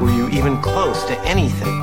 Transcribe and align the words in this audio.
were 0.00 0.10
you 0.10 0.28
even 0.30 0.60
close 0.62 1.04
to 1.04 1.18
anything 1.20 1.80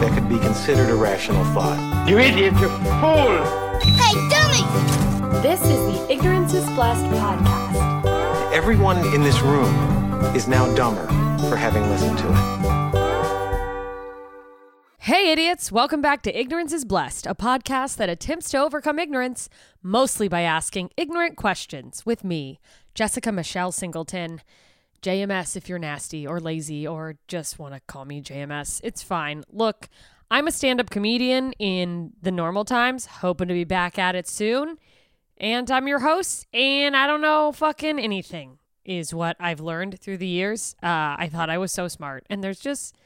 that 0.00 0.12
could 0.14 0.28
be 0.28 0.38
considered 0.38 0.90
a 0.90 0.94
rational 0.94 1.44
thought. 1.46 2.08
You 2.08 2.18
idiot, 2.18 2.54
you 2.54 2.68
fool! 2.68 3.44
Hey, 3.82 4.14
dummy! 4.30 5.42
This 5.42 5.60
is 5.62 5.68
the 5.68 6.12
Ignorance 6.12 6.54
is 6.54 6.64
Blessed 6.70 7.04
podcast. 7.06 8.52
Everyone 8.52 8.98
in 9.14 9.22
this 9.22 9.40
room 9.40 9.74
is 10.34 10.46
now 10.48 10.72
dumber 10.74 11.06
for 11.48 11.56
having 11.56 11.82
listened 11.90 12.18
to 12.18 12.28
it. 12.30 12.58
Hey, 14.98 15.32
idiots! 15.32 15.72
Welcome 15.72 16.00
back 16.00 16.22
to 16.22 16.38
Ignorance 16.38 16.72
is 16.72 16.84
Blessed, 16.84 17.26
a 17.26 17.34
podcast 17.34 17.96
that 17.96 18.08
attempts 18.08 18.50
to 18.50 18.58
overcome 18.58 18.98
ignorance 18.98 19.48
mostly 19.82 20.28
by 20.28 20.42
asking 20.42 20.90
ignorant 20.96 21.36
questions 21.36 22.06
with 22.06 22.22
me, 22.24 22.60
Jessica 22.94 23.32
Michelle 23.32 23.72
Singleton. 23.72 24.42
JMS 25.02 25.56
if 25.56 25.68
you're 25.68 25.78
nasty 25.78 26.26
or 26.26 26.40
lazy 26.40 26.86
or 26.86 27.16
just 27.28 27.58
want 27.58 27.74
to 27.74 27.80
call 27.86 28.04
me 28.04 28.20
JMS. 28.20 28.80
It's 28.82 29.02
fine. 29.02 29.44
Look, 29.50 29.88
I'm 30.30 30.46
a 30.46 30.52
stand 30.52 30.80
up 30.80 30.90
comedian 30.90 31.52
in 31.54 32.12
the 32.20 32.30
normal 32.30 32.64
times, 32.64 33.06
hoping 33.06 33.48
to 33.48 33.54
be 33.54 33.64
back 33.64 33.98
at 33.98 34.14
it 34.14 34.28
soon. 34.28 34.76
And 35.38 35.70
I'm 35.70 35.86
your 35.86 36.00
host, 36.00 36.46
and 36.52 36.96
I 36.96 37.06
don't 37.06 37.20
know 37.20 37.52
fucking 37.52 37.98
anything. 37.98 38.58
is 38.84 39.14
what 39.14 39.36
I've 39.38 39.60
learned 39.60 40.00
through 40.00 40.16
the 40.16 40.26
years. 40.26 40.74
Uh, 40.82 41.14
I 41.18 41.28
thought 41.30 41.50
I 41.50 41.58
was 41.58 41.72
so 41.72 41.88
smart. 41.88 42.24
And 42.28 42.42
there's 42.42 42.58
just, 42.58 42.96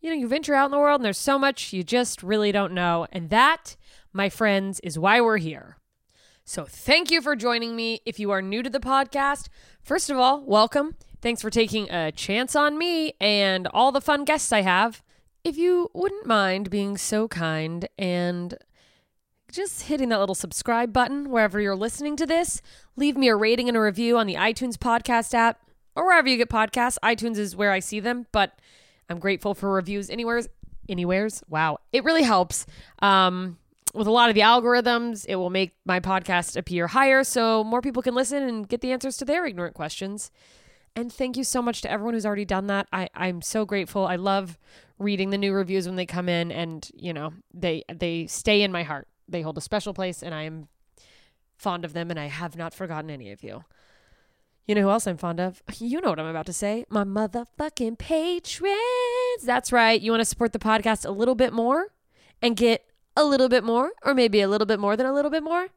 you 0.00 0.08
know, 0.08 0.16
you 0.16 0.28
venture 0.28 0.54
out 0.54 0.66
in 0.66 0.70
the 0.70 0.78
world 0.78 1.00
and 1.00 1.04
there's 1.04 1.18
so 1.18 1.38
much 1.38 1.72
you 1.72 1.82
just 1.82 2.22
really 2.22 2.52
don't 2.52 2.72
know. 2.72 3.06
And 3.12 3.28
that, 3.30 3.76
my 4.12 4.28
friends, 4.28 4.80
is 4.80 4.98
why 4.98 5.20
we're 5.20 5.38
here. 5.38 5.76
So 6.44 6.64
thank 6.64 7.10
you 7.10 7.20
for 7.20 7.34
joining 7.34 7.74
me. 7.74 8.00
If 8.06 8.20
you 8.20 8.30
are 8.30 8.40
new 8.40 8.62
to 8.62 8.70
the 8.70 8.78
podcast, 8.78 9.48
first 9.82 10.10
of 10.10 10.16
all, 10.16 10.44
welcome. 10.44 10.94
Thanks 11.26 11.42
for 11.42 11.50
taking 11.50 11.90
a 11.90 12.12
chance 12.12 12.54
on 12.54 12.78
me 12.78 13.14
and 13.20 13.66
all 13.74 13.90
the 13.90 14.00
fun 14.00 14.24
guests 14.24 14.52
I 14.52 14.60
have. 14.60 15.02
If 15.42 15.58
you 15.58 15.90
wouldn't 15.92 16.24
mind 16.24 16.70
being 16.70 16.96
so 16.96 17.26
kind 17.26 17.88
and 17.98 18.56
just 19.50 19.82
hitting 19.82 20.10
that 20.10 20.20
little 20.20 20.36
subscribe 20.36 20.92
button 20.92 21.30
wherever 21.30 21.60
you're 21.60 21.74
listening 21.74 22.14
to 22.18 22.26
this, 22.26 22.62
leave 22.94 23.16
me 23.16 23.26
a 23.26 23.34
rating 23.34 23.66
and 23.66 23.76
a 23.76 23.80
review 23.80 24.16
on 24.16 24.28
the 24.28 24.36
iTunes 24.36 24.76
podcast 24.76 25.34
app 25.34 25.58
or 25.96 26.06
wherever 26.06 26.28
you 26.28 26.36
get 26.36 26.48
podcasts. 26.48 26.96
iTunes 27.02 27.38
is 27.38 27.56
where 27.56 27.72
I 27.72 27.80
see 27.80 27.98
them, 27.98 28.28
but 28.30 28.60
I'm 29.10 29.18
grateful 29.18 29.52
for 29.52 29.72
reviews 29.72 30.08
anywheres. 30.10 30.46
Anywheres. 30.88 31.42
Wow. 31.48 31.78
It 31.92 32.04
really 32.04 32.22
helps. 32.22 32.66
Um, 33.02 33.58
with 33.94 34.06
a 34.06 34.12
lot 34.12 34.28
of 34.28 34.36
the 34.36 34.42
algorithms, 34.42 35.26
it 35.28 35.34
will 35.34 35.50
make 35.50 35.74
my 35.84 35.98
podcast 35.98 36.56
appear 36.56 36.86
higher 36.86 37.24
so 37.24 37.64
more 37.64 37.82
people 37.82 38.00
can 38.00 38.14
listen 38.14 38.44
and 38.44 38.68
get 38.68 38.80
the 38.80 38.92
answers 38.92 39.16
to 39.16 39.24
their 39.24 39.44
ignorant 39.44 39.74
questions. 39.74 40.30
And 40.96 41.12
thank 41.12 41.36
you 41.36 41.44
so 41.44 41.60
much 41.60 41.82
to 41.82 41.90
everyone 41.90 42.14
who's 42.14 42.24
already 42.24 42.46
done 42.46 42.68
that. 42.68 42.88
I, 42.90 43.10
I'm 43.14 43.42
so 43.42 43.66
grateful. 43.66 44.06
I 44.06 44.16
love 44.16 44.58
reading 44.98 45.28
the 45.28 45.36
new 45.36 45.52
reviews 45.52 45.86
when 45.86 45.96
they 45.96 46.06
come 46.06 46.26
in 46.26 46.50
and, 46.50 46.90
you 46.94 47.12
know, 47.12 47.34
they 47.52 47.84
they 47.92 48.26
stay 48.26 48.62
in 48.62 48.72
my 48.72 48.82
heart. 48.82 49.06
They 49.28 49.42
hold 49.42 49.58
a 49.58 49.60
special 49.60 49.92
place 49.92 50.22
and 50.22 50.34
I 50.34 50.44
am 50.44 50.68
fond 51.58 51.84
of 51.84 51.92
them 51.92 52.10
and 52.10 52.18
I 52.18 52.26
have 52.26 52.56
not 52.56 52.72
forgotten 52.72 53.10
any 53.10 53.30
of 53.30 53.44
you. 53.44 53.64
You 54.66 54.74
know 54.74 54.82
who 54.82 54.90
else 54.90 55.06
I'm 55.06 55.18
fond 55.18 55.38
of? 55.38 55.62
You 55.78 56.00
know 56.00 56.08
what 56.08 56.18
I'm 56.18 56.26
about 56.26 56.46
to 56.46 56.54
say. 56.54 56.86
My 56.88 57.04
motherfucking 57.04 57.98
patrons. 57.98 59.44
That's 59.44 59.72
right. 59.72 60.00
You 60.00 60.10
want 60.12 60.22
to 60.22 60.24
support 60.24 60.54
the 60.54 60.58
podcast 60.58 61.04
a 61.04 61.10
little 61.10 61.34
bit 61.34 61.52
more 61.52 61.88
and 62.40 62.56
get 62.56 62.86
a 63.14 63.24
little 63.24 63.48
bit 63.50 63.64
more, 63.64 63.92
or 64.02 64.14
maybe 64.14 64.40
a 64.40 64.48
little 64.48 64.66
bit 64.66 64.80
more 64.80 64.96
than 64.96 65.06
a 65.06 65.12
little 65.12 65.30
bit 65.30 65.42
more? 65.42 65.68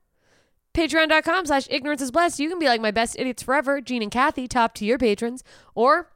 Patreon.com 0.80 1.46
slash 1.46 1.68
ignorance 1.70 2.02
is 2.02 2.10
blessed. 2.10 2.40
You 2.40 2.48
can 2.48 2.58
be 2.58 2.68
like 2.68 2.80
my 2.80 2.92
best 2.92 3.20
idiots 3.20 3.44
forever, 3.44 3.82
Gene 3.82 4.02
and 4.02 4.10
Kathy, 4.10 4.48
top 4.48 4.74
tier 4.74 4.98
patrons. 4.98 5.44
Or, 5.76 6.10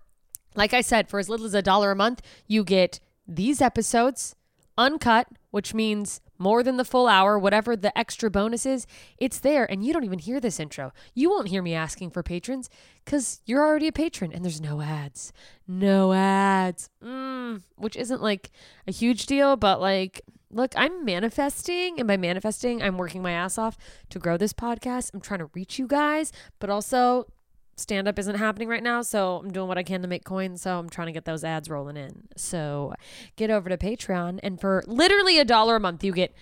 like 0.56 0.74
I 0.74 0.80
said, 0.80 1.10
for 1.10 1.19
as 1.19 1.27
little 1.27 1.45
as 1.45 1.54
a 1.54 1.62
dollar 1.62 1.92
a 1.92 1.98
month, 1.98 2.21
you 2.48 2.63
get 2.63 3.01
these 3.27 3.60
episodes 3.60 4.38
uncut, 4.77 5.27
which 5.51 5.74
means 5.74 6.21
more 6.38 6.63
than 6.63 6.77
the 6.77 6.86
full 6.86 7.10
hour, 7.10 7.38
whatever 7.38 7.75
the 7.75 7.95
extra 7.98 8.31
bonus 8.31 8.65
is, 8.65 8.88
it's 9.18 9.38
there. 9.38 9.69
And 9.69 9.83
you 9.83 9.92
don't 9.92 10.06
even 10.06 10.19
hear 10.19 10.39
this 10.39 10.62
intro. 10.62 10.94
You 11.13 11.30
won't 11.30 11.50
hear 11.50 11.62
me 11.62 11.74
asking 11.74 12.12
for 12.12 12.24
patrons 12.24 12.69
because 13.04 13.42
you're 13.45 13.66
already 13.66 13.89
a 13.89 13.92
patron 13.92 14.31
and 14.31 14.45
there's 14.45 14.62
no 14.62 14.80
ads. 14.80 15.33
No 15.68 16.13
ads. 16.13 16.89
Mm, 17.04 17.63
which 17.75 17.98
isn't 17.98 18.21
like 18.21 18.50
a 18.88 18.94
huge 18.94 19.25
deal, 19.25 19.57
but 19.57 19.81
like, 19.81 20.21
look, 20.53 20.73
I'm 20.75 21.03
manifesting. 21.03 22.00
And 22.00 22.07
by 22.07 22.17
manifesting, 22.17 22.81
I'm 22.81 22.97
working 22.97 23.21
my 23.21 23.31
ass 23.31 23.57
off 23.57 23.77
to 24.09 24.19
grow 24.19 24.38
this 24.38 24.53
podcast. 24.53 25.11
I'm 25.13 25.21
trying 25.21 25.39
to 25.39 25.50
reach 25.53 25.79
you 25.79 25.88
guys, 25.88 26.31
but 26.59 26.69
also 26.69 27.27
stand 27.75 28.07
up 28.07 28.19
isn't 28.19 28.35
happening 28.35 28.67
right 28.67 28.83
now, 28.83 29.01
so 29.01 29.41
I'm 29.44 29.51
doing 29.51 29.67
what 29.67 29.77
I 29.77 29.83
can 29.83 30.01
to 30.01 30.07
make 30.07 30.23
coins. 30.23 30.61
So 30.61 30.77
I'm 30.77 30.89
trying 30.89 31.07
to 31.07 31.11
get 31.13 31.25
those 31.25 31.44
ads 31.44 31.69
rolling 31.69 31.97
in. 31.97 32.27
So 32.35 32.94
get 33.35 33.50
over 33.50 33.69
to 33.69 33.77
Patreon, 33.77 34.39
and 34.44 34.59
for 34.59 34.83
literally 34.88 35.39
a 35.39 35.45
dollar 35.45 35.75
a 35.77 35.79
month, 35.79 36.03
you 36.03 36.13
get 36.13 36.33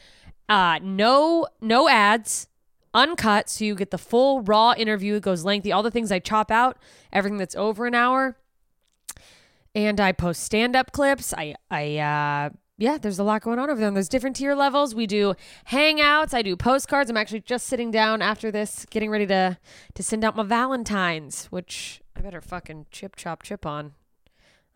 uh, 0.50 0.80
no 0.82 1.48
no 1.62 1.88
ads, 1.88 2.48
uncut. 2.94 3.50
So 3.50 3.66
you 3.66 3.76
get 3.76 3.92
the 3.92 3.98
full 3.98 4.42
raw 4.42 4.74
interview. 4.74 5.16
It 5.16 5.24
goes 5.24 5.46
lengthy. 5.46 5.72
All 5.72 5.84
the 5.84 5.92
things 5.92 6.12
I 6.12 6.20
chop 6.20 6.52
out, 6.52 6.78
everything 7.12 7.38
that's 7.38 7.56
over 7.56 7.86
an 7.86 7.96
hour. 7.96 8.38
And 9.74 10.02
I 10.02 10.12
post 10.12 10.44
stand 10.44 10.76
up 10.76 10.92
clips. 10.92 11.34
I 11.34 11.56
I 11.70 11.98
uh, 11.98 12.50
yeah, 12.82 12.98
there's 12.98 13.20
a 13.20 13.24
lot 13.24 13.44
going 13.44 13.60
on 13.60 13.70
over 13.70 13.80
there. 13.80 13.88
And 13.88 13.96
there's 13.96 14.10
different 14.10 14.36
tier 14.36 14.56
levels. 14.56 14.96
We 14.96 15.06
do 15.06 15.36
hangouts. 15.70 16.34
I 16.34 16.42
do 16.42 16.56
postcards. 16.56 17.10
I'm 17.10 17.18
actually 17.18 17.42
just 17.42 17.68
sitting 17.68 17.92
down 17.92 18.22
after 18.22 18.52
this, 18.52 18.86
getting 18.90 19.12
ready 19.12 19.28
to 19.28 19.58
to 19.94 20.04
send 20.04 20.24
out 20.24 20.36
my 20.36 20.44
Valentines, 20.44 21.46
which 21.46 22.02
I 22.16 22.22
better 22.22 22.42
fucking 22.42 22.88
chip 22.90 23.16
chop 23.16 23.44
chip 23.44 23.66
on. 23.66 23.94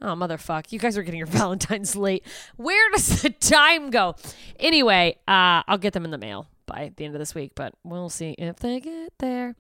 Oh 0.02 0.14
motherfuck! 0.14 0.72
You 0.72 0.78
guys 0.78 0.98
are 0.98 1.04
getting 1.04 1.18
your 1.18 1.28
Valentines 1.42 1.96
late. 1.96 2.26
Where 2.58 2.92
does 2.92 3.24
the 3.24 3.32
time 3.32 3.90
go? 3.90 4.16
Anyway, 4.60 5.18
uh, 5.28 5.64
I'll 5.68 5.80
get 5.80 5.94
them 5.94 6.06
in 6.06 6.12
the 6.12 6.20
mail 6.20 6.48
by 6.68 6.92
the 6.96 7.06
end 7.06 7.16
of 7.16 7.20
this 7.20 7.34
week, 7.34 7.54
but 7.56 7.74
we'll 7.84 8.10
see 8.10 8.36
if 8.38 8.58
they 8.58 8.80
get 8.80 9.14
there. 9.18 9.56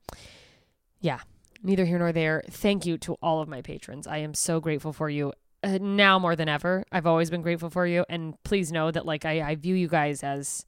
Yeah, 1.00 1.19
neither 1.63 1.86
here 1.86 1.97
nor 1.97 2.12
there. 2.12 2.44
Thank 2.50 2.86
you 2.86 3.00
to 3.00 3.13
all 3.24 3.42
of 3.42 3.47
my 3.47 3.63
patrons. 3.63 4.06
I 4.06 4.18
am 4.18 4.36
so 4.36 4.59
grateful 4.59 4.94
for 4.94 5.09
you 5.09 5.33
uh, 5.66 5.78
now 5.82 6.20
more 6.20 6.36
than 6.36 6.48
ever. 6.48 6.84
I've 6.92 7.08
always 7.08 7.30
been 7.30 7.42
grateful 7.42 7.70
for 7.70 7.86
you, 7.86 8.06
and 8.10 8.42
please 8.44 8.72
know 8.72 8.92
that 8.92 9.06
like 9.06 9.26
I, 9.26 9.42
I 9.42 9.56
view 9.56 9.76
you 9.76 9.88
guys 9.88 10.24
as 10.24 10.66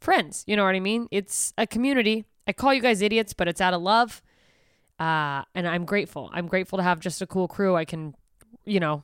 friends. 0.00 0.44
You 0.46 0.56
know 0.56 0.64
what 0.64 0.74
I 0.74 0.80
mean? 0.80 1.08
It's 1.10 1.52
a 1.56 1.66
community. 1.66 2.26
I 2.46 2.52
call 2.52 2.74
you 2.74 2.82
guys 2.82 3.00
idiots, 3.00 3.32
but 3.32 3.48
it's 3.48 3.60
out 3.60 3.74
of 3.74 3.82
love. 3.82 4.22
Uh, 4.98 5.42
and 5.54 5.66
I'm 5.66 5.84
grateful. 5.84 6.30
I'm 6.32 6.46
grateful 6.46 6.76
to 6.76 6.82
have 6.82 7.00
just 7.00 7.20
a 7.22 7.26
cool 7.26 7.48
crew 7.48 7.74
I 7.74 7.84
can, 7.84 8.14
you 8.64 8.78
know, 8.78 9.02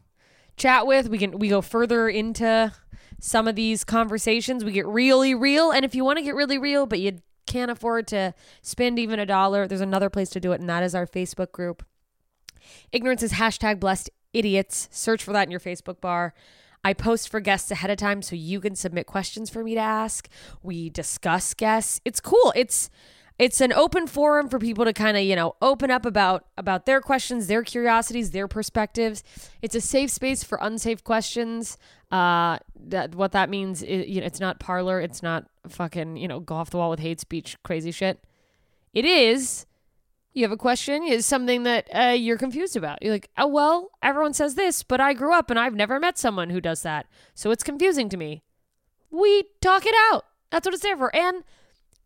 chat 0.57 0.87
with. 0.87 1.09
We 1.09 1.19
can 1.19 1.39
we 1.39 1.49
go 1.49 1.63
further 1.63 2.09
into 2.09 2.73
some 3.19 3.49
of 3.49 3.57
these 3.57 3.83
conversations. 3.83 4.65
We 4.65 4.73
get 4.73 4.87
really 4.87 5.35
real, 5.35 5.71
and 5.71 5.85
if 5.85 5.95
you 5.95 6.05
want 6.05 6.19
to 6.19 6.25
get 6.25 6.35
really 6.35 6.59
real, 6.59 6.87
but 6.87 7.01
you 7.01 7.19
can't 7.47 7.71
afford 7.71 8.07
to 8.09 8.33
spend 8.63 8.99
even 8.99 9.19
a 9.19 9.27
dollar, 9.27 9.67
there's 9.67 9.81
another 9.81 10.09
place 10.09 10.31
to 10.31 10.41
do 10.41 10.53
it, 10.53 10.61
and 10.61 10.69
that 10.69 10.83
is 10.83 10.95
our 10.95 11.07
Facebook 11.07 11.51
group. 11.51 11.85
Ignorance 12.93 13.23
is 13.23 13.33
hashtag 13.33 13.81
blessed 13.81 14.11
idiots. 14.32 14.88
Search 14.91 15.23
for 15.23 15.32
that 15.32 15.44
in 15.47 15.50
your 15.50 15.61
Facebook 15.61 16.00
bar. 16.00 16.35
I 16.82 16.94
post 16.94 17.29
for 17.29 17.41
guests 17.41 17.71
ahead 17.71 17.91
of 17.91 17.99
time 17.99 18.23
so 18.23 18.35
you 18.35 18.61
can 18.61 18.75
submit 18.75 19.06
questions 19.06 19.50
for 19.50 19.62
me 19.62 19.75
to 19.75 19.81
ask. 19.81 20.29
We 20.62 20.88
discuss 20.88 21.53
guests. 21.55 22.00
It's 22.05 22.21
cool. 22.21 22.53
It's 22.56 22.91
it's 23.38 23.62
an 23.62 23.73
open 23.73 24.06
forum 24.06 24.50
for 24.50 24.59
people 24.59 24.85
to 24.85 24.93
kind 24.93 25.17
of, 25.17 25.23
you 25.23 25.35
know, 25.35 25.56
open 25.62 25.91
up 25.91 26.05
about 26.05 26.44
about 26.59 26.85
their 26.87 27.00
questions, 27.00 27.47
their 27.47 27.62
curiosities, 27.62 28.31
their 28.31 28.49
perspectives. 28.49 29.23
It's 29.62 29.75
a 29.75 29.81
safe 29.81 30.11
space 30.11 30.43
for 30.43 30.59
unsafe 30.61 31.05
questions. 31.05 31.77
Uh 32.11 32.59
that 32.88 33.15
what 33.15 33.32
that 33.32 33.50
means 33.50 33.82
is, 33.82 34.06
you 34.09 34.21
know, 34.21 34.27
it's 34.27 34.41
not 34.41 34.59
Parler, 34.59 35.00
it's 35.00 35.23
not 35.23 35.47
fucking, 35.69 36.17
you 36.17 36.29
know, 36.29 36.41
go 36.41 36.55
off 36.55 36.71
the 36.71 36.79
wall 36.79 36.91
with 36.91 37.00
hate 37.00 37.21
speech 37.21 37.56
crazy 37.62 37.91
shit. 37.91 38.23
It 38.93 39.05
is 39.05 39.67
you 40.32 40.44
have 40.44 40.53
a 40.53 40.56
question? 40.56 41.03
Is 41.05 41.27
something 41.27 41.65
that 41.65 41.88
uh, 41.94 42.15
you're 42.17 42.38
confused 42.38 42.77
about. 42.77 43.03
You're 43.03 43.12
like 43.12 43.31
oh 43.37 43.47
well 43.47 43.91
everyone 44.03 44.32
says 44.32 44.55
this 44.55 44.82
but 44.82 45.00
i 45.00 45.12
grew 45.12 45.35
up 45.35 45.50
and 45.50 45.59
i've 45.59 45.75
never 45.75 45.99
met 45.99 46.19
someone 46.19 46.50
who 46.50 46.61
does 46.61 46.82
that. 46.82 47.06
So 47.34 47.51
it's 47.51 47.63
confusing 47.63 48.08
to 48.10 48.17
me. 48.17 48.43
We 49.10 49.44
talk 49.60 49.87
it 49.87 49.94
out. 50.13 50.25
That's 50.51 50.67
what 50.67 50.75
it's 50.75 50.82
there 50.82 50.96
for. 50.96 51.15
And 51.15 51.39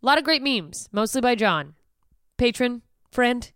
a 0.02 0.06
lot 0.06 0.18
of 0.18 0.24
great 0.24 0.42
memes 0.42 0.88
mostly 0.92 1.20
by 1.20 1.34
john. 1.34 1.74
Patron 2.36 2.82
friend 3.10 3.50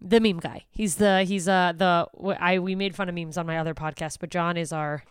the 0.00 0.20
meme 0.20 0.40
guy. 0.40 0.66
He's 0.70 0.96
the 0.96 1.24
he's 1.24 1.48
uh 1.48 1.72
the 1.76 2.08
i 2.38 2.58
we 2.58 2.74
made 2.74 2.94
fun 2.94 3.08
of 3.08 3.14
memes 3.14 3.38
on 3.38 3.46
my 3.46 3.58
other 3.58 3.74
podcast 3.74 4.18
but 4.20 4.30
john 4.30 4.56
is 4.56 4.72
our 4.72 5.04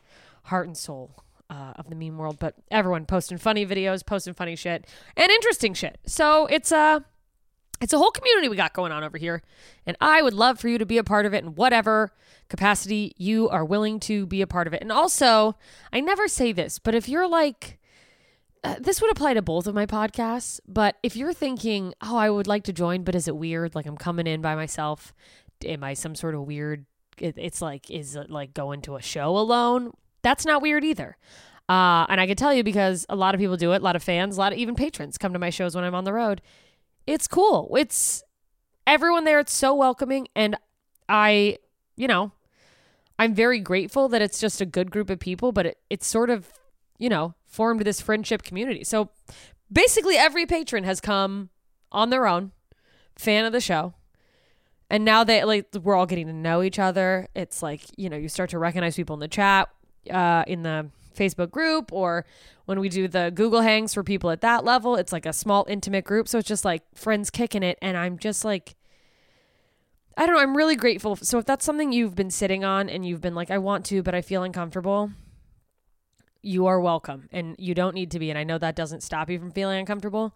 heart 0.43 0.67
and 0.67 0.77
soul 0.77 1.11
uh, 1.49 1.73
of 1.75 1.89
the 1.89 1.95
meme 1.95 2.17
world. 2.17 2.37
But 2.39 2.55
everyone 2.71 3.05
posting 3.05 3.37
funny 3.37 3.65
videos 3.65 4.05
posting 4.05 4.33
funny 4.33 4.55
shit 4.55 4.85
and 5.15 5.31
interesting 5.31 5.73
shit. 5.73 5.97
So 6.05 6.45
it's 6.47 6.71
uh 6.71 7.01
it's 7.81 7.93
a 7.93 7.97
whole 7.97 8.11
community 8.11 8.49
we 8.49 8.55
got 8.55 8.73
going 8.73 8.91
on 8.91 9.03
over 9.03 9.17
here. 9.17 9.41
And 9.85 9.97
I 9.99 10.21
would 10.21 10.33
love 10.33 10.59
for 10.59 10.69
you 10.69 10.77
to 10.77 10.85
be 10.85 10.97
a 10.97 11.03
part 11.03 11.25
of 11.25 11.33
it 11.33 11.43
in 11.43 11.55
whatever 11.55 12.11
capacity 12.49 13.13
you 13.17 13.49
are 13.49 13.65
willing 13.65 13.99
to 14.01 14.25
be 14.25 14.41
a 14.41 14.47
part 14.47 14.67
of 14.67 14.73
it. 14.73 14.81
And 14.81 14.91
also, 14.91 15.55
I 15.91 15.99
never 15.99 16.27
say 16.27 16.51
this, 16.51 16.79
but 16.79 16.95
if 16.95 17.09
you're 17.09 17.27
like, 17.27 17.79
uh, 18.63 18.75
this 18.79 18.99
would 19.01 19.11
apply 19.11 19.35
to 19.35 19.41
both 19.41 19.67
of 19.67 19.75
my 19.75 19.85
podcasts. 19.85 20.59
But 20.67 20.95
if 21.03 21.15
you're 21.15 21.33
thinking, 21.33 21.93
oh, 22.01 22.17
I 22.17 22.29
would 22.29 22.47
like 22.47 22.63
to 22.63 22.73
join, 22.73 23.03
but 23.03 23.13
is 23.13 23.27
it 23.27 23.35
weird? 23.35 23.75
Like 23.75 23.85
I'm 23.85 23.97
coming 23.97 24.25
in 24.25 24.41
by 24.41 24.55
myself. 24.55 25.13
Am 25.63 25.83
I 25.83 25.93
some 25.93 26.15
sort 26.15 26.33
of 26.33 26.41
weird? 26.41 26.85
It, 27.19 27.35
it's 27.37 27.61
like, 27.61 27.91
is 27.91 28.15
it 28.15 28.31
like 28.31 28.53
going 28.53 28.81
to 28.83 28.95
a 28.95 29.01
show 29.01 29.37
alone? 29.37 29.91
That's 30.23 30.45
not 30.45 30.63
weird 30.63 30.83
either. 30.83 31.17
Uh, 31.69 32.05
and 32.09 32.19
I 32.19 32.27
can 32.27 32.35
tell 32.35 32.53
you 32.53 32.63
because 32.63 33.05
a 33.07 33.15
lot 33.15 33.35
of 33.35 33.39
people 33.39 33.57
do 33.57 33.73
it. 33.73 33.81
A 33.81 33.83
lot 33.83 33.95
of 33.95 34.03
fans, 34.03 34.37
a 34.37 34.39
lot 34.39 34.51
of 34.51 34.57
even 34.57 34.75
patrons 34.75 35.17
come 35.17 35.33
to 35.33 35.39
my 35.39 35.51
shows 35.51 35.75
when 35.75 35.83
I'm 35.83 35.95
on 35.95 36.03
the 36.03 36.13
road 36.13 36.41
it's 37.07 37.27
cool. 37.27 37.75
It's 37.77 38.23
everyone 38.87 39.23
there. 39.23 39.39
It's 39.39 39.53
so 39.53 39.73
welcoming. 39.73 40.27
And 40.35 40.55
I, 41.07 41.57
you 41.95 42.07
know, 42.07 42.31
I'm 43.17 43.33
very 43.33 43.59
grateful 43.59 44.09
that 44.09 44.21
it's 44.21 44.39
just 44.39 44.61
a 44.61 44.65
good 44.65 44.91
group 44.91 45.09
of 45.09 45.19
people, 45.19 45.51
but 45.51 45.65
it, 45.65 45.77
it's 45.89 46.07
sort 46.07 46.29
of, 46.29 46.51
you 46.97 47.09
know, 47.09 47.35
formed 47.45 47.81
this 47.81 48.01
friendship 48.01 48.43
community. 48.43 48.83
So 48.83 49.09
basically, 49.71 50.17
every 50.17 50.45
patron 50.45 50.83
has 50.83 50.99
come 50.99 51.49
on 51.91 52.09
their 52.09 52.27
own, 52.27 52.51
fan 53.15 53.45
of 53.45 53.53
the 53.53 53.61
show. 53.61 53.93
And 54.89 55.03
now 55.03 55.23
that 55.23 55.47
like 55.47 55.67
we're 55.81 55.95
all 55.95 56.05
getting 56.05 56.27
to 56.27 56.33
know 56.33 56.61
each 56.61 56.77
other. 56.77 57.27
It's 57.35 57.63
like, 57.63 57.81
you 57.97 58.09
know, 58.09 58.17
you 58.17 58.29
start 58.29 58.51
to 58.51 58.59
recognize 58.59 58.95
people 58.95 59.15
in 59.15 59.19
the 59.19 59.27
chat, 59.27 59.69
uh, 60.11 60.43
in 60.47 60.61
the 60.63 60.89
Facebook 61.15 61.51
group 61.51 61.91
or 61.91 62.25
when 62.65 62.79
we 62.79 62.89
do 62.89 63.07
the 63.07 63.31
Google 63.33 63.61
Hangs 63.61 63.93
for 63.93 64.03
people 64.03 64.29
at 64.31 64.41
that 64.41 64.63
level, 64.63 64.95
it's 64.95 65.13
like 65.13 65.25
a 65.25 65.33
small 65.33 65.65
intimate 65.69 66.03
group. 66.03 66.27
So 66.27 66.39
it's 66.39 66.47
just 66.47 66.65
like 66.65 66.83
friends 66.93 67.29
kicking 67.29 67.63
it. 67.63 67.77
And 67.81 67.95
I'm 67.95 68.17
just 68.17 68.43
like, 68.43 68.75
I 70.17 70.25
don't 70.25 70.35
know. 70.35 70.41
I'm 70.41 70.55
really 70.55 70.75
grateful. 70.75 71.15
So 71.17 71.37
if 71.37 71.45
that's 71.45 71.65
something 71.65 71.91
you've 71.91 72.15
been 72.15 72.31
sitting 72.31 72.63
on 72.63 72.89
and 72.89 73.05
you've 73.05 73.21
been 73.21 73.35
like, 73.35 73.51
I 73.51 73.57
want 73.57 73.85
to, 73.87 74.01
but 74.01 74.15
I 74.15 74.21
feel 74.21 74.43
uncomfortable, 74.43 75.11
you 76.41 76.65
are 76.67 76.79
welcome. 76.79 77.27
And 77.31 77.55
you 77.59 77.73
don't 77.73 77.95
need 77.95 78.11
to 78.11 78.19
be. 78.19 78.29
And 78.29 78.39
I 78.39 78.43
know 78.43 78.57
that 78.57 78.75
doesn't 78.75 79.03
stop 79.03 79.29
you 79.29 79.39
from 79.39 79.51
feeling 79.51 79.79
uncomfortable, 79.79 80.35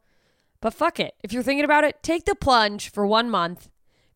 but 0.62 0.74
fuck 0.74 1.00
it. 1.00 1.16
If 1.24 1.32
you're 1.32 1.44
thinking 1.44 1.66
about 1.66 1.84
it, 1.84 2.04
take 2.04 2.26
the 2.26 2.36
plunge 2.36 2.92
for 2.92 3.08
one 3.08 3.30
month, 3.30 3.70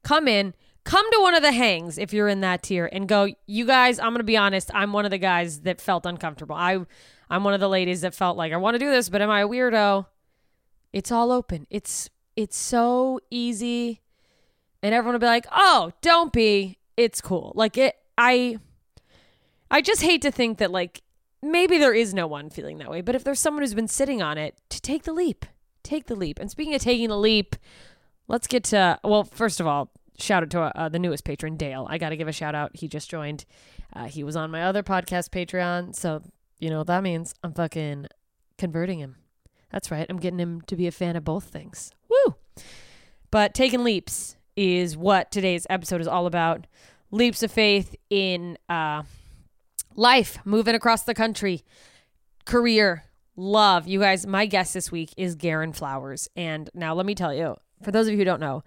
come 0.03 0.27
in, 0.27 0.53
come 0.84 1.10
to 1.12 1.20
one 1.22 1.36
of 1.36 1.42
the 1.42 1.52
hangs 1.52 1.98
if 1.98 2.13
you're 2.13 2.28
in 2.28 2.42
that 2.42 2.63
tier 2.63 2.90
and 2.92 3.08
go, 3.08 3.28
you 3.46 3.66
guys, 3.66 4.00
I'm 4.00 4.10
going 4.10 4.18
to 4.18 4.24
be 4.24 4.38
honest. 4.38 4.70
I'm 4.74 4.94
one 4.94 5.06
of 5.06 5.12
the 5.12 5.18
guys 5.18 5.62
that 5.62 5.80
felt 5.80 6.06
uncomfortable. 6.06 6.56
I, 6.56 6.80
I'm 7.30 7.44
one 7.44 7.54
of 7.54 7.60
the 7.60 7.70
ladies 7.70 8.02
that 8.02 8.13
felt 8.13 8.38
like 8.38 8.52
I 8.54 8.58
want 8.58 8.75
to 8.75 8.80
do 8.80 8.90
this, 8.90 9.10
but 9.10 9.22
am 9.22 9.30
I 9.30 9.42
a 9.42 9.48
weirdo? 9.48 10.06
It's 10.92 11.12
all 11.12 11.32
open. 11.32 11.68
It's, 11.70 12.10
it's 12.36 12.58
so 12.58 13.20
easy 13.32 14.02
and 14.84 14.94
everyone 14.94 15.16
will 15.16 15.20
be 15.20 15.25
like, 15.25 15.48
"Oh, 15.52 15.92
don't 16.02 16.32
be. 16.32 16.78
It's 16.98 17.22
cool." 17.22 17.54
Like 17.56 17.78
it 17.78 17.96
I 18.18 18.60
I 19.72 19.82
just 19.82 20.04
hate 20.04 20.22
to 20.22 20.32
think 20.32 20.60
that 20.60 20.70
like 20.70 21.02
maybe 21.42 21.80
there 21.80 21.94
is 21.94 22.13
no 22.13 22.28
one 22.28 22.50
feeling 22.52 22.78
that 22.78 22.92
way, 22.92 23.02
but 23.02 23.16
if 23.16 23.24
there's 23.24 23.40
someone 23.40 23.63
who's 23.63 23.74
been 23.74 23.88
sitting 23.88 24.22
on 24.22 24.38
it, 24.38 24.56
to 24.70 24.80
take 24.80 25.04
the 25.04 25.13
leap. 25.13 25.46
Take 25.82 26.06
the 26.06 26.16
leap. 26.16 26.40
And 26.40 26.52
speaking 26.52 26.75
of 26.75 26.82
taking 26.82 27.10
the 27.10 27.18
leap, 27.18 27.56
let's 28.28 28.46
get 28.46 28.66
to 28.66 29.00
well, 29.04 29.24
first 29.24 29.60
of 29.60 29.66
all, 29.66 29.90
shout 30.20 30.43
out 30.43 30.50
to 30.51 30.62
uh, 30.62 30.89
the 30.89 31.00
newest 31.00 31.24
patron, 31.24 31.58
Dale. 31.58 31.88
I 31.89 31.98
got 31.98 32.10
to 32.10 32.17
give 32.17 32.27
a 32.27 32.32
shout 32.34 32.55
out. 32.55 32.72
He 32.75 32.88
just 32.88 33.10
joined. 33.10 33.46
Uh, 33.93 34.05
he 34.05 34.24
was 34.24 34.36
on 34.36 34.51
my 34.51 34.63
other 34.63 34.84
podcast, 34.84 35.29
Patreon. 35.29 35.96
So, 35.96 36.22
you 36.60 36.70
know 36.70 36.79
what 36.79 36.88
that 36.88 37.03
means? 37.03 37.34
I'm 37.43 37.53
fucking 37.53 38.08
converting 38.58 39.00
him. 39.00 39.15
That's 39.72 39.89
right. 39.91 40.05
I'm 40.10 40.17
getting 40.17 40.39
him 40.39 40.62
to 40.67 40.75
be 40.75 40.88
a 40.88 40.91
fan 40.91 41.15
of 41.15 41.24
both 41.24 41.46
things. 41.46 41.91
Woo! 42.10 42.36
But 43.32 43.53
taking 43.53 43.84
leaps 43.84 44.36
is 44.55 44.96
what 44.96 45.32
today's 45.32 45.65
episode 45.70 46.01
is 46.01 46.08
all 46.08 46.27
about. 46.27 46.67
Leaps 47.10 47.41
of 47.43 47.51
faith 47.51 47.96
in 48.10 48.58
uh, 48.70 49.03
life, 49.96 50.38
moving 50.46 50.75
across 50.75 51.03
the 51.03 51.13
country, 51.13 51.63
career, 52.46 53.05
love. 53.36 53.88
You 53.88 54.00
guys, 54.00 54.25
my 54.27 54.46
guest 54.46 54.74
this 54.74 54.91
week 54.91 55.13
is 55.17 55.36
Garin 55.36 55.74
Flowers. 55.74 56.29
And 56.36 56.70
now 56.74 56.93
let 56.93 57.05
me 57.05 57.15
tell 57.15 57.34
you, 57.34 57.58
for 57.82 57.91
those 57.91 58.08
of 58.08 58.13
you 58.13 58.20
who 58.20 58.25
don't 58.25 58.39
know, 58.39 58.63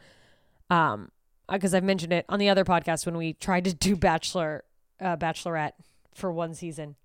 um, 0.70 1.10
because 1.50 1.74
I've 1.74 1.84
mentioned 1.84 2.12
it 2.12 2.24
on 2.28 2.38
the 2.38 2.48
other 2.48 2.64
podcast 2.64 3.06
when 3.06 3.16
we 3.16 3.34
tried 3.34 3.64
to 3.64 3.74
do 3.74 3.96
Bachelor, 3.96 4.64
uh, 5.00 5.16
Bachelorette 5.16 5.72
for 6.14 6.32
one 6.32 6.54
season. 6.54 6.96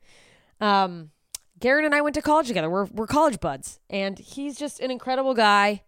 Um, 0.60 1.12
Garin 1.60 1.86
and 1.86 1.94
I 1.94 2.02
went 2.02 2.16
to 2.16 2.22
college 2.22 2.48
together. 2.48 2.70
We're 2.70 2.86
we're 2.86 3.08
college 3.08 3.40
buds, 3.40 3.80
and 3.90 4.18
he's 4.18 4.58
just 4.58 4.80
an 4.80 4.90
incredible 4.90 5.34
guy 5.34 5.84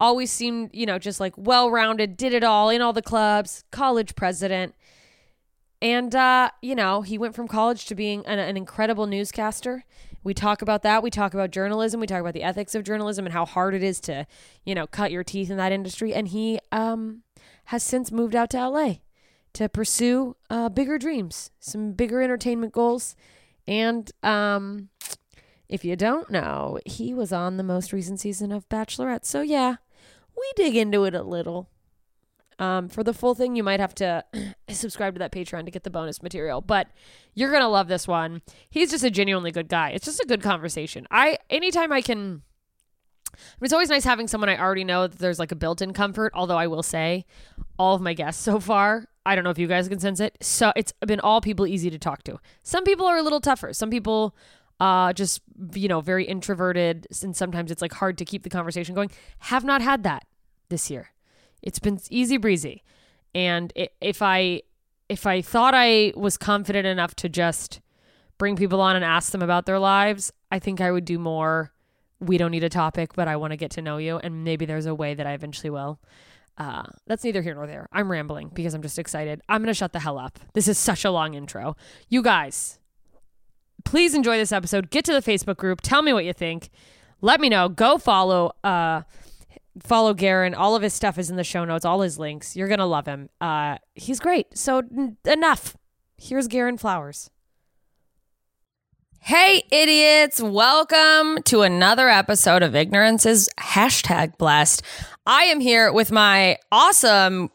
always 0.00 0.32
seemed, 0.32 0.70
you 0.72 0.86
know, 0.86 0.98
just 0.98 1.20
like 1.20 1.34
well 1.36 1.70
rounded, 1.70 2.16
did 2.16 2.32
it 2.32 2.42
all 2.42 2.70
in 2.70 2.80
all 2.80 2.92
the 2.92 3.02
clubs, 3.02 3.64
college 3.70 4.16
president. 4.16 4.74
And, 5.82 6.14
uh, 6.14 6.50
you 6.62 6.74
know, 6.74 7.02
he 7.02 7.18
went 7.18 7.34
from 7.34 7.48
college 7.48 7.86
to 7.86 7.94
being 7.94 8.24
an, 8.26 8.38
an, 8.38 8.56
incredible 8.56 9.06
newscaster. 9.06 9.84
We 10.22 10.34
talk 10.34 10.60
about 10.60 10.82
that. 10.82 11.02
We 11.02 11.10
talk 11.10 11.32
about 11.32 11.50
journalism. 11.50 12.00
We 12.00 12.06
talk 12.06 12.20
about 12.20 12.34
the 12.34 12.42
ethics 12.42 12.74
of 12.74 12.84
journalism 12.84 13.24
and 13.24 13.32
how 13.32 13.46
hard 13.46 13.74
it 13.74 13.82
is 13.82 13.98
to, 14.00 14.26
you 14.64 14.74
know, 14.74 14.86
cut 14.86 15.10
your 15.10 15.24
teeth 15.24 15.50
in 15.50 15.56
that 15.56 15.72
industry. 15.72 16.12
And 16.12 16.28
he 16.28 16.58
um, 16.70 17.22
has 17.66 17.82
since 17.82 18.10
moved 18.10 18.34
out 18.34 18.50
to 18.50 18.68
LA 18.68 18.94
to 19.54 19.68
pursue 19.68 20.36
uh, 20.48 20.68
bigger 20.68 20.98
dreams, 20.98 21.50
some 21.60 21.92
bigger 21.92 22.22
entertainment 22.22 22.72
goals. 22.72 23.16
And 23.66 24.10
um, 24.22 24.88
if 25.68 25.84
you 25.84 25.96
don't 25.96 26.30
know, 26.30 26.78
he 26.86 27.14
was 27.14 27.32
on 27.32 27.56
the 27.56 27.62
most 27.62 27.92
recent 27.92 28.20
season 28.20 28.52
of 28.52 28.68
Bachelorette. 28.68 29.24
So, 29.24 29.40
yeah, 29.40 29.76
we 30.36 30.52
dig 30.56 30.76
into 30.76 31.04
it 31.04 31.14
a 31.14 31.22
little. 31.22 31.68
Um, 32.58 32.88
for 32.88 33.02
the 33.02 33.14
full 33.14 33.34
thing, 33.34 33.56
you 33.56 33.62
might 33.62 33.80
have 33.80 33.94
to 33.96 34.24
subscribe 34.68 35.14
to 35.14 35.18
that 35.20 35.32
Patreon 35.32 35.64
to 35.64 35.70
get 35.70 35.82
the 35.82 35.90
bonus 35.90 36.22
material. 36.22 36.60
But 36.60 36.88
you're 37.34 37.50
gonna 37.50 37.68
love 37.68 37.88
this 37.88 38.06
one. 38.06 38.42
He's 38.68 38.90
just 38.90 39.02
a 39.02 39.10
genuinely 39.10 39.50
good 39.50 39.68
guy. 39.68 39.90
It's 39.90 40.04
just 40.04 40.20
a 40.20 40.26
good 40.26 40.42
conversation. 40.42 41.06
I 41.10 41.38
anytime 41.48 41.90
I 41.90 42.02
can. 42.02 42.42
It's 43.60 43.72
always 43.72 43.88
nice 43.90 44.04
having 44.04 44.28
someone 44.28 44.48
I 44.48 44.58
already 44.58 44.84
know 44.84 45.06
that 45.06 45.18
there's 45.18 45.38
like 45.38 45.52
a 45.52 45.56
built-in 45.56 45.92
comfort. 45.92 46.32
Although 46.34 46.58
I 46.58 46.66
will 46.66 46.82
say, 46.82 47.24
all 47.78 47.94
of 47.94 48.02
my 48.02 48.14
guests 48.14 48.42
so 48.42 48.60
far, 48.60 49.06
I 49.24 49.34
don't 49.34 49.44
know 49.44 49.50
if 49.50 49.58
you 49.58 49.66
guys 49.66 49.88
can 49.88 50.00
sense 50.00 50.20
it. 50.20 50.36
So 50.40 50.72
it's 50.76 50.92
been 51.06 51.20
all 51.20 51.40
people 51.40 51.66
easy 51.66 51.90
to 51.90 51.98
talk 51.98 52.22
to. 52.24 52.38
Some 52.62 52.84
people 52.84 53.06
are 53.06 53.18
a 53.18 53.22
little 53.22 53.40
tougher. 53.40 53.72
Some 53.72 53.90
people 53.90 54.34
uh, 54.80 55.12
just 55.12 55.42
you 55.74 55.88
know 55.88 56.00
very 56.00 56.24
introverted 56.24 57.06
and 57.22 57.36
sometimes 57.36 57.70
it's 57.70 57.82
like 57.82 57.92
hard 57.92 58.16
to 58.18 58.24
keep 58.24 58.42
the 58.42 58.50
conversation 58.50 58.94
going 58.94 59.10
have 59.38 59.62
not 59.62 59.82
had 59.82 60.02
that 60.04 60.24
this 60.70 60.90
year 60.90 61.10
it's 61.62 61.78
been 61.78 62.00
easy 62.08 62.38
breezy 62.38 62.82
and 63.34 63.72
if 64.00 64.22
i 64.22 64.62
if 65.10 65.26
i 65.26 65.42
thought 65.42 65.74
i 65.74 66.12
was 66.16 66.38
confident 66.38 66.86
enough 66.86 67.14
to 67.14 67.28
just 67.28 67.80
bring 68.38 68.56
people 68.56 68.80
on 68.80 68.96
and 68.96 69.04
ask 69.04 69.32
them 69.32 69.42
about 69.42 69.66
their 69.66 69.78
lives 69.78 70.32
i 70.50 70.58
think 70.58 70.80
i 70.80 70.90
would 70.90 71.04
do 71.04 71.18
more 71.18 71.72
we 72.20 72.38
don't 72.38 72.50
need 72.50 72.64
a 72.64 72.68
topic 72.68 73.14
but 73.14 73.26
i 73.28 73.36
want 73.36 73.50
to 73.52 73.56
get 73.56 73.70
to 73.70 73.82
know 73.82 73.96
you 73.96 74.18
and 74.18 74.44
maybe 74.44 74.64
there's 74.66 74.86
a 74.86 74.94
way 74.94 75.14
that 75.14 75.26
i 75.26 75.32
eventually 75.32 75.70
will 75.70 75.98
uh, 76.58 76.82
that's 77.06 77.24
neither 77.24 77.40
here 77.40 77.54
nor 77.54 77.66
there. 77.66 77.88
I'm 77.90 78.10
rambling 78.10 78.50
because 78.52 78.74
I'm 78.74 78.82
just 78.82 78.98
excited. 78.98 79.40
I'm 79.48 79.62
going 79.62 79.68
to 79.68 79.74
shut 79.74 79.94
the 79.94 80.00
hell 80.00 80.18
up. 80.18 80.38
This 80.52 80.68
is 80.68 80.76
such 80.76 81.06
a 81.06 81.10
long 81.10 81.32
intro. 81.32 81.74
You 82.10 82.22
guys, 82.22 82.78
please 83.86 84.14
enjoy 84.14 84.36
this 84.36 84.52
episode. 84.52 84.90
Get 84.90 85.06
to 85.06 85.12
the 85.12 85.22
Facebook 85.22 85.56
group. 85.56 85.80
Tell 85.80 86.02
me 86.02 86.12
what 86.12 86.26
you 86.26 86.34
think. 86.34 86.68
Let 87.22 87.40
me 87.40 87.48
know. 87.48 87.70
Go 87.70 87.96
follow 87.96 88.52
uh 88.62 89.02
follow 89.82 90.12
Garin. 90.12 90.54
All 90.54 90.76
of 90.76 90.82
his 90.82 90.92
stuff 90.92 91.18
is 91.18 91.30
in 91.30 91.36
the 91.36 91.44
show 91.44 91.64
notes, 91.64 91.86
all 91.86 92.02
his 92.02 92.18
links. 92.18 92.54
You're 92.56 92.68
going 92.68 92.78
to 92.78 92.84
love 92.84 93.06
him. 93.06 93.30
Uh 93.40 93.78
he's 93.94 94.20
great. 94.20 94.58
So 94.58 94.78
n- 94.78 95.16
enough. 95.24 95.78
Here's 96.18 96.46
Garin 96.46 96.76
Flowers. 96.76 97.30
Hey, 99.22 99.62
idiots. 99.70 100.40
Welcome 100.40 101.42
to 101.44 101.62
another 101.62 102.08
episode 102.08 102.62
of 102.62 102.74
Ignorance 102.74 103.26
is 103.26 103.50
hashtag 103.60 104.38
blessed. 104.38 104.82
I 105.26 105.44
am 105.44 105.60
here 105.60 105.92
with 105.92 106.10
my 106.10 106.56
awesome 106.72 107.50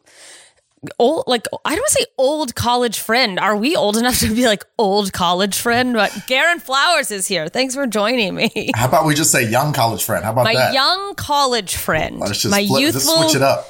old 0.99 1.23
like 1.25 1.47
I 1.65 1.71
don't 1.71 1.79
want 1.79 1.87
to 1.87 1.93
say 2.01 2.05
old 2.19 2.55
college 2.55 2.99
friend. 2.99 3.39
Are 3.39 3.57
we 3.57 3.75
old 3.75 3.97
enough 3.97 4.19
to 4.19 4.33
be 4.33 4.45
like 4.45 4.63
old 4.77 5.11
college 5.11 5.57
friend? 5.57 5.93
But 5.93 6.15
Garin 6.27 6.59
Flowers 6.59 7.09
is 7.09 7.27
here. 7.27 7.49
Thanks 7.49 7.73
for 7.73 7.87
joining 7.87 8.35
me. 8.35 8.69
How 8.75 8.87
about 8.87 9.05
we 9.05 9.15
just 9.15 9.31
say 9.31 9.49
young 9.49 9.73
college 9.73 10.03
friend? 10.03 10.23
How 10.23 10.31
about 10.33 10.45
my 10.45 10.53
that? 10.53 10.73
young 10.73 11.15
college 11.15 11.75
friend. 11.75 12.19
Let's 12.19 12.41
just 12.41 12.51
my 12.51 12.65
flip, 12.65 12.81
youthful. 12.81 13.01
just 13.01 13.31
switch 13.31 13.35
it 13.35 13.41
up. 13.41 13.67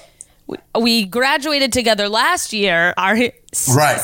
We 0.79 1.05
graduated 1.05 1.71
together 1.71 2.09
last 2.09 2.51
year. 2.53 2.93
Our 2.97 3.15
Right. 3.73 4.01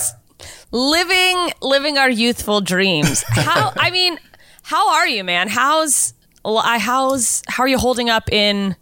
Living 0.72 1.52
living 1.62 1.98
our 1.98 2.10
youthful 2.10 2.62
dreams. 2.62 3.24
How 3.30 3.74
I 3.78 3.92
mean, 3.92 4.18
how 4.64 4.94
are 4.94 5.08
you, 5.08 5.24
man? 5.24 5.48
How's 5.48 6.14
I 6.46 6.80
how's 6.80 7.44
how 7.48 7.64
are 7.64 7.68
you 7.68 7.78
holding 7.78 8.10
up 8.10 8.32
in 8.32 8.76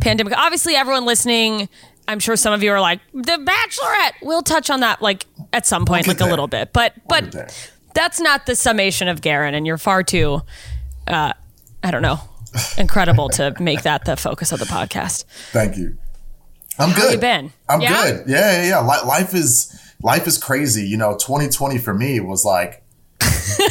pandemic? 0.00 0.36
Obviously, 0.36 0.74
everyone 0.74 1.04
listening 1.04 1.68
I'm 2.08 2.18
sure 2.18 2.34
some 2.34 2.52
of 2.52 2.62
you 2.62 2.72
are 2.72 2.80
like, 2.80 2.98
The 3.14 3.38
Bachelorette. 3.38 4.14
We'll 4.22 4.42
touch 4.42 4.68
on 4.68 4.80
that 4.80 5.00
like 5.00 5.26
at 5.52 5.64
some 5.64 5.84
point, 5.86 6.08
like 6.08 6.18
get 6.18 6.26
a 6.26 6.30
little 6.30 6.48
bit. 6.48 6.72
But 6.72 6.94
but 7.08 7.30
there. 7.32 7.48
that's 7.94 8.20
not 8.20 8.46
the 8.46 8.56
summation 8.56 9.06
of 9.08 9.20
Garin, 9.20 9.54
and 9.54 9.66
you're 9.66 9.78
far 9.78 10.02
too 10.02 10.42
uh 11.06 11.32
I 11.82 11.90
don't 11.90 12.02
know, 12.02 12.18
incredible 12.76 13.28
to 13.30 13.54
make 13.60 13.82
that 13.82 14.04
the 14.04 14.16
focus 14.16 14.52
of 14.52 14.58
the 14.58 14.66
podcast. 14.66 15.24
Thank 15.52 15.76
you. 15.78 15.96
I'm 16.78 16.94
good. 16.94 17.12
you 17.12 17.18
been? 17.18 17.52
I'm 17.68 17.80
Yeah? 17.80 18.02
good. 18.10 18.24
Yeah, 18.28 18.62
yeah, 18.62 18.68
yeah. 18.68 18.78
Life 18.80 19.34
is 19.34 19.78
life 20.02 20.26
is 20.26 20.38
crazy. 20.38 20.86
You 20.86 20.96
know, 20.96 21.12
2020 21.16 21.78
for 21.78 21.94
me 21.94 22.20
was 22.20 22.44
like 22.44 22.82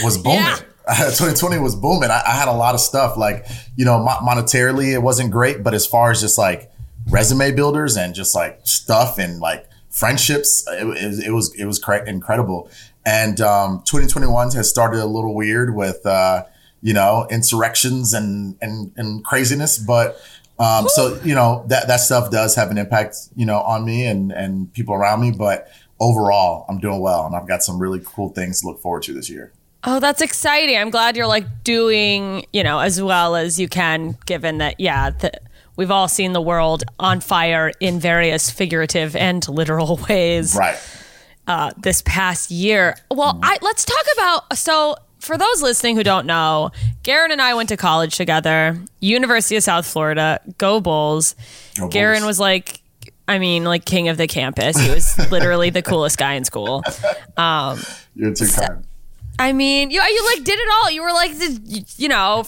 was 0.03 0.17
booming. 0.23 0.39
Yeah. 0.89 1.05
2020 1.05 1.59
was 1.59 1.75
booming. 1.75 2.09
I, 2.09 2.23
I 2.25 2.31
had 2.31 2.47
a 2.47 2.53
lot 2.53 2.73
of 2.73 2.81
stuff. 2.81 3.15
Like, 3.15 3.45
you 3.75 3.85
know, 3.85 3.99
mo- 3.99 4.17
monetarily 4.23 4.91
it 4.91 5.03
wasn't 5.03 5.29
great, 5.29 5.61
but 5.63 5.75
as 5.75 5.85
far 5.85 6.09
as 6.09 6.19
just 6.19 6.39
like 6.39 6.71
resume 7.11 7.51
builders 7.51 7.95
and 7.95 8.15
just 8.15 8.33
like 8.33 8.59
stuff 8.63 9.19
and 9.19 9.39
like 9.39 9.67
friendships, 9.91 10.65
it, 10.67 10.87
it, 10.97 11.27
it 11.27 11.31
was 11.31 11.53
it 11.53 11.65
was 11.65 11.77
cra- 11.77 12.09
incredible. 12.09 12.71
And 13.05 13.39
um, 13.39 13.83
2021 13.85 14.51
has 14.53 14.67
started 14.67 14.99
a 14.99 15.05
little 15.05 15.35
weird 15.35 15.75
with 15.75 16.03
uh, 16.07 16.45
you 16.81 16.93
know 16.93 17.27
insurrections 17.29 18.13
and 18.15 18.57
and 18.61 18.91
and 18.97 19.23
craziness, 19.23 19.77
but. 19.77 20.19
Um, 20.61 20.89
so 20.89 21.17
you 21.23 21.33
know 21.33 21.63
that 21.67 21.87
that 21.87 22.01
stuff 22.01 22.31
does 22.31 22.53
have 22.55 22.69
an 22.69 22.77
impact, 22.77 23.15
you 23.33 23.45
know, 23.45 23.61
on 23.61 23.85
me 23.85 24.05
and 24.05 24.29
and 24.33 24.73
people 24.73 24.93
around 24.93 25.21
me. 25.21 25.31
But 25.31 25.69
overall, 25.99 26.65
I'm 26.69 26.79
doing 26.79 26.99
well, 26.99 27.25
and 27.25 27.35
I've 27.35 27.47
got 27.47 27.63
some 27.63 27.79
really 27.79 28.01
cool 28.03 28.29
things 28.29 28.61
to 28.61 28.67
look 28.67 28.79
forward 28.81 29.03
to 29.03 29.13
this 29.13 29.29
year. 29.29 29.51
Oh, 29.83 29.99
that's 29.99 30.21
exciting. 30.21 30.77
I'm 30.77 30.89
glad 30.89 31.15
you're 31.15 31.27
like 31.27 31.63
doing, 31.63 32.45
you 32.51 32.63
know, 32.63 32.79
as 32.79 33.01
well 33.01 33.35
as 33.35 33.59
you 33.59 33.69
can, 33.69 34.17
given 34.25 34.57
that, 34.57 34.79
yeah, 34.79 35.09
the, 35.11 35.31
we've 35.77 35.91
all 35.91 36.07
seen 36.09 36.33
the 36.33 36.41
world 36.41 36.83
on 36.99 37.21
fire 37.21 37.71
in 37.79 37.99
various 37.99 38.49
figurative 38.51 39.15
and 39.15 39.47
literal 39.47 39.97
ways 40.09 40.55
Right. 40.57 40.77
uh, 41.47 41.71
this 41.77 42.01
past 42.01 42.51
year. 42.51 42.97
Well, 43.09 43.39
I, 43.41 43.57
let's 43.61 43.85
talk 43.85 44.05
about. 44.17 44.57
So, 44.57 44.95
for 45.19 45.37
those 45.37 45.61
listening 45.61 45.95
who 45.97 46.03
don't 46.03 46.25
know, 46.25 46.71
Garin 47.03 47.31
and 47.31 47.41
I 47.41 47.53
went 47.53 47.67
to 47.69 47.77
college 47.77 48.15
together, 48.15 48.77
University 49.01 49.55
of 49.57 49.63
South 49.63 49.85
Florida. 49.85 50.39
Go 50.57 50.79
Bulls. 50.79 51.35
Go 51.75 51.83
Bulls. 51.83 51.93
Garin 51.93 52.25
was 52.25 52.39
like, 52.39 52.78
I 53.29 53.39
mean, 53.39 53.63
like 53.63 53.85
king 53.85 54.09
of 54.09 54.17
the 54.17 54.27
campus. 54.27 54.77
He 54.77 54.89
was 54.89 55.17
literally 55.31 55.69
the 55.69 55.81
coolest 55.81 56.17
guy 56.17 56.33
in 56.33 56.43
school. 56.43 56.83
Um, 57.37 57.79
You're 58.15 58.33
too 58.33 58.47
kind. 58.47 58.83
I 59.37 59.53
mean, 59.53 59.91
you 59.91 60.01
you 60.01 60.25
like 60.35 60.43
did 60.43 60.59
it 60.59 60.67
all. 60.81 60.91
You 60.91 61.01
were 61.03 61.13
like, 61.13 61.37
the, 61.37 61.85
you 61.97 62.09
know, 62.09 62.45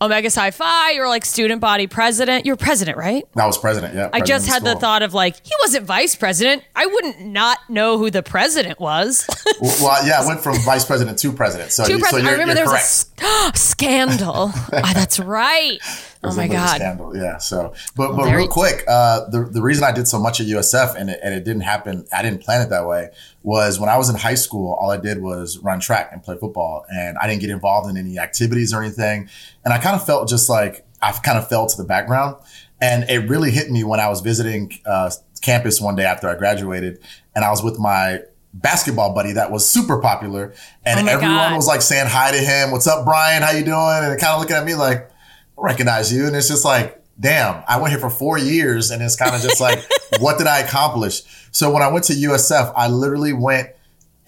Omega 0.00 0.28
Psi 0.30 0.50
Phi. 0.50 0.90
You 0.92 1.00
were 1.00 1.08
like 1.08 1.24
student 1.24 1.60
body 1.60 1.86
president. 1.86 2.44
You're 2.44 2.56
president, 2.56 2.98
right? 2.98 3.24
I 3.34 3.46
was 3.46 3.56
president. 3.56 3.94
Yeah. 3.94 4.10
I 4.12 4.20
just 4.20 4.46
had 4.46 4.62
the 4.62 4.74
thought 4.76 5.02
of 5.02 5.14
like 5.14 5.36
he 5.44 5.52
wasn't 5.62 5.86
vice 5.86 6.14
president. 6.14 6.62
I 6.76 6.84
wouldn't 6.86 7.20
not 7.22 7.58
know 7.70 7.96
who 7.98 8.10
the 8.10 8.22
president 8.22 8.78
was. 8.78 9.26
Well, 9.58 9.74
well, 9.80 10.06
yeah, 10.06 10.20
I 10.20 10.26
went 10.26 10.40
from 10.42 10.58
vice 10.66 10.84
president 10.84 11.18
to 11.20 11.32
president. 11.32 11.70
So, 11.72 11.84
Two 11.86 11.94
you, 11.94 12.04
so. 12.04 12.18
I 12.18 12.32
remember 12.32 12.52
there 12.52 12.64
was 12.68 13.04
correct. 13.16 13.22
a 13.22 13.24
s- 13.54 13.60
scandal. 13.62 14.50
Ah, 14.54 14.92
that's 14.94 15.18
right. 15.18 15.78
Oh 16.24 16.34
my 16.34 16.48
god. 16.48 16.76
Scandal. 16.76 17.16
Yeah. 17.16 17.38
So, 17.38 17.72
but 17.96 18.16
but 18.16 18.34
real 18.34 18.48
quick, 18.48 18.84
uh, 18.88 19.28
the 19.30 19.44
the 19.44 19.62
reason 19.62 19.84
I 19.84 19.92
did 19.92 20.08
so 20.08 20.18
much 20.18 20.40
at 20.40 20.46
USF 20.46 20.94
and 20.96 21.10
it, 21.10 21.20
and 21.22 21.34
it 21.34 21.44
didn't 21.44 21.62
happen, 21.62 22.06
I 22.12 22.22
didn't 22.22 22.42
plan 22.42 22.62
it 22.62 22.70
that 22.70 22.86
way. 22.86 23.10
Was 23.42 23.78
when 23.78 23.88
I 23.88 23.96
was 23.96 24.08
in 24.08 24.16
high 24.16 24.34
school, 24.34 24.74
all 24.80 24.90
I 24.90 24.96
did 24.96 25.22
was 25.22 25.58
run 25.58 25.78
track 25.80 26.10
and 26.12 26.22
play 26.22 26.36
football, 26.38 26.84
and 26.92 27.16
I 27.18 27.26
didn't 27.28 27.40
get 27.42 27.50
involved 27.50 27.88
in 27.88 27.96
any 27.96 28.18
activities 28.18 28.72
or 28.74 28.82
anything. 28.82 29.28
And 29.64 29.72
I 29.72 29.78
kind 29.78 29.94
of 29.94 30.04
felt 30.04 30.28
just 30.28 30.48
like 30.48 30.84
I 31.02 31.12
kind 31.12 31.38
of 31.38 31.48
fell 31.48 31.66
to 31.66 31.76
the 31.76 31.84
background. 31.84 32.36
And 32.80 33.08
it 33.08 33.28
really 33.28 33.50
hit 33.50 33.70
me 33.70 33.84
when 33.84 34.00
I 34.00 34.08
was 34.08 34.20
visiting 34.20 34.70
uh, 34.84 35.10
campus 35.40 35.80
one 35.80 35.96
day 35.96 36.04
after 36.04 36.28
I 36.28 36.34
graduated, 36.34 36.98
and 37.34 37.44
I 37.44 37.50
was 37.50 37.62
with 37.62 37.78
my 37.78 38.20
basketball 38.52 39.14
buddy 39.14 39.32
that 39.32 39.50
was 39.50 39.68
super 39.68 39.98
popular, 40.00 40.54
and 40.84 41.08
Oh 41.08 41.12
everyone 41.12 41.36
God. 41.36 41.56
was 41.56 41.66
like 41.66 41.82
saying 41.82 42.06
hi 42.08 42.32
to 42.32 42.38
him. 42.38 42.70
What's 42.70 42.86
up, 42.86 43.04
Brian? 43.04 43.42
How 43.42 43.50
you 43.52 43.64
doing? 43.64 43.76
And 43.78 44.18
kind 44.20 44.34
of 44.34 44.40
looking 44.40 44.56
at 44.56 44.64
me 44.64 44.74
like, 44.74 45.10
recognize 45.56 46.12
you. 46.12 46.26
And 46.26 46.36
it's 46.36 46.48
just 46.48 46.64
like, 46.64 47.02
damn, 47.18 47.62
I 47.66 47.78
went 47.78 47.92
here 47.92 48.00
for 48.00 48.10
four 48.10 48.38
years 48.38 48.90
and 48.90 49.02
it's 49.02 49.16
kind 49.16 49.34
of 49.34 49.40
just 49.40 49.60
like, 49.60 49.78
what 50.20 50.38
did 50.38 50.46
I 50.46 50.58
accomplish? 50.60 51.22
So 51.50 51.70
when 51.72 51.82
I 51.82 51.88
went 51.88 52.04
to 52.06 52.12
USF, 52.12 52.72
I 52.76 52.88
literally 52.88 53.32
went 53.32 53.70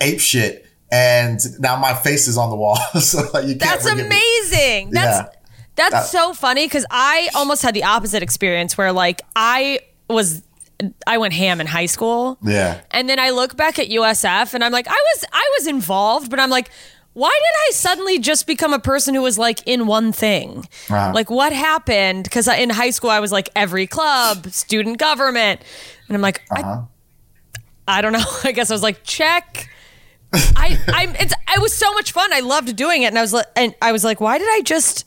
ape 0.00 0.20
shit 0.20 0.66
and 0.90 1.38
now 1.60 1.76
my 1.76 1.92
face 1.94 2.28
is 2.28 2.38
on 2.38 2.48
the 2.50 2.56
wall. 2.56 2.76
so 3.00 3.18
like, 3.34 3.44
you 3.44 3.56
can't 3.56 3.60
That's 3.60 3.88
forget 3.88 4.08
me. 4.08 4.16
amazing. 4.16 4.90
That's 4.90 5.18
Yeah. 5.18 5.28
that's 5.76 5.92
That- 5.92 6.06
so 6.06 6.32
funny 6.32 6.64
because 6.66 6.86
I 6.90 7.28
almost 7.34 7.62
had 7.62 7.74
the 7.74 7.84
opposite 7.84 8.22
experience 8.22 8.78
where 8.78 8.92
like 8.92 9.20
I 9.36 9.80
was 10.08 10.42
I 11.08 11.18
went 11.18 11.34
ham 11.34 11.60
in 11.60 11.66
high 11.66 11.86
school. 11.86 12.38
Yeah. 12.42 12.80
And 12.92 13.08
then 13.08 13.18
I 13.18 13.30
look 13.30 13.56
back 13.56 13.78
at 13.80 13.88
USF 13.88 14.54
and 14.54 14.62
I'm 14.64 14.70
like, 14.72 14.86
I 14.88 14.92
was 14.92 15.24
I 15.32 15.50
was 15.58 15.66
involved, 15.66 16.30
but 16.30 16.38
I'm 16.40 16.50
like, 16.50 16.70
why 17.18 17.30
did 17.30 17.68
I 17.68 17.70
suddenly 17.72 18.18
just 18.20 18.46
become 18.46 18.72
a 18.72 18.78
person 18.78 19.14
who 19.14 19.22
was 19.22 19.38
like 19.38 19.60
in 19.66 19.86
one 19.86 20.12
thing? 20.12 20.68
Uh-huh. 20.88 21.10
Like 21.12 21.30
what 21.30 21.52
happened? 21.52 22.24
Because 22.24 22.46
in 22.46 22.70
high 22.70 22.90
school 22.90 23.10
I 23.10 23.20
was 23.20 23.32
like 23.32 23.48
every 23.56 23.86
club, 23.86 24.46
student 24.48 24.98
government, 24.98 25.60
and 26.06 26.14
I'm 26.16 26.22
like, 26.22 26.42
Uh-huh. 26.50 26.82
I, 27.88 27.98
I 27.98 28.00
don't 28.02 28.12
know. 28.12 28.24
I 28.44 28.52
guess 28.52 28.70
I 28.70 28.74
was 28.74 28.82
like, 28.82 29.02
check. 29.02 29.68
I 30.32 30.78
I 30.88 31.16
it's 31.18 31.32
it 31.32 31.60
was 31.62 31.74
so 31.74 31.92
much 31.94 32.12
fun. 32.12 32.32
I 32.32 32.40
loved 32.40 32.76
doing 32.76 33.02
it, 33.02 33.06
and 33.06 33.18
I 33.18 33.22
was 33.22 33.32
like, 33.32 33.46
and 33.56 33.74
I 33.80 33.92
was 33.92 34.04
like, 34.04 34.20
why 34.20 34.38
did 34.38 34.48
I 34.50 34.60
just? 34.62 35.06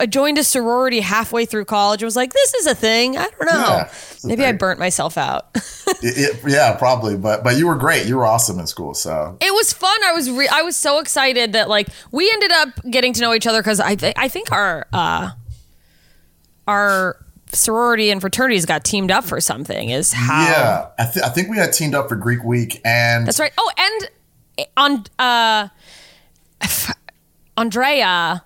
I 0.00 0.06
joined 0.06 0.38
a 0.38 0.44
sorority 0.44 1.00
halfway 1.00 1.44
through 1.44 1.66
college. 1.66 2.02
I 2.02 2.06
was 2.06 2.16
like, 2.16 2.32
this 2.32 2.54
is 2.54 2.66
a 2.66 2.74
thing. 2.74 3.16
I 3.18 3.28
don't 3.28 3.46
know. 3.46 3.52
Yeah, 3.68 3.92
Maybe 4.24 4.44
I 4.44 4.52
burnt 4.52 4.78
myself 4.80 5.16
out. 5.18 5.48
It- 6.02 6.16
it- 6.16 6.40
yeah, 6.50 6.76
probably. 6.76 7.16
But 7.16 7.42
but 7.44 7.56
you 7.56 7.66
were 7.66 7.74
great. 7.74 8.06
You 8.06 8.16
were 8.16 8.24
awesome 8.24 8.58
in 8.60 8.66
school. 8.66 8.94
So 8.94 9.36
it 9.40 9.52
was 9.52 9.72
fun. 9.72 9.98
I 10.04 10.12
was 10.12 10.30
re- 10.30 10.48
I 10.48 10.62
was 10.62 10.76
so 10.76 10.98
excited 11.00 11.52
that 11.52 11.68
like 11.68 11.88
we 12.12 12.30
ended 12.32 12.52
up 12.52 12.68
getting 12.88 13.12
to 13.14 13.20
know 13.20 13.34
each 13.34 13.46
other 13.46 13.60
because 13.60 13.80
I 13.80 13.96
th- 13.96 14.14
I 14.16 14.28
think 14.28 14.50
our 14.52 14.86
uh 14.92 15.30
our 16.68 17.16
sorority 17.52 18.10
and 18.10 18.20
fraternities 18.20 18.64
got 18.66 18.84
teamed 18.84 19.10
up 19.10 19.24
for 19.24 19.40
something. 19.40 19.90
Is 19.90 20.12
how 20.12 20.42
yeah, 20.44 20.86
I, 20.98 21.10
th- 21.12 21.24
I 21.24 21.28
think 21.28 21.50
we 21.50 21.56
had 21.58 21.72
teamed 21.72 21.94
up 21.96 22.08
for 22.08 22.16
Greek 22.16 22.44
Week 22.44 22.80
and 22.84 23.26
that's 23.26 23.40
right. 23.40 23.52
Oh, 23.58 23.70
and 23.76 24.10
on 24.76 25.04
uh 25.18 25.68
Andrea. 27.56 28.44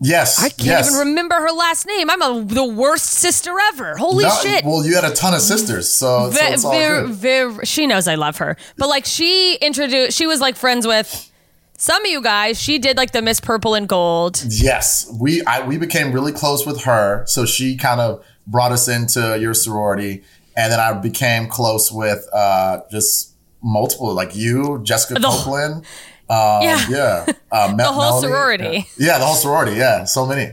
Yes, 0.00 0.38
I 0.42 0.48
can't 0.48 0.64
yes. 0.66 0.92
even 0.94 1.08
remember 1.08 1.34
her 1.36 1.50
last 1.50 1.86
name. 1.86 2.10
I'm 2.10 2.22
a, 2.22 2.44
the 2.44 2.64
worst 2.64 3.06
sister 3.06 3.54
ever. 3.72 3.96
Holy 3.96 4.24
shit. 4.42 4.64
Well, 4.64 4.84
you 4.84 4.94
had 4.94 5.04
a 5.04 5.12
ton 5.14 5.34
of 5.34 5.40
sisters, 5.40 5.88
so, 5.88 6.30
so 6.30 6.38
Ve- 6.38 6.52
it's 6.52 6.64
all 6.64 6.72
ver- 6.72 7.06
good. 7.06 7.14
ver- 7.56 7.64
she 7.64 7.86
knows 7.86 8.08
I 8.08 8.14
love 8.16 8.38
her. 8.38 8.56
But 8.76 8.88
like 8.88 9.04
she 9.04 9.54
introduced, 9.56 10.16
she 10.16 10.26
was 10.26 10.40
like 10.40 10.56
friends 10.56 10.86
with 10.86 11.30
some 11.76 12.04
of 12.04 12.10
you 12.10 12.22
guys. 12.22 12.60
She 12.60 12.78
did 12.78 12.96
like 12.96 13.12
the 13.12 13.22
Miss 13.22 13.40
Purple 13.40 13.74
and 13.74 13.88
Gold. 13.88 14.42
Yes, 14.48 15.10
we 15.20 15.42
I, 15.44 15.66
we 15.66 15.78
became 15.78 16.12
really 16.12 16.32
close 16.32 16.66
with 16.66 16.82
her, 16.84 17.24
so 17.26 17.46
she 17.46 17.76
kind 17.76 18.00
of 18.00 18.24
brought 18.46 18.72
us 18.72 18.88
into 18.88 19.38
your 19.40 19.54
sorority, 19.54 20.22
and 20.56 20.72
then 20.72 20.80
I 20.80 20.92
became 20.94 21.46
close 21.48 21.92
with 21.92 22.26
uh, 22.32 22.80
just 22.90 23.34
multiple, 23.62 24.12
like 24.14 24.34
you, 24.34 24.80
Jessica 24.82 25.20
The- 25.20 25.28
Copeland. 25.28 25.84
Um, 26.30 26.62
Yeah. 26.62 26.86
yeah, 26.88 27.26
uh, 27.50 27.74
The 27.76 27.84
whole 27.84 28.20
sorority. 28.20 28.86
Yeah. 28.96 29.14
yeah, 29.14 29.18
the 29.18 29.24
whole 29.26 29.34
sorority. 29.34 29.76
Yeah, 29.76 30.04
so 30.04 30.24
many. 30.26 30.52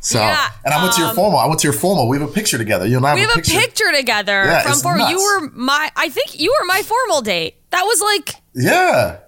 So, 0.00 0.18
Yeah, 0.18 0.50
and 0.64 0.74
I 0.74 0.82
went 0.82 0.94
to 0.94 1.00
your 1.00 1.10
um, 1.10 1.14
formal. 1.14 1.38
I 1.38 1.46
went 1.46 1.60
to 1.60 1.66
your 1.68 1.72
formal. 1.74 2.08
We 2.08 2.18
have 2.18 2.28
a 2.28 2.32
picture 2.32 2.58
together. 2.58 2.86
You 2.86 2.96
and 2.96 3.06
I 3.06 3.14
We 3.14 3.20
have 3.20 3.30
a 3.30 3.40
picture 3.40 3.92
together 3.94 4.44
Yeah, 4.46 4.62
from 4.62 4.78
formal. 4.80 5.08
You 5.08 5.16
were 5.18 5.48
my, 5.54 5.90
I 5.94 6.08
think 6.08 6.40
you 6.40 6.52
were 6.60 6.66
my 6.66 6.82
formal 6.82 7.22
date. 7.22 7.54
That 7.70 7.84
was 7.84 8.00
like, 8.00 8.34
Yeah, 8.54 9.18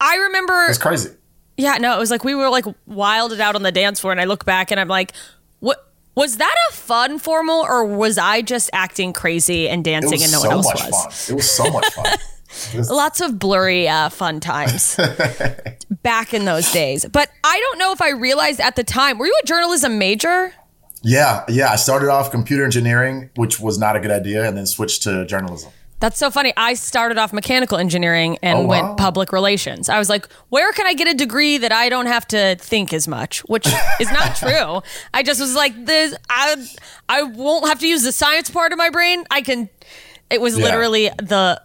I 0.00 0.16
remember. 0.16 0.66
it's 0.70 0.78
crazy. 0.78 1.10
Yeah, 1.58 1.74
no, 1.78 1.94
it 1.96 1.98
was 1.98 2.10
like 2.10 2.24
we 2.24 2.34
were 2.34 2.48
like 2.48 2.64
wilded 2.86 3.40
out 3.40 3.56
on 3.56 3.62
the 3.62 3.72
dance 3.72 4.00
floor, 4.00 4.12
and 4.12 4.20
I 4.20 4.24
look 4.24 4.44
back 4.44 4.70
and 4.70 4.78
I'm 4.80 4.88
like, 4.88 5.12
what? 5.58 5.84
Was 6.14 6.36
that 6.38 6.54
a 6.70 6.72
fun 6.72 7.18
formal, 7.18 7.60
or 7.60 7.84
was 7.84 8.16
I 8.16 8.42
just 8.42 8.70
acting 8.72 9.12
crazy 9.12 9.68
and 9.68 9.84
dancing 9.84 10.22
and 10.22 10.32
no 10.32 10.38
so 10.38 10.48
one 10.48 10.56
else 10.56 10.66
was? 10.72 10.82
fun. 11.26 11.34
It 11.34 11.36
was 11.36 11.50
so 11.50 11.70
much 11.70 11.86
fun. 11.92 12.06
Lots 12.74 13.20
of 13.20 13.38
blurry, 13.38 13.88
uh, 13.88 14.08
fun 14.08 14.40
times 14.40 14.98
back 16.02 16.32
in 16.34 16.44
those 16.44 16.70
days. 16.72 17.04
But 17.06 17.30
I 17.44 17.58
don't 17.60 17.78
know 17.78 17.92
if 17.92 18.00
I 18.02 18.10
realized 18.10 18.60
at 18.60 18.76
the 18.76 18.84
time. 18.84 19.18
Were 19.18 19.26
you 19.26 19.38
a 19.42 19.46
journalism 19.46 19.98
major? 19.98 20.52
Yeah, 21.02 21.44
yeah. 21.48 21.70
I 21.70 21.76
started 21.76 22.08
off 22.10 22.30
computer 22.30 22.64
engineering, 22.64 23.30
which 23.36 23.60
was 23.60 23.78
not 23.78 23.96
a 23.96 24.00
good 24.00 24.10
idea, 24.10 24.46
and 24.46 24.56
then 24.56 24.66
switched 24.66 25.02
to 25.04 25.24
journalism. 25.26 25.72
That's 26.00 26.16
so 26.18 26.30
funny. 26.30 26.52
I 26.56 26.74
started 26.74 27.18
off 27.18 27.32
mechanical 27.32 27.76
engineering 27.76 28.38
and 28.40 28.58
Oh, 28.60 28.62
wow. 28.62 28.68
went 28.68 28.98
public 28.98 29.32
relations. 29.32 29.88
I 29.88 29.98
was 29.98 30.08
like, 30.08 30.28
where 30.48 30.72
can 30.72 30.86
I 30.86 30.94
get 30.94 31.08
a 31.08 31.14
degree 31.14 31.58
that 31.58 31.72
I 31.72 31.88
don't 31.88 32.06
have 32.06 32.26
to 32.28 32.54
think 32.60 32.92
as 32.92 33.08
much? 33.08 33.40
Which 33.48 33.66
is 34.00 34.10
not 34.12 34.36
true. 34.42 34.80
I 35.12 35.24
just 35.24 35.40
was 35.40 35.56
like, 35.56 35.86
this 35.86 36.14
I 36.30 36.54
I 37.08 37.22
won't 37.24 37.66
have 37.66 37.80
to 37.80 37.88
use 37.88 38.04
the 38.04 38.12
science 38.12 38.48
part 38.48 38.70
of 38.70 38.78
my 38.78 38.90
brain. 38.90 39.24
I 39.30 39.42
can 39.42 39.68
it 40.30 40.40
was 40.40 40.56
Yeah. 40.56 40.66
literally 40.66 41.08
the 41.18 41.60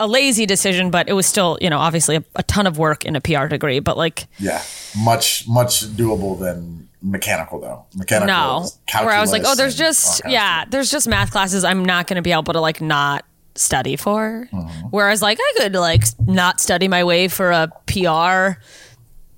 a 0.00 0.06
lazy 0.06 0.46
decision, 0.46 0.90
but 0.90 1.08
it 1.08 1.12
was 1.12 1.26
still, 1.26 1.58
you 1.60 1.70
know, 1.70 1.78
obviously 1.78 2.16
a, 2.16 2.24
a 2.36 2.42
ton 2.44 2.66
of 2.66 2.78
work 2.78 3.04
in 3.04 3.16
a 3.16 3.20
PR 3.20 3.46
degree. 3.46 3.80
But 3.80 3.96
like 3.96 4.26
Yeah, 4.38 4.62
much 4.96 5.46
much 5.48 5.84
doable 5.84 6.38
than 6.38 6.88
mechanical 7.02 7.60
though. 7.60 7.86
Mechanical, 7.94 8.26
no. 8.26 8.68
Where 9.04 9.14
I 9.14 9.20
was 9.20 9.32
like, 9.32 9.42
oh, 9.44 9.54
there's 9.54 9.76
just 9.76 10.22
yeah, 10.26 10.64
there's 10.68 10.90
just 10.90 11.08
math 11.08 11.30
classes 11.30 11.64
I'm 11.64 11.84
not 11.84 12.06
going 12.06 12.16
to 12.16 12.22
be 12.22 12.32
able 12.32 12.52
to 12.52 12.60
like 12.60 12.80
not 12.80 13.24
study 13.54 13.96
for. 13.96 14.48
Mm-hmm. 14.52 14.88
Whereas 14.90 15.22
like 15.22 15.38
I 15.40 15.52
could 15.58 15.74
like 15.74 16.04
not 16.26 16.60
study 16.60 16.88
my 16.88 17.04
way 17.04 17.28
for 17.28 17.50
a 17.50 17.72
PR 17.86 18.60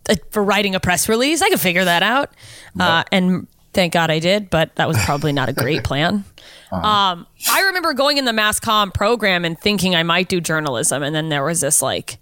uh, 0.08 0.16
for 0.30 0.42
writing 0.42 0.74
a 0.74 0.80
press 0.80 1.08
release. 1.08 1.42
I 1.42 1.48
could 1.48 1.60
figure 1.60 1.84
that 1.84 2.02
out. 2.02 2.30
Uh, 2.78 3.04
and 3.10 3.46
thank 3.72 3.92
God 3.92 4.10
I 4.10 4.18
did, 4.18 4.50
but 4.50 4.74
that 4.76 4.88
was 4.88 4.96
probably 5.04 5.32
not 5.32 5.48
a 5.48 5.52
great 5.52 5.84
plan. 5.84 6.24
Uh-huh. 6.72 6.86
Um, 6.86 7.26
I 7.50 7.62
remember 7.62 7.92
going 7.92 8.18
in 8.18 8.24
the 8.24 8.32
mass 8.32 8.60
comm 8.60 8.94
program 8.94 9.44
and 9.44 9.58
thinking 9.58 9.94
I 9.94 10.02
might 10.02 10.28
do 10.28 10.40
journalism, 10.40 11.02
and 11.02 11.14
then 11.14 11.28
there 11.28 11.44
was 11.44 11.60
this 11.60 11.82
like 11.82 12.18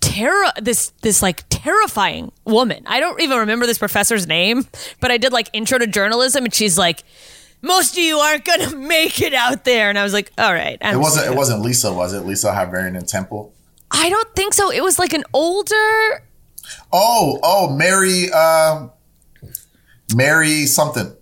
terror 0.00 0.46
this 0.60 0.92
this 1.02 1.22
like 1.22 1.44
terrifying 1.48 2.32
woman. 2.44 2.82
I 2.86 3.00
don't 3.00 3.20
even 3.20 3.38
remember 3.38 3.66
this 3.66 3.78
professor's 3.78 4.26
name, 4.26 4.66
but 5.00 5.10
I 5.10 5.18
did 5.18 5.32
like 5.32 5.50
intro 5.52 5.78
to 5.78 5.86
journalism 5.86 6.44
and 6.44 6.54
she's 6.54 6.78
like 6.78 7.04
most 7.62 7.92
of 7.92 7.98
you 7.98 8.18
aren't 8.18 8.44
gonna 8.44 8.76
make 8.76 9.20
it 9.20 9.34
out 9.34 9.64
there, 9.64 9.88
and 9.88 9.98
I 9.98 10.04
was 10.04 10.12
like, 10.12 10.32
"All 10.38 10.52
right." 10.52 10.78
I'm 10.80 10.96
It 10.96 10.98
wasn't. 10.98 11.26
It 11.32 11.36
wasn't 11.36 11.62
Lisa, 11.62 11.92
was 11.92 12.12
it? 12.12 12.20
Lisa 12.20 12.52
Hiverian 12.52 12.96
and 12.96 13.08
Temple. 13.08 13.52
I 13.90 14.08
don't 14.08 14.34
think 14.34 14.54
so. 14.54 14.70
It 14.70 14.82
was 14.82 14.98
like 14.98 15.12
an 15.12 15.24
older. 15.32 16.24
Oh, 16.92 17.38
oh, 17.42 17.70
Mary, 17.76 18.30
um, 18.32 18.90
Mary 20.14 20.66
something. 20.66 21.14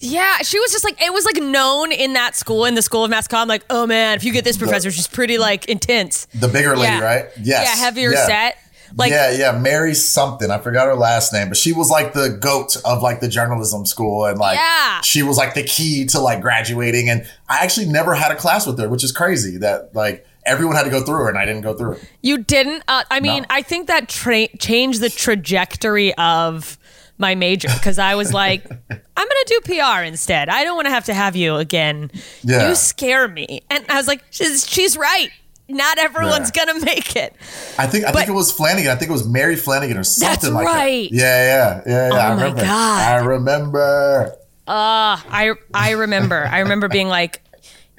Yeah, 0.00 0.38
she 0.42 0.58
was 0.60 0.70
just 0.70 0.84
like 0.84 1.00
it 1.02 1.12
was 1.12 1.24
like 1.24 1.36
known 1.42 1.90
in 1.92 2.12
that 2.12 2.36
school 2.36 2.64
in 2.64 2.74
the 2.74 2.82
school 2.82 3.04
of 3.04 3.10
mass 3.10 3.26
comm. 3.26 3.46
Like, 3.48 3.64
oh 3.68 3.86
man, 3.86 4.16
if 4.16 4.24
you 4.24 4.32
get 4.32 4.44
this 4.44 4.56
professor, 4.56 4.90
she's 4.90 5.08
pretty 5.08 5.38
like 5.38 5.66
intense. 5.66 6.26
The 6.34 6.48
bigger 6.48 6.76
lady, 6.76 6.92
Yeah. 6.94 7.00
right? 7.04 7.24
Yes. 7.40 7.46
yeah, 7.76 7.84
heavier 7.84 8.12
yeah. 8.12 8.26
set. 8.26 8.58
Like, 8.96 9.10
yeah, 9.10 9.30
yeah, 9.32 9.52
Mary 9.58 9.92
something. 9.92 10.50
I 10.50 10.56
forgot 10.58 10.86
her 10.86 10.94
last 10.94 11.30
name, 11.32 11.48
but 11.48 11.58
she 11.58 11.74
was 11.74 11.90
like 11.90 12.14
the 12.14 12.30
goat 12.40 12.74
of 12.86 13.02
like 13.02 13.20
the 13.20 13.28
journalism 13.28 13.84
school, 13.84 14.24
and 14.24 14.38
like 14.38 14.56
Yeah. 14.56 15.00
she 15.02 15.22
was 15.22 15.36
like 15.36 15.52
the 15.54 15.62
key 15.64 16.06
to 16.06 16.20
like 16.20 16.40
graduating. 16.40 17.10
And 17.10 17.26
I 17.50 17.58
actually 17.64 17.86
never 17.86 18.14
had 18.14 18.32
a 18.32 18.36
class 18.36 18.66
with 18.66 18.78
her, 18.78 18.88
which 18.88 19.04
is 19.04 19.12
crazy. 19.12 19.58
That 19.58 19.94
like 19.94 20.24
everyone 20.46 20.76
had 20.76 20.84
to 20.84 20.90
go 20.90 21.02
through 21.02 21.16
her, 21.16 21.28
and 21.28 21.36
I 21.36 21.44
didn't 21.44 21.60
go 21.62 21.74
through 21.74 21.94
it. 21.94 22.04
You 22.22 22.38
didn't. 22.38 22.82
Uh, 22.88 23.02
I 23.10 23.20
mean, 23.20 23.42
No. 23.42 23.46
I 23.50 23.60
think 23.60 23.88
that 23.88 24.08
tra- 24.08 24.48
changed 24.58 25.02
the 25.02 25.10
trajectory 25.10 26.14
of 26.14 26.77
my 27.18 27.34
major 27.34 27.68
because 27.74 27.98
I 27.98 28.14
was 28.14 28.32
like, 28.32 28.64
I'm 28.90 28.98
gonna 29.16 29.44
do 29.46 29.60
PR 29.64 30.02
instead. 30.04 30.48
I 30.48 30.64
don't 30.64 30.76
want 30.76 30.86
to 30.86 30.90
have 30.92 31.04
to 31.06 31.14
have 31.14 31.36
you 31.36 31.56
again. 31.56 32.10
Yeah. 32.42 32.68
You 32.68 32.74
scare 32.74 33.28
me, 33.28 33.62
and 33.70 33.84
I 33.88 33.96
was 33.96 34.06
like, 34.08 34.24
she's 34.30 34.68
she's 34.68 34.96
right. 34.96 35.28
Not 35.70 35.98
everyone's 35.98 36.50
Yeah. 36.54 36.64
gonna 36.64 36.84
make 36.84 37.14
it. 37.16 37.34
I 37.76 37.86
think 37.86 38.04
I 38.06 38.12
But- 38.12 38.20
think 38.20 38.28
it 38.30 38.32
was 38.32 38.50
Flanagan. 38.50 38.90
I 38.90 38.94
think 38.94 39.10
it 39.10 39.12
was 39.12 39.26
Mary 39.28 39.56
Flanagan 39.56 39.98
or 39.98 40.04
something 40.04 40.54
like 40.54 40.64
right. 40.66 41.10
that. 41.10 41.14
Yeah, 41.16 41.44
yeah, 41.44 41.82
yeah, 41.86 42.08
yeah. 42.08 42.14
I 42.14 42.32
Oh 42.32 42.36
my 42.36 42.42
remember. 42.44 42.62
God. 42.62 43.02
I 43.12 43.16
remember. 43.24 44.34
I 44.66 45.54
I 45.74 45.90
remember. 45.90 46.46
I 46.50 46.60
remember 46.60 46.88
being 46.88 47.08
like, 47.08 47.42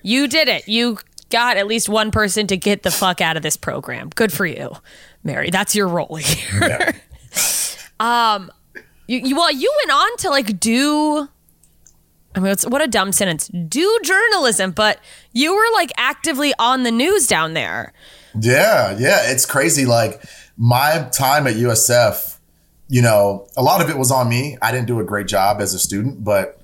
"You 0.02 0.28
did 0.28 0.48
it. 0.48 0.68
You 0.68 0.98
got 1.30 1.58
at 1.58 1.68
least 1.68 1.90
one 1.90 2.10
person 2.12 2.48
to 2.48 2.58
get 2.58 2.82
the 2.84 2.90
fuck 2.92 3.22
out 3.22 3.38
of 3.38 3.44
this 3.44 3.56
program. 3.58 4.10
Good 4.16 4.34
for 4.34 4.46
you, 4.48 4.76
Mary. 5.24 5.50
That's 5.52 5.76
your 5.76 5.88
role 5.88 6.16
here." 6.16 6.96
um, 8.00 8.52
you, 9.10 9.22
you 9.22 9.36
well, 9.36 9.52
you 9.52 9.74
went 9.82 9.92
on 9.92 10.18
to 10.18 10.30
like 10.30 10.60
do. 10.60 11.28
I 12.36 12.40
mean, 12.40 12.52
it's, 12.52 12.66
what 12.66 12.82
a 12.82 12.88
dumb 12.88 13.12
sentence. 13.12 13.48
Do 13.48 14.00
journalism, 14.04 14.70
but 14.70 15.00
you 15.34 15.56
were 15.56 15.66
like 15.74 15.92
actively 15.98 16.54
on 16.60 16.84
the 16.84 16.92
news 16.92 17.26
down 17.26 17.54
there. 17.54 17.92
Yeah, 18.40 18.96
yeah, 19.00 19.32
it's 19.32 19.48
crazy. 19.48 19.86
Like 19.88 20.22
my 20.58 21.10
time 21.12 21.48
at 21.48 21.56
USF, 21.56 22.38
you 22.88 23.02
know, 23.02 23.48
a 23.58 23.64
lot 23.64 23.82
of 23.82 23.90
it 23.90 23.98
was 23.98 24.12
on 24.12 24.30
me. 24.30 24.58
I 24.62 24.72
didn't 24.72 24.86
do 24.86 25.00
a 25.00 25.04
great 25.04 25.26
job 25.26 25.60
as 25.60 25.74
a 25.74 25.80
student, 25.80 26.24
but 26.24 26.62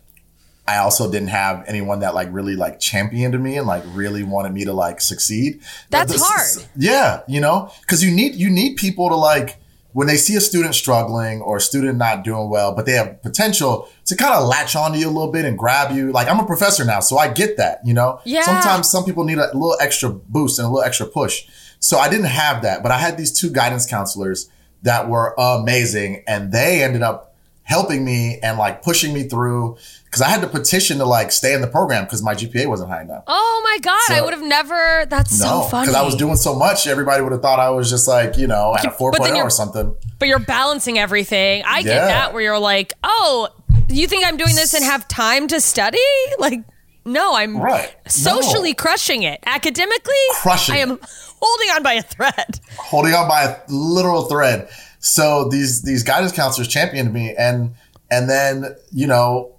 I 0.68 0.78
also 0.78 1.12
didn't 1.12 1.30
have 1.30 1.64
anyone 1.68 2.02
that 2.02 2.14
like 2.14 2.28
really 2.32 2.56
like 2.56 2.80
championed 2.80 3.42
me 3.42 3.58
and 3.58 3.66
like 3.66 3.84
really 3.88 4.22
wanted 4.22 4.54
me 4.54 4.66
to 4.66 4.74
like 4.74 5.02
succeed. 5.02 5.62
That's 5.90 6.12
This- 6.12 6.24
hard. 6.24 6.68
Yeah, 6.76 7.22
you 7.28 7.42
know, 7.42 7.72
because 7.82 8.04
you 8.04 8.12
need 8.12 8.36
you 8.36 8.52
need 8.52 8.76
people 8.76 9.10
to 9.10 9.16
like 9.16 9.58
when 9.96 10.08
they 10.08 10.18
see 10.18 10.36
a 10.36 10.42
student 10.42 10.76
struggling 10.76 11.40
or 11.42 11.56
a 11.56 11.62
student 11.62 11.98
not 11.98 12.22
doing 12.26 12.50
well, 12.50 12.76
but 12.76 12.86
they 12.86 12.92
have 12.92 13.22
potential 13.22 13.88
to 14.04 14.14
kind 14.14 14.34
of 14.34 14.46
latch 14.46 14.76
onto 14.76 14.98
you 15.00 15.08
a 15.08 15.10
little 15.18 15.32
bit 15.32 15.46
and 15.46 15.58
grab 15.58 15.96
you. 15.96 16.12
Like 16.12 16.28
I'm 16.28 16.38
a 16.38 16.46
professor 16.46 16.84
now, 16.84 17.00
so 17.00 17.18
I 17.18 17.30
get 17.30 17.56
that. 17.56 17.80
You 17.86 17.94
know, 17.94 18.20
Yeah. 18.26 18.42
sometimes 18.44 18.92
some 18.92 19.06
people 19.06 19.24
need 19.24 19.38
a 19.38 19.46
little 19.54 19.78
extra 19.80 20.10
boost 20.10 20.60
and 20.60 20.66
a 20.66 20.70
little 20.70 20.84
extra 20.84 21.06
push. 21.06 21.46
So 21.80 21.98
I 21.98 22.10
didn't 22.10 22.26
have 22.26 22.62
that, 22.64 22.84
but 22.84 22.92
I 22.92 22.98
had 22.98 23.18
these 23.18 23.32
two 23.32 23.50
guidance 23.50 23.86
counselors 23.86 24.50
that 24.84 25.08
were 25.08 25.34
amazing 25.38 26.24
and 26.28 26.52
they 26.52 26.84
ended 26.84 27.02
up 27.02 27.34
helping 27.64 28.04
me 28.04 28.38
and 28.44 28.58
like 28.58 28.82
pushing 28.84 29.14
me 29.14 29.24
through 29.24 29.78
because 30.16 30.22
I 30.26 30.30
had 30.30 30.40
to 30.42 30.48
petition 30.48 31.00
to 31.00 31.06
like 31.06 31.30
stay 31.34 31.54
in 31.54 31.60
the 31.60 31.68
program 31.68 32.06
because 32.06 32.24
my 32.24 32.34
GPA 32.34 32.68
wasn't 32.68 32.90
high 32.90 33.02
enough. 33.02 33.26
Oh 33.28 33.62
my 33.66 33.80
god, 33.82 34.00
I 34.12 34.22
would 34.22 34.34
have 34.34 34.42
never. 34.44 35.06
That's 35.10 35.38
so 35.38 35.64
funny. 35.64 35.88
because 35.88 35.96
I 36.02 36.06
was 36.06 36.16
doing 36.16 36.38
so 36.38 36.56
much, 36.56 36.88
everybody 36.88 37.22
would 37.22 37.34
have 37.34 37.42
thought 37.42 37.60
I 37.60 37.70
was 37.72 37.90
just 37.90 38.08
like, 38.08 38.38
you 38.38 38.48
know, 38.48 38.74
at 38.74 38.86
a 38.86 38.90
4.0 38.92 39.36
or 39.44 39.50
something. 39.50 39.94
but 40.18 40.30
you're 40.30 40.40
balancing 40.40 40.98
everything. 40.98 41.64
I 41.68 41.82
get 41.84 42.00
that 42.08 42.32
where 42.34 42.42
you're 42.44 42.60
like, 42.60 42.94
oh, 43.04 43.50
you 43.90 44.08
think 44.08 44.26
I'm 44.26 44.38
doing 44.38 44.56
this 44.56 44.74
and 44.74 44.86
have 44.86 45.06
time 45.10 45.50
to 45.50 45.60
study? 45.60 45.98
Like, 46.40 46.62
no, 47.04 47.36
I'm 47.36 47.58
Right. 47.58 47.94
socially 48.08 48.70
No. 48.72 48.76
crushing 48.76 49.24
it. 49.24 49.42
Academically, 49.46 50.14
Crushing 50.36 50.76
I 50.76 50.78
am 50.80 50.92
it. 50.94 51.00
holding 51.42 51.70
on 51.72 51.84
by 51.84 51.94
a 51.94 52.02
thread. 52.02 52.60
holding 52.78 53.14
on 53.14 53.28
by 53.28 53.44
a 53.44 53.58
literal 53.68 54.24
thread. 54.26 54.70
So 55.00 55.50
these 55.50 55.82
these 55.84 56.04
guidance 56.04 56.32
counselors 56.32 56.68
championed 56.70 57.12
me, 57.14 57.36
and 57.38 57.76
and 58.10 58.30
then 58.30 58.76
you 58.92 59.08
know, 59.08 59.55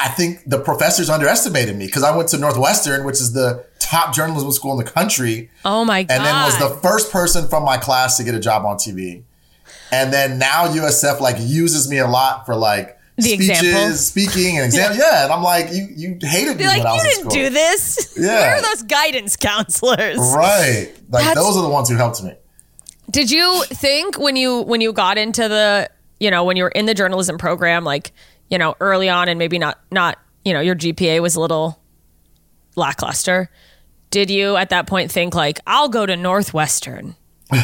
I 0.00 0.08
think 0.08 0.40
the 0.46 0.58
professors 0.58 1.08
underestimated 1.10 1.76
me 1.76 1.86
because 1.86 2.02
I 2.02 2.14
went 2.16 2.28
to 2.30 2.38
Northwestern, 2.38 3.04
which 3.04 3.20
is 3.20 3.32
the 3.32 3.64
top 3.78 4.14
journalism 4.14 4.50
school 4.52 4.72
in 4.78 4.84
the 4.84 4.90
country, 4.90 5.50
Oh 5.64 5.84
my 5.84 6.02
god! 6.04 6.14
and 6.16 6.24
then 6.24 6.34
was 6.44 6.58
the 6.58 6.80
first 6.80 7.12
person 7.12 7.48
from 7.48 7.64
my 7.64 7.76
class 7.76 8.16
to 8.16 8.24
get 8.24 8.34
a 8.34 8.40
job 8.40 8.64
on 8.64 8.76
TV. 8.76 9.22
And 9.90 10.12
then 10.12 10.38
now 10.38 10.66
USF 10.68 11.20
like 11.20 11.36
uses 11.38 11.88
me 11.90 11.98
a 11.98 12.06
lot 12.06 12.46
for 12.46 12.54
like 12.56 12.98
The 13.16 13.22
speeches, 13.22 13.48
example. 13.60 13.96
speaking 13.96 14.56
and 14.58 14.64
exam. 14.72 14.96
Yeah. 14.98 15.24
and 15.24 15.32
I'm 15.32 15.42
like, 15.42 15.72
you 15.72 15.86
you 15.94 16.18
hated 16.22 16.56
me 16.56 16.66
like, 16.66 16.78
when 16.78 16.86
I 16.86 16.92
was 16.94 17.04
you 17.04 17.10
in 17.10 17.14
didn't 17.16 17.30
school. 17.30 17.42
do 17.44 17.50
this. 17.50 18.14
Yeah. 18.18 18.26
Where 18.28 18.54
are 18.56 18.62
those 18.62 18.82
guidance 18.84 19.36
counselors? 19.36 20.18
Right. 20.18 20.92
Like 21.10 21.24
That's- 21.24 21.34
those 21.36 21.56
are 21.56 21.62
the 21.62 21.68
ones 21.68 21.88
who 21.90 21.96
helped 21.96 22.22
me. 22.22 22.34
Did 23.10 23.30
you 23.30 23.64
think 23.64 24.18
when 24.18 24.36
you 24.36 24.62
when 24.62 24.80
you 24.80 24.92
got 24.94 25.18
into 25.18 25.46
the 25.48 25.90
you 26.20 26.30
know 26.30 26.44
when 26.44 26.56
you 26.56 26.62
were 26.62 26.70
in 26.70 26.86
the 26.86 26.94
journalism 26.94 27.36
program 27.36 27.84
like 27.84 28.12
you 28.48 28.58
know 28.58 28.74
early 28.80 29.08
on 29.08 29.28
and 29.28 29.38
maybe 29.38 29.58
not 29.58 29.78
not 29.90 30.18
you 30.44 30.52
know 30.52 30.60
your 30.60 30.74
GPA 30.74 31.20
was 31.20 31.34
a 31.34 31.40
little 31.40 31.80
lackluster? 32.76 33.50
Did 34.10 34.30
you 34.30 34.56
at 34.56 34.70
that 34.70 34.86
point 34.86 35.10
think 35.10 35.34
like 35.34 35.60
I'll 35.66 35.88
go 35.88 36.06
to 36.06 36.16
Northwestern? 36.16 37.16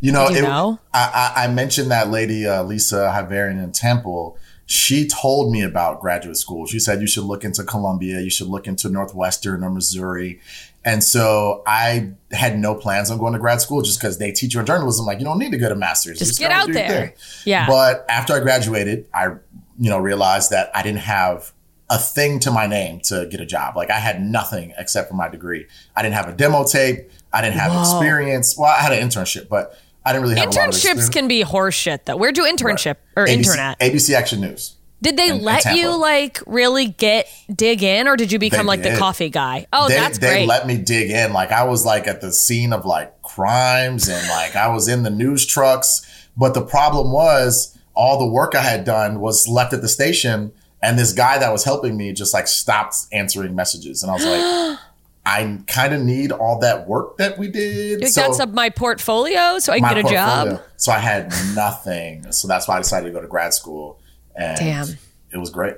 You 0.00 0.12
know, 0.12 0.28
you 0.28 0.36
it- 0.36 0.42
know? 0.42 0.78
I, 0.94 1.32
I, 1.36 1.48
mentioned 1.48 1.90
that 1.90 2.08
lady, 2.08 2.46
uh, 2.46 2.62
Lisa 2.62 3.12
Havarian 3.14 3.62
in 3.62 3.72
Temple. 3.72 4.38
She 4.66 5.08
told 5.08 5.50
me 5.50 5.62
about 5.62 6.00
graduate 6.00 6.36
school. 6.36 6.66
She 6.66 6.78
said 6.78 7.00
you 7.00 7.06
should 7.06 7.24
look 7.24 7.42
into 7.42 7.64
Columbia, 7.64 8.20
you 8.20 8.30
should 8.30 8.48
look 8.48 8.66
into 8.66 8.88
Northwestern 8.88 9.64
or 9.64 9.70
Missouri. 9.70 10.40
And 10.84 11.02
so 11.02 11.62
I 11.66 12.12
had 12.30 12.58
no 12.58 12.74
plans 12.74 13.10
on 13.10 13.18
going 13.18 13.32
to 13.32 13.38
grad 13.38 13.60
school 13.60 13.82
just 13.82 13.98
because 13.98 14.18
they 14.18 14.30
teach 14.30 14.54
you 14.54 14.60
in 14.60 14.66
journalism. 14.66 15.04
Like, 15.04 15.18
you 15.18 15.24
don't 15.24 15.38
need 15.38 15.50
to 15.50 15.58
go 15.58 15.68
to 15.68 15.74
master's. 15.74 16.18
Just 16.18 16.38
go 16.38 16.44
get 16.44 16.52
out 16.52 16.72
there. 16.72 17.08
thing. 17.08 17.12
Yeah. 17.44 17.66
But 17.66 18.06
after 18.08 18.34
I 18.34 18.40
graduated, 18.40 19.06
I, 19.12 19.32
you 19.78 19.90
know, 19.90 19.98
realized 19.98 20.50
that 20.50 20.70
I 20.74 20.82
didn't 20.82 21.00
have 21.00 21.52
a 21.90 21.98
thing 21.98 22.38
to 22.40 22.50
my 22.50 22.66
name 22.66 23.00
to 23.00 23.26
get 23.30 23.40
a 23.40 23.46
job. 23.46 23.76
Like 23.76 23.90
I 23.90 23.98
had 23.98 24.22
nothing 24.22 24.74
except 24.76 25.08
for 25.08 25.14
my 25.14 25.28
degree. 25.28 25.66
I 25.96 26.02
didn't 26.02 26.14
have 26.14 26.28
a 26.28 26.32
demo 26.32 26.64
tape. 26.64 27.10
I 27.32 27.40
didn't 27.40 27.56
have 27.56 27.72
experience. 27.80 28.56
Well, 28.58 28.70
I 28.70 28.80
had 28.80 28.92
an 28.92 29.06
internship, 29.06 29.48
but 29.48 29.78
I 30.04 30.12
didn't 30.12 30.22
really 30.24 30.36
have 30.36 30.48
a 30.48 30.50
lot 30.50 30.68
of 30.68 30.74
Internships 30.74 31.12
can 31.12 31.28
be 31.28 31.42
horseshit 31.44 32.04
though. 32.04 32.16
Where'd 32.16 32.36
you 32.36 32.44
internship 32.44 32.96
or 33.16 33.26
ABC, 33.26 33.32
intern 33.32 33.58
at? 33.58 33.80
ABC 33.80 34.14
Action 34.14 34.40
News. 34.40 34.74
Did 35.00 35.16
they 35.16 35.28
in- 35.28 35.36
in 35.36 35.42
let 35.44 35.64
you 35.76 35.96
like 35.96 36.42
really 36.46 36.86
get 36.86 37.28
dig 37.54 37.82
in 37.82 38.08
or 38.08 38.16
did 38.16 38.32
you 38.32 38.38
become 38.38 38.66
They 38.66 38.70
like 38.70 38.82
the 38.82 38.96
coffee 38.96 39.30
guy? 39.30 39.66
Oh, 39.72 39.88
they, 39.88 39.94
that's 39.94 40.18
they 40.18 40.30
great. 40.30 40.48
let 40.48 40.66
me 40.66 40.76
dig 40.76 41.10
in. 41.10 41.32
Like 41.32 41.52
I 41.52 41.64
was 41.64 41.86
like 41.86 42.06
at 42.06 42.20
the 42.20 42.32
scene 42.32 42.72
of 42.72 42.84
like 42.84 43.22
crimes 43.22 44.08
and 44.08 44.28
like 44.28 44.56
I 44.56 44.68
was 44.68 44.88
in 44.88 45.04
the 45.04 45.10
news 45.10 45.46
trucks. 45.46 46.04
But 46.36 46.54
the 46.54 46.62
problem 46.62 47.12
was 47.12 47.77
all 47.98 48.16
the 48.16 48.26
work 48.26 48.54
I 48.54 48.62
had 48.62 48.84
done 48.84 49.18
was 49.18 49.48
left 49.48 49.72
at 49.72 49.82
the 49.82 49.88
station. 49.88 50.52
And 50.80 50.96
this 50.96 51.12
guy 51.12 51.38
that 51.38 51.50
was 51.50 51.64
helping 51.64 51.96
me 51.96 52.12
just 52.12 52.32
like 52.32 52.46
stopped 52.46 52.94
answering 53.12 53.56
messages. 53.56 54.04
And 54.04 54.10
I 54.12 54.14
was 54.14 54.24
like, 54.24 54.78
I 55.26 55.58
kind 55.66 55.92
of 55.92 56.00
need 56.02 56.30
all 56.30 56.60
that 56.60 56.86
work 56.86 57.16
that 57.16 57.36
we 57.36 57.48
did. 57.48 58.00
Like, 58.00 58.12
So- 58.12 58.20
that's 58.20 58.38
up 58.38 58.50
my 58.50 58.70
portfolio 58.70 59.58
so 59.58 59.72
I 59.72 59.80
can 59.80 59.94
get 59.94 60.06
a 60.06 60.08
job. 60.08 60.62
So 60.76 60.92
I 60.92 60.98
had 60.98 61.32
nothing. 61.56 62.30
So 62.30 62.46
that's 62.46 62.68
why 62.68 62.76
I 62.76 62.78
decided 62.78 63.06
to 63.08 63.12
go 63.12 63.20
to 63.20 63.26
grad 63.26 63.52
school. 63.52 64.00
And 64.36 64.56
Damn. 64.56 64.86
it 65.32 65.38
was 65.38 65.50
great. 65.50 65.74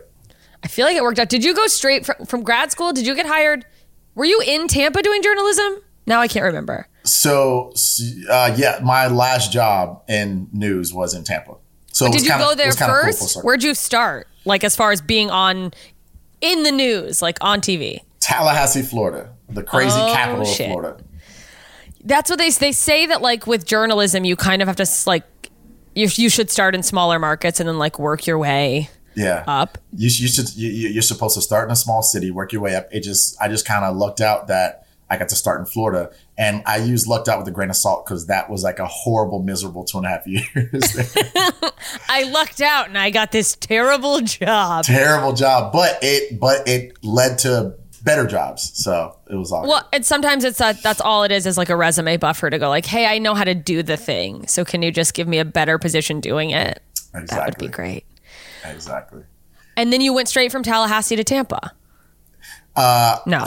I 0.62 0.68
feel 0.68 0.84
like 0.84 0.96
it 0.96 1.02
worked 1.02 1.18
out. 1.18 1.30
Did 1.30 1.42
you 1.42 1.54
go 1.54 1.66
straight 1.68 2.04
from, 2.04 2.26
from 2.26 2.42
grad 2.42 2.70
school? 2.70 2.92
Did 2.92 3.06
you 3.06 3.14
get 3.14 3.24
hired? 3.24 3.64
Were 4.14 4.26
you 4.26 4.42
in 4.46 4.68
Tampa 4.68 5.02
doing 5.02 5.22
journalism? 5.22 5.78
Now 6.06 6.20
I 6.20 6.28
can't 6.28 6.44
remember. 6.44 6.86
So, 7.04 7.72
uh, 8.28 8.54
yeah, 8.58 8.80
my 8.82 9.06
last 9.06 9.52
job 9.52 10.02
in 10.06 10.48
news 10.52 10.92
was 10.92 11.14
in 11.14 11.24
Tampa. 11.24 11.54
So 11.92 12.06
Did 12.10 12.22
you 12.22 12.30
kinda- 12.30 12.44
go 12.44 12.54
there 12.54 12.72
kinda 12.72 12.86
cool 13.02 13.12
first? 13.12 13.44
Where'd 13.44 13.62
you 13.62 13.74
start? 13.74 14.28
Like 14.44 14.64
as 14.64 14.74
far 14.76 14.92
as 14.92 15.00
being 15.00 15.30
on 15.30 15.72
in 16.40 16.62
the 16.62 16.72
news, 16.72 17.20
like 17.20 17.36
on 17.40 17.60
TV. 17.60 18.00
Tallahassee, 18.20 18.82
Florida, 18.82 19.30
the 19.48 19.62
crazy 19.62 19.98
Oh, 19.98 20.12
capital 20.14 20.44
shit. 20.44 20.66
of 20.68 20.72
Florida. 20.72 20.96
That's 22.04 22.30
what 22.30 22.38
they 22.38 22.50
they 22.50 22.72
say 22.72 23.06
that 23.06 23.20
like 23.20 23.46
with 23.46 23.66
journalism, 23.66 24.24
you 24.24 24.36
kind 24.36 24.62
of 24.62 24.68
have 24.68 24.76
to 24.76 24.86
like 25.06 25.24
you 25.94 26.08
you 26.14 26.28
should 26.30 26.50
start 26.50 26.74
in 26.74 26.82
smaller 26.82 27.18
markets 27.18 27.60
and 27.60 27.68
then 27.68 27.78
like 27.78 27.98
work 27.98 28.26
your 28.26 28.38
way 28.38 28.88
Yeah, 29.14 29.44
up. 29.46 29.76
you, 29.94 30.08
you 30.08 30.28
should. 30.28 30.54
You, 30.56 30.70
you- 30.70 30.88
you're 30.90 31.02
supposed 31.02 31.34
to 31.34 31.42
start 31.42 31.68
in 31.68 31.72
a 31.72 31.76
small 31.76 32.02
city, 32.02 32.30
work 32.30 32.52
your 32.52 32.62
way 32.62 32.74
up. 32.76 32.88
It 32.92 33.00
just, 33.00 33.36
I 33.42 33.48
just 33.48 33.66
kind 33.66 33.84
of 33.84 33.96
lucked 33.96 34.20
out 34.20 34.46
that 34.46 34.86
I 35.10 35.16
got 35.16 35.28
to 35.30 35.36
start 35.36 35.60
in 35.60 35.66
Florida, 35.66 36.10
and 36.38 36.62
I 36.66 36.76
used 36.76 37.06
lucked 37.06 37.28
out 37.28 37.38
with 37.38 37.48
a 37.48 37.50
grain 37.50 37.68
of 37.68 37.76
salt 37.76 38.06
because 38.06 38.28
that 38.28 38.48
was 38.48 38.62
like 38.62 38.78
a 38.78 38.86
horrible, 38.86 39.42
miserable 39.42 39.84
two 39.84 39.98
and 39.98 40.06
a 40.06 40.08
half 40.08 40.26
years. 40.26 40.46
I 42.08 42.22
lucked 42.30 42.60
out 42.60 42.88
and 42.88 42.96
I 42.96 43.10
got 43.10 43.32
this 43.32 43.56
terrible 43.56 44.20
job. 44.20 44.84
Terrible 44.84 45.32
job, 45.32 45.72
but 45.72 45.98
it, 46.00 46.38
but 46.38 46.66
it 46.68 47.02
led 47.04 47.38
to 47.40 47.74
better 48.02 48.26
jobs. 48.26 48.70
So 48.74 49.16
it 49.28 49.34
was 49.34 49.52
all. 49.52 49.66
Well, 49.66 49.88
and 49.92 50.04
sometimes 50.06 50.44
it's 50.44 50.58
that 50.58 50.82
that's 50.82 51.00
all 51.00 51.24
it 51.24 51.32
is 51.32 51.46
is 51.46 51.58
like 51.58 51.70
a 51.70 51.76
resume 51.76 52.16
buffer 52.16 52.48
to 52.48 52.58
go 52.58 52.68
like, 52.68 52.86
hey, 52.86 53.06
I 53.06 53.18
know 53.18 53.34
how 53.34 53.44
to 53.44 53.54
do 53.54 53.82
the 53.82 53.96
thing, 53.96 54.46
so 54.46 54.64
can 54.64 54.82
you 54.82 54.90
just 54.90 55.14
give 55.14 55.28
me 55.28 55.38
a 55.38 55.44
better 55.44 55.78
position 55.78 56.20
doing 56.20 56.50
it? 56.50 56.82
good. 57.12 57.28
That 57.28 57.46
would 57.46 57.58
be 57.58 57.68
great. 57.68 58.04
Exactly. 58.64 59.22
And 59.76 59.92
then 59.92 60.00
you 60.00 60.12
went 60.12 60.28
straight 60.28 60.52
from 60.52 60.62
Tallahassee 60.62 61.16
to 61.16 61.24
Tampa. 61.24 61.72
Uh, 62.80 63.18
No. 63.26 63.46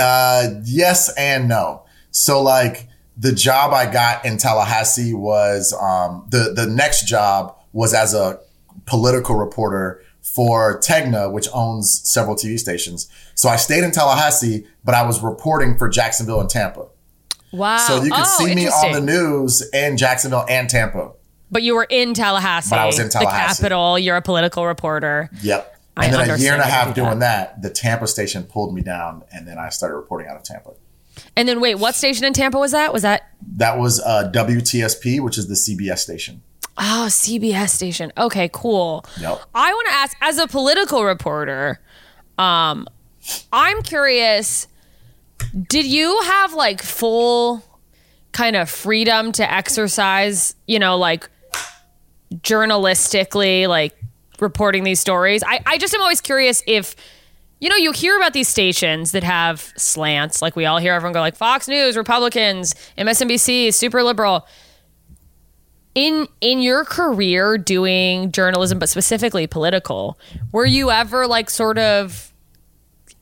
Uh, 0.00 0.60
yes 0.64 1.12
and 1.16 1.48
no. 1.48 1.82
So 2.10 2.42
like 2.42 2.88
the 3.16 3.32
job 3.32 3.72
I 3.72 3.90
got 3.90 4.24
in 4.24 4.36
Tallahassee 4.38 5.14
was 5.14 5.72
um, 5.80 6.26
the 6.30 6.52
the 6.54 6.66
next 6.66 7.06
job 7.06 7.56
was 7.72 7.94
as 7.94 8.14
a 8.14 8.40
political 8.86 9.36
reporter 9.36 10.02
for 10.22 10.80
Tegna, 10.80 11.30
which 11.30 11.48
owns 11.54 12.00
several 12.08 12.36
TV 12.36 12.58
stations. 12.58 13.08
So 13.34 13.48
I 13.48 13.56
stayed 13.56 13.84
in 13.84 13.90
Tallahassee, 13.90 14.66
but 14.84 14.94
I 14.94 15.06
was 15.06 15.22
reporting 15.22 15.78
for 15.78 15.88
Jacksonville 15.88 16.40
and 16.40 16.50
Tampa. 16.50 16.86
Wow. 17.52 17.78
So 17.78 18.02
you 18.02 18.10
could 18.10 18.20
oh, 18.20 18.38
see 18.38 18.54
me 18.54 18.68
on 18.68 18.92
the 18.92 19.00
news 19.00 19.68
in 19.72 19.96
Jacksonville 19.96 20.44
and 20.48 20.68
Tampa. 20.68 21.12
But 21.50 21.62
you 21.62 21.74
were 21.76 21.86
in 21.88 22.12
Tallahassee. 22.12 22.70
But 22.70 22.80
I 22.80 22.86
was 22.86 22.98
in 22.98 23.08
Tallahassee, 23.08 23.62
The 23.62 23.68
capital. 23.68 23.98
You're 23.98 24.16
a 24.16 24.22
political 24.22 24.66
reporter. 24.66 25.30
Yep. 25.42 25.75
I 25.96 26.06
And 26.06 26.14
then 26.14 26.30
a 26.30 26.36
year 26.36 26.52
and 26.52 26.60
a 26.62 26.66
half 26.66 26.94
do 26.94 27.00
that. 27.00 27.06
doing 27.08 27.18
that, 27.20 27.62
the 27.62 27.70
Tampa 27.70 28.06
station 28.06 28.44
pulled 28.44 28.74
me 28.74 28.82
down, 28.82 29.22
and 29.32 29.48
then 29.48 29.58
I 29.58 29.70
started 29.70 29.96
reporting 29.96 30.28
out 30.28 30.36
of 30.36 30.42
Tampa. 30.42 30.72
And 31.34 31.48
then 31.48 31.60
wait, 31.60 31.76
what 31.76 31.94
station 31.94 32.24
in 32.26 32.34
Tampa 32.34 32.58
was 32.58 32.72
that? 32.72 32.92
Was 32.92 33.02
that 33.02 33.30
That 33.56 33.78
was 33.78 34.00
uh, 34.00 34.30
WTSP, 34.34 35.20
which 35.20 35.38
is 35.38 35.48
the 35.48 35.54
CBS 35.54 35.98
station. 35.98 36.42
oh 36.76 37.06
CBS 37.08 37.70
station? 37.70 38.12
Okay, 38.18 38.50
cool. 38.52 39.06
Yep. 39.18 39.40
I 39.54 39.72
want 39.72 39.88
to 39.88 39.94
ask, 39.94 40.16
as 40.20 40.36
a 40.38 40.46
political 40.46 41.04
reporter, 41.04 41.80
um, 42.36 42.86
I'm 43.52 43.82
curious. 43.82 44.68
Did 45.68 45.86
you 45.86 46.20
have 46.24 46.52
like 46.52 46.82
full 46.82 47.62
kind 48.32 48.56
of 48.56 48.68
freedom 48.68 49.32
to 49.32 49.50
exercise? 49.50 50.54
You 50.66 50.78
know, 50.78 50.98
like 50.98 51.30
journalistically, 52.34 53.68
like 53.68 53.95
reporting 54.40 54.84
these 54.84 55.00
stories. 55.00 55.42
I, 55.42 55.60
I 55.66 55.78
just 55.78 55.94
am 55.94 56.00
always 56.00 56.20
curious 56.20 56.62
if 56.66 56.96
you 57.58 57.70
know, 57.70 57.76
you 57.76 57.92
hear 57.92 58.16
about 58.18 58.34
these 58.34 58.48
stations 58.48 59.12
that 59.12 59.24
have 59.24 59.72
slants, 59.76 60.42
like 60.42 60.56
we 60.56 60.66
all 60.66 60.76
hear 60.78 60.92
everyone 60.92 61.14
go 61.14 61.20
like 61.20 61.36
Fox 61.36 61.68
News, 61.68 61.96
Republicans, 61.96 62.74
MSNBC, 62.98 63.72
super 63.72 64.02
liberal. 64.02 64.46
In 65.94 66.28
in 66.42 66.60
your 66.60 66.84
career 66.84 67.56
doing 67.56 68.30
journalism, 68.30 68.78
but 68.78 68.90
specifically 68.90 69.46
political, 69.46 70.18
were 70.52 70.66
you 70.66 70.90
ever 70.90 71.26
like 71.26 71.48
sort 71.48 71.78
of 71.78 72.30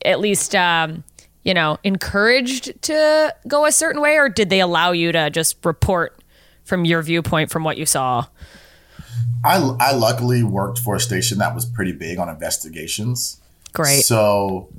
at 0.03 0.19
least 0.19 0.53
um, 0.53 1.05
you 1.45 1.53
know, 1.53 1.77
encouraged 1.83 2.73
to 2.81 3.33
go 3.47 3.65
a 3.65 3.71
certain 3.71 4.01
way, 4.01 4.17
or 4.17 4.27
did 4.27 4.49
they 4.49 4.59
allow 4.59 4.91
you 4.91 5.13
to 5.13 5.29
just 5.29 5.63
report 5.63 6.19
from 6.65 6.83
your 6.83 7.01
viewpoint 7.01 7.51
from 7.51 7.63
what 7.63 7.77
you 7.77 7.85
saw? 7.85 8.25
I, 9.43 9.75
I 9.79 9.93
luckily 9.93 10.43
worked 10.43 10.79
for 10.79 10.95
a 10.95 10.99
station 10.99 11.37
that 11.37 11.53
was 11.53 11.65
pretty 11.65 11.91
big 11.91 12.17
on 12.17 12.29
investigations. 12.29 13.39
Great. 13.73 14.03
So, 14.03 14.69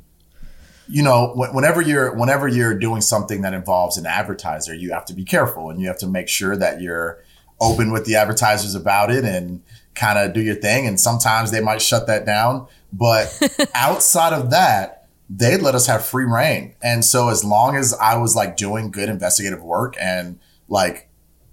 you 0.88 1.02
know, 1.02 1.28
wh- 1.28 1.54
whenever 1.54 1.80
you're 1.80 2.14
whenever 2.14 2.48
you're 2.48 2.78
doing 2.78 3.00
something 3.00 3.42
that 3.42 3.54
involves 3.54 3.96
an 3.96 4.06
advertiser, 4.06 4.74
you 4.74 4.92
have 4.92 5.04
to 5.06 5.14
be 5.14 5.24
careful 5.24 5.70
and 5.70 5.80
you 5.80 5.86
have 5.88 5.98
to 5.98 6.06
make 6.06 6.28
sure 6.28 6.56
that 6.56 6.80
you're 6.80 7.22
open 7.60 7.90
with 7.92 8.04
the 8.06 8.16
advertisers 8.16 8.74
about 8.74 9.10
it 9.10 9.24
and 9.24 9.62
kind 9.94 10.18
of 10.18 10.32
do 10.32 10.40
your 10.40 10.54
thing. 10.54 10.86
And 10.86 11.00
sometimes 11.00 11.50
they 11.50 11.60
might 11.60 11.80
shut 11.80 12.06
that 12.06 12.26
down, 12.26 12.66
but 12.92 13.40
outside 13.74 14.32
of 14.32 14.50
that, 14.50 15.08
they 15.28 15.56
let 15.56 15.74
us 15.74 15.86
have 15.86 16.04
free 16.04 16.24
reign. 16.24 16.74
And 16.82 17.04
so 17.04 17.28
as 17.28 17.44
long 17.44 17.76
as 17.76 17.94
I 17.94 18.16
was 18.16 18.36
like 18.36 18.56
doing 18.56 18.90
good 18.90 19.08
investigative 19.08 19.62
work 19.62 19.96
and 20.00 20.38
like 20.68 21.08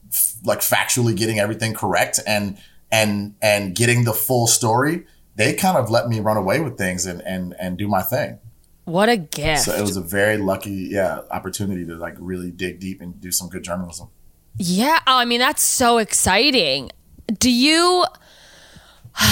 f- 0.10 0.36
like 0.44 0.60
factually 0.60 1.16
getting 1.16 1.40
everything 1.40 1.74
correct 1.74 2.20
and 2.28 2.58
and 2.94 3.34
and 3.42 3.76
getting 3.76 4.06
the 4.06 4.14
full 4.14 4.46
story, 4.48 5.06
they 5.36 5.54
kind 5.54 5.78
of 5.78 5.90
let 5.90 6.08
me 6.08 6.20
run 6.22 6.38
away 6.38 6.62
with 6.62 6.78
things 6.78 7.06
and 7.08 7.22
and 7.24 7.56
and 7.60 7.78
do 7.78 7.90
my 7.90 8.04
thing. 8.04 8.40
What 8.86 9.10
a 9.10 9.18
gift. 9.18 9.64
So 9.64 9.74
it 9.74 9.82
was 9.82 9.98
a 9.98 10.02
very 10.02 10.38
lucky, 10.38 10.90
yeah, 10.92 11.22
opportunity 11.32 11.86
to 11.86 11.96
like 11.96 12.16
really 12.20 12.52
dig 12.52 12.80
deep 12.80 13.02
and 13.02 13.20
do 13.20 13.32
some 13.32 13.50
good 13.50 13.64
journalism. 13.64 14.10
Yeah, 14.58 15.00
oh, 15.08 15.18
I 15.18 15.26
mean 15.26 15.40
that's 15.40 15.64
so 15.64 15.98
exciting. 15.98 16.92
Do 17.40 17.52
you 17.52 18.06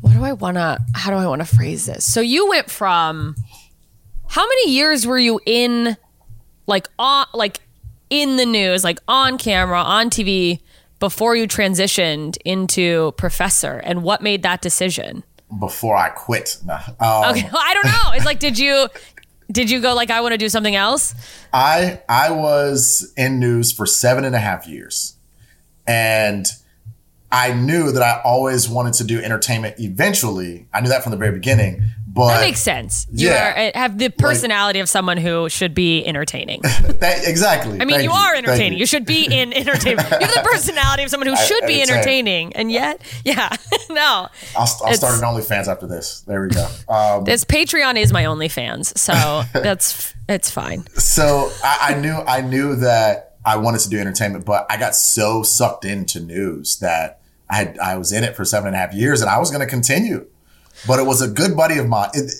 What 0.00 0.12
do 0.12 0.24
I 0.24 0.32
want 0.32 0.56
to 0.56 0.78
how 0.94 1.10
do 1.10 1.16
I 1.18 1.26
want 1.26 1.46
to 1.46 1.56
phrase 1.56 1.84
this? 1.84 2.04
So 2.04 2.22
you 2.22 2.48
went 2.48 2.70
from 2.70 3.34
how 4.28 4.42
many 4.42 4.70
years 4.70 5.06
were 5.06 5.18
you 5.18 5.38
in 5.44 5.98
like 6.66 6.88
on 6.98 7.26
like 7.34 7.60
in 8.08 8.36
the 8.36 8.46
news, 8.46 8.84
like 8.84 9.00
on 9.06 9.36
camera, 9.36 9.82
on 9.82 10.08
TV 10.08 10.60
before 10.98 11.36
you 11.36 11.46
transitioned 11.46 12.36
into 12.44 13.12
professor 13.12 13.78
and 13.84 14.02
what 14.02 14.22
made 14.22 14.42
that 14.42 14.60
decision? 14.60 15.22
Before 15.58 15.96
I 15.96 16.10
quit, 16.10 16.58
Nah. 16.64 16.80
um, 17.00 17.30
Okay, 17.36 17.48
well, 17.52 17.62
I 17.64 17.74
don't 17.74 17.86
know. 17.86 18.12
It's 18.14 18.26
like 18.26 18.38
did 18.38 18.58
you 18.58 18.88
did 19.50 19.70
you 19.70 19.80
go 19.80 19.94
like 19.94 20.10
I 20.10 20.20
want 20.20 20.32
to 20.32 20.38
do 20.38 20.48
something 20.48 20.74
else? 20.76 21.14
I 21.52 22.02
I 22.08 22.30
was 22.30 23.12
in 23.16 23.38
news 23.40 23.72
for 23.72 23.86
seven 23.86 24.24
and 24.24 24.34
a 24.34 24.38
half 24.38 24.66
years, 24.66 25.14
and 25.86 26.46
I 27.30 27.52
knew 27.52 27.92
that 27.92 28.02
I 28.02 28.20
always 28.24 28.68
wanted 28.68 28.94
to 28.94 29.04
do 29.04 29.20
entertainment. 29.20 29.76
Eventually, 29.78 30.66
I 30.72 30.80
knew 30.80 30.88
that 30.88 31.02
from 31.02 31.10
the 31.10 31.18
very 31.18 31.32
beginning. 31.32 31.82
But 32.10 32.28
That 32.28 32.40
makes 32.40 32.60
sense. 32.60 33.06
You 33.12 33.28
yeah. 33.28 33.52
are, 33.52 33.68
uh, 33.68 33.78
have 33.78 33.98
the 33.98 34.08
personality 34.08 34.80
of 34.80 34.88
someone 34.88 35.18
who 35.18 35.48
should 35.50 35.74
be 35.74 36.04
entertaining. 36.04 36.62
that, 36.62 37.28
exactly. 37.28 37.74
I 37.80 37.84
mean, 37.84 37.90
Thank 37.90 38.04
you 38.04 38.12
are 38.12 38.34
entertaining. 38.34 38.78
You. 38.78 38.86
should 38.86 39.04
be 39.04 39.26
in 39.26 39.52
entertainment. 39.62 40.08
You 40.10 40.26
have 40.26 40.34
the 40.34 40.48
personality 40.50 41.02
of 41.02 41.10
someone 41.10 41.28
who 41.28 41.36
should 41.36 41.64
be 41.66 41.82
entertaining, 41.82 42.54
and 42.56 42.72
yet, 42.72 43.02
yeah, 43.24 43.54
no. 43.90 44.28
I'll, 44.56 44.68
I'll 44.84 44.94
start 44.94 45.14
an 45.14 45.20
OnlyFans 45.20 45.68
after 45.68 45.86
this. 45.86 46.22
There 46.22 46.42
we 46.42 46.48
go. 46.48 46.66
Um, 46.88 47.24
This 47.24 47.44
Patreon 47.44 47.96
is 47.96 48.10
my 48.12 48.24
OnlyFans, 48.24 48.96
so 48.98 49.42
that's 49.52 50.14
it's 50.28 50.50
fine. 50.50 50.86
so 50.94 51.52
I, 51.62 51.92
I 51.94 52.00
knew 52.00 52.14
I 52.14 52.40
knew 52.40 52.74
that 52.76 53.36
I 53.44 53.56
wanted 53.58 53.80
to 53.82 53.90
do 53.90 53.98
entertainment, 54.00 54.44
but 54.44 54.66
I 54.70 54.76
got 54.78 54.94
so 54.96 55.42
sucked 55.42 55.84
into 55.84 56.20
news 56.20 56.78
that 56.80 57.17
I 57.50 57.56
had 57.56 57.78
I 57.78 57.96
was 57.96 58.12
in 58.12 58.24
it 58.24 58.36
for 58.36 58.44
seven 58.44 58.68
and 58.68 58.76
a 58.76 58.78
half 58.78 58.92
years, 58.94 59.20
and 59.20 59.30
I 59.30 59.38
was 59.38 59.50
going 59.50 59.60
to 59.60 59.66
continue. 59.66 60.26
But 60.86 60.98
it 60.98 61.06
was 61.06 61.20
a 61.22 61.28
good 61.28 61.56
buddy 61.56 61.78
of 61.78 61.88
mine. 61.88 62.10
It, 62.14 62.32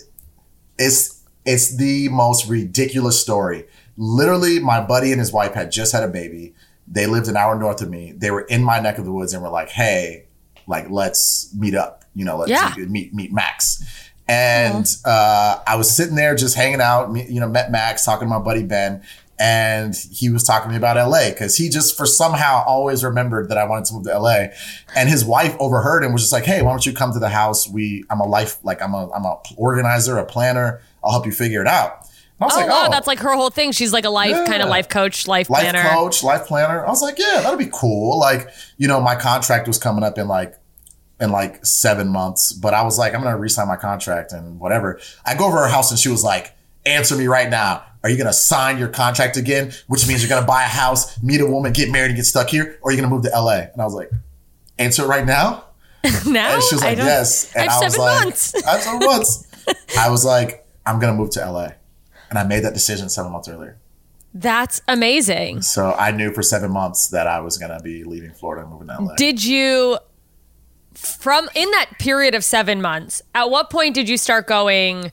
it's 0.77 1.23
it's 1.45 1.75
the 1.75 2.09
most 2.09 2.47
ridiculous 2.47 3.19
story. 3.19 3.65
Literally, 3.97 4.59
my 4.59 4.79
buddy 4.81 5.11
and 5.11 5.19
his 5.19 5.33
wife 5.33 5.53
had 5.53 5.71
just 5.71 5.91
had 5.91 6.03
a 6.03 6.07
baby. 6.07 6.53
They 6.87 7.05
lived 7.05 7.27
an 7.27 7.35
hour 7.37 7.57
north 7.57 7.81
of 7.81 7.89
me. 7.89 8.13
They 8.15 8.31
were 8.31 8.41
in 8.41 8.63
my 8.63 8.79
neck 8.79 8.97
of 8.97 9.05
the 9.05 9.11
woods 9.11 9.33
and 9.33 9.43
were 9.43 9.49
like, 9.49 9.69
"Hey, 9.69 10.25
like 10.67 10.89
let's 10.89 11.53
meet 11.55 11.75
up. 11.75 12.05
You 12.15 12.25
know, 12.25 12.37
let's 12.37 12.51
Yeah. 12.51 12.73
meet 12.87 13.13
meet 13.13 13.33
Max." 13.33 13.83
And 14.27 14.85
uh, 15.05 15.57
I 15.65 15.75
was 15.75 15.89
sitting 15.89 16.15
there 16.15 16.35
just 16.35 16.55
hanging 16.55 16.81
out. 16.81 17.11
You 17.15 17.39
know, 17.39 17.49
met 17.49 17.71
Max, 17.71 18.05
talking 18.05 18.27
to 18.27 18.29
my 18.29 18.39
buddy 18.39 18.63
Ben, 18.63 19.01
and 19.39 19.95
he 20.11 20.29
was 20.29 20.43
talking 20.43 20.67
to 20.67 20.71
me 20.71 20.75
about 20.77 20.97
LA 20.97 21.29
because 21.29 21.55
he 21.55 21.69
just 21.69 21.95
for 21.97 22.05
somehow 22.05 22.63
always 22.67 23.03
remembered 23.03 23.49
that 23.49 23.57
I 23.57 23.63
wanted 23.63 23.85
to 23.85 23.93
move 23.93 24.03
to 24.03 24.19
LA. 24.19 24.47
And 24.95 25.07
his 25.07 25.23
wife 25.23 25.55
overheard 25.59 26.03
and 26.03 26.11
was 26.13 26.23
just 26.23 26.33
like, 26.33 26.43
"Hey, 26.45 26.61
why 26.61 26.71
don't 26.71 26.85
you 26.85 26.93
come 26.93 27.13
to 27.13 27.19
the 27.19 27.29
house? 27.29 27.67
We, 27.67 28.03
I'm 28.09 28.19
a 28.19 28.27
life 28.27 28.59
like 28.63 28.81
I'm 28.81 28.93
a 28.93 29.09
I'm 29.11 29.23
a 29.25 29.39
organizer, 29.55 30.17
a 30.17 30.25
planner. 30.25 30.81
I'll 31.03 31.11
help 31.11 31.25
you 31.25 31.31
figure 31.31 31.61
it 31.61 31.67
out." 31.67 32.05
I 32.41 32.45
was 32.45 32.53
Oh, 32.53 32.59
like, 32.59 32.69
wow, 32.69 32.83
"Oh, 32.87 32.91
that's 32.91 33.07
like 33.07 33.19
her 33.19 33.33
whole 33.33 33.49
thing. 33.49 33.71
She's 33.73 33.91
like 33.91 34.05
a 34.05 34.09
life 34.09 34.45
kind 34.47 34.61
of 34.63 34.69
life 34.69 34.87
coach, 34.89 35.27
life, 35.27 35.49
life 35.49 35.61
planner. 35.63 35.79
Life 35.79 35.89
coach, 35.97 36.23
life 36.23 36.45
planner. 36.45 36.85
I 36.85 36.89
was 36.89 37.01
like, 37.01 37.19
yeah, 37.19 37.41
that'll 37.43 37.57
be 37.57 37.69
cool. 37.71 38.17
Like, 38.17 38.47
you 38.77 38.87
know, 38.87 39.01
my 39.01 39.15
contract 39.15 39.67
was 39.67 39.77
coming 39.77 40.03
up 40.03 40.17
in 40.17 40.27
like 40.29 40.55
in 41.19 41.31
like 41.33 41.65
seven 41.65 42.07
months, 42.07 42.53
but 42.53 42.73
I 42.73 42.81
was 42.83 42.97
like, 42.97 43.13
I'm 43.13 43.21
gonna 43.21 43.37
resign 43.37 43.67
my 43.67 43.75
contract 43.75 44.31
and 44.31 44.57
whatever. 44.57 44.99
I 45.25 45.35
go 45.35 45.47
over 45.47 45.57
her 45.57 45.67
house 45.67 45.91
and 45.91 45.99
she 45.99 46.07
was 46.07 46.23
like, 46.23 46.55
answer 46.85 47.15
me 47.15 47.27
right 47.27 47.49
now. 47.49 47.83
Are 48.03 48.09
you 48.09 48.17
gonna 48.17 48.31
sign 48.33 48.77
your 48.77 48.87
contract 48.87 49.35
again? 49.35 49.73
Which 49.87 50.07
means 50.07 50.21
you're 50.21 50.29
gonna 50.29 50.47
buy 50.47 50.63
a 50.63 50.67
house, 50.67 51.21
meet 51.21 51.41
a 51.41 51.45
woman, 51.45 51.73
get 51.73 51.91
married, 51.91 52.07
and 52.11 52.15
get 52.15 52.25
stuck 52.25 52.49
here, 52.49 52.77
or 52.81 52.89
are 52.89 52.93
you 52.93 53.01
gonna 53.01 53.13
move 53.13 53.23
to 53.23 53.29
LA? 53.29 53.67
And 53.73 53.81
I 53.81 53.85
was 53.85 53.93
like, 53.93 54.09
answer 54.77 55.03
it 55.03 55.07
right 55.07 55.25
now. 55.25 55.65
now 56.25 56.53
And 56.53 56.63
she 56.63 56.75
was 56.75 56.81
like, 56.83 56.97
yes. 56.97 57.53
I 57.55 57.61
And 57.61 57.69
have 57.71 57.83
was 57.83 57.93
seven 57.93 58.05
like, 58.07 58.23
months. 58.23 58.63
I 58.65 58.71
have 58.71 58.81
seven 58.81 58.99
months. 58.99 59.47
I 59.99 60.09
was 60.09 60.23
like, 60.25 60.65
I'm 60.85 60.99
gonna 60.99 61.13
move 61.17 61.31
to 61.31 61.51
LA. 61.51 61.69
And 62.29 62.39
I 62.39 62.43
made 62.43 62.63
that 62.63 62.73
decision 62.73 63.09
seven 63.09 63.31
months 63.31 63.49
earlier. 63.49 63.77
That's 64.33 64.81
amazing. 64.87 65.63
So 65.63 65.93
I 65.93 66.11
knew 66.11 66.31
for 66.33 66.43
seven 66.43 66.71
months 66.71 67.09
that 67.09 67.27
I 67.27 67.41
was 67.41 67.57
gonna 67.57 67.81
be 67.81 68.03
leaving 68.05 68.31
Florida 68.31 68.61
and 68.63 68.71
moving 68.71 68.87
to 68.87 69.01
LA. 69.01 69.15
Did 69.15 69.43
you 69.43 69.97
from 70.93 71.49
in 71.55 71.69
that 71.71 71.91
period 71.99 72.33
of 72.35 72.43
seven 72.45 72.81
months? 72.81 73.21
At 73.35 73.49
what 73.49 73.69
point 73.69 73.95
did 73.95 74.07
you 74.07 74.17
start 74.17 74.47
going? 74.47 75.11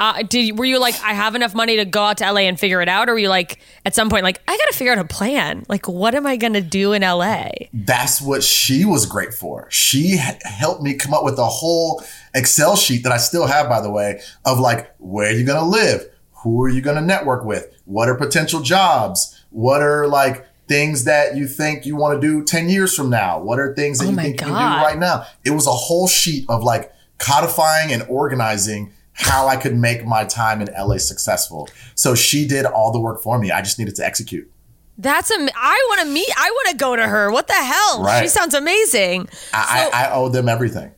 Uh, 0.00 0.22
did 0.22 0.58
were 0.58 0.64
you 0.64 0.78
like 0.78 0.94
I 1.04 1.12
have 1.12 1.34
enough 1.34 1.54
money 1.54 1.76
to 1.76 1.84
go 1.84 2.00
out 2.04 2.16
to 2.18 2.32
LA 2.32 2.40
and 2.40 2.58
figure 2.58 2.80
it 2.80 2.88
out, 2.88 3.10
or 3.10 3.12
were 3.12 3.18
you 3.18 3.28
like 3.28 3.60
at 3.84 3.94
some 3.94 4.08
point 4.08 4.24
like 4.24 4.40
I 4.48 4.56
got 4.56 4.66
to 4.70 4.76
figure 4.76 4.92
out 4.92 4.98
a 4.98 5.04
plan? 5.04 5.66
Like 5.68 5.86
what 5.86 6.14
am 6.14 6.26
I 6.26 6.38
gonna 6.38 6.62
do 6.62 6.94
in 6.94 7.02
LA? 7.02 7.50
That's 7.74 8.18
what 8.20 8.42
she 8.42 8.86
was 8.86 9.04
great 9.04 9.34
for. 9.34 9.68
She 9.70 10.16
helped 10.16 10.82
me 10.82 10.94
come 10.94 11.12
up 11.12 11.22
with 11.22 11.38
a 11.38 11.44
whole 11.44 12.02
Excel 12.34 12.76
sheet 12.76 13.02
that 13.02 13.12
I 13.12 13.18
still 13.18 13.46
have, 13.46 13.68
by 13.68 13.82
the 13.82 13.90
way, 13.90 14.22
of 14.46 14.58
like 14.58 14.90
where 14.98 15.28
are 15.28 15.32
you 15.32 15.44
gonna 15.44 15.68
live, 15.68 16.08
who 16.42 16.62
are 16.64 16.70
you 16.70 16.80
gonna 16.80 17.02
network 17.02 17.44
with, 17.44 17.70
what 17.84 18.08
are 18.08 18.14
potential 18.14 18.60
jobs, 18.60 19.44
what 19.50 19.82
are 19.82 20.08
like 20.08 20.46
things 20.66 21.04
that 21.04 21.36
you 21.36 21.46
think 21.46 21.84
you 21.84 21.96
want 21.96 22.18
to 22.18 22.26
do 22.26 22.42
10 22.42 22.70
years 22.70 22.94
from 22.94 23.10
now, 23.10 23.38
what 23.40 23.58
are 23.58 23.74
things 23.74 23.98
that 23.98 24.06
Oh 24.06 24.10
you 24.10 24.16
think 24.16 24.40
you 24.40 24.46
can 24.46 24.48
do 24.48 24.82
right 24.82 24.98
now. 24.98 25.26
It 25.44 25.50
was 25.50 25.66
a 25.66 25.72
whole 25.72 26.06
sheet 26.08 26.46
of 26.48 26.62
like 26.62 26.92
codifying 27.18 27.92
and 27.92 28.04
organizing 28.08 28.92
how 29.20 29.46
I 29.46 29.56
could 29.56 29.76
make 29.76 30.04
my 30.04 30.24
time 30.24 30.60
in 30.60 30.68
LA 30.76 30.98
successful. 30.98 31.68
So 31.94 32.14
she 32.14 32.46
did 32.46 32.64
all 32.64 32.90
the 32.92 33.00
work 33.00 33.22
for 33.22 33.38
me. 33.38 33.50
I 33.50 33.60
just 33.62 33.78
needed 33.78 33.94
to 33.96 34.04
execute. 34.04 34.50
That's 34.98 35.30
a. 35.30 35.34
I 35.56 35.86
want 35.88 36.00
to 36.02 36.06
meet. 36.12 36.28
I 36.36 36.50
want 36.50 36.68
to 36.70 36.76
go 36.76 36.94
to 36.96 37.06
her. 37.06 37.30
What 37.30 37.46
the 37.46 37.54
hell? 37.54 38.04
She 38.20 38.28
sounds 38.28 38.54
amazing. 38.54 39.28
I, 39.52 39.90
I, 39.92 40.04
I 40.06 40.12
owe 40.12 40.28
them 40.28 40.48
everything. 40.48 40.92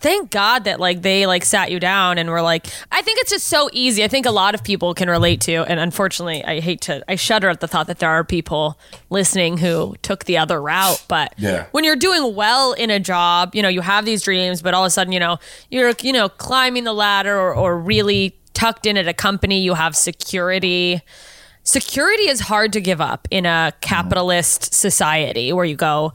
Thank 0.00 0.30
God 0.30 0.64
that 0.64 0.80
like 0.80 1.02
they 1.02 1.26
like 1.26 1.44
sat 1.44 1.70
you 1.70 1.78
down 1.78 2.18
and 2.18 2.30
were 2.30 2.42
like, 2.42 2.66
I 2.90 3.02
think 3.02 3.18
it's 3.20 3.30
just 3.30 3.46
so 3.46 3.68
easy. 3.72 4.02
I 4.02 4.08
think 4.08 4.26
a 4.26 4.30
lot 4.30 4.54
of 4.54 4.64
people 4.64 4.94
can 4.94 5.08
relate 5.10 5.40
to, 5.42 5.56
and 5.68 5.78
unfortunately, 5.78 6.42
I 6.44 6.60
hate 6.60 6.80
to, 6.82 7.04
I 7.08 7.16
shudder 7.16 7.48
at 7.50 7.60
the 7.60 7.68
thought 7.68 7.86
that 7.86 7.98
there 7.98 8.08
are 8.10 8.24
people 8.24 8.78
listening 9.10 9.58
who 9.58 9.94
took 10.02 10.24
the 10.24 10.38
other 10.38 10.60
route. 10.60 11.04
But 11.08 11.34
Yeah. 11.36 11.66
when 11.72 11.84
you're 11.84 11.96
doing 11.96 12.34
well 12.34 12.72
in 12.72 12.90
a 12.90 12.98
job, 12.98 13.54
you 13.54 13.62
know, 13.62 13.68
you 13.68 13.82
have 13.82 14.04
these 14.04 14.22
dreams, 14.22 14.62
but 14.62 14.72
all 14.74 14.84
of 14.84 14.88
a 14.88 14.90
sudden, 14.90 15.12
you 15.12 15.20
know, 15.20 15.38
you're, 15.70 15.92
you 16.00 16.12
know, 16.12 16.28
climbing 16.28 16.84
the 16.84 16.94
ladder 16.94 17.38
or, 17.38 17.54
or 17.54 17.78
really 17.78 18.36
tucked 18.54 18.86
in 18.86 18.96
at 18.96 19.06
a 19.06 19.14
company, 19.14 19.60
you 19.60 19.74
have 19.74 19.94
security. 19.96 21.02
Security 21.62 22.24
is 22.28 22.40
hard 22.40 22.72
to 22.72 22.80
give 22.80 23.00
up 23.00 23.28
in 23.30 23.44
a 23.46 23.72
capitalist 23.82 24.72
society 24.74 25.52
where 25.52 25.64
you 25.64 25.76
go, 25.76 26.12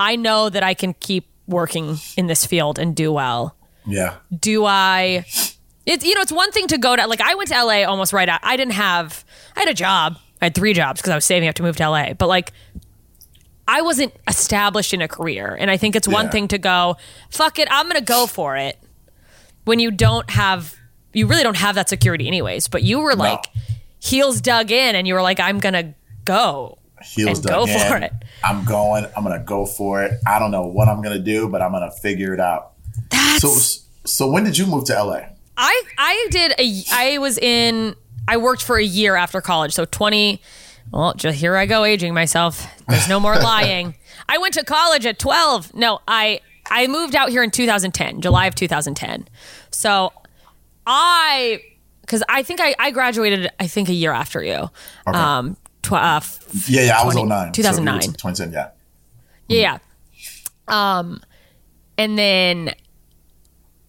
I 0.00 0.16
know 0.16 0.48
that 0.50 0.62
I 0.62 0.74
can 0.74 0.94
keep 0.94 1.26
working 1.48 1.98
in 2.16 2.26
this 2.28 2.46
field 2.46 2.78
and 2.78 2.94
do 2.94 3.12
well. 3.12 3.56
Yeah. 3.86 4.16
Do 4.38 4.64
I? 4.66 5.24
It's 5.86 6.04
you 6.04 6.14
know, 6.14 6.20
it's 6.20 6.30
one 6.32 6.52
thing 6.52 6.66
to 6.68 6.78
go 6.78 6.94
to 6.94 7.06
like 7.06 7.20
I 7.22 7.34
went 7.34 7.48
to 7.48 7.54
LA 7.64 7.84
almost 7.84 8.12
right 8.12 8.28
out. 8.28 8.40
I 8.42 8.56
didn't 8.56 8.74
have. 8.74 9.24
I 9.56 9.60
had 9.60 9.68
a 9.68 9.74
job. 9.74 10.18
I 10.42 10.46
had 10.46 10.54
three 10.54 10.74
jobs 10.74 11.00
because 11.00 11.10
I 11.10 11.14
was 11.14 11.24
saving 11.24 11.48
up 11.48 11.54
to 11.56 11.62
move 11.62 11.76
to 11.76 11.88
LA. 11.88 12.12
But 12.12 12.28
like, 12.28 12.52
I 13.66 13.82
wasn't 13.82 14.14
established 14.28 14.94
in 14.94 15.02
a 15.02 15.08
career, 15.08 15.56
and 15.58 15.70
I 15.70 15.76
think 15.76 15.96
it's 15.96 16.06
one 16.06 16.26
Yeah. 16.26 16.30
thing 16.30 16.48
to 16.48 16.58
go, 16.58 16.96
fuck 17.30 17.58
it, 17.58 17.66
I'm 17.70 17.86
gonna 17.88 18.00
go 18.00 18.26
for 18.26 18.56
it. 18.56 18.78
When 19.64 19.78
you 19.78 19.90
don't 19.90 20.28
have, 20.30 20.74
you 21.12 21.26
really 21.26 21.42
don't 21.42 21.56
have 21.56 21.74
that 21.74 21.88
security 21.88 22.26
anyways. 22.26 22.68
But 22.68 22.82
you 22.82 23.00
were 23.00 23.14
like 23.16 23.46
heels 23.98 24.40
dug 24.40 24.70
in, 24.70 24.94
and 24.94 25.08
you 25.08 25.14
were 25.14 25.22
like, 25.22 25.40
I'm 25.40 25.58
gonna 25.58 25.94
go. 26.24 26.77
Heels 27.02 27.38
And 27.38 27.48
go 27.48 27.66
for 27.66 27.96
it. 27.96 28.12
I'm 28.44 28.64
going. 28.64 29.06
I'm 29.16 29.22
gonna 29.22 29.38
go 29.38 29.66
for 29.66 30.02
it. 30.02 30.20
I 30.26 30.38
don't 30.38 30.50
know 30.50 30.66
what 30.66 30.88
I'm 30.88 31.02
gonna 31.02 31.18
do, 31.18 31.48
but 31.48 31.62
I'm 31.62 31.72
gonna 31.72 31.90
figure 31.90 32.34
it 32.34 32.40
out. 32.40 32.72
That's 33.10 33.42
So, 33.42 33.82
so 34.04 34.30
when 34.30 34.44
did 34.44 34.56
you 34.58 34.66
move 34.66 34.84
to 34.86 34.94
LA? 35.02 35.20
I 35.56 35.82
I 35.96 36.28
did 36.30 36.52
a 36.58 36.82
I 36.92 37.18
was 37.18 37.38
in 37.38 37.94
I 38.26 38.36
worked 38.36 38.62
for 38.62 38.76
a 38.76 38.84
year 38.84 39.16
after 39.16 39.40
college, 39.40 39.72
so 39.72 39.84
twenty. 39.84 40.40
Well, 40.90 41.12
just 41.14 41.38
here 41.38 41.56
I 41.56 41.66
go 41.66 41.84
aging 41.84 42.14
myself. 42.14 42.66
There's 42.88 43.08
no 43.08 43.20
more 43.20 43.36
lying. 43.40 43.94
I 44.28 44.38
went 44.38 44.54
to 44.54 44.64
college 44.64 45.04
at 45.04 45.18
twelve. 45.18 45.74
No, 45.74 46.00
I 46.08 46.40
I 46.70 46.86
moved 46.86 47.14
out 47.14 47.30
here 47.30 47.42
in 47.42 47.50
2010, 47.50 48.20
July 48.20 48.46
of 48.46 48.54
2010. 48.54 49.26
So 49.70 50.12
I 50.86 51.62
because 52.02 52.22
I 52.28 52.42
think 52.42 52.60
I 52.60 52.74
I 52.78 52.90
graduated 52.90 53.50
I 53.60 53.66
think 53.66 53.88
a 53.88 53.94
year 53.94 54.12
after 54.12 54.42
you. 54.42 54.70
Um, 55.06 55.56
tw- 55.82 55.92
uh, 55.92 56.20
Yeah, 56.66 56.82
yeah, 56.82 57.00
I 57.00 57.04
was 57.04 57.14
20 57.14 57.28
09. 57.28 57.52
2009. 57.52 58.02
So 58.02 58.12
2010, 58.12 58.52
yeah. 58.52 58.68
Yeah. 59.48 59.78
yeah. 60.68 60.98
Um, 60.98 61.22
and 61.96 62.18
then 62.18 62.74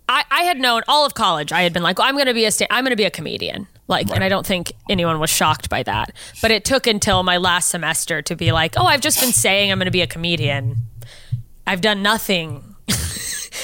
I, 0.08 0.24
I 0.32 0.44
had 0.44 0.60
known 0.60 0.82
all 0.88 1.06
of 1.06 1.14
college. 1.14 1.52
I 1.52 1.62
had 1.62 1.74
been 1.74 1.84
like, 1.84 2.00
well, 2.00 2.08
I'm 2.08 2.16
going 2.16 2.28
to 2.28 2.34
be 2.34 2.46
a 2.46 2.52
sta- 2.52 2.68
I'm 2.70 2.84
going 2.84 2.92
to 2.92 2.96
be 2.98 3.04
a 3.06 3.12
comedian. 3.12 3.68
Like, 3.88 4.12
and 4.12 4.24
I 4.24 4.30
don't 4.30 4.46
think 4.46 4.72
anyone 4.90 5.20
was 5.20 5.30
shocked 5.32 5.70
by 5.70 5.82
that. 5.84 6.12
But 6.42 6.52
it 6.52 6.64
took 6.64 6.86
until 6.88 7.24
my 7.24 7.38
last 7.38 7.70
semester 7.70 8.22
to 8.22 8.36
be 8.36 8.52
like, 8.52 8.76
oh, 8.78 8.86
I've 8.86 9.02
just 9.02 9.20
been 9.20 9.32
saying 9.32 9.72
I'm 9.72 9.80
going 9.80 9.86
to 9.86 9.92
be 9.92 10.02
a 10.02 10.08
comedian. 10.08 10.78
I've 11.68 11.82
done 11.82 12.02
nothing 12.04 12.76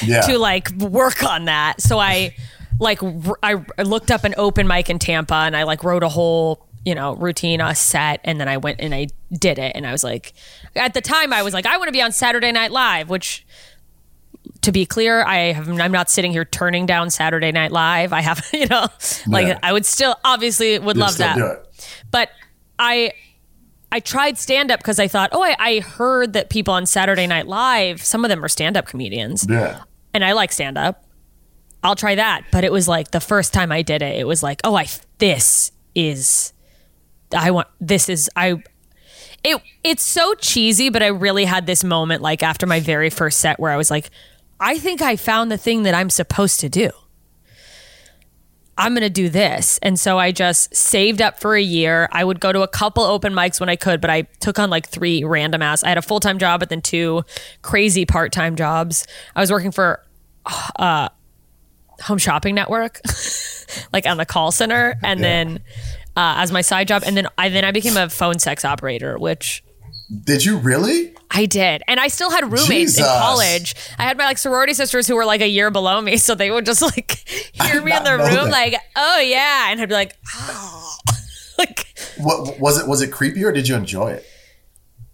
Yeah. 0.04 0.22
to 0.22 0.38
like 0.40 0.72
work 0.78 1.24
on 1.24 1.46
that. 1.46 1.80
So 1.80 2.00
I 2.00 2.36
like 2.80 3.00
I 3.42 3.64
looked 3.84 4.12
up 4.12 4.24
an 4.26 4.34
open 4.38 4.68
mic 4.68 4.90
in 4.90 5.00
Tampa 5.00 5.36
and 5.36 5.56
I 5.56 5.64
like 5.64 5.84
wrote 5.84 6.04
a 6.04 6.10
whole 6.10 6.68
you 6.86 6.96
know 6.96 7.16
routine 7.16 7.60
a 7.62 7.74
set 7.76 8.22
and 8.24 8.40
then 8.40 8.48
I 8.48 8.58
went 8.58 8.80
and 8.80 8.94
I 8.94 9.08
did 9.32 9.58
it 9.60 9.76
and 9.76 9.86
I 9.88 9.92
was 9.92 10.04
like 10.04 10.34
at 10.76 10.94
the 10.94 11.02
time 11.02 11.34
I 11.34 11.42
was 11.44 11.54
like 11.54 11.66
I 11.66 11.78
want 11.78 11.88
to 11.88 11.92
be 11.92 12.02
on 12.02 12.12
Saturday 12.12 12.52
Night 12.52 12.72
Live 12.72 13.10
which 13.10 13.46
to 14.62 14.72
be 14.72 14.86
clear 14.86 15.24
I 15.24 15.52
have 15.54 15.68
I'm 15.68 15.92
not 15.92 16.10
sitting 16.10 16.32
here 16.32 16.46
turning 16.46 16.86
down 16.86 17.10
Saturday 17.10 17.52
Night 17.52 17.72
Live 17.72 18.14
I 18.14 18.22
have 18.22 18.46
you 18.54 18.68
know 18.68 18.88
like 19.28 19.48
Yeah. 19.48 19.60
I 19.64 19.74
would 19.74 19.86
still 19.86 20.16
obviously 20.24 20.78
would 20.80 20.96
You'd 20.96 21.02
love 21.02 21.18
that 21.18 21.66
but 22.12 22.30
I 22.78 23.14
I 23.92 24.00
tried 24.02 24.38
stand 24.38 24.72
up 24.72 24.80
because 24.80 25.00
I 25.00 25.08
thought, 25.08 25.30
oh, 25.32 25.42
I, 25.42 25.56
I 25.58 25.80
heard 25.80 26.34
that 26.34 26.50
people 26.50 26.74
on 26.74 26.86
Saturday 26.86 27.28
Night 27.28 27.48
Live, 27.48 28.04
some 28.04 28.26
of 28.26 28.30
them 28.30 28.44
are 28.44 28.50
stand 28.50 28.76
up 28.76 28.88
comedians 28.88 29.46
Yeah. 29.50 29.84
and 30.14 30.26
I 30.26 30.34
like 30.34 30.52
stand 30.52 30.78
up. 30.78 31.06
I'll 31.82 31.96
try 31.96 32.16
that. 32.16 32.42
But 32.52 32.66
it 32.66 32.74
was 32.74 32.90
like 32.90 33.12
the 33.12 33.22
first 33.22 33.54
time 33.54 33.72
I 33.72 33.84
did 33.84 34.02
it, 34.02 34.18
it 34.18 34.28
was 34.28 34.44
like, 34.44 34.60
oh, 34.66 34.76
I 34.76 34.88
this 35.20 35.72
is 35.94 36.52
I 37.36 37.52
want 37.52 37.68
this 37.80 38.10
is 38.10 38.30
I 38.36 38.62
it 39.44 39.62
it's 39.84 40.04
so 40.04 40.34
cheesy, 40.36 40.90
but 40.90 41.04
I 41.04 41.08
really 41.08 41.46
had 41.46 41.66
this 41.66 41.84
moment 41.84 42.22
like 42.22 42.44
after 42.44 42.66
my 42.66 42.80
very 42.80 43.10
first 43.10 43.40
set 43.40 43.60
where 43.60 43.72
I 43.72 43.78
was 43.78 43.92
like, 43.92 44.10
I 44.60 44.78
think 44.78 45.02
I 45.02 45.16
found 45.16 45.52
the 45.52 45.58
thing 45.58 45.84
that 45.84 45.94
I'm 45.94 46.10
supposed 46.10 46.60
to 46.62 46.70
do. 46.70 46.90
I'm 48.78 48.94
going 48.94 49.04
to 49.04 49.10
do 49.10 49.30
this. 49.30 49.80
And 49.82 49.98
so 49.98 50.20
I 50.20 50.34
just 50.34 50.76
saved 50.76 51.22
up 51.22 51.40
for 51.40 51.56
a 51.56 51.62
year. 51.62 52.10
I 52.12 52.26
would 52.26 52.42
go 52.42 52.52
to 52.52 52.62
a 52.62 52.68
couple 52.68 53.04
open 53.04 53.34
mics 53.34 53.60
when 53.60 53.70
I 53.70 53.78
could, 53.78 54.02
but 54.02 54.10
I 54.10 54.24
took 54.42 54.60
on 54.60 54.70
like 54.70 54.88
three 54.88 55.24
random 55.24 55.62
ass. 55.62 55.82
I 55.84 55.90
had 55.90 55.98
a 55.98 56.02
full 56.02 56.20
time 56.20 56.40
job, 56.40 56.60
but 56.60 56.70
then 56.70 56.82
two 56.82 57.24
crazy 57.62 58.06
part 58.06 58.34
time 58.34 58.58
jobs. 58.58 59.08
I 59.34 59.40
was 59.40 59.50
working 59.50 59.72
for 59.72 60.04
uh, 60.78 61.08
Home 62.02 62.18
Shopping 62.18 62.56
Network, 62.56 63.00
like 63.94 64.06
on 64.06 64.18
the 64.18 64.26
call 64.26 64.52
center, 64.52 64.96
and 65.04 65.24
then 65.24 65.62
uh, 66.16 66.36
as 66.38 66.52
my 66.52 66.62
side 66.62 66.88
job, 66.88 67.04
and 67.06 67.16
then 67.18 67.28
I 67.38 67.50
then 67.50 67.64
I 67.66 67.72
became 67.72 67.98
a 67.98 68.10
phone 68.10 68.40
sex 68.40 68.64
operator, 68.66 69.18
which 69.18 69.64
Did 70.24 70.46
you 70.46 70.58
really? 70.58 71.14
I 71.32 71.46
did. 71.48 71.82
And 71.88 72.00
I 72.00 72.08
still 72.08 72.30
had 72.30 72.50
roommates 72.52 72.98
in 72.98 73.04
college. 73.04 73.76
I 74.00 74.04
had 74.04 74.18
my 74.18 74.26
like 74.26 74.38
sorority 74.38 74.74
sisters 74.74 75.08
who 75.08 75.16
were 75.16 75.26
like 75.26 75.42
a 75.42 75.48
year 75.50 75.70
below 75.72 76.00
me. 76.00 76.18
So 76.18 76.34
they 76.36 76.52
would 76.52 76.66
just 76.66 76.82
like 76.82 77.12
hear 77.54 77.82
me 77.82 77.92
in 77.92 78.04
not 78.04 78.06
the 78.06 78.12
room, 78.18 78.46
that. 78.46 78.52
like, 78.52 78.76
oh 78.96 79.20
yeah. 79.20 79.72
And 79.72 79.82
I'd 79.82 79.90
be 79.90 79.96
like, 79.96 80.16
oh. 80.36 80.96
like 81.58 81.88
What 82.18 82.60
was 82.60 82.78
it? 82.80 82.88
Was 82.88 83.02
it 83.02 83.12
creepy 83.12 83.44
or 83.44 83.52
did 83.52 83.68
you 83.68 83.76
enjoy 83.76 84.12
it? 84.12 84.26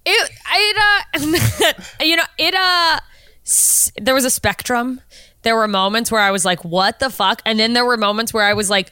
it, 0.05 0.31
it 0.53 0.77
uh, 0.77 1.73
you 2.03 2.15
know, 2.17 2.23
it, 2.37 2.53
uh, 2.53 2.99
s- 3.45 3.91
there 4.01 4.13
was 4.13 4.25
a 4.25 4.29
spectrum. 4.29 4.99
There 5.43 5.55
were 5.55 5.67
moments 5.67 6.11
where 6.11 6.21
I 6.21 6.31
was 6.31 6.43
like, 6.45 6.63
what 6.65 6.99
the 6.99 7.09
fuck? 7.09 7.41
And 7.45 7.59
then 7.59 7.73
there 7.73 7.85
were 7.85 7.97
moments 7.97 8.33
where 8.33 8.43
I 8.43 8.53
was 8.53 8.69
like, 8.69 8.91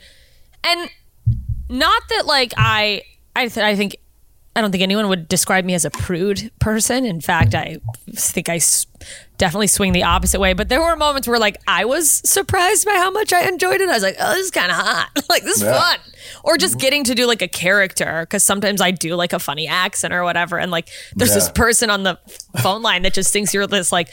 and 0.63 0.89
not 1.69 2.01
that 2.09 2.25
like 2.25 2.53
I, 2.57 3.03
I, 3.35 3.47
th- 3.47 3.63
I 3.63 3.75
think, 3.75 3.95
I 4.55 4.61
don't 4.61 4.71
think 4.71 4.81
anyone 4.81 5.07
would 5.07 5.27
describe 5.27 5.63
me 5.63 5.73
as 5.75 5.85
a 5.85 5.91
prude 5.91 6.51
person. 6.59 7.05
In 7.05 7.21
fact, 7.21 7.53
I 7.55 7.77
think 8.13 8.49
I 8.49 8.55
s- 8.55 8.87
definitely 9.37 9.67
swing 9.67 9.93
the 9.93 10.03
opposite 10.03 10.39
way. 10.39 10.53
But 10.53 10.67
there 10.69 10.81
were 10.81 10.95
moments 10.95 11.27
where 11.27 11.39
like 11.39 11.57
I 11.67 11.85
was 11.85 12.11
surprised 12.29 12.85
by 12.85 12.93
how 12.93 13.11
much 13.11 13.31
I 13.31 13.47
enjoyed 13.47 13.79
it. 13.79 13.87
I 13.87 13.93
was 13.93 14.03
like, 14.03 14.17
oh, 14.19 14.33
this 14.33 14.45
is 14.45 14.51
kind 14.51 14.71
of 14.71 14.77
hot. 14.77 15.09
like 15.29 15.43
this 15.43 15.57
is 15.57 15.63
Yeah. 15.63 15.79
fun. 15.79 15.99
Or 16.43 16.57
just 16.57 16.73
mm-hmm. 16.73 16.81
getting 16.81 17.03
to 17.05 17.15
do 17.15 17.25
like 17.25 17.41
a 17.41 17.47
character 17.47 18.21
because 18.23 18.43
sometimes 18.43 18.81
I 18.81 18.91
do 18.91 19.15
like 19.15 19.31
a 19.31 19.39
funny 19.39 19.67
accent 19.67 20.13
or 20.13 20.23
whatever. 20.23 20.59
And 20.59 20.71
like 20.71 20.89
there's 21.15 21.33
this 21.33 21.49
person 21.49 21.89
on 21.89 22.03
the 22.03 22.19
phone 22.61 22.81
line 22.81 23.03
that 23.03 23.13
just 23.13 23.31
thinks 23.31 23.53
you're 23.53 23.67
this 23.67 23.91
like 23.91 24.09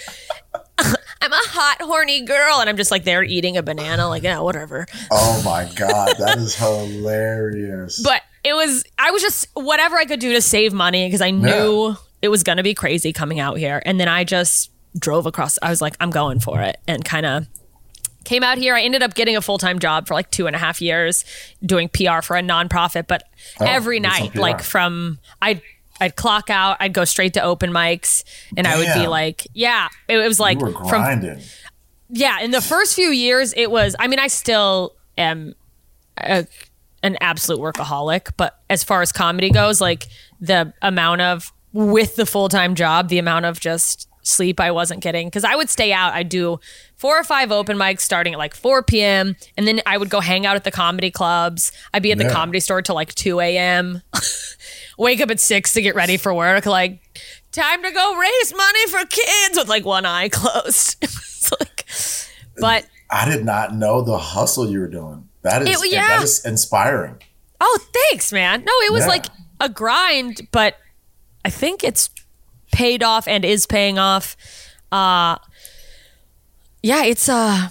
I'm 1.21 1.33
a 1.33 1.37
hot, 1.37 1.81
horny 1.81 2.23
girl, 2.23 2.61
and 2.61 2.69
I'm 2.69 2.77
just 2.77 2.91
like 2.91 3.05
there 3.05 3.23
eating 3.23 3.57
a 3.57 3.63
banana, 3.63 4.09
like 4.09 4.23
yeah, 4.23 4.41
whatever. 4.41 4.87
Oh 5.11 5.43
my 5.45 5.71
god, 5.75 6.17
that 6.19 6.39
is 6.39 6.55
hilarious. 6.55 8.01
But 8.03 8.23
it 8.45 8.55
was 8.55 8.85
I 8.99 9.11
was 9.11 9.23
just 9.23 9.49
whatever 9.55 9.97
I 9.97 10.05
could 10.05 10.21
do 10.21 10.33
to 10.33 10.41
save 10.41 10.73
money 10.73 11.07
because 11.07 11.21
I 11.21 11.31
knew 11.31 11.97
it 12.23 12.29
was 12.29 12.43
gonna 12.43 12.63
be 12.63 12.75
crazy 12.75 13.13
coming 13.13 13.41
out 13.41 13.59
here, 13.59 13.83
and 13.85 13.99
then 13.99 14.09
I 14.09 14.25
just 14.25 14.71
drove 14.99 15.27
across. 15.27 15.59
I 15.63 15.71
was 15.71 15.81
like, 15.81 15.97
I'm 16.01 16.11
going 16.11 16.41
for 16.41 16.61
it, 16.61 16.79
and 16.87 17.05
kind 17.05 17.27
of 17.27 17.47
came 18.25 18.43
out 18.43 18.59
here. 18.59 18.75
I 18.75 18.83
ended 18.83 19.03
up 19.03 19.15
getting 19.15 19.37
a 19.37 19.41
full 19.41 19.57
time 19.59 19.79
job 19.79 20.07
for 20.07 20.15
like 20.15 20.31
two 20.31 20.47
and 20.47 20.55
a 20.55 20.59
half 20.59 20.83
years 20.83 21.25
doing 21.65 21.89
PR 21.89 22.21
for 22.21 22.37
a 22.37 22.43
nonprofit, 22.43 23.07
but 23.07 23.23
oh, 23.61 23.65
every 23.67 24.01
night, 24.01 24.35
like 24.35 24.63
from 24.63 25.19
I. 25.41 25.63
I'd 26.01 26.17
clock 26.17 26.51
out. 26.51 26.77
I'd 26.81 26.93
go 26.93 27.05
straight 27.05 27.35
to 27.35 27.43
open 27.43 27.71
mics, 27.71 28.25
and 28.57 28.67
I 28.67 28.77
would 28.77 28.89
be 28.95 29.07
like, 29.09 29.47
"Yeah." 29.55 29.89
It, 30.09 30.19
it 30.19 30.29
was 30.29 30.41
like 30.41 30.59
from 30.89 31.03
yeah 32.09 32.41
in 32.41 32.51
the 32.51 32.61
first 32.61 32.95
few 32.95 33.11
years 33.11 33.53
it 33.57 33.71
was 33.71 33.97
i 33.99 34.07
mean 34.07 34.19
i 34.19 34.29
still 34.29 34.95
am 35.19 35.55
a, 36.19 36.47
an 37.03 37.17
absolute 37.21 37.61
workaholic 37.61 38.33
but 38.37 38.61
as 38.71 38.85
far 38.85 39.03
as 39.03 39.13
comedy 39.13 39.51
goes 39.51 39.81
like 39.81 40.07
the 40.41 40.73
amount 40.83 41.21
of 41.21 41.53
with 41.73 42.17
the 42.17 42.27
full-time 42.27 42.75
job 42.75 43.09
the 43.09 43.19
amount 43.19 43.45
of 43.45 43.59
just 43.59 44.09
sleep 44.23 44.61
i 44.61 44.71
wasn't 44.71 45.01
getting 45.01 45.27
because 45.27 45.45
i 45.45 45.55
would 45.57 45.69
stay 45.69 45.93
out 45.93 46.13
i'd 46.15 46.29
do 46.29 46.59
four 46.97 47.19
or 47.19 47.25
five 47.25 47.51
open 47.53 47.77
mics 47.77 48.01
starting 48.01 48.33
at 48.33 48.39
like 48.39 48.55
4 48.55 48.83
p.m 48.83 49.37
and 49.57 49.67
then 49.67 49.81
i 49.87 49.97
would 49.97 50.09
go 50.09 50.21
hang 50.21 50.47
out 50.47 50.57
at 50.57 50.65
the 50.65 50.71
comedy 50.71 51.11
clubs 51.11 51.73
i'd 51.93 52.03
be 52.03 52.13
at 52.13 52.19
the 52.19 52.29
comedy 52.31 52.61
store 52.61 52.83
till 52.83 52.95
like 52.95 53.15
2 53.15 53.41
a.m 53.41 54.03
wake 54.97 55.21
up 55.21 55.31
at 55.31 55.41
6 55.41 55.73
to 55.75 55.83
get 55.83 55.95
ready 55.95 56.17
for 56.17 56.33
work 56.33 56.65
like 56.67 57.01
time 57.53 57.83
to 57.83 57.91
go 57.91 58.17
raise 58.17 58.55
money 58.55 58.87
for 58.89 59.05
kids 59.07 59.57
with 59.59 59.69
like 59.69 59.85
one 59.85 60.07
eye 60.07 60.29
closed 60.33 60.97
like 61.61 61.85
but 62.59 62.87
I 63.11 63.29
did 63.31 63.45
not 63.45 63.75
know 63.75 64.03
the 64.03 64.19
hustle 64.19 64.69
you 64.71 64.81
were 64.81 64.89
doing. 64.89 65.29
That 65.43 65.67
is 65.69 65.83
It- 65.83 65.93
yeah. 65.93 66.09
that 66.09 66.23
is 66.25 66.45
inspiring. 66.45 67.23
Oh, 67.61 67.79
thanks, 68.11 68.33
man. 68.33 68.61
No, 68.65 68.73
it 68.87 68.93
was 68.93 69.03
Yeah. 69.03 69.09
like 69.09 69.27
a 69.61 69.69
grind, 69.69 70.49
but 70.51 70.77
I 71.45 71.51
think 71.51 71.85
it's 71.85 72.11
paid 72.73 73.03
off 73.03 73.29
and 73.29 73.45
is 73.45 73.67
paying 73.67 73.99
off. 73.99 74.37
Uh 74.91 75.37
yeah, 76.83 77.05
it's 77.05 77.29
uh 77.29 77.69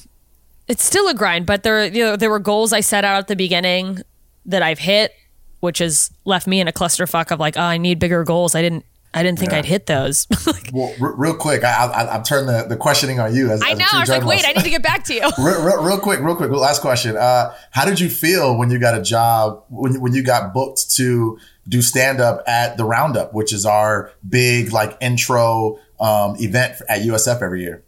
it's 0.67 0.84
still 0.84 1.07
a 1.07 1.13
grind, 1.13 1.45
but 1.45 1.63
there 1.63 1.86
you 1.86 2.03
know 2.03 2.15
there 2.15 2.30
were 2.30 2.39
goals 2.39 2.71
I 2.73 2.80
set 2.80 3.03
out 3.03 3.17
at 3.19 3.28
the 3.28 3.36
beginning 3.36 3.99
that 4.45 4.61
I've 4.61 4.80
hit, 4.80 5.13
which 5.66 5.80
has 5.80 6.09
left 6.24 6.47
me 6.47 6.61
in 6.61 6.68
a 6.70 6.72
clusterfuck 6.72 7.32
of 7.32 7.39
like, 7.41 7.57
oh, 7.57 7.61
I 7.61 7.78
need 7.78 7.99
bigger 7.99 8.24
goals. 8.24 8.55
I 8.55 8.61
didn't 8.61 8.86
I 9.13 9.24
didn't 9.24 9.39
think 9.39 9.53
Yeah. 9.53 9.59
I'd 9.59 9.66
hit 9.66 9.86
those. 9.86 10.28
Like, 10.45 10.70
Well, 10.74 10.93
r- 11.01 11.16
real 11.16 11.36
quick, 11.36 11.63
I, 11.63 11.86
I, 11.86 12.16
I've 12.16 12.24
turned 12.24 12.49
the, 12.49 12.66
the 12.68 12.76
questioning 12.76 13.20
on 13.20 13.34
you. 13.34 13.49
As, 13.49 13.61
I 13.61 13.72
as 13.72 13.80
know. 13.80 13.86
true 13.86 13.97
I 13.97 14.01
was 14.01 14.09
like, 14.09 14.26
wait. 14.26 14.43
I 14.45 14.51
need 14.51 14.63
to 14.66 14.70
get 14.70 14.84
back 14.84 15.03
to 15.05 15.13
you. 15.13 15.22
real, 15.39 15.63
real, 15.63 15.84
real 15.84 15.99
quick, 15.99 16.20
real 16.20 16.36
quick. 16.36 16.51
Last 16.51 16.82
question. 16.82 17.16
Uh, 17.16 17.53
how 17.72 17.86
did 17.86 17.99
you 17.99 18.09
feel 18.09 18.57
when 18.57 18.70
you 18.70 18.78
got 18.78 18.97
a 18.97 19.01
job 19.01 19.63
when 19.70 20.01
when 20.01 20.13
you 20.13 20.22
got 20.22 20.53
booked 20.53 20.91
to 20.97 21.39
do 21.68 21.82
stand 21.82 22.20
up 22.20 22.43
at 22.45 22.76
the 22.78 22.84
Roundup, 22.84 23.34
which 23.34 23.53
is 23.53 23.66
our 23.66 24.11
big 24.28 24.74
like 24.74 24.97
intro 24.99 25.80
um, 25.99 26.36
event 26.39 26.82
at 26.89 27.01
USF 27.01 27.41
every 27.41 27.61
year? 27.63 27.84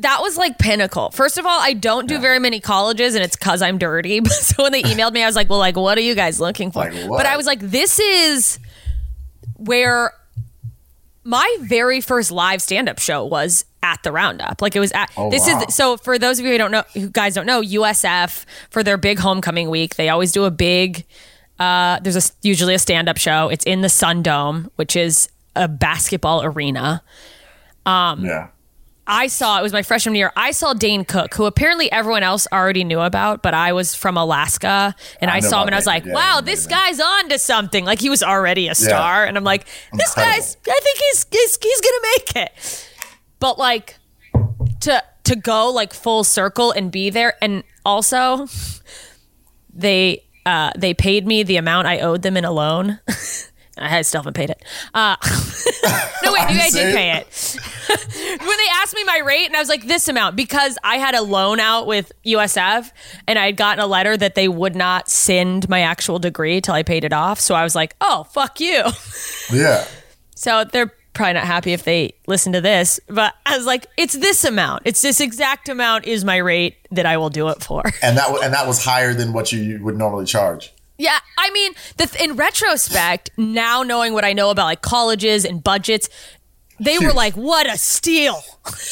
That 0.00 0.20
was 0.20 0.36
like 0.36 0.58
pinnacle. 0.58 1.10
First 1.10 1.38
of 1.38 1.46
all, 1.46 1.58
I 1.60 1.72
don't 1.72 2.08
do 2.08 2.18
very 2.18 2.38
many 2.38 2.60
colleges, 2.60 3.14
and 3.14 3.22
it's 3.24 3.36
because 3.36 3.62
I'm 3.62 3.78
dirty. 3.78 4.24
so 4.28 4.62
when 4.64 4.72
they 4.72 4.82
emailed 4.82 5.12
me, 5.12 5.22
I 5.22 5.26
was 5.26 5.36
like, 5.36 5.48
"Well, 5.48 5.58
like, 5.58 5.76
what 5.76 5.96
are 5.98 6.02
you 6.02 6.14
guys 6.14 6.40
looking 6.40 6.70
for?" 6.72 6.90
Like 6.90 7.08
but 7.08 7.26
I 7.26 7.36
was 7.36 7.46
like, 7.46 7.60
"This 7.60 7.98
is 8.00 8.58
where 9.56 10.12
my 11.24 11.56
very 11.62 12.00
first 12.00 12.30
live 12.30 12.60
stand-up 12.60 12.98
show 12.98 13.24
was 13.24 13.64
at 13.82 14.02
the 14.02 14.12
Roundup. 14.12 14.60
Like 14.60 14.74
it 14.76 14.80
was 14.80 14.92
at 14.92 15.10
Oh, 15.16 15.30
this 15.30 15.46
wow. 15.46 15.62
is 15.68 15.74
so 15.74 15.96
for 15.96 16.18
those 16.18 16.38
of 16.38 16.44
you 16.44 16.52
who 16.52 16.58
don't 16.58 16.70
know, 16.70 16.84
who 16.94 17.08
guys 17.08 17.34
don't 17.34 17.46
know, 17.46 17.60
USF 17.62 18.44
for 18.70 18.82
their 18.82 18.96
big 18.96 19.18
homecoming 19.18 19.70
week, 19.70 19.94
they 19.96 20.08
always 20.08 20.32
do 20.32 20.44
a 20.44 20.50
big. 20.50 21.04
Uh, 21.58 22.00
there's 22.00 22.16
a 22.16 22.32
usually 22.42 22.74
a 22.74 22.78
stand-up 22.78 23.16
show. 23.16 23.48
It's 23.48 23.64
in 23.64 23.80
the 23.80 23.88
Sun 23.88 24.22
Dome, 24.22 24.70
which 24.76 24.96
is 24.96 25.28
a 25.54 25.68
basketball 25.68 26.42
arena. 26.44 27.02
Um, 27.86 28.24
yeah. 28.24 28.48
I 29.06 29.26
saw 29.26 29.58
it 29.58 29.62
was 29.62 29.72
my 29.72 29.82
freshman 29.82 30.14
year. 30.14 30.32
I 30.34 30.52
saw 30.52 30.72
Dane 30.72 31.04
Cook, 31.04 31.34
who 31.34 31.44
apparently 31.44 31.92
everyone 31.92 32.22
else 32.22 32.46
already 32.50 32.84
knew 32.84 33.00
about, 33.00 33.42
but 33.42 33.52
I 33.52 33.72
was 33.72 33.94
from 33.94 34.16
Alaska 34.16 34.94
and 35.20 35.30
I 35.30 35.36
I, 35.36 35.40
saw 35.40 35.60
him 35.62 35.68
and 35.68 35.74
I 35.74 35.78
was 35.78 35.86
like, 35.86 36.06
Yeah, 36.06 36.14
"Wow, 36.14 36.40
this 36.40 36.66
guy's 36.66 37.00
on 37.00 37.28
to 37.28 37.38
something." 37.38 37.84
Like 37.84 38.00
he 38.00 38.08
was 38.08 38.22
already 38.22 38.68
a 38.68 38.74
star, 38.74 39.24
and 39.24 39.36
I'm 39.36 39.44
like, 39.44 39.66
"This 39.92 40.08
Incredible. 40.08 40.32
guy's. 40.36 40.56
I 40.66 40.80
think 40.82 40.98
he's 40.98 41.26
he's 41.30 41.58
he's 41.62 41.80
gonna 41.80 42.02
make 42.14 42.36
it." 42.36 42.88
But 43.40 43.58
like 43.58 43.96
to 44.80 45.02
to 45.24 45.36
go 45.36 45.70
like 45.70 45.92
full 45.92 46.24
circle 46.24 46.70
and 46.72 46.90
be 46.90 47.10
there, 47.10 47.34
and 47.42 47.62
also 47.84 48.46
they 49.72 50.24
uh 50.46 50.70
they 50.76 50.94
paid 50.94 51.26
me 51.26 51.42
the 51.42 51.56
amount 51.56 51.86
I 51.86 51.98
owed 51.98 52.22
them 52.22 52.36
in 52.36 52.44
a 52.44 52.52
loan. 52.52 53.00
I 53.76 54.02
still 54.02 54.20
haven't 54.20 54.34
paid 54.34 54.50
it. 54.50 54.62
Uh, 54.92 55.16
no, 56.22 56.32
wait, 56.32 56.44
maybe 56.46 56.54
you 56.54 56.60
I 56.62 56.70
did 56.70 56.94
pay 56.94 57.12
it 57.12 57.58
when 58.40 58.56
they 58.58 58.68
asked 58.80 58.94
me 58.94 59.04
my 59.04 59.20
rate 59.24 59.46
and 59.46 59.56
I 59.56 59.60
was 59.60 59.68
like 59.68 59.86
this 59.86 60.08
amount 60.08 60.36
because 60.36 60.78
I 60.84 60.96
had 60.96 61.14
a 61.14 61.22
loan 61.22 61.60
out 61.60 61.86
with 61.86 62.12
USF 62.24 62.90
and 63.26 63.38
I 63.38 63.46
had 63.46 63.56
gotten 63.56 63.82
a 63.82 63.86
letter 63.86 64.16
that 64.16 64.34
they 64.34 64.48
would 64.48 64.76
not 64.76 65.08
send 65.08 65.68
my 65.68 65.80
actual 65.80 66.18
degree 66.18 66.60
till 66.60 66.74
I 66.74 66.82
paid 66.82 67.04
it 67.04 67.12
off. 67.12 67.40
So 67.40 67.54
I 67.54 67.64
was 67.64 67.74
like, 67.74 67.94
"Oh, 68.00 68.24
fuck 68.24 68.60
you." 68.60 68.84
Yeah. 69.52 69.84
So 70.34 70.64
they're 70.64 70.92
probably 71.12 71.34
not 71.34 71.44
happy 71.44 71.72
if 71.72 71.84
they 71.84 72.14
listen 72.26 72.52
to 72.54 72.60
this, 72.60 72.98
but 73.08 73.34
I 73.46 73.56
was 73.56 73.66
like, 73.66 73.86
"It's 73.96 74.14
this 74.14 74.44
amount. 74.44 74.82
It's 74.84 75.02
this 75.02 75.20
exact 75.20 75.68
amount 75.68 76.06
is 76.06 76.24
my 76.24 76.36
rate 76.36 76.76
that 76.90 77.06
I 77.06 77.16
will 77.18 77.30
do 77.30 77.48
it 77.48 77.62
for." 77.62 77.82
And 78.02 78.16
that 78.16 78.30
and 78.42 78.52
that 78.54 78.66
was 78.66 78.84
higher 78.84 79.14
than 79.14 79.32
what 79.32 79.52
you 79.52 79.82
would 79.84 79.96
normally 79.96 80.24
charge. 80.24 80.73
Yeah, 80.96 81.18
I 81.38 81.50
mean, 81.50 81.72
the 81.96 82.06
th- 82.06 82.22
in 82.22 82.36
retrospect, 82.36 83.30
now 83.36 83.82
knowing 83.82 84.12
what 84.12 84.24
I 84.24 84.32
know 84.32 84.50
about 84.50 84.66
like 84.66 84.82
colleges 84.82 85.44
and 85.44 85.62
budgets, 85.62 86.08
they 86.78 86.98
were 86.98 87.12
like, 87.12 87.34
"What 87.34 87.66
a 87.68 87.76
steal!" 87.76 88.42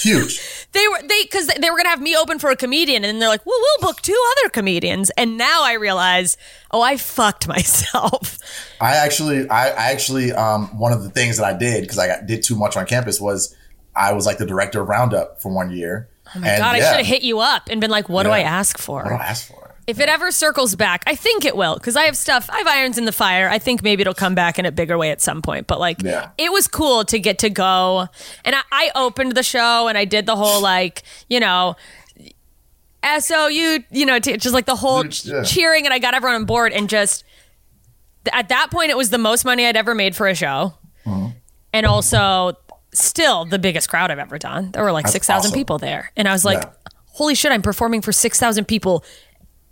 Huge. 0.03 0.41
They 0.73 0.89
were 0.89 1.07
they 1.07 1.23
because 1.25 1.49
they 1.49 1.71
were 1.71 1.77
gonna 1.77 1.91
have 1.91 2.01
me 2.01 2.17
open 2.17 2.39
for 2.39 2.49
a 2.49 2.57
comedian, 2.57 3.05
and 3.05 3.21
they're 3.21 3.29
like, 3.29 3.45
"Well, 3.45 3.59
we'll 3.61 3.91
book 3.91 4.01
two 4.01 4.19
other 4.39 4.49
comedians." 4.49 5.11
And 5.19 5.37
now 5.37 5.63
I 5.63 5.75
realize, 5.75 6.39
oh, 6.71 6.81
I 6.81 6.97
fucked 6.97 7.47
myself. 7.57 8.39
I 8.81 8.97
actually, 8.97 9.47
I, 9.51 9.69
I 9.69 9.91
actually, 9.93 10.33
um, 10.33 10.79
one 10.79 10.95
of 10.95 11.03
the 11.03 11.11
things 11.11 11.37
that 11.37 11.45
I 11.45 11.53
did 11.53 11.83
because 11.83 11.99
I 11.99 12.07
got, 12.07 12.25
did 12.25 12.43
too 12.43 12.57
much 12.57 12.79
on 12.79 12.87
campus 12.87 13.21
was 13.21 13.55
I 13.95 14.15
was 14.15 14.25
like 14.25 14.39
the 14.39 14.47
director 14.47 14.81
of 14.81 14.89
Roundup 14.89 15.43
for 15.43 15.53
one 15.53 15.71
year. 15.73 16.09
Oh 16.35 16.39
My 16.39 16.57
God, 16.57 16.77
I 16.77 16.79
should 16.79 16.97
have 16.97 17.07
hit 17.07 17.21
you 17.21 17.41
up 17.41 17.69
and 17.71 17.79
been 17.79 17.91
like, 17.91 18.09
"What 18.09 18.23
do 18.23 18.31
I 18.31 18.41
ask 18.41 18.79
for?" 18.79 19.03
What 19.03 19.11
do 19.11 19.15
I 19.17 19.27
ask 19.27 19.47
for? 19.47 19.62
If 19.87 19.99
it 19.99 20.09
ever 20.09 20.31
circles 20.31 20.77
back, 20.77 21.03
I 21.07 21.15
think 21.17 21.45
it 21.45 21.57
will 21.57 21.75
because 21.75 21.97
I 21.97 22.05
have 22.05 22.17
stuff, 22.17 22.49
I 22.53 22.59
have 22.59 22.67
irons 22.69 22.99
in 22.99 23.05
the 23.05 23.13
fire. 23.13 23.49
I 23.49 23.59
think 23.59 23.83
maybe 23.83 24.03
it'll 24.03 24.15
come 24.15 24.35
back 24.35 24.59
in 24.59 24.65
a 24.67 24.71
bigger 24.73 24.97
way 24.97 25.11
at 25.11 25.21
some 25.21 25.43
point. 25.43 25.67
But 25.67 25.81
like, 25.81 26.03
Yeah. 26.03 26.31
it 26.39 26.53
was 26.53 26.69
cool 26.69 27.05
to 27.07 27.19
get 27.19 27.39
to 27.41 27.51
go. 27.51 28.07
And 28.45 28.55
I, 28.55 28.61
I 28.71 28.91
opened 28.95 29.33
the 29.35 29.43
show 29.43 29.89
and 29.89 29.99
I 29.99 30.05
did 30.05 30.27
the 30.27 30.37
whole 30.37 30.61
like, 30.63 31.03
you 31.29 31.41
know, 31.41 31.75
SOU, 33.19 33.83
you 33.91 34.07
know, 34.07 34.19
t- 34.21 34.37
just 34.37 34.55
like 34.55 34.67
the 34.67 34.77
whole 34.77 35.05
ch- 35.05 35.25
Yeah. 35.27 35.43
cheering 35.43 35.85
and 35.85 35.93
I 35.93 35.99
got 35.99 36.15
everyone 36.15 36.37
on 36.37 36.45
board 36.45 36.73
and 36.73 36.89
just 36.89 37.25
at 38.33 38.49
that 38.51 38.71
point 38.71 38.91
it 38.91 38.97
was 38.97 39.11
the 39.11 39.19
most 39.19 39.45
money 39.45 39.67
I'd 39.67 39.77
ever 39.77 39.95
made 39.95 40.15
for 40.15 40.29
a 40.29 40.35
show. 40.35 40.75
Mm-hmm. 41.05 41.29
And 41.73 41.87
also 41.87 42.53
still 42.95 43.45
the 43.47 43.59
biggest 43.59 43.89
crowd 43.89 44.11
I've 44.13 44.19
ever 44.21 44.39
done. 44.39 44.71
There 44.71 44.85
were 44.85 44.93
like 44.93 45.09
6,000 45.09 45.49
awesome. 45.49 45.53
people 45.59 45.79
there. 45.79 46.13
And 46.17 46.29
I 46.29 46.33
was 46.33 46.45
like, 46.45 46.63
Yeah. 46.63 46.71
holy 47.07 47.35
shit, 47.35 47.51
I'm 47.51 47.63
performing 47.63 48.03
for 48.03 48.13
6,000 48.13 48.67
people 48.67 49.05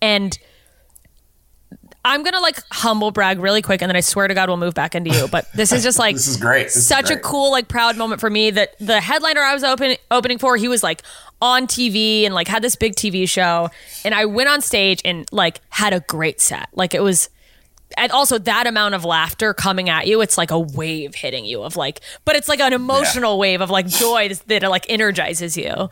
and 0.03 0.39
I'm 2.05 2.23
gonna 2.23 2.41
like 2.41 2.59
humble 2.71 3.11
brag 3.11 3.41
really 3.41 3.61
quick, 3.61 3.83
and 3.83 3.91
then 3.91 3.97
I 3.97 4.01
swear 4.01 4.27
to 4.27 4.33
God 4.35 4.49
we'll 4.49 4.57
move 4.57 4.75
back 4.75 4.95
into 4.95 5.11
you. 5.11 5.29
But 5.29 5.53
this 5.53 5.71
is 5.71 5.83
just 5.83 5.99
like 5.99 6.15
This 6.17 6.29
is 6.29 6.37
great. 6.39 6.65
This 6.65 6.77
is 6.77 6.87
such 6.87 7.11
a 7.11 7.17
cool 7.17 7.51
like 7.51 7.69
proud 7.69 7.97
moment 7.97 8.21
for 8.21 8.31
me 8.31 8.51
that 8.51 8.79
the 8.79 9.01
headliner 9.01 9.43
I 9.43 9.53
was 9.53 9.63
open 9.63 9.97
opening 10.11 10.39
for, 10.39 10.57
he 10.57 10.69
was 10.69 10.83
like 10.83 11.03
on 11.43 11.67
TV 11.67 12.25
and 12.25 12.35
like 12.35 12.49
had 12.49 12.63
this 12.63 12.75
big 12.75 12.95
TV 12.95 13.29
show, 13.29 13.69
and 14.05 14.15
I 14.15 14.25
went 14.25 14.49
on 14.49 14.63
stage 14.63 15.03
and 15.05 15.27
like 15.31 15.61
had 15.69 15.93
a 15.93 16.01
great 16.01 16.41
set. 16.41 16.69
Like 16.73 16.95
it 16.95 17.03
was. 17.03 17.29
And 17.97 18.13
also 18.13 18.39
that 18.39 18.69
amount 18.69 18.95
of 18.95 19.05
laughter 19.05 19.53
coming 19.53 19.89
at 19.89 20.07
you, 20.07 20.21
it's 20.21 20.39
like 20.39 20.53
a 20.53 20.59
wave 20.61 21.17
hitting 21.17 21.45
you 21.45 21.65
of 21.65 21.75
like, 21.75 22.01
but 22.25 22.37
it's 22.37 22.49
like 22.49 22.61
an 22.61 22.73
emotional 22.73 23.37
wave 23.37 23.61
of 23.61 23.69
like 23.69 23.89
joy 23.89 24.29
that 24.47 24.63
like 24.63 24.87
energizes 24.89 25.57
you. 25.57 25.91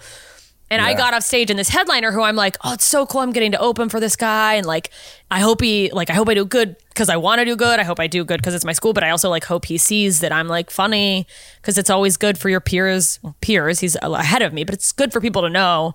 And 0.70 0.82
I 0.82 0.92
got 0.94 1.14
off 1.14 1.22
stage 1.22 1.48
and 1.50 1.58
this 1.58 1.70
headliner 1.70 2.12
who 2.12 2.22
I'm 2.22 2.36
like, 2.36 2.56
oh, 2.62 2.74
it's 2.74 2.84
so 2.84 3.06
cool. 3.06 3.22
I'm 3.22 3.32
getting 3.32 3.52
to 3.52 3.58
open 3.58 3.88
for 3.88 4.00
this 4.00 4.16
guy. 4.16 4.54
And 4.54 4.66
like, 4.66 4.90
I 5.30 5.40
hope 5.40 5.62
he, 5.62 5.90
like, 5.92 6.10
I 6.10 6.12
hope 6.12 6.28
I 6.28 6.34
do 6.34 6.44
good 6.44 6.76
because 6.90 7.08
I 7.08 7.16
want 7.16 7.38
to 7.38 7.46
do 7.46 7.56
good. 7.56 7.80
I 7.80 7.84
hope 7.84 7.98
I 7.98 8.06
do 8.06 8.22
good 8.22 8.38
because 8.38 8.54
it's 8.54 8.66
my 8.66 8.74
school. 8.74 8.92
But 8.92 9.02
I 9.02 9.10
also 9.10 9.30
like 9.30 9.44
hope 9.44 9.64
he 9.64 9.78
sees 9.78 10.20
that 10.20 10.30
I'm 10.30 10.46
like 10.46 10.70
funny 10.70 11.26
because 11.60 11.78
it's 11.78 11.88
always 11.88 12.18
good 12.18 12.36
for 12.36 12.50
your 12.50 12.60
peers. 12.60 13.18
well, 13.22 13.34
peers, 13.40 13.80
he's 13.80 13.96
ahead 14.02 14.42
of 14.42 14.52
me, 14.52 14.64
but 14.64 14.74
it's 14.74 14.92
good 14.92 15.10
for 15.10 15.20
people 15.22 15.40
to 15.42 15.48
know, 15.48 15.94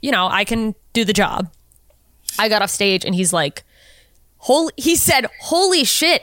you 0.00 0.12
know, 0.12 0.28
I 0.28 0.44
can 0.44 0.76
do 0.92 1.04
the 1.04 1.12
job. 1.12 1.52
I 2.38 2.48
got 2.48 2.62
off 2.62 2.70
stage 2.70 3.04
and 3.04 3.14
he's 3.16 3.32
like, 3.32 3.64
holy, 4.36 4.72
he 4.76 4.94
said, 4.94 5.26
holy 5.40 5.84
shit. 5.84 6.22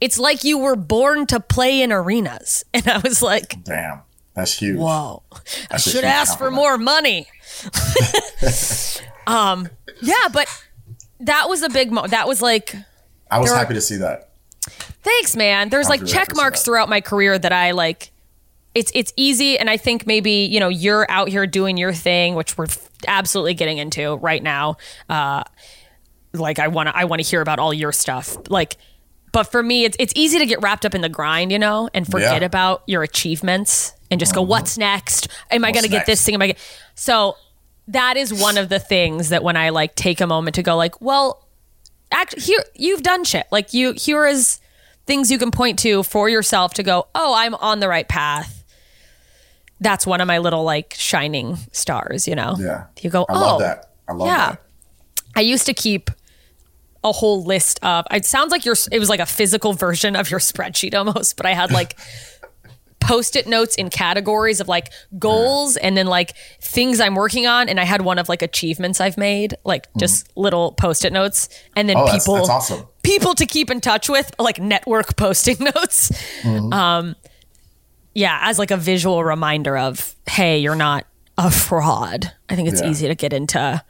It's 0.00 0.18
like 0.18 0.44
you 0.44 0.58
were 0.58 0.76
born 0.76 1.26
to 1.28 1.40
play 1.40 1.80
in 1.80 1.90
arenas. 1.90 2.64
And 2.74 2.86
I 2.86 2.98
was 2.98 3.22
like, 3.22 3.62
Damn, 3.64 4.02
that's 4.34 4.58
huge. 4.58 4.78
Whoa. 4.78 5.22
I 5.32 5.38
That's 5.70 5.86
a 5.86 5.90
should 5.90 6.04
ask 6.04 6.36
for 6.38 6.50
more 6.50 6.76
money. 6.76 7.28
um, 9.26 9.68
yeah, 10.02 10.28
but 10.32 10.48
that 11.20 11.48
was 11.48 11.62
a 11.62 11.68
big 11.68 11.90
mo 11.92 12.06
that 12.06 12.26
was 12.28 12.42
like 12.42 12.74
I 13.30 13.38
was 13.38 13.50
happy 13.50 13.74
to 13.74 13.80
see 13.80 13.96
that. 13.96 14.30
thanks, 15.02 15.36
man. 15.36 15.68
There's 15.68 15.88
like 15.88 16.00
check 16.00 16.12
happy 16.18 16.28
to 16.30 16.34
see 16.34 16.42
marks 16.42 16.62
throughout 16.62 16.88
my 16.88 17.00
career 17.00 17.38
that 17.38 17.52
I 17.52 17.70
like 17.72 18.10
it's 18.74 18.90
it's 18.94 19.12
easy 19.16 19.58
and 19.58 19.70
I 19.70 19.76
think 19.76 20.06
maybe, 20.06 20.46
you 20.46 20.58
know, 20.60 20.68
you're 20.68 21.08
out 21.10 21.28
here 21.28 21.46
doing 21.46 21.76
your 21.76 21.92
thing, 21.92 22.34
which 22.34 22.58
we're 22.58 22.66
absolutely 23.06 23.54
getting 23.54 23.78
into 23.78 24.16
right 24.16 24.42
now. 24.42 24.76
Uh 25.08 25.44
like 26.32 26.58
I 26.58 26.68
want 26.68 26.88
to 26.88 26.96
I 26.96 27.04
want 27.04 27.22
to 27.22 27.28
hear 27.28 27.40
about 27.40 27.58
all 27.60 27.72
your 27.72 27.92
stuff. 27.92 28.36
Like 28.50 28.76
but 29.32 29.44
for 29.44 29.62
me 29.62 29.84
it's 29.84 29.96
it's 30.00 30.12
easy 30.16 30.38
to 30.40 30.46
get 30.46 30.60
wrapped 30.60 30.84
up 30.84 30.94
in 30.94 31.00
the 31.00 31.08
grind, 31.08 31.52
you 31.52 31.58
know, 31.58 31.88
and 31.94 32.04
forget 32.06 32.42
Yeah. 32.42 32.46
About 32.46 32.82
your 32.86 33.02
achievements 33.04 33.93
and 34.10 34.20
just 34.20 34.34
go 34.34 34.42
uh-huh. 34.42 34.50
what's 34.50 34.78
next? 34.78 35.28
Am 35.50 35.64
I 35.64 35.72
going 35.72 35.84
to 35.84 35.88
get 35.88 36.06
this 36.06 36.24
thing? 36.24 36.34
Am 36.34 36.42
I 36.42 36.48
gonna... 36.48 36.58
So 36.94 37.36
that 37.88 38.16
is 38.16 38.32
one 38.32 38.58
of 38.58 38.68
the 38.68 38.78
things 38.78 39.28
that 39.30 39.42
when 39.42 39.56
I 39.56 39.70
like 39.70 39.94
take 39.94 40.20
a 40.20 40.26
moment 40.26 40.54
to 40.56 40.62
go 40.62 40.76
like, 40.76 41.00
well, 41.00 41.44
actually 42.14 42.42
here 42.42 42.64
you've 42.74 43.02
done 43.02 43.24
shit. 43.24 43.46
Like 43.50 43.74
you 43.74 43.92
here 43.92 44.26
is 44.26 44.60
things 45.06 45.30
you 45.30 45.38
can 45.38 45.50
point 45.50 45.78
to 45.80 46.02
for 46.02 46.28
yourself 46.28 46.74
to 46.74 46.82
go, 46.82 47.08
"Oh, 47.14 47.34
I'm 47.34 47.54
on 47.56 47.80
the 47.80 47.88
right 47.88 48.08
path." 48.08 48.64
That's 49.80 50.06
one 50.06 50.20
of 50.20 50.26
my 50.26 50.38
little 50.38 50.64
like 50.64 50.94
shining 50.96 51.56
stars, 51.72 52.26
you 52.26 52.34
know. 52.34 52.56
Yeah. 52.58 52.86
You 53.00 53.10
go, 53.10 53.26
I 53.28 53.34
"Oh." 53.34 53.40
love 53.40 53.60
that. 53.60 53.90
I 54.08 54.12
love 54.12 54.28
yeah. 54.28 54.50
that. 54.50 54.62
I 55.36 55.40
used 55.40 55.66
to 55.66 55.74
keep 55.74 56.10
a 57.02 57.12
whole 57.12 57.44
list 57.44 57.80
of. 57.82 58.06
It 58.10 58.24
sounds 58.24 58.50
like 58.50 58.64
your. 58.64 58.76
It 58.90 58.98
was 58.98 59.08
like 59.08 59.20
a 59.20 59.26
physical 59.26 59.72
version 59.72 60.16
of 60.16 60.30
your 60.30 60.40
spreadsheet 60.40 60.94
almost, 60.94 61.36
but 61.36 61.46
I 61.46 61.52
had 61.52 61.70
like 61.70 61.98
post-it 63.04 63.46
notes 63.46 63.76
in 63.76 63.90
categories 63.90 64.60
of 64.60 64.68
like 64.68 64.90
goals 65.18 65.76
and 65.76 65.96
then 65.96 66.06
like 66.06 66.34
things 66.60 67.00
I'm 67.00 67.14
working 67.14 67.46
on, 67.46 67.68
and 67.68 67.78
I 67.78 67.84
had 67.84 68.02
one 68.02 68.18
of 68.18 68.28
like 68.28 68.42
achievements 68.42 69.00
I've 69.00 69.16
made, 69.18 69.54
like 69.64 69.88
just 69.96 70.34
little 70.36 70.72
post-it 70.72 71.12
notes, 71.12 71.48
and 71.76 71.88
then 71.88 71.96
Mm-hmm. 71.96 72.08
Oh, 72.08 72.12
that's, 72.12 72.24
people 72.24 72.34
that's 72.36 72.48
awesome. 72.50 72.86
people 73.02 73.34
to 73.34 73.46
keep 73.46 73.70
in 73.70 73.80
touch 73.80 74.08
with, 74.08 74.34
like 74.38 74.58
network 74.58 75.16
posting 75.18 75.56
notes. 75.60 76.10
Mm-hmm. 76.42 76.72
Um, 76.72 77.14
yeah, 78.14 78.38
as 78.42 78.58
like 78.58 78.70
a 78.70 78.76
visual 78.76 79.22
reminder 79.24 79.76
of, 79.76 80.14
hey, 80.28 80.58
you're 80.58 80.74
not 80.76 81.06
a 81.36 81.50
fraud. 81.50 82.32
I 82.48 82.54
think 82.56 82.68
it's 82.68 82.80
Yeah. 82.80 82.90
easy 82.90 83.08
to 83.08 83.14
get 83.14 83.32
into 83.32 83.82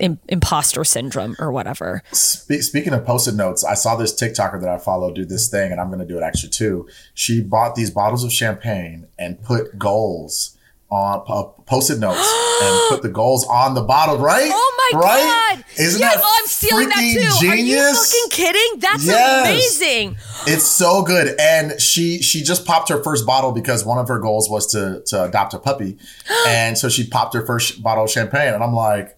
Im- 0.00 0.18
imposter 0.28 0.82
syndrome 0.84 1.36
or 1.38 1.52
whatever. 1.52 2.02
Spe- 2.12 2.60
speaking 2.62 2.92
of 2.92 3.04
post-it 3.04 3.34
notes, 3.34 3.64
I 3.64 3.74
saw 3.74 3.96
this 3.96 4.14
TikToker 4.20 4.60
that 4.60 4.68
I 4.68 4.78
follow 4.78 5.12
do 5.12 5.24
this 5.24 5.48
thing, 5.48 5.70
and 5.72 5.80
I'm 5.80 5.88
going 5.88 6.00
to 6.00 6.06
do 6.06 6.18
it 6.18 6.22
actually 6.22 6.50
too. 6.50 6.88
She 7.14 7.40
bought 7.42 7.74
these 7.74 7.90
bottles 7.90 8.24
of 8.24 8.32
champagne 8.32 9.06
and 9.18 9.42
put 9.42 9.78
goals 9.78 10.56
on 10.90 11.22
uh, 11.28 11.44
post-it 11.66 12.00
notes 12.00 12.18
and 12.62 12.88
put 12.88 13.02
the 13.02 13.08
goals 13.08 13.46
on 13.46 13.74
the 13.74 13.82
bottle. 13.82 14.18
Right? 14.18 14.50
Oh 14.52 14.90
my 14.92 14.98
right? 15.00 15.54
god! 15.56 15.64
Isn't 15.78 16.00
yeah, 16.00 16.08
that 16.14 16.20
oh, 16.20 16.38
I'm 16.40 16.46
stealing 16.48 16.88
that 16.88 17.38
too. 17.40 17.46
Are 17.48 17.54
you 17.54 17.94
fucking 17.94 18.30
kidding? 18.30 18.80
That's 18.80 19.04
Yes. 19.06 19.46
amazing. 19.46 20.16
It's 20.46 20.64
so 20.64 21.02
good. 21.02 21.36
And 21.38 21.80
she 21.80 22.20
she 22.22 22.42
just 22.42 22.64
popped 22.64 22.88
her 22.88 23.02
first 23.02 23.24
bottle 23.24 23.52
because 23.52 23.84
one 23.84 23.98
of 23.98 24.08
her 24.08 24.18
goals 24.18 24.50
was 24.50 24.66
to 24.72 25.02
to 25.06 25.24
adopt 25.24 25.54
a 25.54 25.58
puppy, 25.58 25.96
and 26.48 26.76
so 26.76 26.88
she 26.88 27.06
popped 27.06 27.34
her 27.34 27.46
first 27.46 27.82
bottle 27.82 28.04
of 28.04 28.10
champagne, 28.10 28.54
and 28.54 28.64
I'm 28.64 28.74
like, 28.74 29.16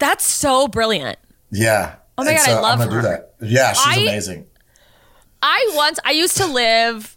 That's 0.00 0.24
so 0.24 0.66
brilliant. 0.66 1.18
yeah. 1.52 1.94
Oh 2.18 2.24
my 2.24 2.30
And 2.32 2.38
God, 2.38 2.44
so 2.46 2.52
I 2.52 2.60
love 2.60 2.80
I'm 2.80 2.88
gonna 2.88 3.00
her. 3.00 3.02
do 3.02 3.08
that. 3.08 3.34
Yeah, 3.50 3.72
she's 3.72 3.96
I- 3.96 4.00
amazing. 4.00 4.46
I 5.42 5.70
once 5.74 5.98
I 6.04 6.10
used 6.10 6.36
to 6.36 6.46
live 6.46 7.16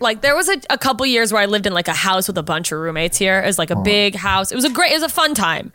like 0.00 0.20
there 0.22 0.36
was 0.36 0.48
a, 0.48 0.60
a 0.70 0.78
couple 0.78 1.04
years 1.06 1.32
where 1.32 1.42
I 1.42 1.46
lived 1.46 1.66
in 1.66 1.72
like 1.72 1.88
a 1.88 1.92
house 1.94 2.28
with 2.28 2.38
a 2.38 2.42
bunch 2.42 2.70
of 2.70 2.78
roommates 2.78 3.18
here. 3.18 3.40
It 3.40 3.46
was 3.46 3.58
like 3.58 3.70
a 3.70 3.76
big 3.76 4.14
house. 4.14 4.52
It 4.52 4.54
was 4.54 4.64
a 4.64 4.70
great 4.70 4.92
it 4.92 4.94
was 4.94 5.02
a 5.02 5.08
fun 5.08 5.34
time. 5.34 5.72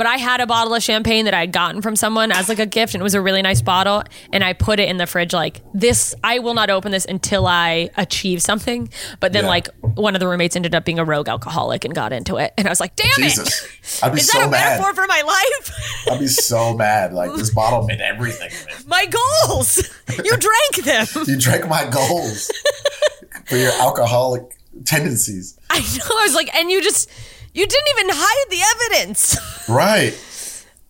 But 0.00 0.06
I 0.06 0.16
had 0.16 0.40
a 0.40 0.46
bottle 0.46 0.72
of 0.74 0.82
champagne 0.82 1.26
that 1.26 1.34
I 1.34 1.40
had 1.40 1.52
gotten 1.52 1.82
from 1.82 1.94
someone 1.94 2.32
as 2.32 2.48
like 2.48 2.58
a 2.58 2.64
gift 2.64 2.94
and 2.94 3.02
it 3.02 3.04
was 3.04 3.14
a 3.14 3.20
really 3.20 3.42
nice 3.42 3.60
bottle 3.60 4.02
and 4.32 4.42
I 4.42 4.54
put 4.54 4.80
it 4.80 4.88
in 4.88 4.96
the 4.96 5.06
fridge 5.06 5.34
like 5.34 5.60
this 5.74 6.14
I 6.24 6.38
will 6.38 6.54
not 6.54 6.70
open 6.70 6.90
this 6.90 7.04
until 7.04 7.46
I 7.46 7.90
achieve 7.98 8.40
something. 8.40 8.88
But 9.20 9.34
then 9.34 9.44
Yeah. 9.44 9.50
like 9.50 9.68
one 9.82 10.14
of 10.16 10.20
the 10.20 10.26
roommates 10.26 10.56
ended 10.56 10.74
up 10.74 10.86
being 10.86 10.98
a 10.98 11.04
rogue 11.04 11.28
alcoholic 11.28 11.84
and 11.84 11.94
got 11.94 12.14
into 12.14 12.38
it 12.38 12.54
and 12.56 12.66
I 12.66 12.70
was 12.70 12.80
like, 12.80 12.96
"Damn 12.96 13.10
Jesus, 13.16 13.62
it." 13.62 14.02
I'd 14.02 14.14
be 14.14 14.20
Is 14.20 14.28
so 14.30 14.38
that 14.38 14.46
a 14.46 14.50
mad. 14.50 14.80
metaphor 14.80 14.94
for 14.94 15.06
my 15.06 15.20
life? 15.20 16.06
I'd 16.10 16.20
be 16.20 16.28
so 16.28 16.72
mad. 16.74 17.12
Like 17.12 17.34
this 17.36 17.50
bottle 17.52 17.86
meant 17.86 18.00
everything. 18.00 18.50
my 18.86 19.04
goals. 19.04 19.86
You 20.08 20.34
drank 20.38 20.84
them. 20.86 21.06
You 21.26 21.36
drank 21.38 21.68
my 21.68 21.84
goals 21.90 22.50
for 23.44 23.56
your 23.56 23.72
alcoholic 23.72 24.44
tendencies. 24.86 25.58
I 25.68 25.80
know. 25.80 26.16
I 26.18 26.22
was 26.24 26.34
like, 26.34 26.54
and 26.54 26.70
you 26.70 26.80
just 26.82 27.10
you 27.52 27.66
didn't 27.66 27.88
even 27.98 28.10
hide 28.14 28.50
the 28.50 28.60
evidence. 28.96 29.36
Right. 29.68 30.18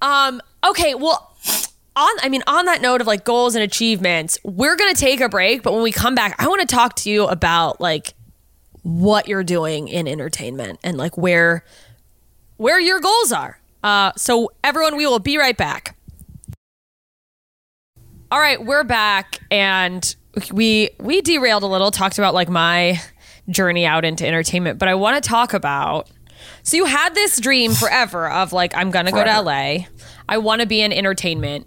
Um. 0.00 0.40
Okay. 0.64 0.94
Well, 0.94 1.36
on 1.94 2.10
I 2.22 2.30
mean, 2.30 2.42
on 2.46 2.64
that 2.64 2.80
note 2.80 3.02
of 3.02 3.06
like 3.06 3.24
goals 3.24 3.54
and 3.54 3.62
achievements, 3.62 4.38
we're 4.42 4.74
gonna 4.76 4.94
take 4.94 5.20
a 5.20 5.28
break. 5.28 5.62
But 5.62 5.74
when 5.74 5.82
we 5.82 5.92
come 5.92 6.14
back, 6.14 6.34
I 6.38 6.48
want 6.48 6.62
to 6.62 6.66
talk 6.66 6.94
to 6.96 7.10
you 7.10 7.26
about 7.26 7.78
like 7.78 8.14
what 8.82 9.28
you're 9.28 9.44
doing 9.44 9.88
in 9.88 10.08
entertainment 10.08 10.78
and 10.82 10.96
like 10.96 11.18
where 11.18 11.62
where 12.56 12.80
your 12.80 13.00
goals 13.00 13.32
are. 13.32 13.60
Uh. 13.84 14.12
So 14.16 14.50
everyone, 14.64 14.96
we 14.96 15.06
will 15.06 15.18
be 15.18 15.36
right 15.36 15.56
back. 15.56 15.94
All 18.32 18.38
right, 18.38 18.64
we're 18.64 18.84
back, 18.84 19.40
and 19.50 20.14
we 20.52 20.90
we 20.98 21.20
derailed 21.20 21.64
a 21.64 21.66
little. 21.66 21.90
Talked 21.90 22.16
about 22.18 22.32
like 22.32 22.48
my 22.48 22.98
journey 23.50 23.84
out 23.84 24.06
into 24.06 24.26
entertainment, 24.26 24.78
but 24.78 24.88
I 24.88 24.94
want 24.94 25.22
to 25.22 25.28
talk 25.28 25.52
about. 25.52 26.08
So 26.62 26.76
you 26.76 26.84
had 26.84 27.14
this 27.14 27.40
dream 27.40 27.72
forever 27.72 28.28
of 28.28 28.52
like 28.52 28.74
I'm 28.74 28.90
gonna 28.90 29.12
go 29.12 29.24
to 29.24 29.40
LA. 29.40 29.86
I 30.28 30.38
want 30.38 30.60
to 30.60 30.66
be 30.66 30.80
in 30.80 30.92
entertainment. 30.92 31.66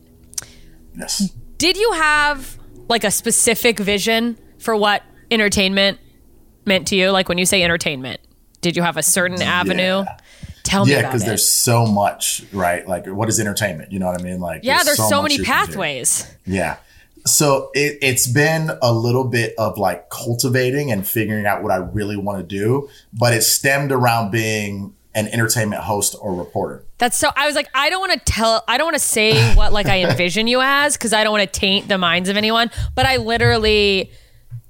Yes. 0.98 1.32
Did 1.58 1.78
you 1.78 1.92
have 1.94 2.58
like 2.88 3.04
a 3.04 3.12
specific 3.12 3.80
vision 3.80 4.38
for 4.60 4.76
what 4.76 5.04
entertainment 5.32 6.00
meant 6.66 6.88
to 6.90 6.96
you? 6.96 7.10
Like 7.10 7.30
when 7.30 7.38
you 7.38 7.46
say 7.46 7.64
entertainment, 7.64 8.22
did 8.62 8.76
you 8.76 8.84
have 8.84 8.98
a 8.98 9.04
certain 9.04 9.42
avenue? 9.42 10.06
Tell 10.64 10.86
me 10.86 10.94
Yeah, 10.94 11.02
because 11.02 11.26
there's 11.26 11.48
so 11.48 11.86
much, 11.86 12.46
right? 12.54 12.88
Like, 12.88 13.06
what 13.06 13.28
is 13.28 13.40
entertainment? 13.40 13.92
You 13.92 14.00
know 14.00 14.06
what 14.08 14.20
I 14.20 14.24
mean? 14.24 14.40
Like, 14.40 14.62
yeah, 14.64 14.84
there's 14.84 14.98
so, 14.98 15.22
much 15.22 15.24
many 15.24 15.36
you 15.36 15.44
can 15.44 15.66
do. 15.66 15.72
pathways. 15.72 16.36
Yeah. 16.46 16.78
So 17.26 17.72
it, 17.74 17.98
it's 18.02 18.28
been 18.28 18.72
a 18.82 18.94
little 18.94 19.24
bit 19.24 19.56
of 19.58 19.78
like 19.78 20.10
cultivating 20.10 20.92
and 20.92 21.08
figuring 21.08 21.46
out 21.46 21.64
what 21.64 21.72
I 21.72 21.78
really 21.78 22.18
want 22.18 22.40
to 22.40 22.44
do, 22.44 22.90
but 23.14 23.34
it 23.34 23.44
stemmed 23.44 23.92
around 23.92 24.32
being 24.32 24.96
an 25.16 25.28
entertainment 25.28 25.84
host 25.84 26.16
or 26.20 26.34
reporter. 26.34 26.84
That's 26.98 27.18
so. 27.18 27.30
I 27.36 27.46
was 27.46 27.56
like, 27.56 27.70
I 27.74 27.90
don't 27.90 28.00
want 28.00 28.14
to 28.14 28.20
tell. 28.20 28.64
I 28.68 28.78
don't 28.78 28.86
want 28.86 28.96
to 28.96 29.04
say 29.04 29.54
what 29.56 29.72
like 29.74 29.88
I 29.88 30.04
envision 30.04 30.48
you 30.48 30.62
as 30.62 30.98
because 30.98 31.14
I 31.14 31.24
don't 31.24 31.32
want 31.32 31.52
to 31.52 31.60
taint 31.60 31.88
the 31.88 31.98
minds 31.98 32.30
of 32.30 32.38
anyone. 32.38 32.72
But 32.96 33.06
I 33.06 33.18
literally 33.18 34.12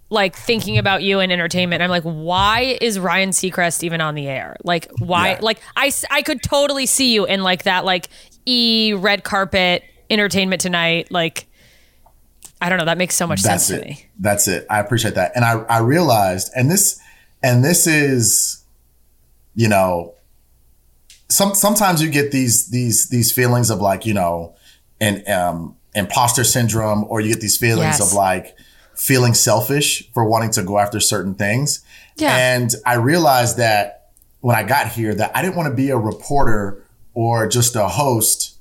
like 0.10 0.36
thinking 0.36 0.78
about 0.78 1.02
you 1.02 1.20
in 1.20 1.32
entertainment. 1.32 1.82
I'm 1.82 1.90
like, 1.90 2.04
why 2.04 2.78
is 2.80 3.00
Ryan 3.00 3.30
Seacrest 3.30 3.84
even 3.84 4.00
on 4.00 4.16
the 4.16 4.28
air? 4.28 4.58
Like, 4.64 4.92
why? 5.00 5.32
Yeah. 5.32 5.40
Like, 5.42 5.60
I 5.76 6.22
could 6.22 6.44
totally 6.44 6.86
see 6.86 7.14
you 7.14 7.26
in 7.26 7.42
like 7.42 7.64
that 7.64 7.84
like 7.84 8.10
e 8.46 8.94
red 8.96 9.24
carpet 9.24 9.84
entertainment 10.10 10.62
tonight. 10.62 11.12
Like, 11.12 11.48
I 12.64 12.70
don't 12.70 12.78
know. 12.78 12.86
That 12.86 12.98
makes 12.98 13.16
so 13.16 13.28
much 13.28 13.42
That's 13.42 13.66
sense 13.66 13.78
it. 13.82 13.84
to 13.84 13.90
me. 13.90 14.06
That's 14.20 14.48
it. 14.48 14.66
I 14.70 14.80
appreciate 14.80 15.16
that. 15.16 15.34
And 15.36 15.44
I, 15.44 15.60
I 15.70 15.80
realized, 15.80 16.50
and 16.56 16.72
this, 16.72 17.00
and 17.44 17.64
this 17.64 17.88
is, 17.88 18.64
you 19.54 19.68
know, 19.68 20.14
some, 21.30 21.56
sometimes 21.56 22.02
you 22.02 22.10
get 22.10 22.32
these, 22.32 22.70
these, 22.70 23.10
these 23.10 23.32
feelings 23.34 23.70
of 23.70 23.82
like, 23.82 24.06
you 24.06 24.14
know, 24.14 24.56
an, 25.02 25.28
um, 25.30 25.76
imposter 25.94 26.44
syndrome, 26.44 27.04
or 27.10 27.20
you 27.20 27.30
get 27.34 27.42
these 27.42 27.58
feelings 27.58 28.00
Yes. 28.00 28.12
of 28.12 28.14
like 28.18 28.56
feeling 28.96 29.34
selfish 29.34 30.10
for 30.14 30.24
wanting 30.26 30.52
to 30.52 30.64
go 30.64 30.80
after 30.80 31.00
certain 31.00 31.36
things. 31.36 31.84
Yeah. 32.18 32.36
And 32.36 32.74
I 32.86 32.96
realized 32.96 33.58
that 33.58 34.12
when 34.40 34.56
I 34.56 34.64
got 34.64 34.88
here 34.88 35.14
that 35.16 35.36
I 35.36 35.42
didn't 35.42 35.56
want 35.56 35.70
to 35.70 35.76
be 35.76 35.90
a 35.90 35.98
reporter 35.98 36.86
or 37.14 37.48
just 37.48 37.76
a 37.76 37.88
host, 37.88 38.58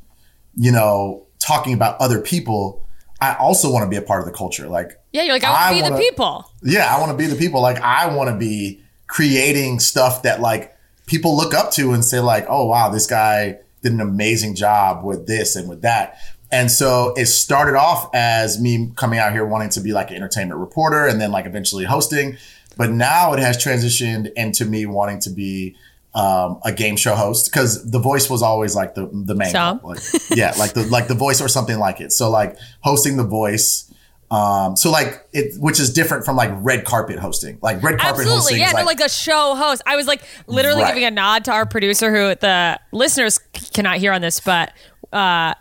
you 0.57 0.73
know, 0.73 1.27
talking 1.39 1.73
about 1.73 2.01
other 2.01 2.21
people. 2.21 2.85
I 3.23 3.37
also 3.37 3.71
want 3.73 3.85
to 3.85 3.89
be 3.89 3.97
a 3.97 4.03
part 4.03 4.21
of 4.21 4.27
the 4.27 4.37
culture. 4.37 4.67
Like, 4.69 4.99
Yeah, 5.13 5.23
you're 5.23 5.35
like, 5.35 5.45
I 5.45 5.51
want 5.51 5.69
to 5.69 5.75
be 5.77 5.83
wanna- 5.83 5.97
the 5.97 6.03
people. 6.03 6.51
yeah, 6.65 6.95
I 6.95 6.99
want 6.99 7.13
to 7.13 7.17
be 7.17 7.27
the 7.27 7.37
people. 7.37 7.61
Like, 7.61 7.81
I 7.81 8.13
want 8.15 8.29
to 8.31 8.37
be 8.37 8.81
creating 9.07 9.79
stuff 9.79 10.23
that 10.25 10.41
like 10.41 10.75
people 11.07 11.37
look 11.37 11.55
up 11.55 11.71
to 11.73 11.93
and 11.93 12.05
say 12.05 12.19
like, 12.21 12.47
oh 12.49 12.65
wow, 12.67 12.89
this 12.89 13.07
guy 13.07 13.59
did 13.83 13.93
an 13.93 14.01
amazing 14.01 14.55
job 14.55 15.05
with 15.05 15.27
this 15.27 15.55
and 15.57 15.69
with 15.69 15.83
that. 15.83 16.17
And 16.51 16.71
so 16.71 17.15
it 17.17 17.27
started 17.27 17.77
off 17.77 18.11
as 18.15 18.61
me 18.61 18.93
coming 18.97 19.19
out 19.19 19.33
here 19.33 19.45
wanting 19.47 19.71
to 19.71 19.81
be 19.81 19.93
like 19.93 20.11
an 20.11 20.17
entertainment 20.17 20.61
reporter 20.61 21.07
and 21.07 21.21
then 21.21 21.31
like 21.33 21.47
eventually 21.47 21.85
hosting. 21.85 22.37
But 22.77 22.91
now 22.91 23.33
it 23.35 23.39
has 23.39 23.57
transitioned 23.63 24.33
into 24.35 24.65
me 24.65 24.87
wanting 24.87 25.21
to 25.21 25.31
be 25.31 25.77
um, 26.15 26.61
a 26.65 26.73
game 26.73 26.97
show 26.97 27.15
host 27.15 27.51
because 27.51 27.91
The 27.91 27.99
Voice 27.99 28.29
was 28.29 28.43
always 28.43 28.75
like 28.75 28.95
the 28.95 29.09
the 29.13 29.35
main, 29.35 29.51
So? 29.51 29.81
like, 29.83 29.99
yeah, 30.31 30.53
like 30.59 30.75
the 30.75 30.83
like 30.85 31.09
The 31.09 31.15
Voice 31.15 31.41
or 31.41 31.49
something 31.49 31.79
like 31.79 32.01
it. 32.01 32.13
So 32.13 32.29
like 32.31 32.57
hosting 32.81 33.17
The 33.17 33.25
Voice, 33.25 33.91
um, 34.31 34.77
so 34.77 34.91
like 34.91 35.27
it, 35.33 35.59
which 35.61 35.79
is 35.81 35.93
different 35.93 36.25
from 36.25 36.37
like 36.37 36.51
red 36.57 36.85
carpet 36.85 37.19
hosting. 37.19 37.59
Like 37.63 37.83
red 37.83 37.99
carpet 37.99 38.21
Absolutely. 38.21 38.35
hosting, 38.35 38.59
Yeah, 38.61 38.71
no, 38.73 38.77
like, 38.85 38.99
like 38.99 39.01
a 39.01 39.09
show 39.09 39.55
host. 39.55 39.83
I 39.87 39.97
was 39.97 40.07
like 40.07 40.23
literally 40.47 40.83
Right. 40.83 40.89
giving 40.89 41.05
a 41.05 41.11
nod 41.11 41.45
to 41.45 41.53
our 41.53 41.67
producer 41.67 42.11
who 42.11 42.35
the 42.35 42.79
listeners 42.93 43.39
cannot 43.73 43.99
hear 43.99 44.13
on 44.13 44.21
this, 44.21 44.41
but 44.41 44.73
uh 45.13 45.55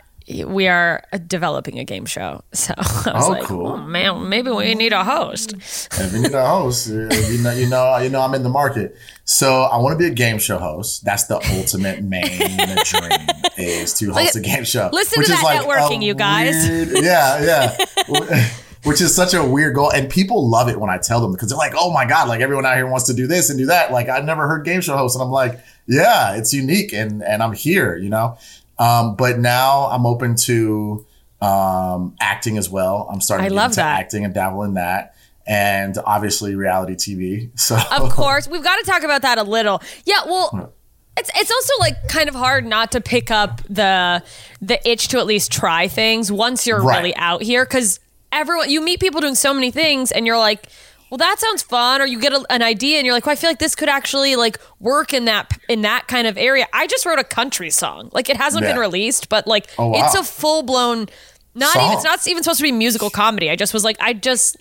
we 0.46 0.68
are 0.68 1.04
developing 1.28 1.80
a 1.80 1.84
game 1.84 2.06
show. 2.06 2.44
So 2.54 2.74
I 2.78 2.82
was 3.14 3.26
Oh, 3.28 3.30
like, 3.32 3.44
cool. 3.44 3.68
oh 3.68 3.78
man, 3.78 4.30
maybe 4.30 4.52
we 4.52 4.74
need 4.76 4.94
a 4.94 5.04
host. 5.04 5.54
if 5.54 6.14
you 6.14 6.22
need 6.22 6.34
a 6.34 6.46
host, 6.46 6.88
you 6.90 7.38
know, 7.44 7.52
you 7.52 7.68
know, 7.70 7.98
you 7.98 8.10
know, 8.10 8.22
I'm 8.22 8.34
in 8.34 8.44
the 8.44 8.50
market. 8.50 8.96
So 9.26 9.64
I 9.64 9.78
want 9.78 9.94
to 9.94 9.98
be 9.98 10.08
a 10.12 10.14
game 10.16 10.40
show 10.40 10.58
host. 10.58 11.06
That's 11.06 11.26
the 11.26 11.36
ultimate 11.58 12.04
main 12.04 12.24
dream 12.86 13.28
is 13.58 13.94
to 14.00 14.12
host 14.12 14.36
a 14.36 14.40
game 14.42 14.64
show. 14.64 14.90
listen 14.92 15.24
to 15.24 15.30
that 15.30 15.44
a 15.44 15.68
networking, 15.68 16.02
you 16.04 16.14
guys. 16.14 16.68
weird- 16.68 17.04
yeah, 17.04 17.44
yeah. 17.44 18.50
Which 18.84 19.00
is 19.00 19.14
such 19.16 19.36
a 19.36 19.44
weird 19.46 19.76
goal, 19.76 19.92
and 19.92 20.10
people 20.10 20.50
love 20.50 20.68
it 20.68 20.80
when 20.80 20.90
I 20.90 20.98
tell 20.98 21.22
them 21.22 21.32
because 21.32 21.50
they're 21.50 21.58
like, 21.58 21.74
"Oh 21.78 21.94
my 21.94 22.04
god!" 22.04 22.28
Like 22.28 22.42
everyone 22.42 22.66
out 22.66 22.76
here 22.78 22.88
wants 22.88 23.06
to 23.06 23.14
do 23.14 23.28
this 23.28 23.52
and 23.52 23.60
do 23.60 23.68
that. 23.68 23.92
Like 23.92 24.10
I've 24.10 24.26
never 24.26 24.48
heard 24.48 24.66
game 24.66 24.82
show 24.82 24.98
host, 24.98 25.16
and 25.16 25.22
I'm 25.22 25.30
like, 25.30 25.60
"Yeah, 25.86 26.34
it's 26.36 26.52
unique, 26.52 26.92
and 26.92 27.22
and 27.24 27.44
I'm 27.44 27.54
here," 27.54 27.96
you 27.96 28.10
know. 28.10 28.40
Um, 28.82 29.16
but 29.16 29.38
now 29.40 29.86
I'm 29.92 30.06
open 30.06 30.36
to 30.48 31.06
um, 31.40 32.16
acting 32.20 32.58
as 32.58 32.70
well. 32.70 33.08
I'm 33.12 33.22
starting 33.22 33.46
I 33.46 33.50
to 33.50 33.54
get 33.54 33.58
love 33.58 33.72
into 33.72 33.76
that. 33.78 34.00
acting 34.00 34.26
and 34.26 34.34
dabble 34.34 34.64
in 34.64 34.74
that, 34.76 35.16
and 35.46 35.98
obviously 36.06 36.56
reality 36.56 36.96
TV. 36.96 37.50
So 37.58 37.78
Of 37.92 38.10
course, 38.12 38.48
we've 38.48 38.64
got 38.64 38.78
to 38.78 38.84
talk 38.84 39.04
about 39.04 39.22
that 39.22 39.38
a 39.38 39.44
little. 39.44 39.82
Yeah, 40.06 40.22
well, 40.26 40.74
it's 41.18 41.30
it's 41.36 41.52
also 41.52 41.74
like 41.80 42.08
kind 42.08 42.28
of 42.30 42.36
hard 42.36 42.66
not 42.66 42.92
to 42.94 43.02
pick 43.02 43.30
up 43.32 43.62
the 43.70 44.24
the 44.62 44.90
itch 44.90 45.10
to 45.10 45.20
at 45.20 45.26
least 45.28 45.52
try 45.52 45.88
things 45.88 46.32
once 46.32 46.66
you're 46.66 46.82
Right. 46.82 46.98
really 46.98 47.16
out 47.18 47.44
here 47.44 47.66
because 47.66 48.00
everyone 48.32 48.70
you 48.72 48.82
meet 48.82 49.00
people 49.00 49.22
doing 49.22 49.36
so 49.36 49.54
many 49.54 49.72
things 49.72 50.12
and 50.12 50.26
you're 50.26 50.38
like. 50.40 50.68
Well, 51.12 51.18
that 51.20 51.40
sounds 51.40 51.62
fun. 51.62 52.02
Or 52.02 52.06
you 52.06 52.20
get 52.20 52.32
a, 52.34 52.44
an 52.50 52.62
idea 52.64 52.98
and 52.98 53.06
you're 53.06 53.14
like, 53.14 53.26
well, 53.26 53.34
I 53.34 53.36
feel 53.36 53.50
like 53.50 53.60
this 53.60 53.76
could 53.76 53.90
actually 53.90 54.36
like 54.38 54.58
work 54.80 55.14
in 55.14 55.26
that 55.26 55.56
in 55.70 55.82
that 55.82 56.08
kind 56.08 56.26
of 56.26 56.38
area. 56.38 56.66
I 56.74 56.88
just 56.88 57.06
wrote 57.06 57.20
a 57.20 57.24
country 57.24 57.70
song. 57.70 58.10
Like 58.14 58.30
it 58.30 58.38
hasn't 58.38 58.64
been 58.64 58.78
released, 58.78 59.28
but 59.30 59.46
like 59.46 59.68
Oh, 59.78 59.90
wow. 59.90 60.06
it's 60.06 60.16
a 60.16 60.24
full 60.24 60.64
blown. 60.64 61.08
Not 61.54 61.76
even. 61.76 61.92
It's 61.92 62.04
not 62.06 62.26
even 62.28 62.42
supposed 62.44 62.60
to 62.60 62.64
be 62.64 62.72
musical 62.72 63.10
comedy. 63.10 63.50
I 63.50 63.58
just 63.58 63.74
was 63.74 63.84
like, 63.84 63.98
I 64.00 64.14
just 64.14 64.56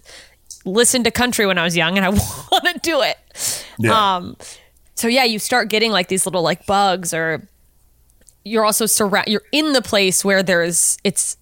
listened 0.64 1.04
to 1.04 1.10
country 1.12 1.46
when 1.46 1.56
I 1.56 1.62
was 1.62 1.76
young 1.76 1.96
and 1.96 2.04
I 2.04 2.08
want 2.50 2.64
to 2.64 2.80
do 2.82 3.00
it. 3.00 3.16
yeah. 3.78 4.16
Um, 4.16 4.36
so 4.96 5.06
yeah, 5.06 5.22
you 5.24 5.38
start 5.38 5.68
getting 5.68 5.92
like 5.92 6.08
these 6.08 6.26
little 6.26 6.42
like 6.42 6.66
bugs, 6.66 7.14
or 7.14 7.48
you're 8.44 8.64
also 8.64 8.86
surround. 8.86 9.28
You're 9.28 9.44
in 9.52 9.72
the 9.72 9.82
place 9.82 10.24
where 10.24 10.42
there's 10.42 10.98
it's 11.04 11.36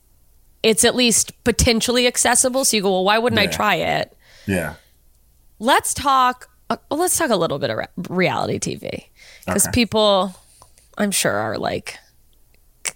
it's 0.63 0.85
at 0.85 0.95
least 0.95 1.33
potentially 1.45 2.07
accessible. 2.07 2.67
So 2.67 2.77
you 2.77 2.83
go, 2.83 2.91
well, 2.91 3.05
why 3.05 3.17
wouldn't 3.19 3.41
I 3.41 3.47
try 3.47 3.77
it? 3.77 4.15
Yeah. 4.47 4.75
Let's 5.59 5.93
talk 5.95 6.49
uh, 6.71 6.77
well, 6.91 7.01
let's 7.01 7.17
talk 7.17 7.31
a 7.31 7.37
little 7.37 7.59
bit 7.59 7.71
of 7.71 7.79
re- 7.79 7.87
reality 8.09 8.59
tv 8.59 9.05
because 9.47 9.67
Okay. 9.67 9.73
people 9.73 10.35
i'm 10.99 11.11
sure 11.11 11.33
are 11.33 11.59
like 11.59 11.97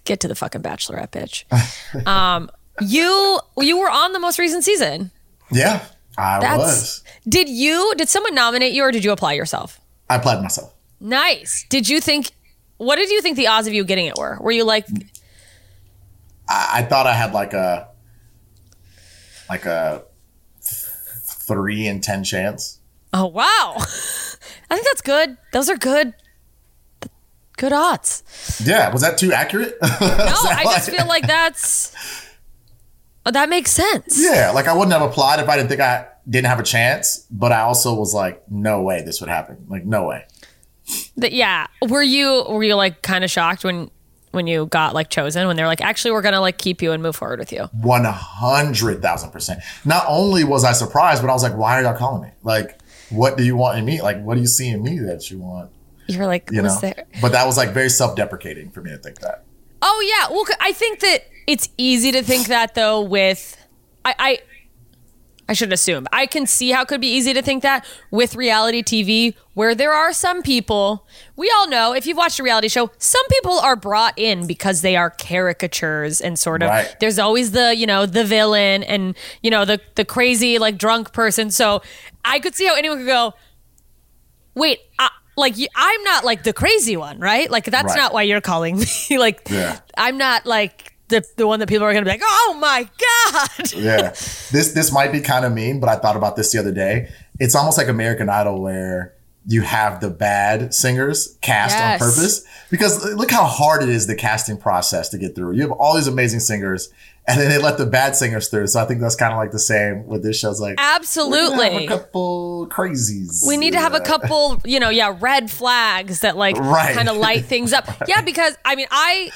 get 0.05 0.21
to 0.21 0.29
the 0.29 0.35
fucking 0.35 0.63
bachelorette 0.63 1.11
bitch 1.11 2.07
um 2.07 2.51
you 2.81 3.39
you 3.59 3.79
were 3.79 3.91
on 3.91 4.13
the 4.13 4.19
most 4.21 4.39
recent 4.39 4.65
season 4.65 5.11
Yeah. 5.51 5.85
I 6.19 6.41
That's- 6.41 6.59
was. 6.59 7.05
did 7.29 7.49
you 7.49 7.95
did 7.97 8.09
someone 8.09 8.35
nominate 8.35 8.73
you 8.75 8.83
or 8.83 8.93
did 8.93 9.05
you 9.05 9.13
apply 9.13 9.33
yourself 9.33 9.81
I 10.11 10.17
applied 10.17 10.43
myself. 10.43 10.73
nice 11.01 11.65
did 11.71 11.89
you 11.89 12.01
think 12.01 12.33
what 12.77 12.97
did 12.97 13.09
you 13.11 13.23
think 13.23 13.37
the 13.37 13.47
odds 13.47 13.67
of 13.67 13.73
you 13.73 13.85
getting 13.85 14.07
it 14.07 14.17
were 14.19 14.37
were 14.41 14.53
you 14.53 14.65
like 14.65 14.87
I, 16.49 16.69
I 16.75 16.83
thought 16.83 17.07
I 17.07 17.15
had 17.15 17.33
like 17.33 17.55
a 17.55 17.89
like 19.49 19.65
a 19.65 20.03
three 21.47 21.87
in 21.87 22.01
ten 22.01 22.25
chance. 22.25 22.79
oh 23.13 23.27
wow 23.27 23.75
i 23.79 24.75
think 24.75 24.87
that's 24.87 25.03
good 25.03 25.37
those 25.53 25.69
are 25.69 25.77
good 25.77 26.15
good 27.57 27.73
odds 27.73 28.23
Yeah, 28.65 28.91
was 28.91 29.03
that 29.03 29.19
too 29.19 29.33
accurate? 29.33 29.77
no 29.83 29.89
i 29.91 30.63
just 30.65 30.91
feel 30.91 31.07
like 31.07 31.27
that's 31.27 31.95
oh, 33.27 33.31
that 33.31 33.49
makes 33.49 33.71
sense 33.71 34.19
Yeah, 34.21 34.51
like 34.53 34.67
I 34.67 34.73
wouldn't 34.75 34.93
have 34.93 35.03
applied 35.03 35.39
if 35.41 35.49
I 35.49 35.57
didn't 35.57 35.69
think 35.69 35.81
I 35.81 36.07
didn't 36.29 36.47
have 36.47 36.61
a 36.61 36.63
chance, 36.65 37.27
but 37.31 37.51
I 37.53 37.61
also 37.63 37.95
was 37.95 38.15
like, 38.15 38.43
no 38.51 38.81
way 38.83 39.03
this 39.03 39.21
would 39.21 39.29
happen. 39.29 39.67
Like, 39.69 39.85
no 39.85 40.07
way. 40.07 40.25
That 41.17 41.33
yeah. 41.33 41.67
Were 41.89 42.03
you 42.03 42.45
were 42.49 42.63
you 42.63 42.77
like 42.77 43.03
kind 43.03 43.25
of 43.25 43.31
shocked 43.31 43.65
when 43.65 43.91
when 44.33 44.47
you 44.47 44.67
got 44.67 44.95
like 44.95 45.09
chosen 45.09 45.47
when 45.47 45.57
they're 45.57 45.67
like 45.67 45.81
actually 45.81 46.11
we're 46.11 46.23
gonna 46.23 46.41
like 46.41 46.59
keep 46.59 46.83
you 46.83 46.93
and 46.93 47.03
move 47.03 47.15
forward 47.17 47.39
with 47.39 47.53
you? 47.53 47.69
One 47.81 48.05
hundred 48.05 49.01
thousand 49.01 49.31
percent. 49.31 49.61
Not 49.85 50.05
only 50.09 50.45
was 50.45 50.65
I 50.65 50.73
surprised, 50.73 51.23
but 51.23 51.31
I 51.31 51.33
was 51.33 51.43
like, 51.43 51.57
why 51.57 51.79
are 51.79 51.83
y'all 51.83 51.97
calling 51.97 52.23
me? 52.23 52.31
Like, 52.43 52.79
what 53.11 53.37
do 53.37 53.45
you 53.45 53.57
want 53.57 53.79
in 53.79 53.85
me? 53.85 54.03
Like, 54.03 54.21
what 54.23 54.35
do 54.35 54.41
you 54.41 54.47
see 54.47 54.69
in 54.69 54.83
me 54.83 54.99
that 54.99 55.31
you 55.31 55.39
want? 55.39 55.71
You're 56.09 56.27
like 56.27 56.51
You 56.51 56.63
was 56.63 56.75
know? 56.83 56.91
there? 56.91 57.07
But 57.21 57.33
that 57.33 57.47
was 57.47 57.57
like 57.57 57.71
very 57.71 57.89
self 57.89 58.17
deprecating 58.17 58.71
for 58.71 58.81
me 58.83 58.91
to 58.91 58.99
think 58.99 59.21
that. 59.21 59.45
Oh 59.83 60.05
yeah. 60.07 60.35
Well, 60.35 60.45
i 60.61 60.73
think 60.73 61.01
that 61.01 61.25
it's 61.47 61.69
easy 61.77 62.13
to 62.13 62.23
think 62.23 62.49
that 62.49 62.75
though. 62.75 63.01
With 63.03 63.57
I 64.05 64.15
I 64.19 64.39
I 65.49 65.55
shouldn't 65.55 65.75
assume 65.75 66.07
I 66.13 66.27
can 66.27 66.47
see 66.47 66.71
how 66.71 66.83
it 66.83 66.89
could 66.89 67.01
be 67.01 67.09
easy 67.13 67.35
to 67.35 67.43
think 67.43 67.63
that 67.63 67.85
with 68.11 68.37
reality 68.37 68.83
TV, 68.83 69.35
where 69.55 69.75
there 69.75 69.93
are 69.93 70.13
some 70.13 70.41
people 70.43 71.07
we 71.37 71.53
all 71.57 71.69
know 71.69 71.93
if 71.95 72.07
you've 72.07 72.17
watched 72.17 72.39
a 72.39 72.43
reality 72.43 72.69
show, 72.69 72.91
some 72.99 73.27
people 73.29 73.59
are 73.59 73.77
brought 73.77 74.19
in 74.19 74.47
because 74.47 74.81
they 74.83 74.95
are 74.97 75.11
caricatures 75.11 76.21
and 76.21 76.39
sort 76.39 76.63
of. 76.63 76.69
Right. 76.71 76.95
There's 77.01 77.19
always 77.19 77.51
the 77.51 77.75
you 77.77 77.87
know 77.87 78.07
the 78.07 78.25
villain 78.25 78.83
and 78.85 79.17
you 79.43 79.51
know 79.51 79.65
the 79.65 79.81
the 79.97 80.05
crazy 80.05 80.59
like 80.59 80.79
drunk 80.79 81.13
person. 81.13 81.51
So 81.51 81.83
I 82.25 82.39
could 82.39 82.55
see 82.55 82.67
how 82.67 82.77
anyone 82.77 82.99
could 82.99 83.07
go. 83.07 83.35
Wait, 84.55 84.79
I, 84.99 85.09
like 85.37 85.55
I'm 85.75 86.03
not 86.05 86.25
like 86.25 86.45
the 86.45 86.53
crazy 86.53 86.97
one, 86.97 87.19
right? 87.19 87.51
Like 87.51 87.65
that's 87.65 87.87
Right. 87.87 87.97
not 87.97 88.13
why 88.13 88.23
you're 88.23 88.41
calling 88.41 88.79
me. 88.79 88.87
like 89.19 89.43
Yeah. 89.51 89.81
I'm 89.97 90.19
not 90.19 90.47
like 90.47 90.92
the 91.13 91.25
the 91.37 91.47
one 91.47 91.61
that 91.61 91.69
people 91.69 91.85
are 91.87 91.93
gonna 91.93 92.05
be 92.05 92.11
like, 92.11 92.21
oh 92.25 92.57
my 92.61 92.89
god. 92.99 93.73
yeah. 93.75 94.09
This 94.53 94.73
this 94.73 94.93
might 94.93 95.13
be 95.13 95.21
kind 95.21 95.45
of 95.45 95.53
mean, 95.53 95.81
but 95.81 95.89
I 95.89 95.97
thought 95.97 96.17
about 96.17 96.37
this 96.37 96.53
the 96.53 96.59
other 96.59 96.73
day. 96.73 97.09
It's 97.41 97.55
almost 97.55 97.79
like 97.79 97.89
American 97.89 98.29
Idol 98.29 98.61
where 98.61 99.15
you 99.47 99.63
have 99.63 100.01
the 100.01 100.11
bad 100.11 100.73
singers 100.75 101.37
cast 101.41 101.75
Yes. 101.75 102.01
on 102.03 102.09
purpose 102.09 102.45
because 102.71 103.05
look 103.15 103.31
how 103.31 103.45
hard 103.45 103.83
it 103.83 103.89
is 103.89 104.07
the 104.07 104.15
casting 104.15 104.57
process 104.57 105.09
to 105.09 105.19
get 105.19 105.35
through. 105.35 105.53
You 105.55 105.63
have 105.63 105.73
all 105.73 105.95
these 105.97 106.07
amazing 106.07 106.41
singers 106.41 106.91
and 107.27 107.41
then 107.41 107.49
they 107.49 107.59
let 107.59 107.79
the 107.79 107.87
bad 107.87 108.17
singers 108.17 108.49
through. 108.49 108.67
So 108.67 108.81
I 108.81 108.85
think 108.85 109.01
that's 109.01 109.15
kind 109.15 109.33
of 109.33 109.39
like 109.39 109.53
the 109.53 109.59
same 109.59 110.07
with 110.07 110.23
this 110.25 110.39
show. 110.39 110.51
It's 110.51 110.59
like 110.61 110.75
Absolutely. 110.79 111.87
a 111.87 111.89
couple 111.89 112.67
crazies. 112.69 113.47
We 113.47 113.57
need 113.57 113.73
to 113.73 113.79
have 113.81 113.95
a 113.95 114.01
couple, 114.01 114.61
you 114.65 114.81
know, 114.81 114.89
yeah, 114.91 115.17
red 115.21 115.51
flags 115.51 116.21
that 116.21 116.37
like 116.37 116.57
Right. 116.57 116.95
kind 116.95 117.09
of 117.09 117.17
light 117.17 117.45
things 117.45 117.73
up. 117.73 117.87
Yeah, 118.09 118.23
because 118.23 118.57
I 118.65 118.75
mean, 118.75 118.89
I 118.91 119.31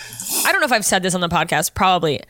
I 0.44 0.50
don't 0.52 0.60
know 0.60 0.66
if 0.66 0.72
I've 0.72 0.84
said 0.84 1.02
this 1.02 1.14
on 1.14 1.20
the 1.20 1.28
podcast, 1.28 1.74
probably. 1.74 2.20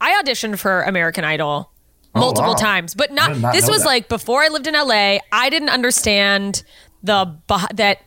I 0.00 0.22
auditioned 0.22 0.58
for 0.58 0.82
American 0.82 1.24
Idol 1.24 1.70
oh, 2.14 2.20
multiple 2.20 2.50
Oh, 2.50 2.52
wow. 2.54 2.58
times, 2.58 2.94
but 2.94 3.10
not, 3.12 3.38
not 3.38 3.52
this 3.54 3.68
was 3.68 3.80
that. 3.80 3.86
like 3.86 4.08
before 4.08 4.42
I 4.42 4.48
lived 4.48 4.66
in 4.66 4.74
LA. 4.74 5.18
I 5.32 5.48
didn't 5.50 5.70
understand 5.70 6.62
the 7.02 7.38
that 7.74 7.98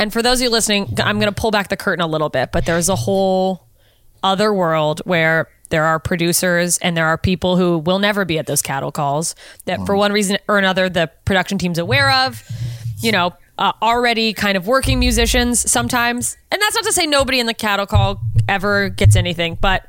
and 0.00 0.12
for 0.12 0.22
those 0.22 0.40
of 0.40 0.44
you 0.44 0.50
listening, 0.50 0.94
I'm 0.98 1.20
going 1.20 1.32
to 1.32 1.40
pull 1.40 1.50
back 1.52 1.68
the 1.68 1.76
curtain 1.76 2.02
a 2.02 2.06
little 2.08 2.30
bit, 2.30 2.50
but 2.52 2.64
there's 2.66 2.88
a 2.88 2.96
whole 2.96 3.68
other 4.22 4.52
world 4.52 5.00
where 5.04 5.48
there 5.70 5.84
are 5.84 5.98
producers 5.98 6.78
and 6.78 6.96
there 6.96 7.06
are 7.06 7.16
people 7.16 7.56
who 7.56 7.78
will 7.78 7.98
never 7.98 8.24
be 8.24 8.38
at 8.38 8.46
those 8.46 8.60
cattle 8.62 8.92
calls 8.92 9.34
that 9.64 9.84
for 9.86 9.96
one 9.96 10.12
reason 10.12 10.36
or 10.48 10.58
another 10.58 10.88
the 10.88 11.10
production 11.24 11.58
team's 11.58 11.78
aware 11.78 12.10
of 12.10 12.44
you 13.00 13.10
know 13.10 13.32
uh, 13.58 13.72
already 13.82 14.32
kind 14.32 14.56
of 14.56 14.66
working 14.66 14.98
musicians 14.98 15.70
sometimes. 15.70 16.36
And 16.50 16.60
that's 16.62 16.74
not 16.74 16.84
to 16.84 16.92
say 16.92 17.06
nobody 17.06 17.40
in 17.40 17.46
the 17.46 17.52
cattle 17.52 17.86
call 17.86 18.20
ever 18.48 18.88
gets 18.88 19.16
anything 19.16 19.58
but 19.60 19.86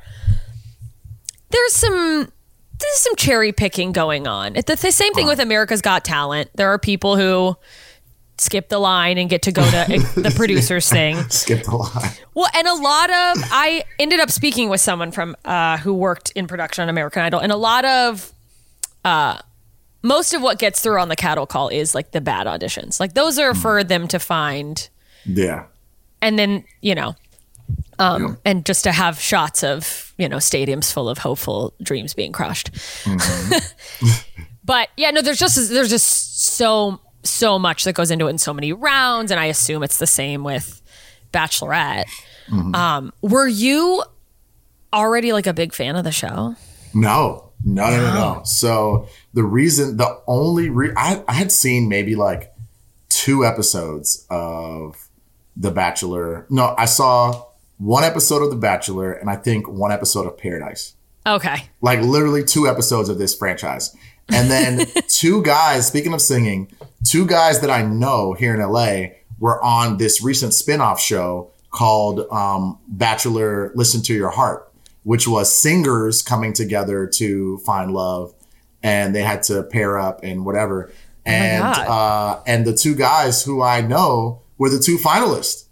there's 1.50 1.72
some 1.72 2.32
there's 2.78 2.98
some 2.98 3.14
cherry 3.16 3.52
picking 3.52 3.92
going 3.92 4.26
on. 4.26 4.56
It's 4.56 4.68
the 4.82 4.92
same 4.92 5.14
thing 5.14 5.26
with 5.26 5.40
america's 5.40 5.82
got 5.82 6.04
talent. 6.04 6.50
There 6.54 6.68
are 6.68 6.78
people 6.78 7.16
who 7.16 7.56
skip 8.38 8.68
the 8.68 8.78
line 8.78 9.18
and 9.18 9.30
get 9.30 9.42
to 9.42 9.52
go 9.52 9.62
to 9.62 9.86
the 10.20 10.32
producers 10.34 10.88
thing 10.88 11.16
skip 11.28 11.62
the 11.64 11.76
line. 11.76 12.10
well, 12.34 12.48
and 12.54 12.66
a 12.66 12.74
lot 12.74 13.08
of 13.10 13.42
I 13.52 13.84
ended 13.98 14.20
up 14.20 14.30
speaking 14.30 14.68
with 14.68 14.80
someone 14.80 15.12
from 15.12 15.36
uh, 15.44 15.76
who 15.78 15.94
worked 15.94 16.30
in 16.34 16.46
production 16.46 16.82
on 16.82 16.88
American 16.88 17.22
Idol, 17.22 17.40
and 17.40 17.52
a 17.52 17.56
lot 17.56 17.84
of 17.84 18.32
uh, 19.04 19.38
most 20.02 20.34
of 20.34 20.42
what 20.42 20.58
gets 20.58 20.80
through 20.80 20.98
on 21.00 21.08
the 21.08 21.16
cattle 21.16 21.46
call 21.46 21.68
is 21.68 21.94
like 21.94 22.10
the 22.12 22.20
bad 22.20 22.46
auditions. 22.46 22.98
Like 22.98 23.14
those 23.14 23.38
are 23.38 23.54
for 23.54 23.84
them 23.84 24.08
to 24.08 24.18
find, 24.18 24.88
Yeah. 25.24 25.66
and 26.20 26.38
then 26.38 26.64
you 26.80 26.94
know, 26.96 27.14
um, 28.00 28.38
and 28.44 28.64
just 28.64 28.82
to 28.84 28.92
have 28.92 29.20
shots 29.20 29.62
of 29.62 30.14
you 30.18 30.28
know 30.28 30.38
stadiums 30.38 30.92
full 30.92 31.08
of 31.08 31.18
hopeful 31.18 31.74
dreams 31.82 32.14
being 32.14 32.32
crushed. 32.32 32.70
but 34.64 34.88
yeah, 34.96 35.10
no, 35.10 35.22
there's 35.22 35.38
just 35.38 35.70
there's 35.70 35.90
just 35.90 36.42
so 36.42 37.00
so 37.24 37.58
much 37.58 37.84
that 37.84 37.94
goes 37.94 38.10
into 38.10 38.26
it 38.26 38.30
in 38.30 38.38
so 38.38 38.52
many 38.52 38.72
rounds, 38.72 39.30
and 39.30 39.38
I 39.38 39.46
assume 39.46 39.82
it's 39.82 39.98
the 39.98 40.06
same 40.06 40.44
with 40.44 40.82
Bachelorette. 41.32 42.04
Um, 42.74 43.12
were 43.22 43.48
you 43.48 44.02
already 44.92 45.32
like 45.32 45.46
a 45.46 45.54
big 45.54 45.72
fan 45.72 45.96
of 45.96 46.04
the 46.04 46.12
show? 46.12 46.54
No, 46.92 47.52
no, 47.64 47.90
no, 47.90 47.96
no, 47.96 48.14
no. 48.14 48.42
So 48.44 49.08
the 49.32 49.44
reason, 49.44 49.96
the 49.96 50.20
only 50.26 50.68
re- 50.68 50.92
I, 50.96 51.22
I 51.26 51.32
had 51.32 51.50
seen 51.50 51.88
maybe 51.88 52.14
like 52.14 52.52
two 53.08 53.44
episodes 53.44 54.26
of 54.28 55.08
The 55.56 55.70
Bachelor. 55.70 56.46
No, 56.50 56.74
I 56.76 56.84
saw 56.84 57.46
one 57.78 58.04
episode 58.04 58.42
of 58.42 58.50
The 58.50 58.56
Bachelor 58.56 59.12
and 59.12 59.30
I 59.30 59.36
think 59.36 59.68
one 59.68 59.92
episode 59.92 60.26
of 60.26 60.36
Paradise. 60.36 60.94
Okay. 61.26 61.68
Like 61.80 62.00
literally 62.00 62.44
two 62.44 62.66
episodes 62.66 63.08
of 63.08 63.18
this 63.18 63.34
franchise. 63.34 63.96
And 64.28 64.50
then 64.50 64.86
two 65.08 65.42
guys, 65.42 65.86
speaking 65.86 66.12
of 66.12 66.20
singing, 66.20 66.70
two 67.04 67.26
guys 67.26 67.60
that 67.60 67.70
I 67.70 67.82
know 67.82 68.32
here 68.32 68.54
in 68.54 68.60
LA 68.60 69.14
were 69.38 69.62
on 69.62 69.96
this 69.98 70.22
recent 70.22 70.54
spin-off 70.54 71.00
show 71.00 71.50
called 71.70 72.20
um, 72.30 72.78
Bachelor 72.86 73.72
Listen 73.74 74.02
to 74.02 74.14
Your 74.14 74.30
Heart, 74.30 74.72
which 75.02 75.26
was 75.26 75.54
singers 75.54 76.22
coming 76.22 76.52
together 76.52 77.06
to 77.14 77.58
find 77.58 77.92
love 77.92 78.34
and 78.82 79.14
they 79.14 79.22
had 79.22 79.42
to 79.44 79.62
pair 79.62 79.98
up 79.98 80.20
and 80.22 80.44
whatever. 80.44 80.92
And 81.24 81.62
God. 81.62 81.86
uh, 81.86 82.42
and 82.46 82.66
the 82.66 82.74
two 82.74 82.94
guys 82.94 83.42
who 83.42 83.62
I 83.62 83.80
know 83.80 84.42
were 84.58 84.68
the 84.70 84.78
two 84.78 84.98
finalists. 84.98 85.66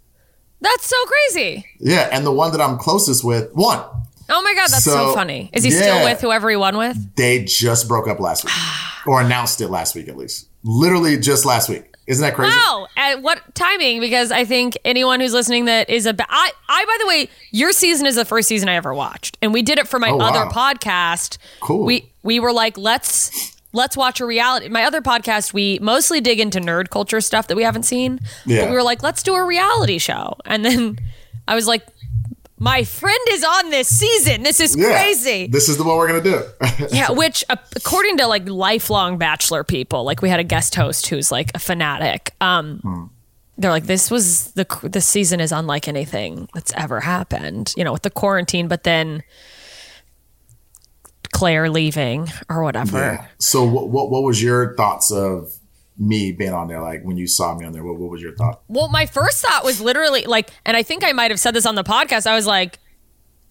That's 0.61 0.85
so 0.85 0.95
crazy. 1.05 1.65
Yeah, 1.79 2.07
and 2.11 2.25
the 2.25 2.31
one 2.31 2.51
that 2.51 2.61
I'm 2.61 2.77
closest 2.77 3.23
with 3.23 3.53
won. 3.53 3.83
Oh 4.31 4.41
my 4.41 4.53
god, 4.53 4.69
that's 4.69 4.83
so, 4.83 4.91
So, 4.91 5.13
funny. 5.13 5.49
Is 5.53 5.63
he 5.63 5.71
still 5.71 6.03
with 6.03 6.21
whoever 6.21 6.49
he 6.49 6.55
won 6.55 6.77
with? 6.77 7.15
They 7.15 7.43
just 7.43 7.87
broke 7.87 8.07
up 8.07 8.19
last 8.19 8.43
week, 8.45 8.53
or 9.05 9.21
announced 9.21 9.61
it 9.61 9.67
last 9.69 9.93
week 9.95 10.07
at 10.07 10.15
least. 10.17 10.47
Literally 10.63 11.17
just 11.17 11.45
last 11.45 11.69
week. 11.69 11.83
Isn't 12.07 12.23
that 12.23 12.33
crazy? 12.35 12.55
Wow, 12.57 12.87
and 12.97 13.23
what 13.23 13.53
timing? 13.55 13.99
Because 14.01 14.31
I 14.31 14.43
think 14.43 14.77
anyone 14.83 15.19
who's 15.19 15.33
listening 15.33 15.65
that 15.65 15.89
is 15.89 16.05
a 16.05 16.13
ba- 16.13 16.25
I 16.29 16.51
I 16.67 16.85
by 16.85 16.97
the 16.99 17.07
way, 17.07 17.29
your 17.51 17.71
season 17.71 18.05
is 18.07 18.15
the 18.15 18.25
first 18.25 18.47
season 18.47 18.69
I 18.69 18.75
ever 18.75 18.93
watched, 18.93 19.37
and 19.41 19.53
we 19.53 19.61
did 19.61 19.77
it 19.77 19.87
for 19.87 19.99
my 19.99 20.09
Oh, 20.09 20.19
other 20.19 20.45
wow. 20.45 20.51
podcast. 20.51 21.37
Cool. 21.59 21.85
We 21.85 22.09
we 22.23 22.39
were 22.39 22.51
like, 22.51 22.77
let's 22.77 23.55
let's 23.71 23.95
watch 23.95 24.19
a 24.19 24.25
reality. 24.25 24.67
My 24.67 24.83
other 24.83 25.01
podcast, 25.01 25.53
we 25.53 25.77
mostly 25.79 26.19
dig 26.21 26.39
into 26.39 26.59
nerd 26.59 26.89
culture 26.89 27.21
stuff 27.21 27.47
that 27.47 27.55
we 27.55 27.63
haven't 27.63 27.83
seen. 27.83 28.19
Yeah. 28.45 28.61
But 28.61 28.71
we 28.71 28.75
were 28.75 28.83
like, 28.83 29.03
let's 29.03 29.23
do 29.23 29.35
a 29.35 29.43
reality 29.45 29.97
show, 29.99 30.35
and 30.45 30.65
then 30.65 30.97
I 31.47 31.55
was 31.55 31.67
like, 31.67 31.85
my 32.61 32.83
friend 32.83 33.19
is 33.31 33.43
on 33.43 33.71
this 33.71 33.87
season. 33.87 34.43
This 34.43 34.59
is 34.59 34.75
Yeah. 34.77 34.91
crazy. 34.91 35.47
This 35.47 35.67
is 35.67 35.77
the 35.77 35.83
one 35.83 35.97
we're 35.97 36.07
gonna 36.07 36.21
do. 36.21 36.43
Yeah, 36.91 37.09
which 37.11 37.43
according 37.49 38.17
to 38.17 38.27
like 38.27 38.47
lifelong 38.47 39.17
bachelor 39.17 39.63
people, 39.63 40.03
like 40.03 40.21
we 40.21 40.29
had 40.29 40.39
a 40.39 40.43
guest 40.43 40.75
host 40.75 41.07
who's 41.07 41.31
like 41.31 41.49
a 41.55 41.59
fanatic. 41.59 42.33
Um 42.39 43.09
they're 43.57 43.71
like, 43.71 43.85
this 43.85 44.09
was 44.11 44.51
the 44.53 44.65
this 44.83 45.05
season 45.07 45.39
is 45.39 45.51
unlike 45.51 45.87
anything 45.87 46.47
that's 46.53 46.71
ever 46.77 46.99
happened. 46.99 47.73
You 47.75 47.83
know, 47.83 47.93
with 47.93 48.03
the 48.03 48.09
quarantine, 48.11 48.67
but 48.67 48.83
then 48.83 49.23
Clare 51.33 51.69
leaving 51.69 52.27
or 52.49 52.61
whatever. 52.63 52.97
Yeah. 52.97 53.25
So 53.39 53.63
what, 53.65 53.89
what 53.89 54.09
what 54.11 54.21
was 54.23 54.41
your 54.43 54.75
thoughts 54.75 55.11
of 55.11 55.51
me 56.01 56.31
being 56.31 56.53
on 56.53 56.67
there? 56.67 56.81
Like 56.81 57.03
when 57.03 57.15
you 57.15 57.27
saw 57.27 57.55
me 57.55 57.65
on 57.65 57.73
there, 57.73 57.83
what, 57.83 57.97
what 57.97 58.09
was 58.09 58.21
your 58.21 58.35
thought? 58.35 58.63
Well, 58.67 58.89
my 58.89 59.05
first 59.05 59.45
thought 59.45 59.63
was 59.63 59.79
literally 59.79 60.23
like, 60.23 60.49
and 60.65 60.75
I 60.75 60.83
think 60.83 61.03
I 61.03 61.11
might 61.11 61.31
have 61.31 61.39
said 61.39 61.53
this 61.53 61.65
on 61.65 61.75
the 61.75 61.83
podcast. 61.83 62.25
I 62.25 62.35
was 62.35 62.47
like, 62.47 62.79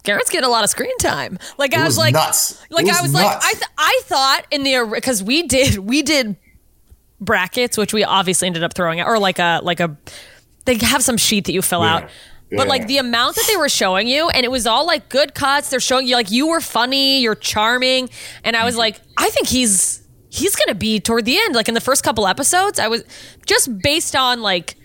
Garin's 0.03 0.30
getting 0.30 0.46
a 0.46 0.51
lot 0.51 0.64
of 0.64 0.70
screen 0.70 0.96
time. 0.98 1.38
Like 1.59 1.74
I 1.74 1.84
was, 1.84 1.90
was 1.90 1.98
like, 1.98 2.14
nuts. 2.14 2.61
Like 2.70 2.86
I 2.86 3.03
was 3.03 3.12
was 3.12 3.14
like. 3.14 3.26
I 3.26 3.53
th- 3.53 3.70
I 3.78 4.01
thought 4.05 4.46
in 4.51 4.64
the 4.64 4.90
because 4.92 5.22
we 5.22 5.42
did 5.44 5.78
we 5.78 6.03
did 6.03 6.36
brackets, 7.20 7.78
which 7.78 7.92
we 7.92 8.03
obviously 8.03 8.46
ended 8.46 8.64
up 8.64 8.74
throwing 8.74 9.01
out, 9.01 9.07
or 9.07 9.18
like 9.18 9.38
a 9.38 9.61
like 9.62 9.78
a 9.78 9.96
they 10.64 10.76
have 10.78 11.03
some 11.03 11.16
sheet 11.16 11.44
that 11.44 11.53
you 11.53 11.62
fill 11.62 11.82
Yeah. 11.82 11.94
out. 11.94 12.11
But 12.53 12.66
like 12.66 12.88
the 12.88 12.98
amount 12.98 13.36
that 13.36 13.44
they 13.46 13.57
were 13.57 13.68
showing 13.68 14.09
you, 14.09 14.28
and 14.28 14.44
it 14.44 14.51
was 14.51 14.66
all 14.66 14.84
like 14.84 15.09
good 15.09 15.34
cuts. 15.34 15.70
They're 15.70 15.78
showing 15.78 16.09
you 16.09 16.16
like 16.16 16.32
you 16.32 16.48
were 16.48 16.61
funny, 16.61 17.20
you're 17.20 17.36
charming, 17.36 18.11
and 18.42 18.57
I 18.57 18.64
was 18.64 18.72
mm-hmm. 18.72 18.80
like, 18.80 19.01
I 19.16 19.30
think 19.30 19.46
he's 19.46 19.99
he's 20.31 20.57
gonna 20.57 20.74
be 20.74 21.01
toward 21.01 21.26
the 21.26 21.37
end, 21.37 21.55
like 21.55 21.68
in 21.68 21.74
the 21.74 21.81
first 21.81 22.03
couple 22.03 22.26
episodes. 22.26 22.78
I 22.78 22.89
was 22.89 23.05
just 23.45 23.78
based 23.78 24.16
on 24.16 24.41
like 24.41 24.76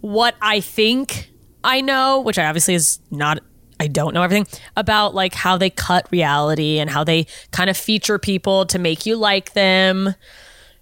what 0.00 0.34
I 0.42 0.60
think 0.60 1.30
I 1.64 1.80
know, 1.80 2.20
which 2.20 2.38
I 2.38 2.46
obviously 2.46 2.74
is 2.74 2.98
not 3.10 3.38
I 3.80 3.86
don't 3.88 4.14
know 4.14 4.22
everything 4.22 4.46
about 4.76 5.14
like 5.14 5.34
how 5.34 5.56
they 5.56 5.70
cut 5.70 6.06
reality 6.12 6.78
and 6.78 6.88
how 6.90 7.02
they 7.02 7.26
kind 7.50 7.68
of 7.70 7.76
feature 7.76 8.18
people 8.18 8.66
to 8.66 8.78
make 8.78 9.06
you 9.06 9.16
like 9.16 9.54
them 9.54 10.14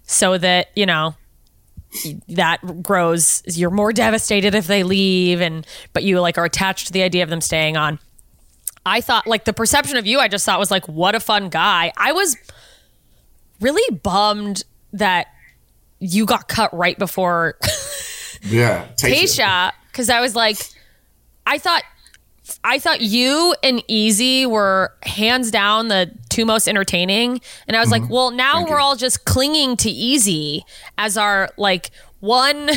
so 0.03 0.37
that, 0.37 0.67
you 0.75 0.85
know, 0.85 1.15
that 2.29 2.83
grows 2.83 3.43
you're 3.45 3.71
more 3.71 3.91
devastated 3.91 4.55
if 4.55 4.67
they 4.67 4.83
leave 4.83 5.41
and 5.41 5.65
but 5.93 6.03
you 6.03 6.19
like 6.21 6.37
are 6.37 6.45
attached 6.45 6.87
to 6.87 6.93
the 6.93 7.03
idea 7.03 7.23
of 7.23 7.29
them 7.29 7.41
staying 7.41 7.75
on. 7.75 7.99
I 8.85 9.01
thought 9.01 9.27
like 9.27 9.45
the 9.45 9.53
perception 9.53 9.97
of 9.97 10.05
you 10.05 10.19
I 10.19 10.27
just 10.27 10.45
thought 10.45 10.59
was 10.59 10.71
like 10.71 10.87
what 10.87 11.15
a 11.15 11.19
fun 11.19 11.49
guy. 11.49 11.91
I 11.97 12.13
was 12.13 12.37
really 13.61 13.95
bummed 13.97 14.63
that 14.93 15.27
you 15.99 16.25
got 16.25 16.47
cut 16.47 16.73
right 16.73 16.97
before 16.97 17.57
Yeah. 18.43 18.87
Keisha, 18.97 19.71
because 19.91 20.09
I 20.09 20.19
was 20.19 20.35
like, 20.35 20.57
I 21.45 21.57
thought, 21.59 21.83
I 22.63 22.79
thought 22.79 23.01
you 23.01 23.55
and 23.63 23.83
Easy 23.87 24.45
were 24.45 24.93
hands 25.03 25.51
down 25.51 25.87
the 25.89 26.11
two 26.29 26.43
most 26.45 26.67
entertaining, 26.67 27.39
and 27.67 27.77
I 27.77 27.79
was 27.79 27.91
like, 27.91 28.09
well, 28.09 28.31
now 28.31 28.51
Mm-hmm. 28.55 28.57
Thank 28.59 28.69
we're 28.69 28.77
you. 28.79 28.83
all 28.83 28.95
just 28.95 29.25
clinging 29.25 29.77
to 29.77 29.89
Easy 29.89 30.63
as 30.97 31.17
our 31.17 31.49
like 31.57 31.91
one, 32.19 32.69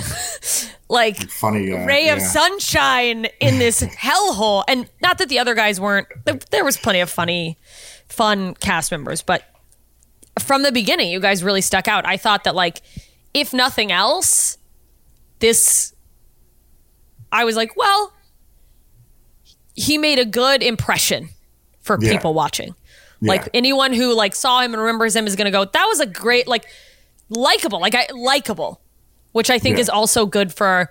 like 0.89 1.29
Funny 1.31 1.73
uh, 1.73 1.85
ray 1.87 2.09
of 2.11 2.21
sunshine 2.21 3.27
in 3.41 3.59
this 3.59 3.81
hellhole. 3.83 4.65
And 4.69 4.89
not 5.03 5.19
that 5.19 5.29
the 5.29 5.39
other 5.39 5.55
guys 5.55 5.81
weren't. 5.81 6.07
there- 6.25 6.39
There 6.51 6.65
was 6.65 6.77
plenty 6.77 7.01
of 7.01 7.11
funny, 7.11 7.59
fun 8.09 8.55
cast 8.55 8.91
members, 8.91 9.23
but 9.23 9.43
from 10.41 10.63
the 10.63 10.73
beginning, 10.73 11.11
you 11.11 11.21
guys 11.21 11.43
really 11.45 11.61
stuck 11.61 11.89
out. 11.89 12.07
I 12.07 12.17
thought 12.17 12.45
that 12.45 12.55
like, 12.55 12.83
if 13.33 13.53
nothing 13.53 13.91
else, 13.93 14.59
this 15.41 15.95
I 17.33 17.45
was 17.45 17.57
like, 17.57 17.77
well, 17.77 18.13
he 19.75 19.99
made 19.99 20.19
a 20.19 20.25
good 20.25 20.63
impression 20.63 21.29
for 21.81 21.99
Yeah. 22.01 22.11
people 22.13 22.35
watching. 22.35 22.75
Like 23.21 23.49
anyone 23.55 23.95
who 23.95 24.15
like 24.15 24.35
saw 24.35 24.61
him 24.61 24.75
and 24.75 24.83
remembers 24.83 25.17
him 25.17 25.27
is 25.27 25.35
going 25.35 25.47
to 25.47 25.51
go, 25.51 25.65
that 25.65 25.85
was 25.87 25.99
a 25.99 26.05
great 26.07 26.47
like 26.47 26.67
likable, 27.31 27.81
like 27.81 27.95
I 27.95 28.07
likable, 28.13 28.81
which 29.33 29.49
I 29.49 29.59
think 29.59 29.77
Yeah. 29.79 29.83
is 29.83 29.89
also 29.89 30.27
good 30.27 30.53
for 30.53 30.91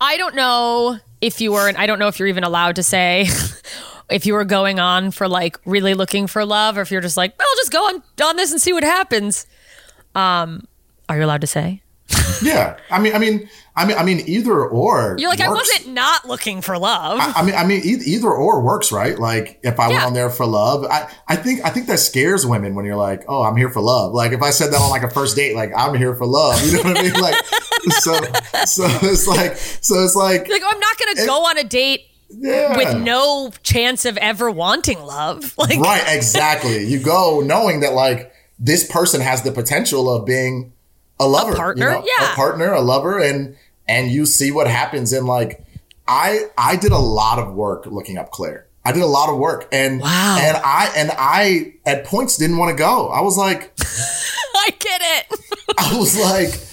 I 0.00 0.16
don't 0.16 0.34
know 0.34 0.98
if 1.20 1.40
you 1.42 1.52
were 1.52 1.68
and 1.68 1.76
I 1.76 1.86
don't 1.86 1.98
know 1.98 2.08
if 2.08 2.18
you're 2.18 2.28
even 2.28 2.42
allowed 2.44 2.76
to 2.76 2.82
say 2.82 3.28
if 4.10 4.26
you 4.26 4.34
were 4.34 4.44
going 4.44 4.78
on 4.78 5.10
for 5.10 5.28
like 5.28 5.58
really 5.64 5.94
looking 5.94 6.26
for 6.26 6.44
love 6.44 6.78
or 6.78 6.80
if 6.80 6.90
you're 6.90 7.00
just 7.00 7.16
like, 7.16 7.38
well, 7.38 7.48
just 7.56 7.72
go 7.72 7.84
on 7.84 8.02
on 8.24 8.36
this 8.36 8.52
and 8.52 8.60
see 8.60 8.72
what 8.72 8.84
happens. 8.84 9.46
Um 10.14 10.66
are 11.08 11.16
you 11.16 11.24
allowed 11.24 11.40
to 11.40 11.46
say? 11.46 11.82
Yeah, 12.42 12.78
I 12.90 13.00
mean, 13.00 13.14
I 13.14 13.18
mean, 13.18 13.48
I 13.76 13.84
mean, 13.84 13.96
I 13.96 14.02
mean, 14.02 14.20
either 14.26 14.64
or. 14.64 15.16
You're 15.18 15.30
like, 15.30 15.40
I 15.40 15.48
wasn't 15.48 15.94
not 15.94 16.26
looking 16.26 16.62
for 16.62 16.78
love. 16.78 17.18
I 17.20 17.42
mean, 17.44 17.54
I 17.54 17.64
mean, 17.64 17.80
e- 17.84 18.02
either 18.06 18.28
or 18.28 18.60
works, 18.60 18.90
right? 18.90 19.18
Like, 19.18 19.60
if 19.62 19.78
I 19.78 19.88
went 19.88 20.02
on 20.02 20.14
there 20.14 20.30
for 20.30 20.46
love, 20.46 20.84
I, 20.84 21.12
I 21.28 21.36
think, 21.36 21.64
I 21.64 21.70
think 21.70 21.86
that 21.86 21.98
scares 21.98 22.46
women 22.46 22.74
when 22.74 22.84
you're 22.84 22.96
like, 22.96 23.24
oh, 23.28 23.42
I'm 23.42 23.56
here 23.56 23.70
for 23.70 23.80
love. 23.80 24.12
Like, 24.14 24.32
if 24.32 24.42
I 24.42 24.50
said 24.50 24.72
that 24.72 24.80
on 24.80 24.90
like 24.90 25.02
a 25.02 25.10
first 25.10 25.36
date, 25.36 25.54
like, 25.54 25.70
I'm 25.76 25.94
here 25.94 26.14
for 26.14 26.26
love, 26.26 26.60
you 26.64 26.72
know 26.72 26.90
what 26.90 26.98
I 26.98 27.02
mean? 27.02 27.12
Like, 27.20 27.34
so, 28.00 28.14
so 28.64 28.84
it's 29.02 29.28
like, 29.28 29.56
so 29.56 30.02
it's 30.04 30.16
like, 30.16 30.48
like, 30.48 30.62
I'm 30.64 30.80
not 30.80 30.98
going 30.98 31.16
to 31.16 31.26
go 31.26 31.44
on 31.44 31.58
a 31.58 31.64
date 31.64 32.07
yeah. 32.30 32.76
with 32.76 33.02
no 33.02 33.50
chance 33.62 34.04
of 34.04 34.16
ever 34.18 34.50
wanting 34.50 35.00
love. 35.02 35.54
Like, 35.58 35.80
right, 35.80 36.04
exactly. 36.08 36.84
You 36.84 37.00
go 37.00 37.40
knowing 37.40 37.80
that 37.80 37.92
like 37.92 38.32
this 38.58 38.90
person 38.90 39.20
has 39.20 39.42
the 39.42 39.52
potential 39.52 40.08
of 40.08 40.24
being 40.24 40.72
a 41.20 41.26
lover, 41.26 41.52
a 41.52 41.56
partner, 41.56 41.88
you 41.88 41.98
know, 41.98 42.06
yeah. 42.18 42.32
a 42.32 42.34
partner, 42.34 42.72
a 42.72 42.80
lover, 42.80 43.18
and 43.18 43.56
and 43.88 44.10
you 44.10 44.24
see 44.26 44.50
what 44.52 44.66
happens. 44.68 45.12
And 45.12 45.26
like, 45.26 45.64
I 46.06 46.44
I 46.56 46.76
did 46.76 46.92
a 46.92 46.98
lot 46.98 47.38
of 47.38 47.54
work 47.54 47.86
looking 47.86 48.18
up 48.18 48.30
Clare. 48.30 48.66
I 48.84 48.92
did 48.92 49.02
a 49.02 49.06
lot 49.06 49.28
of 49.28 49.36
work, 49.38 49.68
and 49.72 50.00
Wow. 50.00 50.38
and 50.40 50.56
I 50.56 50.92
and 50.96 51.10
I 51.18 51.74
at 51.84 52.04
points 52.04 52.36
didn't 52.36 52.56
want 52.58 52.70
to 52.70 52.76
go. 52.76 53.08
I 53.08 53.20
was 53.20 53.36
like, 53.36 53.72
I 53.80 54.70
get 54.78 55.00
it. 55.02 55.40
I 55.78 55.98
was 55.98 56.18
like, 56.18 56.67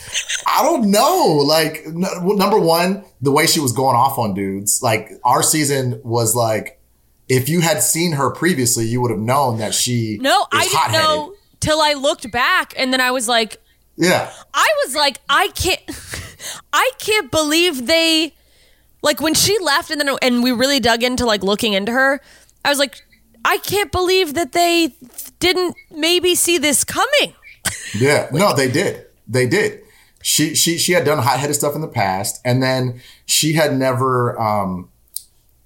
I 0.47 0.63
don't 0.63 0.89
know. 0.91 1.41
Like, 1.45 1.83
n- 1.85 2.03
number 2.37 2.59
one, 2.59 3.03
the 3.21 3.31
way 3.31 3.45
she 3.47 3.59
was 3.59 3.71
going 3.71 3.95
off 3.95 4.17
on 4.17 4.33
dudes. 4.33 4.81
Like, 4.81 5.11
our 5.23 5.43
season 5.43 6.01
was 6.03 6.35
like, 6.35 6.79
if 7.27 7.49
you 7.49 7.61
had 7.61 7.81
seen 7.81 8.13
her 8.13 8.29
previously, 8.31 8.85
you 8.85 9.01
would 9.01 9.11
have 9.11 9.19
known 9.19 9.57
that 9.57 9.73
she 9.73 10.17
No, 10.21 10.45
I 10.51 10.61
didn't 10.65 10.77
hot-headed. 10.77 11.03
know 11.07 11.33
till 11.59 11.81
I 11.81 11.93
looked 11.93 12.31
back 12.31 12.73
and 12.77 12.93
then 12.93 13.01
I 13.01 13.09
was 13.11 13.27
like, 13.27 13.57
Yeah, 13.95 14.31
I 14.53 14.67
was 14.85 14.95
like, 14.95 15.19
I 15.29 15.47
can't, 15.49 15.81
I 16.73 16.91
can't 16.99 17.31
believe 17.31 17.87
they, 17.87 18.33
like 19.01 19.21
when 19.21 19.33
she 19.33 19.57
left 19.59 19.89
and 19.89 19.99
then 19.99 20.15
and 20.21 20.43
we 20.43 20.51
really 20.51 20.79
dug 20.79 21.01
into 21.03 21.25
like 21.25 21.43
looking 21.43 21.73
into 21.73 21.91
her. 21.91 22.21
I 22.63 22.69
was 22.69 22.77
like, 22.79 23.01
I 23.43 23.57
can't 23.57 23.91
believe 23.91 24.33
that 24.35 24.51
they 24.51 24.95
didn't 25.39 25.75
maybe 25.91 26.35
see 26.35 26.57
this 26.59 26.83
coming. 26.83 27.33
yeah. 27.95 28.27
No, 28.31 28.55
they 28.55 28.69
did. 28.71 29.05
They 29.27 29.47
did. 29.47 29.81
She 30.27 30.55
she 30.55 30.79
she 30.79 30.93
had 30.93 31.05
done 31.05 31.19
hot 31.19 31.37
headed 31.39 31.55
stuff 31.55 31.75
in 31.75 31.81
the 31.81 31.87
past, 31.87 32.41
and 32.43 32.63
then 32.63 32.99
she 33.27 33.53
had 33.53 33.77
never. 33.77 34.39
um 34.41 34.89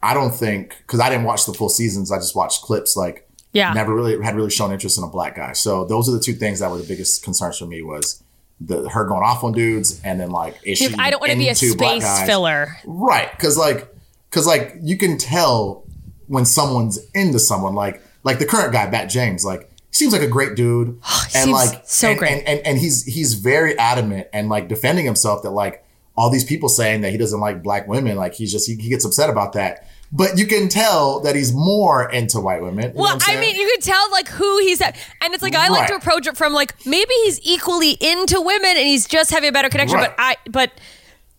I 0.04 0.14
don't 0.14 0.32
think 0.36 0.76
because 0.80 1.00
I 1.00 1.10
didn't 1.10 1.24
watch 1.24 1.46
the 1.46 1.54
full 1.54 1.70
seasons. 1.70 2.12
I 2.12 2.18
just 2.18 2.36
watched 2.36 2.62
clips. 2.62 2.98
Like, 2.98 3.26
Yeah. 3.54 3.72
never 3.72 3.94
really 3.96 4.22
had 4.22 4.36
really 4.36 4.50
shown 4.50 4.74
interest 4.74 4.98
in 4.98 5.04
a 5.06 5.08
black 5.08 5.36
guy. 5.38 5.54
So 5.54 5.86
those 5.86 6.10
are 6.10 6.12
the 6.12 6.20
two 6.20 6.34
things 6.34 6.60
that 6.60 6.70
were 6.72 6.78
the 6.78 6.84
biggest 6.88 7.24
concerns 7.24 7.58
for 7.58 7.68
me 7.68 7.82
was 7.82 8.22
the 8.60 8.90
her 8.90 9.06
going 9.06 9.24
off 9.24 9.46
on 9.46 9.54
dudes, 9.54 10.02
and 10.04 10.20
then 10.20 10.30
like 10.30 10.58
is 10.64 10.78
she 10.78 10.94
I 11.00 11.10
don't 11.10 11.22
want 11.22 11.32
to 11.32 11.38
be 11.38 11.48
a 11.48 11.56
space 11.56 12.24
filler. 12.26 12.76
Right. 12.86 13.30
Cause 13.40 13.58
like, 13.58 13.88
cause 14.32 14.46
like 14.46 14.76
you 14.82 14.98
can 14.98 15.18
tell 15.18 15.86
when 16.28 16.44
someone's 16.44 17.00
into 17.14 17.40
someone 17.40 17.76
like, 17.76 18.02
like 18.26 18.40
the 18.40 18.46
current 18.46 18.74
guy, 18.74 18.90
Matt 18.90 19.10
James, 19.10 19.46
like 19.46 19.69
seems 19.92 20.14
like 20.14 20.22
a 20.22 20.28
great 20.28 20.56
dude. 20.56 20.88
and 21.24 21.32
seems 21.32 21.52
like, 21.52 21.82
so 21.86 22.10
and, 22.10 22.20
great. 22.20 22.32
And, 22.32 22.48
and, 22.48 22.68
and 22.68 22.78
he's, 22.78 23.04
he's 23.06 23.36
very 23.36 23.78
adamant 23.78 24.28
and 24.34 24.50
like 24.50 24.68
defending 24.68 25.06
himself 25.06 25.44
that 25.44 25.52
like 25.52 25.86
all 26.16 26.30
these 26.30 26.44
people 26.44 26.70
saying 26.70 27.02
that 27.02 27.12
he 27.12 27.18
doesn't 27.18 27.40
like 27.40 27.64
black 27.64 27.88
women, 27.88 28.18
like 28.18 28.34
he's 28.34 28.52
just, 28.52 28.68
he, 28.68 28.76
he 28.76 28.90
gets 28.90 29.06
upset 29.06 29.30
about 29.30 29.54
that. 29.54 29.88
But 30.12 30.38
you 30.40 30.48
can 30.48 30.70
tell 30.70 31.20
that 31.20 31.36
he's 31.36 31.54
more 31.54 32.10
into 32.10 32.40
white 32.40 32.64
women. 32.64 32.94
Well, 32.96 33.20
I 33.22 33.40
mean, 33.40 33.56
you 33.56 33.70
could 33.76 33.84
tell 33.84 34.12
like 34.12 34.28
who 34.28 34.58
he's 34.60 34.82
at, 34.82 34.98
and 35.22 35.36
it's 35.36 35.44
like 35.44 35.54
I 35.54 35.68
like 35.68 35.88
to 35.90 35.96
approach 35.96 36.26
it 36.26 36.36
from 36.36 36.52
like 36.52 36.84
maybe 36.84 37.12
he's 37.26 37.40
equally 37.44 37.92
into 37.92 38.42
women 38.42 38.72
and 38.72 38.88
he's 38.88 39.08
just 39.08 39.30
having 39.30 39.50
a 39.50 39.52
better 39.52 39.70
connection. 39.70 40.00
Right. 40.00 40.10
But 40.10 40.16
I, 40.18 40.38
but 40.50 40.72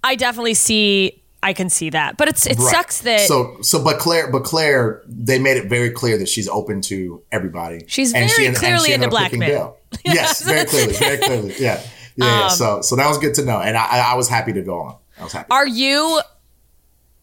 I 0.05 0.15
definitely 0.15 0.55
see, 0.55 1.20
I 1.43 1.53
can 1.55 1.71
see 1.71 1.91
that. 1.91 2.17
But 2.17 2.29
it's 2.29 2.47
it 2.47 2.59
Right. 2.59 2.71
sucks 2.71 3.01
that 3.03 3.21
so 3.21 3.57
so 3.63 3.83
but 3.83 3.99
Clare 3.99 4.31
but 4.31 4.45
Clare 4.45 5.03
they 5.07 5.39
made 5.39 5.57
it 5.57 5.67
very 5.69 5.91
clear 5.91 6.19
that 6.19 6.29
she's 6.29 6.49
open 6.49 6.81
to 6.83 7.23
everybody. 7.33 7.85
She's 7.87 8.13
And 8.13 8.31
very 8.31 8.47
and 8.49 8.57
clearly 8.57 8.93
ended 8.93 9.07
into 9.07 9.09
black 9.09 9.33
men. 9.33 9.71
Yes, 10.05 10.43
very 10.43 10.67
clearly, 10.67 10.93
very 10.95 11.17
clearly. 11.27 11.55
Yeah. 11.59 11.81
Yeah, 12.17 12.27
yeah. 12.27 12.45
Um, 12.45 12.51
So 12.51 12.83
so 12.83 12.97
that 12.97 13.09
was 13.09 13.19
good 13.19 13.35
to 13.35 13.45
know. 13.45 13.59
And 13.61 13.77
I 13.77 14.13
I 14.13 14.15
was 14.15 14.29
happy 14.29 14.53
to 14.53 14.63
go 14.63 14.81
on. 14.81 14.97
I 15.19 15.25
was 15.25 15.33
happy. 15.33 15.49
are 15.51 15.67
you, 15.67 16.21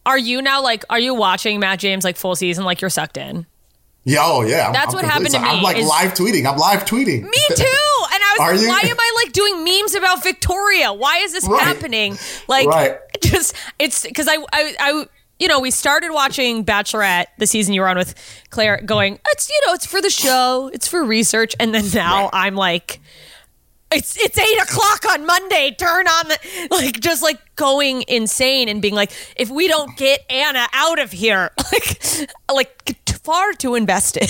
are 0.05 0.17
you 0.17 0.41
now 0.41 0.61
like 0.61 0.83
are 0.89 0.99
you 0.99 1.13
watching 1.13 1.59
Matt 1.59 1.79
James 1.79 2.03
like 2.03 2.15
full 2.17 2.35
season 2.35 2.63
like 2.65 2.81
you're 2.81 2.89
sucked 2.89 3.17
in? 3.17 3.45
yeah, 4.03 4.19
oh 4.21 4.41
yeah. 4.41 4.63
I'm- 4.65 4.73
That's 4.73 4.93
I'm 4.93 4.95
what 4.95 5.05
happened 5.05 5.31
to 5.31 5.39
me. 5.39 5.47
I'm 5.47 5.61
like 5.61 5.77
is- 5.77 5.87
live 5.87 6.13
tweeting. 6.13 6.45
I'm 6.49 6.57
live 6.57 6.85
tweeting. 6.85 7.23
Me 7.23 7.43
too. 7.55 7.63
And 8.13 8.23
I 8.23 8.35
was 8.37 8.39
Are 8.41 8.51
like, 8.53 8.61
you? 8.61 8.67
why 8.69 8.79
am 8.85 8.95
I 8.97 9.11
like 9.23 9.33
doing 9.33 9.63
memes 9.65 9.95
about 9.95 10.23
Victoria? 10.23 10.93
Why 10.93 11.17
is 11.19 11.33
this 11.33 11.45
Right. 11.47 11.61
happening? 11.61 12.17
Like, 12.47 12.67
Right. 12.67 12.97
just 13.23 13.55
it's 13.79 14.05
because 14.05 14.27
I, 14.27 14.35
I, 14.53 14.75
I, 14.79 15.05
you 15.39 15.47
know, 15.47 15.59
we 15.59 15.71
started 15.71 16.11
watching 16.11 16.65
Bachelorette 16.65 17.25
the 17.37 17.45
season 17.47 17.73
you 17.73 17.81
were 17.81 17.87
on 17.87 17.97
with 17.97 18.15
Clare, 18.49 18.81
going, 18.85 19.19
it's 19.29 19.49
you 19.49 19.61
know, 19.67 19.73
it's 19.73 19.85
for 19.85 20.01
the 20.01 20.09
show, 20.09 20.69
it's 20.73 20.87
for 20.87 21.03
research, 21.03 21.55
and 21.59 21.73
then 21.73 21.85
now 21.93 22.23
Right. 22.25 22.47
I'm 22.47 22.55
like. 22.55 22.99
it's 23.89 24.17
it's 24.17 24.37
eight 24.37 24.61
o'clock 24.61 25.05
on 25.13 25.25
Monday. 25.25 25.73
Turn 25.77 26.07
on 26.07 26.27
the 26.27 26.67
like 26.71 26.99
just 26.99 27.23
like 27.23 27.39
going 27.55 28.03
insane 28.09 28.67
and 28.67 28.81
being 28.81 28.95
like, 28.95 29.11
if 29.37 29.49
we 29.49 29.67
don't 29.69 29.95
get 29.97 30.25
Anna 30.29 30.67
out 30.73 30.99
of 30.99 31.11
here, 31.13 31.51
like 31.71 32.27
like 32.53 32.97
far 33.23 33.53
too 33.53 33.75
invested 33.75 34.29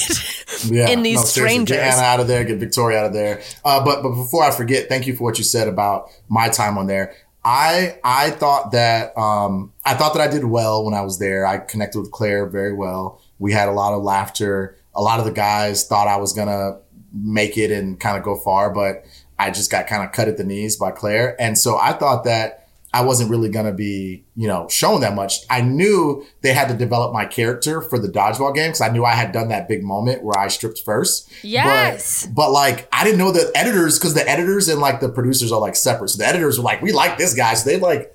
Yeah, 0.65 0.89
in 0.89 1.01
these 1.03 1.19
no, 1.19 1.25
strangers. 1.25 1.77
Get 1.77 1.93
Anna 1.93 2.01
out 2.03 2.19
of 2.19 2.27
there. 2.27 2.43
Get 2.43 2.57
Victoria 2.59 2.99
out 2.99 3.05
of 3.07 3.13
there. 3.13 3.41
Uh, 3.65 3.83
but 3.83 4.03
but 4.03 4.09
before 4.13 4.43
I 4.43 4.51
forget, 4.51 4.89
thank 4.89 5.07
you 5.07 5.15
for 5.15 5.23
what 5.23 5.37
you 5.39 5.43
said 5.43 5.67
about 5.67 6.09
my 6.29 6.49
time 6.49 6.77
on 6.77 6.85
there. 6.87 7.15
I 7.47 7.97
I 8.03 8.31
thought 8.31 8.73
that 8.73 9.17
um, 9.17 9.71
I 9.85 9.93
thought 9.93 10.13
that 10.15 10.21
I 10.21 10.29
did 10.29 10.43
well 10.43 10.83
when 10.83 10.93
I 10.93 10.99
was 10.99 11.17
there. 11.17 11.47
I 11.47 11.59
connected 11.59 11.97
with 11.97 12.11
Clare 12.11 12.45
very 12.45 12.73
well. 12.73 13.21
We 13.39 13.53
had 13.53 13.69
a 13.69 13.71
lot 13.71 13.93
of 13.93 14.03
laughter. 14.03 14.75
A 14.93 15.01
lot 15.01 15.19
of 15.19 15.25
the 15.25 15.31
guys 15.31 15.87
thought 15.87 16.09
I 16.09 16.17
was 16.17 16.33
gonna 16.33 16.79
make 17.13 17.57
it 17.57 17.71
and 17.71 17.97
kind 17.97 18.17
of 18.17 18.23
go 18.23 18.35
far, 18.35 18.69
but 18.69 19.05
I 19.39 19.51
just 19.51 19.71
got 19.71 19.87
kind 19.87 20.03
of 20.03 20.11
cut 20.11 20.27
at 20.27 20.35
the 20.35 20.43
knees 20.43 20.75
by 20.75 20.91
Clare. 20.91 21.41
And 21.41 21.57
so 21.57 21.77
I 21.77 21.93
thought 21.93 22.25
that 22.25 22.66
I 22.93 23.01
wasn't 23.01 23.29
really 23.29 23.49
going 23.49 23.65
to 23.65 23.73
be, 23.73 24.23
you 24.35 24.47
know, 24.47 24.67
shown 24.69 25.01
that 25.01 25.13
much. 25.13 25.39
I 25.49 25.61
knew 25.61 26.25
they 26.41 26.53
had 26.53 26.69
to 26.69 26.73
develop 26.73 27.13
my 27.13 27.25
character 27.25 27.81
for 27.81 27.99
the 27.99 28.07
dodgeball 28.07 28.55
game 28.55 28.69
because 28.69 28.81
I 28.81 28.89
knew 28.89 29.03
I 29.03 29.13
had 29.13 29.31
done 29.31 29.49
that 29.49 29.67
big 29.67 29.83
moment 29.83 30.23
where 30.23 30.39
I 30.39 30.47
stripped 30.47 30.81
first. 30.85 31.29
Yes. 31.43 32.25
But, 32.25 32.35
but 32.35 32.51
like, 32.51 32.87
I 32.91 33.03
didn't 33.03 33.19
know 33.19 33.31
the 33.31 33.51
editors 33.55 33.99
because 33.99 34.13
the 34.13 34.27
editors 34.27 34.67
and 34.69 34.79
like 34.79 34.99
the 35.01 35.09
producers 35.09 35.51
are 35.51 35.59
like 35.59 35.75
separate. 35.75 36.09
So 36.09 36.17
the 36.19 36.27
editors 36.27 36.57
were 36.57 36.63
like, 36.63 36.81
we 36.81 36.91
like 36.91 37.17
this 37.17 37.33
guy. 37.33 37.53
So 37.55 37.69
they 37.69 37.77
like, 37.77 38.13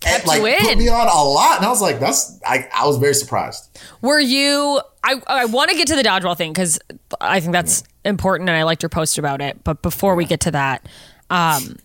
Kept 0.00 0.28
like 0.28 0.42
you 0.42 0.68
put 0.68 0.78
me 0.78 0.88
on 0.88 1.08
a 1.08 1.24
lot. 1.24 1.56
And 1.56 1.66
I 1.66 1.70
was 1.70 1.82
like, 1.82 1.98
that's, 1.98 2.40
I, 2.46 2.68
I 2.72 2.86
was 2.86 2.98
very 2.98 3.14
surprised. 3.14 3.80
Were 4.00 4.20
you? 4.20 4.80
I 5.02 5.20
I 5.26 5.44
want 5.46 5.70
to 5.70 5.76
get 5.76 5.88
to 5.88 5.96
the 5.96 6.02
dodgeball 6.02 6.36
thing 6.36 6.52
because 6.52 6.78
I 7.20 7.40
think 7.40 7.52
that's 7.52 7.82
important, 8.04 8.48
and 8.48 8.56
I 8.56 8.62
liked 8.62 8.82
your 8.82 8.90
post 8.90 9.18
about 9.18 9.40
it. 9.40 9.64
But 9.64 9.82
before 9.82 10.14
we 10.14 10.24
get 10.24 10.40
to 10.40 10.52
that, 10.52 10.86
um, 11.30 11.78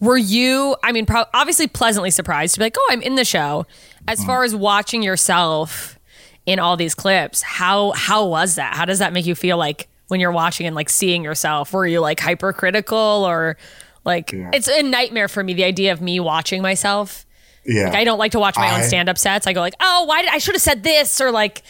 were 0.00 0.18
you? 0.18 0.76
I 0.82 0.92
mean, 0.92 1.06
pro- 1.06 1.24
obviously 1.32 1.66
pleasantly 1.66 2.10
surprised 2.10 2.54
to 2.54 2.60
be 2.60 2.66
like, 2.66 2.76
oh, 2.78 2.88
I'm 2.90 3.02
in 3.02 3.14
the 3.14 3.24
show. 3.24 3.66
As 4.08 4.20
mm. 4.20 4.26
far 4.26 4.44
as 4.44 4.54
watching 4.54 5.02
yourself 5.02 5.98
in 6.44 6.58
all 6.58 6.76
these 6.76 6.94
clips, 6.94 7.42
how 7.42 7.92
how 7.92 8.26
was 8.26 8.54
that? 8.56 8.74
How 8.74 8.84
does 8.84 8.98
that 8.98 9.12
make 9.12 9.26
you 9.26 9.34
feel 9.34 9.56
like 9.56 9.88
when 10.08 10.20
you're 10.20 10.32
watching 10.32 10.66
and 10.66 10.76
like 10.76 10.88
seeing 10.88 11.24
yourself? 11.24 11.72
Were 11.72 11.86
you 11.86 12.00
like 12.00 12.20
hypercritical 12.20 12.96
or 12.96 13.56
like 14.04 14.30
it's 14.32 14.68
a 14.68 14.82
nightmare 14.82 15.28
for 15.28 15.42
me 15.42 15.52
the 15.52 15.64
idea 15.64 15.92
of 15.92 16.00
me 16.00 16.20
watching 16.20 16.62
myself. 16.62 17.26
Yeah. 17.64 17.86
Like, 17.86 17.94
I 17.94 18.04
don't 18.04 18.18
like 18.18 18.32
to 18.32 18.38
watch 18.38 18.56
my 18.56 18.72
own 18.72 18.80
I- 18.80 18.86
stand 18.86 19.08
up 19.08 19.18
sets. 19.18 19.46
I 19.46 19.52
go 19.52 19.60
like, 19.60 19.74
oh, 19.80 20.04
why 20.04 20.22
did 20.22 20.30
I 20.30 20.38
should 20.38 20.54
have 20.54 20.62
said 20.62 20.82
this 20.82 21.20
or 21.20 21.32
like. 21.32 21.62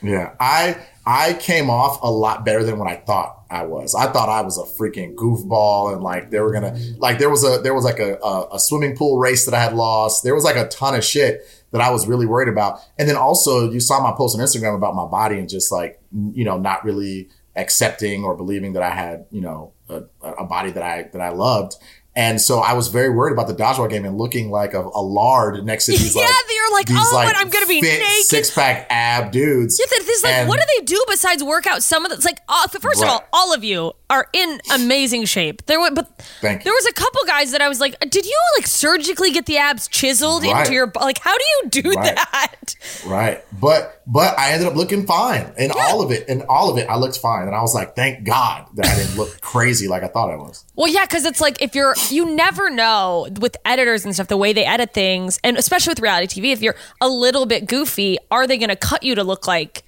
Yeah, 0.00 0.34
I 0.40 0.76
I 1.04 1.34
came 1.34 1.70
off 1.70 2.00
a 2.02 2.10
lot 2.10 2.44
better 2.44 2.64
than 2.64 2.78
what 2.78 2.88
I 2.88 2.96
thought 2.96 3.41
I 3.52 3.64
was. 3.64 3.94
I 3.94 4.10
thought 4.10 4.28
I 4.28 4.40
was 4.40 4.56
a 4.56 4.62
freaking 4.62 5.14
goofball, 5.14 5.92
and 5.92 6.02
like 6.02 6.30
they 6.30 6.40
were 6.40 6.52
gonna 6.52 6.76
like 6.98 7.18
there 7.18 7.30
was 7.30 7.44
a 7.44 7.60
there 7.62 7.74
was 7.74 7.84
like 7.84 7.98
a, 7.98 8.16
a 8.16 8.54
a 8.54 8.58
swimming 8.58 8.96
pool 8.96 9.18
race 9.18 9.44
that 9.44 9.54
I 9.54 9.62
had 9.62 9.74
lost. 9.74 10.24
There 10.24 10.34
was 10.34 10.42
like 10.42 10.56
a 10.56 10.68
ton 10.68 10.94
of 10.94 11.04
shit 11.04 11.42
that 11.72 11.80
I 11.80 11.90
was 11.90 12.06
really 12.06 12.26
worried 12.26 12.48
about. 12.48 12.80
And 12.98 13.08
then 13.08 13.16
also 13.16 13.70
you 13.70 13.80
saw 13.80 14.00
my 14.02 14.12
post 14.16 14.38
on 14.38 14.44
Instagram 14.44 14.76
about 14.76 14.94
my 14.94 15.06
body 15.06 15.38
and 15.38 15.48
just 15.48 15.70
like 15.70 16.00
you 16.32 16.44
know 16.44 16.58
not 16.58 16.84
really 16.84 17.28
accepting 17.54 18.24
or 18.24 18.34
believing 18.34 18.72
that 18.72 18.82
I 18.82 18.90
had 18.90 19.26
you 19.30 19.42
know 19.42 19.72
a, 19.88 20.04
a 20.22 20.44
body 20.44 20.70
that 20.70 20.82
I 20.82 21.08
that 21.12 21.20
I 21.20 21.30
loved. 21.30 21.76
And 22.14 22.40
so 22.40 22.58
I 22.58 22.74
was 22.74 22.88
very 22.88 23.08
worried 23.08 23.32
about 23.32 23.48
the 23.48 23.54
dodgeball 23.54 23.88
game 23.88 24.04
and 24.04 24.18
looking 24.18 24.50
like 24.50 24.74
a, 24.74 24.80
a 24.80 25.00
lard 25.00 25.64
next 25.64 25.86
to 25.86 25.92
these 25.92 26.14
Yeah, 26.16 26.22
like 26.22 26.30
you're 26.50 26.72
like, 26.72 26.86
"Oh, 26.90 27.24
and 27.26 27.36
I'm 27.36 27.48
gonna 27.48 27.66
be 27.66 27.80
fit 27.80 28.00
naked." 28.00 28.24
six 28.26 28.50
pack 28.50 28.86
ab 28.90 29.32
dudes. 29.32 29.80
Yeah, 29.80 29.98
this 30.04 30.22
like, 30.22 30.32
And- 30.32 30.48
what 30.48 30.60
do 30.60 30.66
they 30.78 30.84
do 30.84 31.02
besides 31.08 31.42
work 31.42 31.66
out? 31.66 31.82
Some 31.82 32.04
of 32.04 32.10
the, 32.10 32.16
it's 32.16 32.24
like, 32.26 32.40
uh, 32.48 32.68
first 32.68 33.02
of 33.02 33.08
all, 33.08 33.24
all 33.32 33.54
of 33.54 33.64
you 33.64 33.92
are 34.12 34.28
in 34.34 34.60
amazing 34.72 35.24
shape. 35.24 35.64
There, 35.66 35.80
were, 35.80 35.90
but 35.90 36.06
there 36.42 36.52
was 36.72 36.86
a 36.86 36.92
couple 36.92 37.20
guys 37.26 37.50
that 37.52 37.62
I 37.62 37.68
was 37.68 37.80
like, 37.80 37.98
did 38.10 38.26
you 38.26 38.38
like 38.58 38.66
surgically 38.66 39.30
get 39.30 39.46
the 39.46 39.56
abs 39.56 39.88
chiseled 39.88 40.42
Right. 40.44 40.60
into 40.60 40.74
your 40.74 40.92
like? 41.00 41.18
How 41.18 41.36
do 41.36 41.44
you 41.62 41.68
do 41.82 41.90
Right. 41.94 42.14
that? 42.14 42.76
Right. 43.06 43.42
But 43.58 44.02
but 44.06 44.38
I 44.38 44.52
ended 44.52 44.68
up 44.68 44.74
looking 44.76 45.06
fine. 45.06 45.52
In 45.56 45.70
all 45.74 46.02
of 46.02 46.10
it, 46.10 46.28
in 46.28 46.42
all 46.48 46.70
of 46.70 46.76
it, 46.76 46.88
I 46.88 46.96
looked 46.96 47.18
fine. 47.18 47.46
And 47.46 47.56
I 47.56 47.62
was 47.62 47.74
like, 47.74 47.96
thank 47.96 48.24
God 48.24 48.66
that 48.74 48.86
I 48.86 48.94
didn't 48.96 49.16
look 49.16 49.40
crazy 49.40 49.88
like 49.88 50.02
I 50.02 50.08
thought 50.08 50.30
I 50.30 50.36
was. 50.36 50.64
Well, 50.76 50.88
yeah, 50.92 51.04
because 51.06 51.24
it's 51.24 51.40
like 51.40 51.62
if 51.62 51.74
you're, 51.74 51.94
you 52.10 52.34
never 52.34 52.68
know 52.68 53.28
with 53.40 53.56
editors 53.64 54.04
and 54.04 54.12
stuff 54.14 54.28
the 54.28 54.36
way 54.36 54.52
they 54.52 54.64
edit 54.66 54.92
things, 54.92 55.40
and 55.42 55.56
especially 55.56 55.92
with 55.92 56.00
reality 56.00 56.40
TV, 56.40 56.52
if 56.52 56.60
you're 56.60 56.76
a 57.00 57.08
little 57.08 57.46
bit 57.46 57.66
goofy, 57.66 58.18
are 58.30 58.46
they 58.46 58.58
going 58.58 58.68
to 58.70 58.76
cut 58.76 59.02
you 59.04 59.14
to 59.14 59.24
look 59.24 59.46
like 59.46 59.84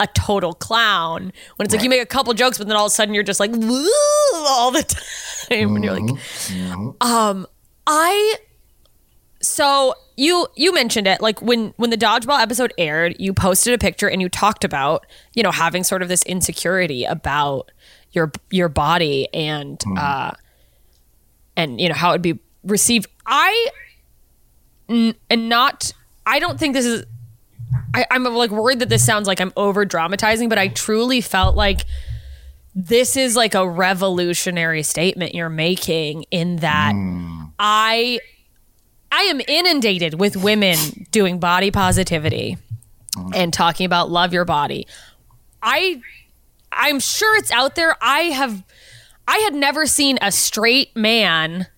a 0.00 0.06
total 0.08 0.52
clown? 0.54 1.32
When 1.56 1.66
it's 1.66 1.74
like 1.74 1.82
you 1.82 1.90
make 1.90 2.02
a 2.02 2.06
couple 2.06 2.32
jokes, 2.34 2.58
but 2.58 2.66
then 2.66 2.76
all 2.76 2.86
of 2.86 2.90
a 2.90 2.94
sudden 2.94 3.14
you're 3.14 3.22
just 3.22 3.40
like 3.40 3.50
"Woo," 3.52 3.88
all 4.34 4.70
the 4.70 4.82
time, 5.48 5.74
and 5.76 5.84
you're 5.84 5.98
like, 5.98 6.18
um, 7.00 7.46
I. 7.86 8.36
So 9.40 9.94
you 10.16 10.46
you 10.56 10.72
mentioned 10.72 11.06
it 11.06 11.20
like 11.20 11.42
when 11.42 11.74
when 11.76 11.90
the 11.90 11.98
dodgeball 11.98 12.40
episode 12.40 12.72
aired, 12.78 13.16
you 13.18 13.34
posted 13.34 13.74
a 13.74 13.78
picture 13.78 14.08
and 14.08 14.22
you 14.22 14.28
talked 14.30 14.64
about 14.64 15.04
you 15.34 15.42
know 15.42 15.50
having 15.50 15.84
sort 15.84 16.00
of 16.00 16.08
this 16.08 16.22
insecurity 16.22 17.04
about 17.04 17.70
your 18.12 18.32
your 18.50 18.70
body 18.70 19.28
and 19.34 19.82
uh 19.98 20.30
and 21.56 21.78
you 21.78 21.88
know 21.90 21.94
how 21.94 22.10
it 22.10 22.12
would 22.14 22.22
be 22.22 22.38
received. 22.62 23.06
I 23.26 23.68
n- 24.88 25.14
and 25.28 25.48
not 25.50 25.92
I 26.24 26.38
don't 26.38 26.58
think 26.58 26.72
this 26.72 26.86
is 26.86 27.04
I, 27.94 28.06
I'm 28.10 28.24
like 28.24 28.50
worried 28.50 28.80
that 28.80 28.88
this 28.88 29.04
sounds 29.04 29.26
like 29.26 29.40
I'm 29.40 29.52
over 29.56 29.84
dramatizing, 29.84 30.48
but 30.48 30.58
I 30.58 30.68
truly 30.68 31.20
felt 31.20 31.56
like 31.56 31.84
this 32.74 33.16
is 33.16 33.36
like 33.36 33.54
a 33.54 33.68
revolutionary 33.68 34.82
statement 34.82 35.34
you're 35.34 35.48
making 35.48 36.24
in 36.30 36.56
that 36.56 36.92
hmm. 36.92 37.44
I 37.58 38.18
I 39.12 39.22
am 39.22 39.40
inundated 39.46 40.18
with 40.18 40.36
women 40.36 41.06
doing 41.12 41.38
body 41.38 41.70
positivity 41.70 42.58
hmm. 43.16 43.30
and 43.32 43.52
talking 43.52 43.86
about 43.86 44.10
love 44.10 44.32
your 44.32 44.44
body. 44.44 44.88
I 45.62 46.00
I'm 46.72 46.98
sure 46.98 47.36
it's 47.36 47.52
out 47.52 47.76
there. 47.76 47.96
I 48.02 48.22
have 48.22 48.64
I 49.28 49.38
had 49.38 49.54
never 49.54 49.86
seen 49.86 50.18
a 50.20 50.32
straight 50.32 50.96
man 50.96 51.68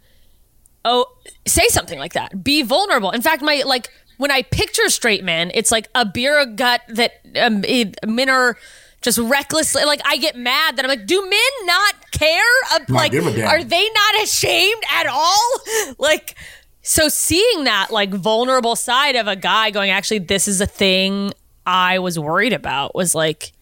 oh 0.85 1.07
say 1.47 1.69
something 1.69 1.99
like 1.99 2.15
that. 2.15 2.43
Be 2.43 2.63
vulnerable. 2.63 3.11
In 3.11 3.21
fact, 3.21 3.43
my 3.43 3.63
like 3.67 3.91
when 4.19 4.31
I 4.31 4.43
picture 4.43 4.89
straight 4.89 5.25
men, 5.25 5.51
it's 5.55 5.71
like 5.71 5.89
a 5.95 6.05
beer 6.07 6.45
gut 6.47 6.83
that 6.89 7.21
um, 7.41 7.65
it- 7.65 7.97
men 8.07 8.29
are 8.29 8.57
just 9.03 9.19
recklessly 9.19 9.85
like 9.85 10.01
I 10.05 10.17
get 10.17 10.37
mad 10.37 10.77
that 10.77 10.85
I'm 10.85 10.89
like, 10.89 11.07
do 11.07 11.21
men 11.23 11.67
not 11.67 12.11
care? 12.11 12.43
Uh, 12.73 12.81
like, 12.89 13.13
give 13.13 13.27
a 13.27 13.33
damn. 13.33 13.47
are 13.49 13.63
they 13.63 13.89
not 13.91 14.23
ashamed 14.25 14.83
at 14.93 15.07
all? 15.07 15.61
Like, 15.99 16.35
so 16.83 17.09
seeing 17.09 17.65
that 17.65 17.91
like 17.91 18.11
vulnerable 18.11 18.75
side 18.77 19.17
of 19.17 19.27
a 19.29 19.37
guy 19.37 19.71
going, 19.71 19.91
actually, 19.91 20.21
this 20.21 20.47
is 20.49 20.61
a 20.61 20.67
thing 20.67 21.33
I 21.65 21.99
was 21.99 22.19
worried 22.19 22.53
about 22.53 22.95
was 22.95 23.15
like, 23.15 23.53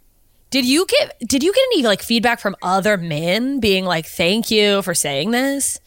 did 0.51 0.65
you 0.65 0.87
get 0.87 1.19
did 1.27 1.43
you 1.43 1.53
get 1.53 1.63
any 1.73 1.83
like 1.83 2.01
feedback 2.03 2.39
from 2.41 2.55
other 2.63 2.97
men 2.97 3.61
being 3.61 3.85
like, 3.85 4.07
thank 4.07 4.51
you 4.51 4.83
for 4.83 4.95
saying 4.95 5.31
this? 5.33 5.79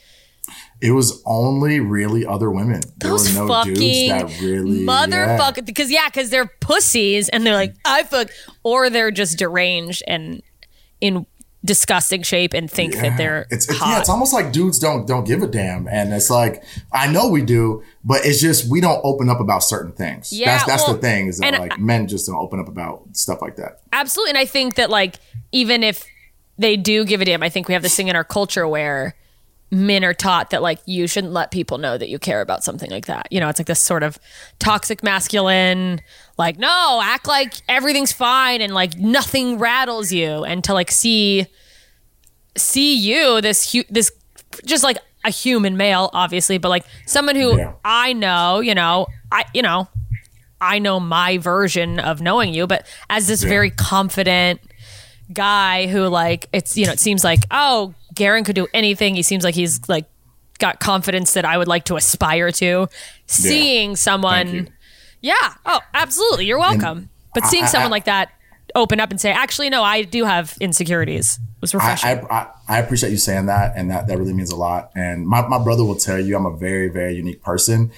It 0.81 0.91
was 0.91 1.23
only 1.25 1.79
really 1.79 2.25
other 2.25 2.51
women. 2.51 2.81
There 2.97 3.09
Those 3.11 3.33
were 3.33 3.41
no 3.41 3.47
fucking 3.47 3.73
dudes 3.73 4.09
that 4.09 4.41
really 4.41 4.85
motherfucker. 4.85 5.65
Because 5.65 5.89
yeah, 5.91 6.07
because 6.07 6.29
they're 6.29 6.45
pussies 6.45 7.29
and 7.29 7.45
they're 7.45 7.55
like 7.55 7.75
I 7.83 8.03
fuck, 8.03 8.29
or 8.63 8.89
they're 8.89 9.11
just 9.11 9.39
deranged 9.39 10.03
and 10.07 10.41
in 11.01 11.25
disgusting 11.65 12.21
shape 12.21 12.53
and 12.53 12.69
think 12.69 12.93
Yeah. 12.93 13.01
that 13.01 13.17
they're 13.17 13.47
it's, 13.49 13.67
it's 13.67 13.81
yeah, 13.81 13.99
it's 13.99 14.07
almost 14.07 14.33
like 14.33 14.51
dudes 14.51 14.77
don't 14.79 15.07
don't 15.07 15.25
give 15.25 15.41
a 15.41 15.47
damn. 15.47 15.87
And 15.87 16.13
it's 16.13 16.29
like 16.29 16.63
I 16.93 17.11
know 17.11 17.27
we 17.29 17.41
do, 17.41 17.83
but 18.03 18.25
it's 18.25 18.39
just 18.39 18.69
we 18.69 18.79
don't 18.79 19.01
open 19.03 19.29
up 19.29 19.39
about 19.39 19.63
certain 19.63 19.91
things. 19.91 20.31
Yeah, 20.31 20.45
that's 20.57 20.65
that's 20.65 20.83
well, 20.83 20.95
the 20.95 21.01
thing, 21.01 21.27
is 21.27 21.39
that 21.39 21.59
like 21.59 21.79
men 21.79 22.07
just 22.07 22.27
don't 22.27 22.35
open 22.37 22.59
up 22.59 22.67
about 22.67 23.03
stuff 23.13 23.41
like 23.41 23.55
that. 23.55 23.79
Absolutely. 23.91 24.29
And 24.31 24.37
I 24.37 24.45
think 24.45 24.75
that 24.75 24.89
like 24.91 25.15
even 25.51 25.83
if 25.83 26.05
they 26.59 26.77
do 26.77 27.03
give 27.03 27.21
a 27.21 27.25
damn, 27.25 27.41
I 27.41 27.49
think 27.49 27.67
we 27.67 27.73
have 27.73 27.83
this 27.83 27.95
thing 27.95 28.07
in 28.07 28.15
our 28.15 28.23
culture 28.23 28.67
where 28.67 29.15
men 29.69 30.03
are 30.05 30.13
taught 30.13 30.51
that 30.51 30.61
like 30.61 30.79
you 30.85 31.07
shouldn't 31.07 31.33
let 31.33 31.51
people 31.51 31.77
know 31.77 31.97
that 31.97 32.07
you 32.09 32.19
care 32.19 32.41
about 32.41 32.63
something 32.63 32.89
like 32.89 33.05
that. 33.07 33.27
You 33.31 33.39
know, 33.39 33.49
it's 33.49 33.59
like 33.59 33.67
this 33.67 33.81
sort 33.81 34.03
of 34.03 34.17
toxic 34.59 35.03
masculine, 35.03 36.01
like, 36.37 36.57
no, 36.57 37.01
act 37.03 37.27
like 37.27 37.53
everything's 37.67 38.13
fine 38.13 38.61
and 38.61 38.73
like 38.73 38.97
nothing 38.97 39.57
rattles 39.59 40.11
you. 40.11 40.43
And 40.45 40.63
to 40.63 40.73
like 40.73 40.91
see 40.91 41.47
see 42.55 42.95
you, 42.95 43.41
this 43.41 43.71
hu- 43.73 43.83
this 43.89 44.11
just 44.65 44.83
like 44.83 44.97
a 45.25 45.29
human 45.29 45.75
male, 45.75 46.09
obviously, 46.13 46.57
but 46.57 46.69
like 46.69 46.85
someone 47.05 47.35
who 47.35 47.57
Yeah. 47.57 47.73
I 47.83 48.13
know, 48.13 48.61
you 48.61 48.73
know, 48.73 49.07
I 49.31 49.45
you 49.53 49.61
know, 49.61 49.89
I 50.61 50.79
know 50.79 50.99
my 50.99 51.37
version 51.37 51.99
of 51.99 52.21
knowing 52.21 52.53
you, 52.53 52.67
but 52.67 52.87
as 53.09 53.27
this 53.27 53.43
very 53.43 53.69
confident 53.69 54.61
guy 55.33 55.87
who 55.87 56.07
like 56.07 56.47
it's 56.53 56.77
you 56.77 56.85
know 56.85 56.93
it 56.93 57.01
seems 57.01 57.21
like 57.21 57.41
oh 57.51 57.93
Garin 58.17 58.43
could 58.43 58.55
do 58.55 58.67
anything. 58.73 59.15
He 59.15 59.23
seems 59.23 59.43
like 59.45 59.55
he's 59.55 59.79
like 59.87 60.05
got 60.59 60.79
confidence 60.81 61.33
that 61.33 61.45
I 61.45 61.57
would 61.57 61.67
like 61.69 61.85
to 61.85 61.95
aspire 61.95 62.51
to. 62.51 62.87
Seeing 63.27 63.91
you. 63.91 63.95
someone, 63.95 64.69
yeah, 65.21 65.35
oh 65.65 65.79
absolutely, 65.93 66.45
you're 66.45 66.59
welcome. 66.59 67.09
but 67.33 67.45
seeing 67.45 67.63
I- 67.63 67.67
someone 67.67 67.91
I- 67.91 67.95
like 67.95 68.05
that 68.05 68.31
open 68.75 68.99
up 68.99 69.09
and 69.11 69.19
say, 69.21 69.31
actually 69.31 69.69
no, 69.69 69.81
I 69.83 70.03
do 70.03 70.25
have 70.25 70.55
insecurities. 70.59 71.39
was 71.61 71.73
refreshing. 71.73 72.09
I, 72.09 72.21
I, 72.29 72.47
I 72.67 72.79
appreciate 72.79 73.11
you 73.11 73.17
saying 73.17 73.45
that, 73.47 73.73
and 73.75 73.89
that, 73.89 74.07
that 74.07 74.17
really 74.19 74.33
means 74.33 74.51
a 74.51 74.55
lot. 74.57 74.91
And 74.95 75.25
my, 75.25 75.47
my 75.47 75.57
brother 75.63 75.83
will 75.85 75.95
tell 75.95 76.19
you 76.19 76.35
I'm 76.35 76.45
a 76.45 76.55
very, 76.55 76.87
very 76.89 77.15
unique 77.15 77.41
person. 77.41 77.91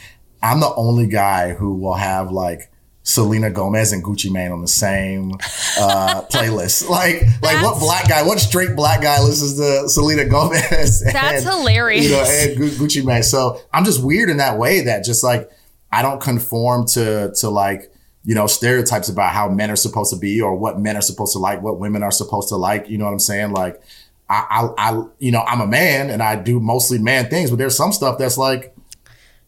I'm 0.44 0.60
the 0.62 0.74
only 0.76 1.08
guy 1.08 1.54
who 1.54 1.74
will 1.74 1.96
have 1.96 2.32
like 2.32 2.72
Selena 3.10 3.50
Gomez 3.50 3.92
and 3.92 4.04
Gucci 4.04 4.32
Mane 4.32 4.52
on 4.52 4.62
the 4.62 4.68
same 4.68 5.32
uh, 5.80 6.22
playlist. 6.32 6.88
Like, 6.88 7.24
like 7.42 7.64
what 7.64 7.80
black 7.80 8.08
guy, 8.08 8.22
what 8.22 8.40
straight 8.40 8.76
black 8.76 9.02
guy 9.02 9.20
listens 9.24 9.58
to 9.58 9.90
Selena 9.90 10.26
Gomez? 10.26 11.02
That's 11.12 11.44
and, 11.44 11.56
hilarious. 11.56 12.06
You 12.06 12.12
know, 12.12 12.24
and 12.24 12.72
Gucci 12.74 13.04
Mane. 13.04 13.24
So 13.24 13.62
I'm 13.74 13.84
just 13.84 14.04
weird 14.04 14.30
in 14.30 14.38
that 14.38 14.60
way 14.60 14.82
that 14.82 15.04
just 15.04 15.24
like 15.24 15.50
I 15.92 16.04
don't 16.04 16.22
conform 16.22 16.86
to 16.90 17.34
to 17.38 17.50
like 17.50 17.92
you 18.26 18.36
know 18.36 18.46
stereotypes 18.46 19.10
about 19.10 19.34
how 19.34 19.50
men 19.50 19.72
are 19.72 19.76
supposed 19.76 20.14
to 20.14 20.20
be 20.20 20.40
or 20.40 20.56
what 20.56 20.80
men 20.80 20.96
are 20.96 21.02
supposed 21.02 21.34
to 21.34 21.40
like, 21.40 21.64
what 21.64 21.80
women 21.80 22.04
are 22.04 22.12
supposed 22.12 22.50
to 22.50 22.58
like. 22.58 22.90
You 22.90 23.00
know 23.00 23.06
what 23.06 23.14
I'm 23.14 23.20
saying? 23.20 23.54
Like, 23.54 23.82
I, 24.30 24.70
I, 24.78 24.92
I 24.92 25.04
you 25.18 25.32
know, 25.32 25.42
I'm 25.42 25.62
a 25.62 25.68
man 25.68 26.12
and 26.12 26.22
I 26.22 26.36
do 26.36 26.60
mostly 26.60 27.00
man 27.00 27.28
things, 27.32 27.50
but 27.50 27.58
there's 27.58 27.76
some 27.76 27.92
stuff 27.92 28.20
that's 28.20 28.38
like 28.38 28.76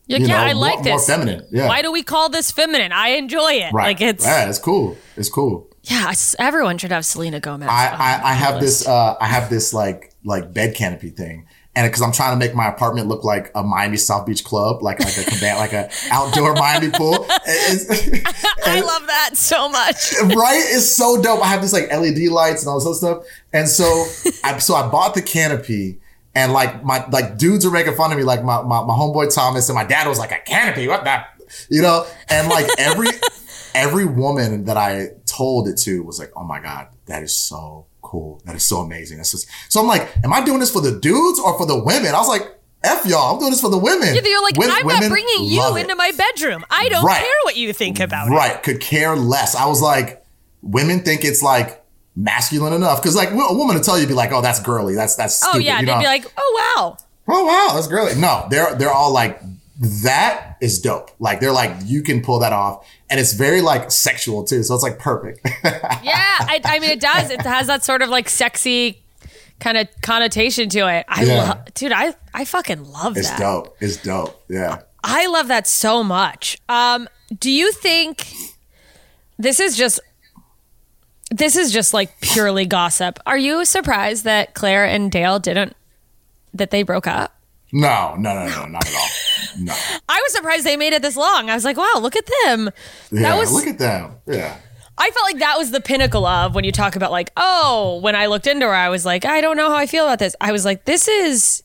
like, 0.09 0.21
you 0.21 0.27
yeah, 0.27 0.37
know, 0.37 0.49
I 0.49 0.51
like 0.53 0.75
more, 0.75 0.83
this. 0.83 1.07
more 1.09 1.17
feminine. 1.17 1.47
Yeah. 1.51 1.67
Why 1.67 1.81
do 1.81 1.91
we 1.91 2.03
call 2.03 2.29
this 2.29 2.51
feminine? 2.51 2.91
I 2.91 3.09
enjoy 3.09 3.53
it. 3.53 3.71
Right. 3.73 3.87
Like 3.87 4.01
it's 4.01 4.25
yeah, 4.25 4.49
it's 4.49 4.59
cool. 4.59 4.97
It's 5.17 5.29
cool. 5.29 5.67
yeah. 5.83 6.11
Everyone 6.39 6.77
should 6.77 6.91
have 6.91 7.05
Selena 7.05 7.39
Gomez. 7.39 7.69
I, 7.69 7.87
I, 7.87 8.31
I 8.31 8.33
have 8.33 8.55
list. 8.61 8.79
this 8.79 8.87
uh 8.87 9.15
I 9.19 9.25
have 9.27 9.49
this 9.49 9.73
like 9.73 10.13
like 10.23 10.53
bed 10.53 10.75
canopy 10.75 11.09
thing. 11.09 11.47
And 11.73 11.87
because 11.89 12.01
I'm 12.01 12.11
trying 12.11 12.37
to 12.37 12.45
make 12.45 12.53
my 12.53 12.67
apartment 12.67 13.07
look 13.07 13.23
like 13.23 13.49
a 13.55 13.63
Miami 13.63 13.95
South 13.95 14.25
Beach 14.25 14.43
club, 14.43 14.83
like 14.83 14.99
like 14.99 15.17
a 15.17 15.23
cabana, 15.23 15.57
like 15.57 15.71
a 15.71 15.89
outdoor 16.11 16.53
Miami 16.55 16.89
pool. 16.91 17.25
It's- 17.47 18.25
I 18.65 18.81
love 18.81 19.07
that 19.07 19.31
so 19.37 19.69
much. 19.69 20.13
right? 20.35 20.61
It's 20.67 20.91
so 20.91 21.21
dope. 21.21 21.41
I 21.41 21.47
have 21.47 21.61
these 21.61 21.71
like 21.73 21.89
LED 21.89 22.29
lights 22.29 22.61
and 22.63 22.69
all 22.69 22.77
this 22.79 22.85
other 22.85 22.95
stuff. 22.95 23.23
And 23.53 23.69
so 23.69 23.85
I 24.43 24.57
so 24.59 24.75
I 24.75 24.89
bought 24.89 25.13
the 25.15 25.21
canopy 25.21 25.99
and 26.35 26.53
like 26.53 26.83
my 26.83 27.05
like 27.07 27.37
dudes 27.37 27.65
are 27.65 27.71
making 27.71 27.95
fun 27.95 28.11
of 28.11 28.17
me, 28.17 28.23
like 28.23 28.43
my 28.43 28.61
my, 28.61 28.83
my 28.83 28.93
homeboy 28.93 29.33
Thomas 29.33 29.69
and 29.69 29.75
my 29.75 29.83
dad 29.83 30.07
was 30.07 30.19
like, 30.19 30.31
a 30.31 30.39
canopy, 30.45 30.87
what 30.87 31.03
that? 31.05 31.27
You 31.69 31.81
know? 31.81 32.05
And 32.29 32.47
like 32.47 32.67
every 32.77 33.09
every 33.75 34.05
woman 34.05 34.65
that 34.65 34.77
I 34.77 35.09
told 35.25 35.67
it 35.67 35.77
to 35.79 36.03
was 36.03 36.19
like, 36.19 36.31
oh 36.35 36.43
my 36.43 36.59
God, 36.59 36.87
that 37.05 37.23
is 37.23 37.35
so 37.35 37.85
cool. 38.01 38.41
That 38.45 38.55
is 38.55 38.65
so 38.65 38.77
amazing. 38.81 39.17
That's 39.17 39.31
just 39.31 39.47
so 39.69 39.81
I'm 39.81 39.87
like, 39.87 40.09
am 40.23 40.33
I 40.33 40.43
doing 40.43 40.59
this 40.59 40.71
for 40.71 40.81
the 40.81 40.99
dudes 40.99 41.39
or 41.39 41.57
for 41.57 41.65
the 41.65 41.81
women? 41.83 42.13
I 42.13 42.19
was 42.19 42.27
like, 42.29 42.57
F 42.83 43.05
y'all, 43.05 43.33
I'm 43.33 43.39
doing 43.39 43.51
this 43.51 43.61
for 43.61 43.69
the 43.69 43.77
women. 43.77 44.15
Yeah, 44.15 44.21
You're 44.23 44.41
like, 44.41 44.55
I'm 44.59 44.87
not 44.87 45.07
bringing 45.09 45.43
you 45.43 45.75
it. 45.77 45.81
into 45.81 45.95
my 45.95 46.11
bedroom. 46.17 46.65
I 46.69 46.89
don't 46.89 47.05
Right. 47.05 47.19
care 47.21 47.31
what 47.43 47.55
you 47.55 47.73
think 47.73 47.99
about 47.99 48.27
it. 48.29 48.31
Right. 48.31 48.61
Could 48.63 48.79
care 48.81 49.15
less. 49.15 49.53
I 49.55 49.65
was 49.67 49.81
like, 49.81 50.25
women 50.63 51.01
think 51.01 51.23
it's 51.23 51.43
like 51.43 51.80
masculine 52.15 52.73
enough. 52.73 53.01
Cause 53.01 53.15
like 53.15 53.31
a 53.31 53.35
woman 53.53 53.77
to 53.77 53.83
tell 53.83 53.99
you, 53.99 54.07
be 54.07 54.13
like, 54.13 54.31
oh, 54.31 54.41
that's 54.41 54.59
girly. 54.59 54.95
That's, 54.95 55.15
that's 55.15 55.35
stupid." 55.35 55.49
Oh 55.49 55.51
stupid. 55.59 55.65
yeah, 55.65 55.79
you 55.79 55.85
they'd 55.85 55.91
know? 55.93 55.99
be 55.99 56.05
like, 56.05 56.25
oh 56.37 56.75
wow. 56.87 56.97
oh, 57.27 57.45
wow, 57.45 57.75
that's 57.75 57.87
girly. 57.87 58.15
No, 58.19 58.47
they're, 58.49 58.75
they're 58.75 58.91
all 58.91 59.13
like, 59.13 59.41
that 60.03 60.57
is 60.61 60.79
dope. 60.79 61.09
Like 61.19 61.39
they're 61.39 61.51
like, 61.51 61.75
you 61.85 62.03
can 62.03 62.21
pull 62.21 62.39
that 62.39 62.53
off. 62.53 62.87
And 63.09 63.19
it's 63.19 63.33
very 63.33 63.61
like 63.61 63.89
sexual 63.91 64.43
too. 64.43 64.61
So 64.63 64.75
it's 64.75 64.83
like 64.83 64.99
perfect. 64.99 65.39
Yeah, 66.03 66.13
I, 66.39 66.59
I 66.63 66.79
mean 66.79 66.91
it 66.91 66.99
does. 66.99 67.29
It 67.29 67.41
has 67.41 67.67
that 67.67 67.83
sort 67.83 68.01
of 68.01 68.09
like 68.09 68.27
sexy 68.29 69.01
kind 69.59 69.77
of 69.77 69.87
connotation 70.01 70.67
to 70.69 70.87
it. 70.87 71.05
I 71.07 71.23
Yeah. 71.23 71.35
love, 71.43 71.73
dude. 71.75 71.91
I 71.91 72.15
I 72.33 72.45
fucking 72.45 72.91
love 72.91 73.17
it's 73.17 73.27
that. 73.29 73.33
It's 73.33 73.41
dope. 73.41 73.77
It's 73.79 73.97
dope. 73.97 74.43
Yeah. 74.49 74.81
I 75.03 75.27
love 75.27 75.47
that 75.47 75.67
so 75.67 76.03
much. 76.03 76.57
Um, 76.69 77.07
do 77.39 77.49
you 77.51 77.71
think 77.71 78.27
this 79.37 79.59
is 79.59 79.75
just 79.77 79.99
this 81.31 81.55
is 81.55 81.71
just 81.71 81.93
like 81.93 82.19
purely 82.21 82.65
gossip? 82.65 83.19
Are 83.25 83.37
you 83.37 83.65
surprised 83.65 84.23
that 84.25 84.53
Clare 84.53 84.85
and 84.85 85.11
Dale 85.11 85.39
didn't 85.39 85.75
that 86.53 86.69
they 86.71 86.83
broke 86.83 87.07
up? 87.07 87.35
No, 87.73 88.15
no, 88.19 88.33
no, 88.33 88.47
no, 88.47 88.65
not 88.65 88.85
at 88.85 88.93
all. 88.93 89.07
No. 89.63 89.73
I 90.09 90.21
was 90.21 90.33
surprised 90.33 90.65
they 90.65 90.75
made 90.77 90.91
it 90.93 91.01
this 91.01 91.15
long. 91.15 91.49
I 91.49 91.55
was 91.55 91.63
like, 91.63 91.77
wow, 91.77 91.99
look 92.01 92.15
at 92.17 92.25
them. 92.45 92.69
Yeah. 93.11 93.37
was- 93.37 93.51
look 93.51 93.67
at 93.67 93.79
them. 93.79 94.15
Yeah. 94.27 94.57
I 94.97 95.09
felt 95.09 95.23
like 95.23 95.39
that 95.39 95.57
was 95.57 95.71
the 95.71 95.81
pinnacle 95.81 96.25
of 96.27 96.53
when 96.53 96.63
you 96.63 96.71
talk 96.71 96.95
about 96.95 97.11
like, 97.11 97.31
oh, 97.37 97.99
when 98.03 98.15
I 98.15 98.27
looked 98.27 98.45
into 98.45 98.67
her, 98.67 98.73
I 98.73 98.89
was 98.89 99.05
like, 99.05 99.25
I 99.25 99.41
don't 99.41 99.55
know 99.57 99.69
how 99.69 99.77
I 99.77 99.87
feel 99.87 100.03
about 100.05 100.19
this. 100.19 100.35
I 100.41 100.51
was 100.51 100.63
like, 100.65 100.85
this 100.85 101.07
is 101.07 101.63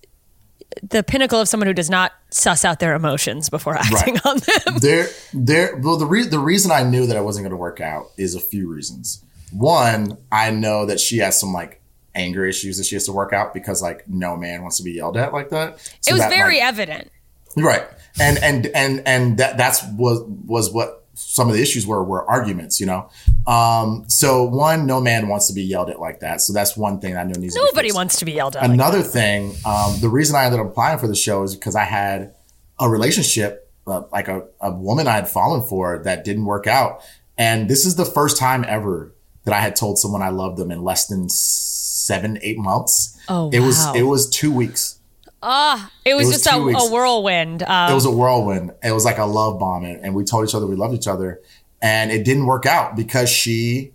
the 0.82 1.02
pinnacle 1.02 1.40
of 1.40 1.48
someone 1.48 1.66
who 1.66 1.74
does 1.74 1.90
not 1.90 2.12
suss 2.30 2.64
out 2.64 2.78
their 2.78 2.94
emotions 2.94 3.50
before 3.50 3.76
acting 3.76 4.16
on 4.24 4.38
them. 4.38 4.78
there 4.80 5.08
there 5.32 5.76
well 5.76 5.96
the 5.96 6.04
re- 6.06 6.26
the 6.26 6.38
reason 6.38 6.70
I 6.70 6.82
knew 6.82 7.06
that 7.06 7.16
it 7.16 7.22
wasn't 7.24 7.44
going 7.44 7.50
to 7.50 7.56
work 7.56 7.80
out 7.80 8.06
is 8.16 8.34
a 8.34 8.40
few 8.40 8.68
reasons. 8.72 9.22
One, 9.58 10.18
I 10.30 10.50
know 10.50 10.86
that 10.86 11.00
she 11.00 11.18
has 11.18 11.38
some 11.38 11.52
like 11.52 11.80
anger 12.14 12.44
issues 12.46 12.78
that 12.78 12.84
she 12.84 12.94
has 12.96 13.04
to 13.06 13.12
work 13.12 13.32
out 13.32 13.52
because 13.54 13.82
like 13.82 14.08
no 14.08 14.36
man 14.36 14.62
wants 14.62 14.78
to 14.78 14.82
be 14.82 14.92
yelled 14.92 15.16
at 15.16 15.32
like 15.32 15.50
that. 15.50 15.78
So 16.00 16.10
it 16.10 16.12
was 16.14 16.22
that, 16.22 16.30
very 16.30 16.56
like, 16.58 16.64
evident. 16.64 17.10
right. 17.56 17.84
And 18.20 18.38
and 18.38 18.66
and 18.68 19.02
and 19.06 19.38
that 19.38 19.56
that's 19.58 19.84
was 19.92 20.22
was 20.46 20.72
what 20.72 21.04
some 21.14 21.48
of 21.48 21.54
the 21.54 21.62
issues 21.62 21.86
were 21.86 22.02
were 22.04 22.28
arguments, 22.28 22.80
you 22.80 22.86
know. 22.86 23.10
Um 23.46 24.04
so 24.08 24.44
one 24.44 24.86
no 24.86 25.00
man 25.00 25.28
wants 25.28 25.46
to 25.48 25.52
be 25.54 25.62
yelled 25.62 25.90
at 25.90 26.00
like 26.00 26.20
that. 26.20 26.40
So 26.40 26.52
that's 26.52 26.76
one 26.76 27.00
thing 27.00 27.16
I 27.16 27.22
know 27.24 27.38
needs 27.38 27.54
to 27.54 27.60
be 27.60 27.64
Nobody 27.66 27.88
fixed. 27.88 27.96
wants 27.96 28.18
to 28.18 28.24
be 28.24 28.32
yelled 28.32 28.56
at. 28.56 28.62
like 28.62 28.70
Another 28.70 29.02
thing, 29.02 29.54
um, 29.64 30.00
the 30.00 30.08
reason 30.08 30.36
I 30.36 30.44
ended 30.44 30.60
up 30.60 30.66
applying 30.66 30.98
for 30.98 31.08
the 31.08 31.14
show 31.14 31.42
is 31.42 31.54
because 31.54 31.76
I 31.76 31.84
had 31.84 32.34
a 32.78 32.88
relationship, 32.88 33.70
uh, 33.86 34.02
like 34.12 34.28
a, 34.28 34.46
a 34.60 34.70
woman 34.70 35.06
I 35.06 35.12
had 35.12 35.28
fallen 35.28 35.66
for 35.66 35.98
that 36.04 36.24
didn't 36.24 36.44
work 36.46 36.66
out. 36.66 37.00
And 37.38 37.68
this 37.68 37.84
is 37.84 37.96
the 37.96 38.04
first 38.06 38.38
time 38.38 38.64
ever 38.66 39.12
that 39.46 39.54
I 39.54 39.60
had 39.60 39.74
told 39.76 39.98
someone 39.98 40.22
I 40.22 40.28
loved 40.28 40.58
them 40.58 40.70
in 40.70 40.82
less 40.82 41.06
than 41.06 41.28
seven, 41.28 42.38
eight 42.42 42.58
months. 42.58 43.18
Oh, 43.28 43.48
It 43.50 43.60
was, 43.60 43.86
it 43.94 44.02
was 44.02 44.28
two 44.28 44.52
weeks. 44.52 44.98
Ah, 45.42 45.90
it 46.04 46.14
was, 46.14 46.24
It 46.24 46.26
was 46.26 46.42
just 46.42 46.46
a, 46.54 46.58
a 46.58 46.90
whirlwind. 46.90 47.62
Um, 47.62 47.90
It 47.92 47.94
was 47.94 48.04
a 48.04 48.10
whirlwind. 48.10 48.72
It 48.82 48.92
was 48.92 49.04
like 49.04 49.18
a 49.18 49.24
love 49.24 49.58
bomb. 49.60 49.84
And, 49.84 50.14
we 50.14 50.24
told 50.24 50.48
each 50.48 50.54
other 50.54 50.66
we 50.66 50.74
loved 50.76 50.94
each 50.94 51.06
other. 51.06 51.40
And 51.80 52.10
it 52.10 52.24
didn't 52.24 52.46
work 52.46 52.66
out 52.66 52.96
because 52.96 53.30
she 53.30 53.92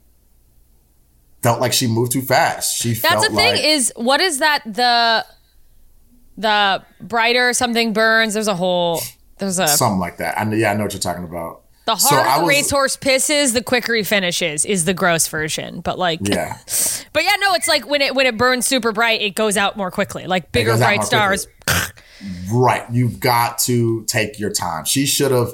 felt 1.43 1.59
like 1.59 1.73
she 1.73 1.87
moved 1.87 2.13
too 2.13 2.21
fast. 2.21 2.77
She 2.81 2.93
that's 2.93 3.01
felt 3.01 3.29
the 3.29 3.35
thing 3.35 3.55
like, 3.55 3.63
is 3.63 3.91
what 3.95 4.21
is 4.21 4.39
that 4.39 4.61
the 4.65 5.25
the 6.37 6.83
brighter 7.01 7.51
something 7.53 7.91
burns. 7.91 8.35
There's 8.35 8.47
a 8.47 8.55
whole 8.55 9.01
there's 9.39 9.59
a 9.59 9.67
something 9.67 9.99
like 9.99 10.17
that. 10.17 10.37
I, 10.37 10.53
yeah, 10.53 10.71
I 10.71 10.75
know 10.75 10.83
what 10.83 10.93
you're 10.93 11.01
talking 11.01 11.23
about. 11.23 11.60
The 11.85 11.95
So 11.95 12.15
harder 12.15 12.29
I 12.29 12.39
the 12.39 12.45
racehorse 12.45 12.97
pisses, 12.97 13.53
the 13.53 13.63
quicker 13.63 13.93
he 13.95 14.03
finishes 14.03 14.65
is 14.65 14.85
the 14.85 14.93
gross 14.93 15.27
version. 15.27 15.81
But 15.81 15.97
like 15.97 16.19
Yeah. 16.21 16.57
But 17.13 17.25
yeah, 17.25 17.35
no, 17.41 17.53
it's 17.53 17.67
like 17.67 17.85
when 17.89 18.01
it 18.01 18.15
when 18.15 18.25
it 18.25 18.37
burns 18.37 18.65
super 18.65 18.91
bright, 18.93 19.21
it 19.21 19.35
goes 19.35 19.57
out 19.57 19.75
more 19.75 19.91
quickly. 19.91 20.27
Like 20.27 20.51
bigger 20.51 20.77
bright 20.77 21.03
stars. 21.03 21.47
Right. 22.51 22.83
You've 22.91 23.19
got 23.19 23.57
to 23.59 24.05
take 24.05 24.39
your 24.39 24.51
time. 24.51 24.85
She 24.85 25.05
should 25.05 25.31
have 25.31 25.53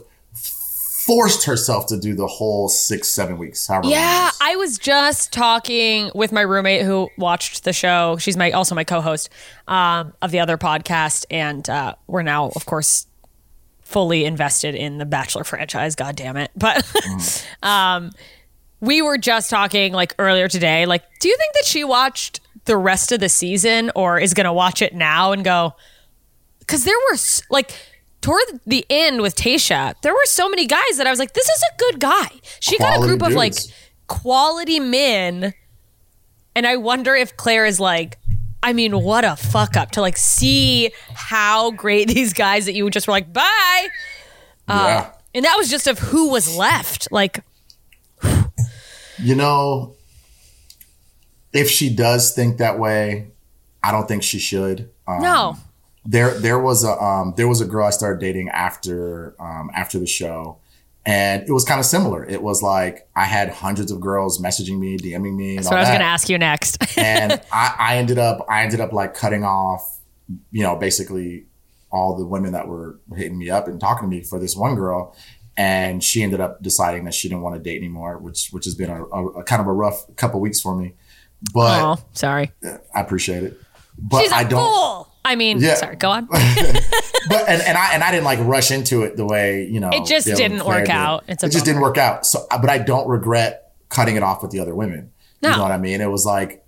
forced 1.07 1.45
herself 1.45 1.87
to 1.87 1.97
do 1.97 2.13
the 2.13 2.27
whole 2.27 2.67
six, 2.67 3.07
seven 3.07 3.37
weeks. 3.37 3.65
However 3.65 3.87
Yeah. 3.87 4.29
I 4.41 4.57
was 4.57 4.77
just 4.77 5.31
talking 5.31 6.11
with 6.13 6.31
my 6.33 6.41
roommate 6.41 6.85
who 6.85 7.09
watched 7.17 7.63
the 7.63 7.71
show. 7.73 8.17
She's 8.17 8.35
my 8.35 8.51
also 8.51 8.75
my 8.75 8.83
co-host 8.83 9.29
um, 9.67 10.13
of 10.21 10.31
the 10.31 10.39
other 10.41 10.57
podcast, 10.57 11.25
and 11.31 11.67
uh, 11.69 11.95
we're 12.07 12.23
now, 12.23 12.49
of 12.55 12.65
course, 12.65 13.07
fully 13.87 14.25
invested 14.25 14.75
in 14.75 14.97
the 14.97 15.05
Bachelor 15.05 15.43
franchise. 15.43 15.95
God 15.95 16.15
damn 16.15 16.37
it! 16.37 16.51
But 16.55 16.85
um, 17.63 18.11
we 18.79 19.01
were 19.01 19.17
just 19.17 19.49
talking 19.49 19.93
like 19.93 20.13
earlier 20.19 20.47
today. 20.47 20.85
Like, 20.85 21.03
do 21.19 21.29
you 21.29 21.37
think 21.37 21.53
that 21.53 21.65
she 21.65 21.83
watched 21.83 22.41
the 22.65 22.77
rest 22.77 23.11
of 23.11 23.19
the 23.19 23.29
season, 23.29 23.91
or 23.95 24.19
is 24.19 24.33
going 24.33 24.45
to 24.45 24.53
watch 24.53 24.81
it 24.81 24.93
now 24.93 25.31
and 25.31 25.43
go? 25.43 25.73
Because 26.59 26.83
there 26.83 26.97
were 27.11 27.17
like. 27.49 27.71
Toward 28.19 28.41
the 28.65 28.83
end 28.89 29.21
with 29.21 29.35
Tayshia, 29.35 29.93
there 30.01 30.11
were 30.11 30.25
so 30.25 30.49
many 30.49 30.65
guys 30.65 30.97
that 30.97 31.05
I 31.05 31.11
was 31.11 31.19
like, 31.19 31.33
"This 31.33 31.47
is 31.47 31.63
a 31.71 31.77
good 31.77 31.99
guy." 31.99 32.27
She 32.59 32.77
got 32.77 32.87
a 32.87 32.95
Quality 32.95 33.07
group 33.07 33.21
of 33.21 33.33
like 33.33 33.53
quality 34.07 34.79
men. 34.79 35.53
And 36.55 36.65
I 36.65 36.77
wonder 36.77 37.15
if 37.15 37.37
Clare 37.37 37.65
is 37.65 37.79
like, 37.79 38.17
I 38.67 38.73
mean, 38.73 39.01
what 39.01 39.23
a 39.23 39.37
fuck 39.37 39.77
up 39.77 39.91
to 39.91 40.01
like 40.01 40.17
see 40.17 40.91
how 41.13 41.71
great 41.71 42.07
these 42.13 42.33
guys 42.33 42.65
that 42.65 42.73
you 42.73 42.89
just 42.89 43.07
were 43.07 43.13
like, 43.13 43.31
bye. 43.31 43.87
yeah. 44.67 45.11
And 45.33 45.45
that 45.45 45.55
was 45.57 45.69
just 45.69 45.87
of 45.87 45.97
who 45.99 46.31
was 46.31 46.53
left. 46.53 47.07
Like, 47.09 47.45
You 49.19 49.35
know, 49.35 49.95
if 51.53 51.69
she 51.69 51.95
does 51.95 52.33
think 52.33 52.57
that 52.57 52.77
way, 52.77 53.31
I 53.81 53.91
don't 53.93 54.05
think 54.05 54.21
she 54.21 54.37
should. 54.37 54.89
Um, 55.07 55.21
no. 55.21 55.57
there 56.05 56.37
there 56.37 56.59
was 56.59 56.83
a 56.83 56.91
um 57.01 57.35
there 57.37 57.47
was 57.47 57.61
a 57.61 57.65
girl 57.65 57.87
I 57.87 57.91
started 57.91 58.19
dating 58.19 58.49
after 58.49 59.33
um 59.39 59.71
after 59.73 59.97
the 59.97 60.07
show 60.07 60.57
and 61.07 61.43
it 61.47 61.51
was 61.53 61.63
kind 61.63 61.79
of 61.79 61.85
similar. 61.85 62.25
It 62.25 62.43
was 62.43 62.61
like 62.61 63.07
I 63.15 63.23
had 63.23 63.49
hundreds 63.49 63.91
of 63.91 64.01
girls 64.01 64.41
messaging 64.41 64.77
me, 64.77 64.97
DMing 64.97 65.35
me 65.37 65.49
and 65.55 65.59
That's 65.59 65.69
what 65.71 65.77
I 65.77 65.79
was 65.79 65.87
going 65.87 66.01
to 66.01 66.05
ask 66.05 66.27
you 66.27 66.37
next. 66.37 66.97
and 66.97 67.41
I, 67.51 67.75
I 67.79 67.97
ended 67.97 68.19
up 68.19 68.45
I 68.49 68.63
ended 68.63 68.81
up 68.81 68.91
like 68.91 69.13
cutting 69.13 69.45
off, 69.45 69.99
you 70.51 70.63
know, 70.63 70.75
basically 70.75 71.45
all 71.89 72.17
the 72.17 72.25
women 72.25 72.51
that 72.51 72.67
were 72.67 72.99
hitting 73.15 73.37
me 73.37 73.49
up 73.49 73.69
and 73.69 73.79
talking 73.79 74.09
to 74.09 74.13
me 74.13 74.21
for 74.21 74.37
this 74.37 74.55
one 74.55 74.75
girl. 74.75 75.15
And 75.55 76.03
she 76.03 76.21
ended 76.23 76.41
up 76.41 76.61
deciding 76.61 77.05
that 77.05 77.13
she 77.13 77.29
didn't 77.29 77.41
want 77.41 77.55
to 77.55 77.61
date 77.61 77.77
anymore, 77.77 78.17
which 78.17 78.49
which 78.49 78.65
has 78.65 78.75
been 78.75 78.89
a, 78.89 79.05
a, 79.05 79.27
a 79.39 79.43
kind 79.45 79.61
of 79.61 79.67
a 79.67 79.73
rough 79.73 80.13
couple 80.17 80.41
weeks 80.41 80.59
for 80.59 80.75
me. 80.75 80.93
but 81.53 81.81
Oh, 81.81 82.05
sorry. 82.11 82.51
I 82.93 82.99
appreciate 82.99 83.43
it. 83.43 83.57
But 83.97 84.23
She's 84.23 84.31
I 84.33 84.43
don't. 84.43 84.61
fool. 84.61 85.13
I 85.27 85.35
mean, 85.35 85.59
Yeah. 85.59 85.75
sorry. 85.75 85.95
Go 85.97 86.09
on. 86.09 86.27
But 87.29 87.49
and, 87.49 87.61
and 87.61 87.77
I 87.77 87.93
and 87.93 88.03
I 88.05 88.11
didn't 88.11 88.23
like 88.23 88.39
rush 88.39 88.71
into 88.71 89.03
it 89.03 89.17
the 89.17 89.25
way 89.25 89.65
you 89.65 89.81
know 89.81 89.89
It 89.91 90.05
just 90.05 90.27
didn't 90.27 90.63
work 90.65 90.85
did. 90.85 90.91
out. 90.91 91.25
It's 91.27 91.43
it 91.43 91.51
just 91.51 91.65
didn't 91.65 91.81
work 91.81 91.97
out. 91.97 92.25
So, 92.25 92.47
uh, 92.49 92.57
but 92.57 92.69
I 92.69 92.77
don't 92.77 93.05
regret 93.09 93.73
cutting 93.89 94.15
it 94.15 94.23
off 94.23 94.41
with 94.41 94.51
the 94.51 94.61
other 94.61 94.73
women. 94.73 95.11
You 95.41 95.49
No. 95.49 95.57
know 95.57 95.63
what 95.63 95.73
I 95.73 95.77
mean? 95.77 95.99
It 95.99 96.09
was 96.09 96.25
like, 96.25 96.63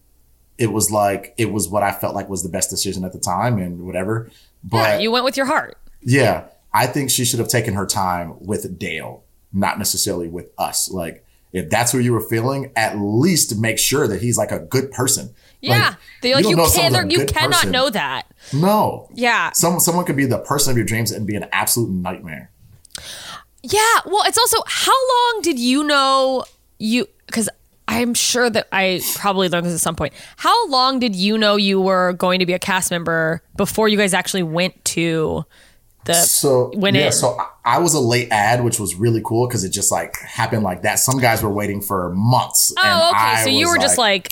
it 0.58 0.74
was 0.74 0.92
like 0.92 1.34
it 1.38 1.54
was 1.54 1.70
what 1.70 1.82
I 1.82 1.94
felt 1.94 2.14
like 2.14 2.28
was 2.28 2.44
the 2.44 2.50
best 2.50 2.70
decision 2.70 3.06
at 3.06 3.14
the 3.14 3.20
time, 3.20 3.58
and 3.58 3.86
whatever. 3.86 4.30
But 4.62 4.78
yeah, 4.78 4.98
you 5.00 5.12
went 5.12 5.24
with 5.24 5.38
your 5.38 5.46
heart. 5.46 5.78
yeah, 6.02 6.44
I 6.74 6.88
think 6.88 7.10
she 7.10 7.24
should 7.24 7.40
have 7.40 7.48
taken 7.48 7.74
her 7.76 7.86
time 7.86 8.36
with 8.42 8.78
Dale, 8.78 9.24
not 9.54 9.78
necessarily 9.78 10.28
with 10.28 10.52
us. 10.58 10.92
Like, 10.92 11.26
if 11.52 11.70
that's 11.70 11.92
who 11.92 12.00
you 12.00 12.14
were 12.14 12.22
feeling, 12.22 12.72
at 12.76 12.98
least 13.00 13.60
make 13.60 13.80
sure 13.80 14.08
that 14.08 14.22
he's 14.22 14.38
like 14.38 14.52
a 14.52 14.60
good 14.60 14.92
person. 14.92 15.34
Yeah, 15.62 15.90
like, 15.90 15.98
don't 16.22 16.50
you, 16.50 16.56
can't. 16.56 16.70
someone's 16.70 17.14
You 17.14 17.26
cannot 17.26 17.54
person. 17.54 17.72
know 17.72 17.90
that. 17.90 18.28
No. 18.54 19.10
Yeah. 19.14 19.52
Some 19.54 19.80
someone 19.80 20.06
could 20.06 20.16
be 20.16 20.26
the 20.26 20.40
person 20.40 20.72
of 20.72 20.78
your 20.78 20.86
dreams 20.86 21.12
and 21.12 21.28
be 21.28 21.36
an 21.36 21.46
absolute 21.52 21.90
nightmare. 21.90 22.52
Yeah. 23.62 23.80
Well, 24.06 24.24
it's 24.26 24.38
also 24.38 24.58
how 24.66 24.92
long 24.92 25.42
did 25.42 25.60
you 25.60 25.84
know 25.84 26.46
you? 26.78 27.08
Because 27.26 27.50
I'm 27.90 28.14
sure 28.14 28.50
that 28.50 28.68
I 28.72 29.02
probably 29.16 29.50
learned 29.50 29.66
this 29.66 29.74
at 29.74 29.82
some 29.82 29.96
point. 29.96 30.14
How 30.38 30.70
long 30.70 31.00
did 31.00 31.16
you 31.16 31.38
know 31.38 31.56
you 31.58 31.82
were 31.82 32.14
going 32.14 32.40
to 32.40 32.46
be 32.46 32.54
a 32.54 32.60
cast 32.60 32.92
member 32.92 33.42
before 33.58 33.90
you 33.90 33.98
guys 33.98 34.14
actually 34.14 34.44
went 34.44 34.86
to 34.86 35.44
the? 36.06 36.14
So 36.14 36.72
went 36.76 36.96
yeah, 36.96 37.08
in. 37.08 37.12
so 37.12 37.38
I- 37.66 37.78
was 37.80 37.94
a 37.94 38.00
late 38.00 38.30
ad, 38.32 38.64
which 38.64 38.80
was 38.80 38.96
really 38.96 39.22
cool 39.24 39.48
because 39.48 39.64
it 39.64 39.70
just 39.70 39.92
like 39.92 40.18
happened 40.20 40.64
like 40.64 40.82
that. 40.82 41.00
Some 41.00 41.20
guys 41.20 41.44
were 41.44 41.50
waiting 41.52 41.82
for 41.82 42.12
months. 42.16 42.74
Oh, 42.78 42.82
and 42.82 43.02
oh, 43.02 43.10
okay. 43.10 43.18
I 43.20 43.44
So 43.44 43.50
you 43.50 43.70
were 43.70 43.78
just 43.78 43.98
like, 43.98 44.32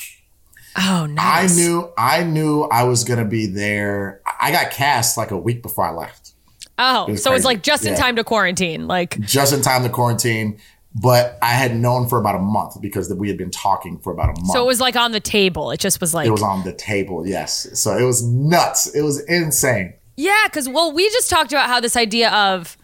oh, 0.78 1.08
I 1.18 1.48
knew 1.56 1.92
I 1.98 2.24
knew 2.24 2.64
I 2.64 2.84
was 2.84 3.04
gonna 3.04 3.26
be 3.26 3.46
there. 3.46 4.22
I 4.40 4.52
got 4.52 4.72
cast 4.72 5.18
like 5.18 5.32
a 5.32 5.38
week 5.38 5.62
before 5.62 5.86
I 5.86 5.92
left, 5.92 6.34
Oh, 6.80 7.08
was 7.10 7.24
so 7.24 7.34
it's 7.34 7.46
like 7.46 7.64
just 7.64 7.86
in 7.86 7.94
Yeah. 7.94 8.00
time 8.00 8.16
to 8.18 8.24
quarantine. 8.24 8.88
Like, 8.88 9.20
just 9.20 9.54
in 9.54 9.62
time 9.62 9.84
to 9.84 9.90
quarantine. 9.90 10.60
But 11.00 11.38
I 11.44 11.52
had 11.52 11.76
known 11.76 12.08
for 12.08 12.18
about 12.18 12.36
a 12.36 12.40
month 12.40 12.82
because 12.82 13.14
we 13.14 13.28
had 13.28 13.38
been 13.38 13.52
talking 13.52 14.00
for 14.00 14.12
about 14.12 14.30
a 14.30 14.42
month. 14.42 14.48
so 14.52 14.64
it 14.64 14.66
was 14.66 14.80
like 14.82 14.96
on 14.96 15.12
the 15.12 15.20
table. 15.20 15.70
It 15.70 15.80
just 15.80 16.02
was 16.02 16.14
like, 16.16 16.26
it 16.26 16.32
was 16.32 16.42
on 16.42 16.64
the 16.64 16.74
table, 16.74 17.28
yes. 17.28 17.68
So 17.80 17.96
it 17.96 18.04
was 18.04 18.24
nuts. 18.24 18.88
It 18.96 19.02
was 19.04 19.20
insane. 19.26 19.94
Yeah, 20.18 20.46
because 20.46 20.68
well, 20.68 20.92
we 20.92 21.08
just 21.12 21.30
talked 21.30 21.54
about 21.54 21.68
how 21.68 21.80
this 21.80 21.96
idea 21.96 22.32
of 22.32 22.76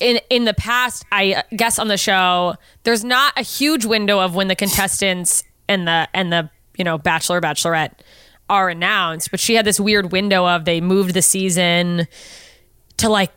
in 0.00 0.18
in 0.30 0.44
the 0.44 0.54
past, 0.54 1.04
I 1.12 1.34
uh, 1.34 1.42
guess 1.54 1.78
on 1.78 1.88
the 1.88 1.98
show, 1.98 2.54
there's 2.84 3.04
not 3.04 3.34
a 3.38 3.42
huge 3.42 3.84
window 3.84 4.18
of 4.18 4.34
when 4.34 4.48
the 4.48 4.56
contestants 4.56 5.44
and 5.68 5.86
the 5.86 6.08
and 6.14 6.32
the 6.32 6.50
you 6.76 6.84
know 6.84 6.96
bachelor 6.96 7.40
bachelorette 7.40 7.92
are 8.48 8.70
announced, 8.70 9.30
but 9.30 9.40
she 9.40 9.54
had 9.54 9.64
this 9.66 9.78
weird 9.78 10.10
window 10.10 10.46
of 10.46 10.64
they 10.64 10.80
moved 10.80 11.14
the 11.14 11.22
season 11.22 12.08
to 12.96 13.08
like 13.10 13.32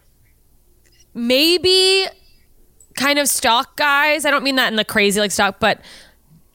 maybe 1.13 2.05
kind 2.95 3.19
of 3.19 3.27
stalk 3.27 3.75
guys. 3.75 4.25
I 4.25 4.31
don't 4.31 4.43
mean 4.43 4.55
that 4.55 4.67
in 4.67 4.77
the 4.77 4.85
crazy 4.85 5.19
like 5.19 5.31
stalk, 5.31 5.59
but 5.59 5.81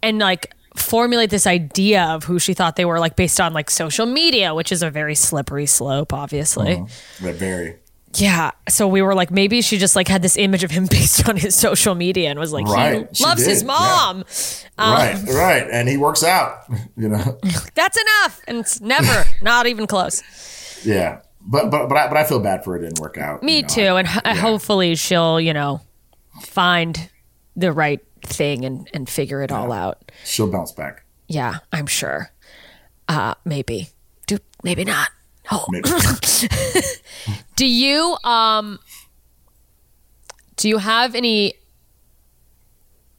and 0.02 0.18
like 0.18 0.54
formulate 0.76 1.30
this 1.30 1.46
idea 1.46 2.04
of 2.04 2.24
who 2.24 2.38
she 2.38 2.54
thought 2.54 2.76
they 2.76 2.84
were 2.84 2.98
like 3.00 3.16
based 3.16 3.40
on 3.40 3.52
like 3.52 3.70
social 3.70 4.06
media, 4.06 4.54
which 4.54 4.72
is 4.72 4.82
a 4.82 4.90
very 4.90 5.14
slippery 5.14 5.66
slope, 5.66 6.12
obviously. 6.12 6.74
Uh-huh. 6.74 6.86
But 7.22 7.34
very 7.36 7.76
Yeah. 8.14 8.52
So 8.68 8.88
we 8.88 9.02
were 9.02 9.14
like, 9.14 9.30
maybe 9.30 9.60
she 9.62 9.78
just 9.78 9.96
like 9.96 10.08
had 10.08 10.22
this 10.22 10.36
image 10.36 10.64
of 10.64 10.70
him 10.70 10.86
based 10.90 11.28
on 11.28 11.36
his 11.36 11.54
social 11.54 11.94
media 11.94 12.30
and 12.30 12.38
was 12.38 12.52
like, 12.52 12.66
Right. 12.66 13.06
he 13.10 13.14
She 13.16 13.24
loves 13.24 13.44
his 13.44 13.60
did, 13.62 13.68
yeah. 13.68 13.74
mom. 13.76 14.24
Um, 14.78 14.92
right, 14.94 15.22
right. 15.28 15.66
And 15.70 15.88
he 15.88 15.96
works 15.98 16.22
out, 16.24 16.64
you 16.96 17.08
know. 17.08 17.38
That's 17.74 17.98
enough. 18.00 18.40
And 18.48 18.58
it's 18.58 18.80
never, 18.80 19.24
not 19.42 19.66
even 19.66 19.86
close. 19.86 20.22
Yeah, 20.84 21.20
but 21.40 21.70
but 21.70 21.88
but 21.88 21.96
I, 21.96 22.08
but 22.08 22.16
I 22.16 22.24
feel 22.24 22.40
bad 22.40 22.64
for 22.64 22.76
it 22.76 22.80
didn't 22.80 22.98
work 23.00 23.16
out. 23.18 23.42
Me 23.42 23.56
you 23.56 23.62
know. 23.62 23.68
too. 23.68 23.96
And 23.96 24.08
h- 24.08 24.18
yeah. 24.24 24.34
hopefully 24.34 24.94
she'll, 24.96 25.40
you 25.40 25.52
know, 25.52 25.80
find 26.42 27.08
the 27.56 27.72
right 27.72 28.00
thing 28.22 28.64
and, 28.64 28.88
and 28.94 29.08
figure 29.08 29.42
it 29.42 29.50
all 29.52 29.72
out. 29.72 30.10
she'll 30.24 30.50
bounce 30.50 30.72
back. 30.72 31.04
Yeah, 31.28 31.58
I'm 31.72 31.86
sure. 31.86 32.30
Uh, 33.08 33.34
maybe. 33.44 33.88
Do 34.26 34.38
maybe 34.62 34.84
not. 34.84 35.08
Oh. 35.50 35.66
Maybe. 35.70 35.88
Do 37.56 37.66
you 37.66 38.16
um 38.24 38.78
do 40.56 40.68
you 40.68 40.78
have 40.78 41.14
any 41.14 41.54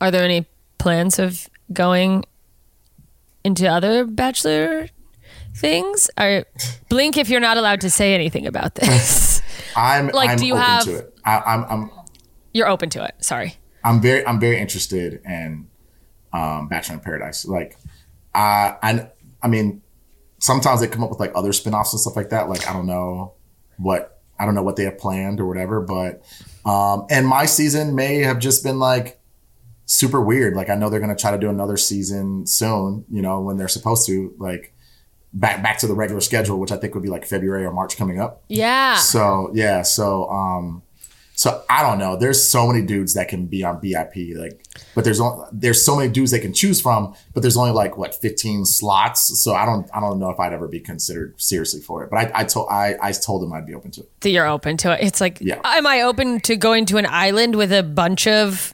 are 0.01 0.12
there 0.12 0.24
any 0.24 0.45
plans 0.78 1.20
of 1.20 1.49
going 1.72 2.24
into 3.43 3.68
other 3.68 4.06
bachelor 4.06 4.88
things? 5.56 6.10
Or 6.20 6.45
blink 6.89 7.18
if 7.18 7.30
you're 7.30 7.39
not 7.39 7.58
allowed 7.58 7.82
to 7.82 7.89
say 7.89 8.14
anything 8.14 8.45
about 8.47 8.76
this. 8.76 9.41
I'm 9.76 10.08
Like, 10.10 10.32
I'm 10.32 10.38
do 10.38 10.45
you 10.45 10.54
open 10.54 10.66
have- 10.66 10.84
to 10.86 10.95
it. 10.97 11.20
I, 11.26 11.39
I'm 11.39 11.64
I'm 11.66 11.91
you're 12.54 12.68
open 12.68 12.89
to 12.91 13.04
it. 13.04 13.16
Sorry. 13.20 13.56
I'm 13.84 14.01
very 14.01 14.25
I'm 14.25 14.39
very 14.39 14.59
interested 14.59 15.21
in 15.25 15.67
um, 16.31 16.67
Bachelor 16.67 16.95
in 16.95 17.01
Paradise. 17.01 17.45
Like, 17.45 17.77
I 18.34 18.75
I 18.81 19.11
I 19.41 19.47
mean, 19.47 19.81
sometimes 20.39 20.81
they 20.81 20.88
come 20.88 21.03
up 21.03 21.09
with 21.09 21.19
like 21.19 21.31
other 21.36 21.53
spin-offs 21.53 21.93
and 21.93 21.99
stuff 21.99 22.15
like 22.15 22.29
that. 22.29 22.49
Like 22.49 22.67
I 22.67 22.73
don't 22.73 22.88
know 22.88 23.34
what 23.77 24.21
I 24.39 24.45
don't 24.45 24.55
know 24.55 24.63
what 24.63 24.75
they 24.75 24.84
have 24.86 24.97
planned 24.97 25.39
or 25.39 25.45
whatever. 25.45 25.81
But 25.81 26.23
um, 26.65 27.05
and 27.09 27.27
my 27.27 27.45
season 27.45 27.95
may 27.95 28.19
have 28.19 28.39
just 28.39 28.63
been 28.63 28.79
like 28.79 29.19
super 29.86 30.21
weird. 30.21 30.55
Like 30.55 30.69
I 30.69 30.75
know 30.75 30.89
they're 30.89 30.99
gonna 30.99 31.15
try 31.15 31.31
to 31.31 31.38
do 31.38 31.49
another 31.49 31.77
season 31.77 32.45
soon. 32.47 33.05
You 33.09 33.21
know 33.21 33.41
when 33.41 33.57
they're 33.57 33.67
supposed 33.67 34.05
to 34.07 34.34
like 34.38 34.73
back 35.34 35.63
back 35.63 35.79
to 35.79 35.88
the 35.88 35.95
regular 35.95 36.21
schedule, 36.21 36.59
which 36.59 36.71
I 36.71 36.77
think 36.77 36.93
would 36.93 37.03
be 37.03 37.09
like 37.09 37.25
February 37.25 37.65
or 37.65 37.71
March 37.71 37.97
coming 37.97 38.19
up. 38.19 38.43
Yeah. 38.47 38.95
So 38.95 39.51
yeah, 39.53 39.81
so 39.81 40.29
um, 40.29 40.82
so 41.43 41.61
I 41.69 41.81
don't 41.81 41.99
know. 41.99 42.15
There's 42.15 42.41
so 42.55 42.67
many 42.67 42.81
dudes 42.85 43.13
that 43.15 43.27
can 43.27 43.47
be 43.47 43.63
on 43.65 43.81
BIP, 43.81 44.15
like, 44.37 44.63
but 44.95 45.03
there's 45.03 45.19
only, 45.19 45.45
there's 45.51 45.83
so 45.85 45.95
many 45.97 46.09
dudes 46.09 46.31
they 46.31 46.39
can 46.39 46.53
choose 46.53 46.79
from, 46.79 47.13
but 47.33 47.41
there's 47.41 47.57
only 47.57 47.71
like 47.71 47.97
what 47.97 48.15
15 48.15 48.65
slots. 48.65 49.19
So 49.43 49.53
I 49.53 49.65
don't 49.65 49.85
I 49.93 49.99
don't 49.99 50.19
know 50.19 50.29
if 50.29 50.39
I'd 50.39 50.53
ever 50.53 50.67
be 50.67 50.79
considered 50.79 51.29
seriously 51.41 51.81
for 51.81 52.03
it. 52.03 52.09
But 52.09 52.17
I 52.23 52.41
I 52.41 52.43
told 52.45 52.69
I 52.69 52.95
I 53.01 53.11
told 53.11 53.41
them 53.41 53.51
I'd 53.51 53.65
be 53.65 53.75
open 53.75 53.91
to 53.91 54.01
it. 54.01 54.09
that 54.21 54.29
you're 54.29 54.47
open 54.47 54.77
to 54.77 54.93
it. 54.93 54.99
It's 55.05 55.19
like, 55.19 55.39
Yeah. 55.41 55.59
am 55.65 55.85
I 55.85 56.01
open 56.01 56.39
to 56.47 56.55
going 56.55 56.85
to 56.87 56.97
an 56.97 57.05
island 57.07 57.55
with 57.55 57.73
a 57.73 57.83
bunch 57.83 58.25
of 58.25 58.73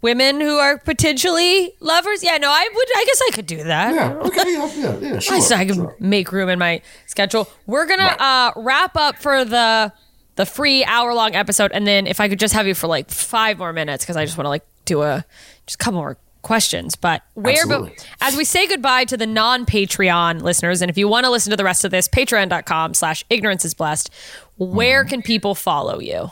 women 0.00 0.40
who 0.40 0.58
are 0.58 0.78
potentially 0.78 1.72
lovers? 1.80 2.24
Yeah, 2.24 2.36
no, 2.38 2.50
I 2.50 2.68
would. 2.74 2.88
I 2.96 3.04
guess 3.06 3.20
I 3.28 3.30
could 3.36 3.46
do 3.46 3.62
that. 3.64 3.94
Yeah. 3.94 4.14
Okay. 4.28 4.42
Yeah. 4.52 4.70
Yeah. 4.74 4.98
yeah 5.12 5.18
sure. 5.26 5.36
I, 5.36 5.40
so 5.40 5.54
I 5.56 5.64
can 5.66 5.74
sure. 5.76 5.96
make 6.00 6.32
room 6.32 6.48
in 6.48 6.58
my 6.58 6.82
schedule. 7.06 7.48
We're 7.66 7.86
gonna 7.86 8.16
Right. 8.18 8.20
uh, 8.20 8.52
wrap 8.56 8.96
up 8.96 9.18
for 9.18 9.44
the 9.44 9.92
the 10.36 10.46
free 10.46 10.84
hour 10.84 11.14
long 11.14 11.34
episode, 11.34 11.72
and 11.72 11.86
then 11.86 12.06
if 12.06 12.20
I 12.20 12.28
could 12.28 12.38
just 12.38 12.54
have 12.54 12.66
you 12.66 12.74
for 12.74 12.86
like 12.86 13.10
five 13.10 13.58
more 13.58 13.72
minutes, 13.72 14.04
because 14.04 14.16
I 14.16 14.24
just 14.24 14.36
want 14.36 14.46
to 14.46 14.50
like 14.50 14.64
do 14.84 15.02
a 15.02 15.24
just 15.66 15.80
a 15.80 15.84
couple 15.84 16.00
more 16.00 16.16
questions. 16.42 16.96
But 16.96 17.22
where, 17.34 17.66
but 17.66 18.06
as 18.20 18.36
we 18.36 18.44
say 18.44 18.66
goodbye 18.66 19.04
to 19.06 19.16
the 19.16 19.26
non 19.26 19.64
Patreon 19.64 20.42
listeners, 20.42 20.82
and 20.82 20.90
if 20.90 20.98
you 20.98 21.08
want 21.08 21.24
to 21.24 21.30
listen 21.30 21.50
to 21.50 21.56
the 21.56 21.64
rest 21.64 21.84
of 21.84 21.90
this, 21.90 22.08
patreon.com 22.08 22.94
slash 22.94 23.24
ignorance 23.30 23.64
is 23.64 23.74
blessed. 23.74 24.10
Where 24.58 25.04
can 25.04 25.22
people 25.22 25.54
follow 25.54 25.98
you? 25.98 26.30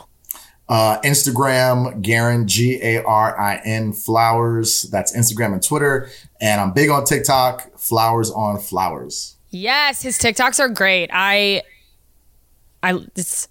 Uh, 0.69 1.01
Instagram, 1.01 2.01
Garin, 2.01 2.47
G 2.47 2.79
A 2.81 3.03
R 3.03 3.37
I 3.37 3.61
N 3.65 3.91
Flowers. 3.91 4.83
That's 4.83 5.15
Instagram 5.15 5.53
and 5.53 5.63
Twitter. 5.63 6.09
And 6.39 6.61
I'm 6.61 6.71
big 6.71 6.89
on 6.89 7.03
TikTok, 7.03 7.77
Flowers 7.77 8.31
on 8.31 8.57
Flowers. 8.57 9.35
Yes, 9.49 10.01
his 10.01 10.17
TikToks 10.17 10.61
are 10.61 10.69
great. 10.69 11.09
I, 11.11 11.63
I, 12.81 12.93
it's, 13.17 13.49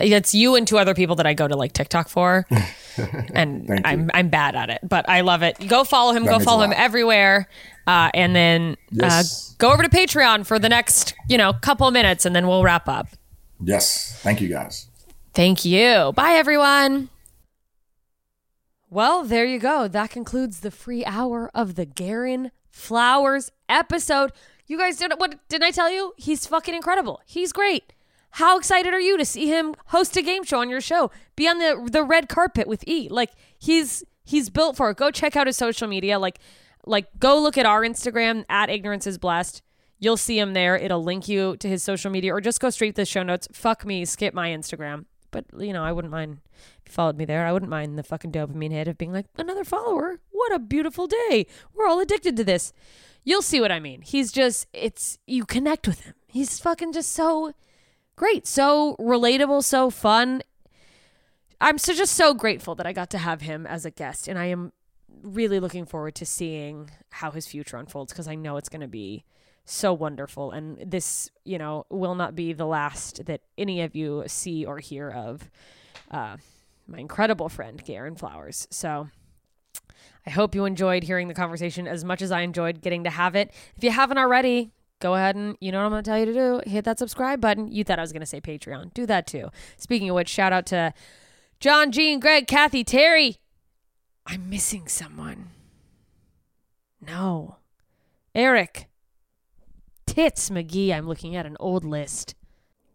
it's 0.00 0.34
you 0.34 0.54
and 0.54 0.66
two 0.66 0.78
other 0.78 0.94
people 0.94 1.16
that 1.16 1.26
I 1.26 1.34
go 1.34 1.46
to 1.48 1.56
like 1.56 1.72
TikTok 1.72 2.08
for, 2.08 2.46
and 3.34 3.80
I'm 3.84 4.10
I'm 4.14 4.28
bad 4.28 4.54
at 4.56 4.70
it, 4.70 4.80
but 4.82 5.08
I 5.08 5.20
love 5.22 5.42
it. 5.42 5.56
Go 5.68 5.84
follow 5.84 6.12
him. 6.12 6.24
That 6.24 6.38
go 6.38 6.44
follow 6.44 6.62
him 6.64 6.72
everywhere, 6.74 7.48
uh, 7.86 8.10
and 8.14 8.34
then 8.34 8.76
Yes. 8.90 9.50
uh, 9.50 9.54
go 9.58 9.72
over 9.72 9.82
to 9.82 9.88
Patreon 9.88 10.46
for 10.46 10.58
the 10.58 10.68
next 10.68 11.14
you 11.28 11.38
know 11.38 11.52
couple 11.52 11.90
minutes, 11.90 12.24
and 12.24 12.34
then 12.34 12.46
we'll 12.46 12.62
wrap 12.62 12.88
up. 12.88 13.08
Yes. 13.62 14.18
Thank 14.22 14.40
you 14.40 14.48
guys. 14.48 14.86
Thank 15.34 15.64
you. 15.64 16.12
Bye, 16.14 16.32
everyone. 16.32 17.10
Well, 18.90 19.22
there 19.24 19.44
you 19.44 19.58
go. 19.58 19.86
That 19.88 20.10
concludes 20.10 20.60
the 20.60 20.70
free 20.70 21.04
hour 21.04 21.50
of 21.54 21.74
the 21.74 21.84
Garin 21.84 22.50
Flowers 22.70 23.50
episode. 23.68 24.32
You 24.66 24.78
guys 24.78 24.96
did 24.96 25.12
what 25.18 25.36
didn't 25.48 25.64
I 25.64 25.70
tell 25.70 25.90
you? 25.90 26.14
He's 26.16 26.46
fucking 26.46 26.74
incredible. 26.74 27.20
He's 27.26 27.52
great. 27.52 27.92
How 28.32 28.58
excited 28.58 28.92
are 28.94 29.00
you 29.00 29.16
to 29.18 29.24
see 29.24 29.48
him 29.48 29.74
host 29.86 30.16
a 30.16 30.22
game 30.22 30.44
show 30.44 30.60
on 30.60 30.68
your 30.70 30.80
show? 30.80 31.10
Be 31.36 31.48
on 31.48 31.58
the 31.58 31.88
the 31.90 32.04
red 32.04 32.28
carpet 32.28 32.66
with 32.68 32.86
E. 32.86 33.08
Like 33.10 33.30
he's 33.58 34.04
he's 34.24 34.50
built 34.50 34.76
for 34.76 34.90
it. 34.90 34.96
Go 34.96 35.10
check 35.10 35.34
out 35.36 35.46
his 35.46 35.56
social 35.56 35.88
media. 35.88 36.18
Like 36.18 36.38
like 36.86 37.06
go 37.18 37.38
look 37.40 37.58
at 37.58 37.66
our 37.66 37.82
Instagram 37.82 38.44
at 38.48 38.70
ignorance 38.70 39.06
is 39.06 39.18
blessed. 39.18 39.62
You'll 39.98 40.16
see 40.16 40.38
him 40.38 40.52
there. 40.52 40.76
It'll 40.76 41.02
link 41.02 41.26
you 41.28 41.56
to 41.56 41.68
his 41.68 41.82
social 41.82 42.10
media 42.10 42.32
or 42.32 42.40
just 42.40 42.60
go 42.60 42.70
straight 42.70 42.94
to 42.94 43.02
the 43.02 43.06
show 43.06 43.22
notes. 43.24 43.48
Fuck 43.52 43.84
me, 43.84 44.04
skip 44.04 44.32
my 44.32 44.50
Instagram. 44.50 45.06
But 45.30 45.46
you 45.58 45.72
know, 45.72 45.82
I 45.82 45.92
wouldn't 45.92 46.12
mind 46.12 46.38
if 46.54 46.82
you 46.86 46.92
followed 46.92 47.16
me 47.16 47.24
there. 47.24 47.46
I 47.46 47.52
wouldn't 47.52 47.70
mind 47.70 47.98
the 47.98 48.02
fucking 48.02 48.32
dopamine 48.32 48.70
hit 48.70 48.88
of 48.88 48.96
being 48.96 49.12
like, 49.12 49.26
another 49.36 49.64
follower. 49.64 50.20
What 50.30 50.54
a 50.54 50.58
beautiful 50.58 51.06
day. 51.06 51.46
We're 51.74 51.86
all 51.86 52.00
addicted 52.00 52.36
to 52.36 52.44
this. 52.44 52.72
you'll 53.24 53.42
see 53.42 53.60
what 53.60 53.72
I 53.72 53.80
mean. 53.80 54.02
He's 54.02 54.32
just 54.32 54.66
it's 54.72 55.18
you 55.26 55.44
connect 55.44 55.86
with 55.88 56.00
him. 56.02 56.14
He's 56.28 56.60
fucking 56.60 56.92
just 56.92 57.12
so 57.12 57.52
great, 58.18 58.46
so 58.46 58.96
relatable, 58.98 59.62
so 59.62 59.90
fun. 59.90 60.42
I'm 61.60 61.78
so 61.78 61.94
just 61.94 62.14
so 62.14 62.34
grateful 62.34 62.74
that 62.74 62.86
I 62.86 62.92
got 62.92 63.10
to 63.10 63.18
have 63.18 63.40
him 63.42 63.66
as 63.66 63.84
a 63.84 63.90
guest, 63.90 64.28
and 64.28 64.38
I 64.38 64.46
am 64.46 64.72
really 65.22 65.60
looking 65.60 65.86
forward 65.86 66.14
to 66.16 66.26
seeing 66.26 66.90
how 67.10 67.30
his 67.30 67.46
future 67.46 67.76
unfolds 67.76 68.12
because 68.12 68.28
I 68.28 68.34
know 68.34 68.56
it's 68.56 68.68
going 68.68 68.80
to 68.80 68.88
be 68.88 69.24
so 69.64 69.92
wonderful. 69.92 70.50
And 70.50 70.78
this, 70.84 71.30
you 71.44 71.58
know, 71.58 71.86
will 71.90 72.14
not 72.14 72.34
be 72.34 72.52
the 72.52 72.66
last 72.66 73.24
that 73.26 73.40
any 73.56 73.82
of 73.82 73.94
you 73.94 74.24
see 74.26 74.64
or 74.64 74.78
hear 74.78 75.10
of 75.10 75.48
uh, 76.10 76.36
my 76.86 76.98
incredible 76.98 77.48
friend, 77.48 77.82
Garin 77.84 78.16
Flowers. 78.16 78.66
So 78.70 79.08
I 80.26 80.30
hope 80.30 80.54
you 80.54 80.64
enjoyed 80.64 81.04
hearing 81.04 81.28
the 81.28 81.34
conversation 81.34 81.86
as 81.86 82.04
much 82.04 82.22
as 82.22 82.32
I 82.32 82.40
enjoyed 82.40 82.80
getting 82.80 83.04
to 83.04 83.10
have 83.10 83.36
it. 83.36 83.52
If 83.76 83.84
you 83.84 83.90
haven't 83.90 84.18
already, 84.18 84.72
go 85.00 85.14
ahead 85.14 85.36
and 85.36 85.56
you 85.60 85.72
know 85.72 85.78
what 85.78 85.86
I'm 85.86 85.90
going 85.92 86.02
to 86.02 86.10
tell 86.10 86.18
you 86.18 86.26
to 86.26 86.32
do. 86.32 86.60
Hit 86.70 86.84
that 86.84 86.98
subscribe 86.98 87.40
button. 87.40 87.70
You 87.70 87.84
thought 87.84 87.98
I 87.98 88.02
was 88.02 88.12
going 88.12 88.20
to 88.20 88.26
say 88.26 88.40
Patreon. 88.40 88.94
Do 88.94 89.06
that 89.06 89.26
too. 89.26 89.48
Speaking 89.76 90.10
of 90.10 90.16
which, 90.16 90.28
shout 90.28 90.52
out 90.52 90.66
to 90.66 90.92
John, 91.60 91.92
Jean, 91.92 92.20
Greg, 92.20 92.46
Kathy, 92.46 92.84
Terry. 92.84 93.38
I'm 94.26 94.48
missing 94.50 94.88
someone. 94.88 95.50
No. 97.00 97.56
Eric. 98.34 98.88
Tits 100.06 100.50
McGee. 100.50 100.92
I'm 100.92 101.06
looking 101.06 101.34
at 101.34 101.46
an 101.46 101.56
old 101.58 101.84
list. 101.84 102.34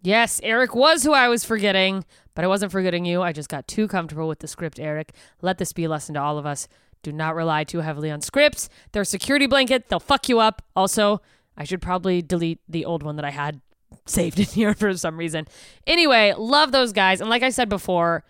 Yes, 0.01 0.41
Eric 0.43 0.75
was 0.75 1.03
who 1.03 1.13
I 1.13 1.29
was 1.29 1.45
forgetting, 1.45 2.03
but 2.35 2.43
I 2.43 2.47
wasn't 2.49 2.73
forgetting 2.73 3.05
you. 3.05 3.21
I 3.21 3.31
just 3.31 3.47
got 3.47 3.69
too 3.69 3.87
comfortable 3.87 4.27
with 4.27 4.39
the 4.39 4.49
script, 4.49 4.77
Eric. 4.77 5.13
Let 5.41 5.57
this 5.57 5.71
be 5.71 5.85
a 5.85 5.89
lesson 5.89 6.15
to 6.15 6.21
all 6.21 6.37
of 6.37 6.45
us. 6.45 6.67
Do 7.03 7.13
not 7.13 7.35
rely 7.35 7.63
too 7.63 7.79
heavily 7.79 8.11
on 8.11 8.19
scripts. 8.19 8.67
They're 8.91 9.03
a 9.03 9.05
security 9.05 9.45
blanket. 9.45 9.87
They'll 9.87 10.01
fuck 10.01 10.27
you 10.27 10.39
up. 10.39 10.61
Also, 10.75 11.21
I 11.57 11.63
should 11.63 11.81
probably 11.81 12.21
delete 12.21 12.59
the 12.67 12.85
old 12.85 13.03
one 13.03 13.15
that 13.17 13.25
I 13.25 13.31
had 13.31 13.61
saved 14.05 14.39
in 14.39 14.45
here 14.45 14.73
for 14.73 14.95
some 14.97 15.17
reason. 15.17 15.47
Anyway, 15.85 16.33
love 16.37 16.71
those 16.71 16.93
guys. 16.93 17.21
And 17.21 17.29
like 17.29 17.43
I 17.43 17.49
said 17.49 17.69
before, 17.69 18.23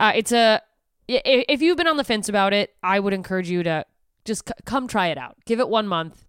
uh, 0.00 0.12
it's 0.14 0.32
a 0.32 0.60
if 1.08 1.62
you've 1.62 1.76
been 1.76 1.86
on 1.86 1.96
the 1.96 2.04
fence 2.04 2.28
about 2.28 2.52
it, 2.52 2.74
I 2.82 2.98
would 2.98 3.12
encourage 3.12 3.48
you 3.48 3.62
to 3.62 3.84
just 4.24 4.48
c- 4.48 4.54
come 4.64 4.88
try 4.88 5.08
it 5.08 5.18
out. 5.18 5.36
Give 5.44 5.60
it 5.60 5.68
one 5.68 5.86
month, 5.86 6.24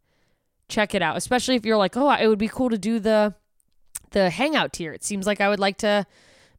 check 0.69 0.93
it 0.93 1.01
out. 1.01 1.17
Especially 1.17 1.55
if 1.55 1.65
you're 1.65 1.77
like, 1.77 1.97
oh, 1.97 2.11
it 2.11 2.27
would 2.27 2.37
be 2.37 2.47
cool 2.47 2.69
to 2.69 2.77
do 2.77 2.99
the 2.99 3.33
the 4.11 4.29
hangout 4.29 4.73
tier. 4.73 4.93
It 4.93 5.03
seems 5.03 5.25
like 5.25 5.41
I 5.41 5.49
would 5.49 5.59
like 5.59 5.77
to. 5.79 6.05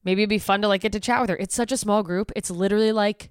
Maybe 0.04 0.22
it'd 0.22 0.30
be 0.30 0.38
fun 0.38 0.62
to 0.62 0.68
like 0.68 0.80
get 0.80 0.92
to 0.92 1.00
chat 1.00 1.20
with 1.20 1.30
her. 1.30 1.36
It's 1.36 1.54
such 1.54 1.72
a 1.72 1.76
small 1.76 2.02
group. 2.02 2.32
It's 2.34 2.50
literally 2.50 2.92
like 2.92 3.30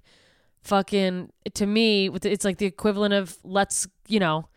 fucking 0.62 1.32
to 1.54 1.66
me. 1.66 2.08
It's 2.08 2.44
like 2.44 2.58
the 2.58 2.66
equivalent 2.66 3.14
of 3.14 3.36
let's 3.44 3.86
you 4.06 4.20
know 4.20 4.48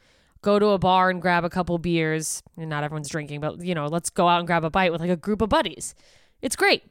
go 0.42 0.60
to 0.60 0.68
a 0.68 0.78
bar 0.78 1.10
and 1.10 1.22
grab 1.22 1.44
a 1.44 1.50
couple 1.50 1.78
beers. 1.78 2.44
And 2.58 2.70
not 2.70 2.84
everyone's 2.84 3.10
drinking, 3.10 3.42
but 3.42 3.64
you 3.64 3.76
know, 3.76 3.88
let's 3.88 4.10
go 4.10 4.28
out 4.28 4.40
and 4.40 4.48
grab 4.48 4.64
a 4.64 4.70
bite 4.70 4.92
with 4.92 5.02
like 5.02 5.10
a 5.10 5.16
group 5.16 5.42
of 5.42 5.50
buddies. 5.50 5.96
It's 6.42 6.56
great. 6.56 6.84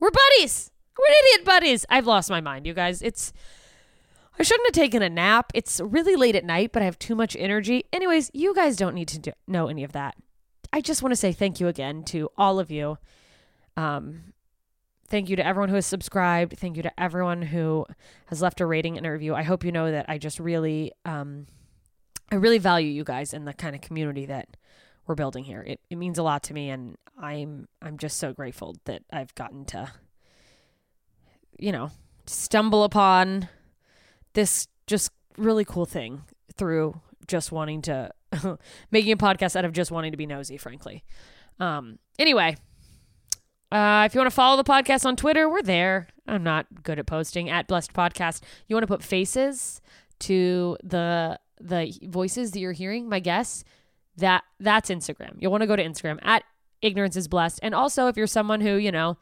We're 0.00 0.10
buddies. 0.10 0.70
We're 0.98 1.14
idiot 1.34 1.46
buddies. 1.46 1.86
I've 1.88 2.06
lost 2.06 2.30
my 2.30 2.40
mind, 2.40 2.66
you 2.66 2.74
guys. 2.74 3.02
It's 3.02 3.32
I 4.38 4.42
shouldn't 4.42 4.68
have 4.68 4.82
taken 4.82 5.02
a 5.02 5.10
nap. 5.10 5.52
It's 5.54 5.80
really 5.80 6.16
late 6.16 6.36
at 6.36 6.44
night, 6.44 6.72
but 6.72 6.82
I 6.82 6.86
have 6.86 6.98
too 6.98 7.14
much 7.14 7.36
energy. 7.36 7.84
Anyways, 7.92 8.30
you 8.32 8.54
guys 8.54 8.76
don't 8.76 8.94
need 8.94 9.08
to 9.08 9.18
do, 9.18 9.32
know 9.46 9.68
any 9.68 9.84
of 9.84 9.92
that. 9.92 10.16
I 10.72 10.80
just 10.80 11.02
want 11.02 11.12
to 11.12 11.16
say 11.16 11.32
thank 11.32 11.60
you 11.60 11.68
again 11.68 12.02
to 12.04 12.30
all 12.36 12.58
of 12.58 12.70
you. 12.70 12.98
Um, 13.76 14.32
thank 15.08 15.28
you 15.28 15.36
to 15.36 15.46
everyone 15.46 15.68
who 15.68 15.74
has 15.74 15.86
subscribed. 15.86 16.58
Thank 16.58 16.76
you 16.76 16.82
to 16.82 17.00
everyone 17.00 17.42
who 17.42 17.86
has 18.26 18.40
left 18.40 18.60
a 18.60 18.66
rating 18.66 18.96
and 18.96 19.06
a 19.06 19.12
review. 19.12 19.34
I 19.34 19.42
hope 19.42 19.64
you 19.64 19.72
know 19.72 19.90
that 19.90 20.06
I 20.08 20.16
just 20.16 20.40
really, 20.40 20.92
um, 21.04 21.46
I 22.32 22.36
really 22.36 22.58
value 22.58 22.88
you 22.88 23.04
guys 23.04 23.32
and 23.32 23.46
the 23.46 23.52
kind 23.52 23.76
of 23.76 23.80
community 23.80 24.26
that 24.26 24.56
we're 25.06 25.14
building 25.14 25.44
here. 25.44 25.62
It, 25.64 25.80
it 25.90 25.96
means 25.96 26.18
a 26.18 26.22
lot 26.22 26.42
to 26.44 26.54
me, 26.54 26.70
and 26.70 26.96
I'm 27.16 27.68
I'm 27.80 27.98
just 27.98 28.16
so 28.16 28.32
grateful 28.32 28.76
that 28.86 29.02
I've 29.12 29.34
gotten 29.34 29.64
to 29.66 29.92
you 31.62 31.72
know, 31.72 31.90
stumble 32.26 32.84
upon 32.84 33.48
this 34.32 34.66
just 34.86 35.12
really 35.36 35.64
cool 35.64 35.86
thing 35.86 36.22
through 36.54 37.00
just 37.28 37.52
wanting 37.52 37.80
to 37.82 38.10
making 38.90 39.12
a 39.12 39.16
podcast 39.16 39.56
out 39.56 39.64
of 39.64 39.72
just 39.72 39.90
wanting 39.90 40.10
to 40.10 40.16
be 40.16 40.26
nosy, 40.26 40.56
frankly. 40.56 41.04
Um, 41.60 41.98
anyway, 42.18 42.56
uh, 43.70 44.02
if 44.06 44.14
you 44.14 44.18
want 44.18 44.30
to 44.30 44.34
follow 44.34 44.56
the 44.56 44.64
podcast 44.68 45.06
on 45.06 45.14
Twitter, 45.14 45.48
we're 45.48 45.62
there. 45.62 46.08
I'm 46.26 46.42
not 46.42 46.82
good 46.82 46.98
at 46.98 47.06
posting 47.06 47.48
at 47.48 47.68
Blessed 47.68 47.92
Podcast. 47.92 48.42
You 48.66 48.74
want 48.74 48.82
to 48.82 48.88
put 48.88 49.02
faces 49.02 49.80
to 50.20 50.76
the 50.82 51.38
the 51.62 51.92
voices 52.02 52.50
that 52.52 52.60
you're 52.60 52.72
hearing, 52.72 53.08
my 53.08 53.20
guess, 53.20 53.64
that 54.16 54.44
that's 54.60 54.90
Instagram. 54.90 55.36
You'll 55.38 55.52
want 55.52 55.62
to 55.62 55.66
go 55.66 55.76
to 55.76 55.84
Instagram 55.84 56.18
at 56.22 56.44
Ignorance 56.80 57.16
is 57.16 57.28
Blessed. 57.28 57.60
And 57.62 57.74
also, 57.74 58.08
if 58.08 58.16
you're 58.16 58.26
someone 58.26 58.60
who 58.60 58.76
you 58.76 58.92
know 58.92 59.18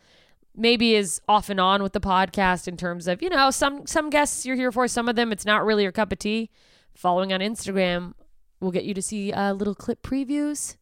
maybe 0.57 0.95
is 0.95 1.21
off 1.29 1.49
and 1.49 1.61
on 1.61 1.83
with 1.83 1.93
the 1.93 2.01
podcast 2.01 2.67
in 2.67 2.77
terms 2.77 3.07
of, 3.07 3.23
you 3.23 3.29
know, 3.29 3.51
some 3.51 3.87
some 3.87 4.11
guests 4.11 4.45
you're 4.45 4.57
here 4.57 4.73
for, 4.73 4.89
some 4.89 5.09
of 5.09 5.17
them 5.17 5.33
it's 5.33 5.47
not 5.47 5.65
really 5.65 5.83
your 5.83 5.93
cup 5.93 6.13
of 6.13 6.19
tea. 6.19 6.51
Following 6.95 7.33
on 7.33 7.41
Instagram 7.41 8.15
will 8.61 8.73
get 8.73 8.85
you 8.85 8.95
to 8.95 9.03
see 9.03 9.33
uh, 9.33 9.53
little 9.53 9.75
clip 9.75 10.03
previews. 10.03 10.77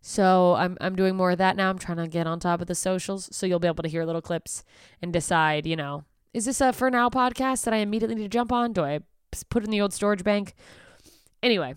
So 0.00 0.54
I'm 0.54 0.78
I'm 0.80 0.96
doing 0.96 1.16
more 1.16 1.32
of 1.32 1.38
that 1.38 1.56
now. 1.56 1.70
I'm 1.70 1.78
trying 1.78 1.98
to 1.98 2.08
get 2.08 2.26
on 2.26 2.40
top 2.40 2.60
of 2.60 2.66
the 2.66 2.74
socials, 2.74 3.28
so 3.32 3.46
you'll 3.46 3.58
be 3.58 3.68
able 3.68 3.82
to 3.82 3.88
hear 3.88 4.04
little 4.04 4.22
clips 4.22 4.64
and 5.02 5.12
decide, 5.12 5.66
you 5.66 5.76
know, 5.76 6.04
is 6.32 6.46
this 6.46 6.60
a 6.60 6.72
for 6.72 6.90
now 6.90 7.10
podcast 7.10 7.64
that 7.64 7.74
I 7.74 7.78
immediately 7.78 8.16
need 8.16 8.22
to 8.22 8.28
jump 8.28 8.52
on? 8.52 8.72
Do 8.72 8.82
I 8.82 9.00
put 9.50 9.64
in 9.64 9.70
the 9.70 9.80
old 9.80 9.92
storage 9.92 10.24
bank? 10.24 10.54
Anyway, 11.42 11.74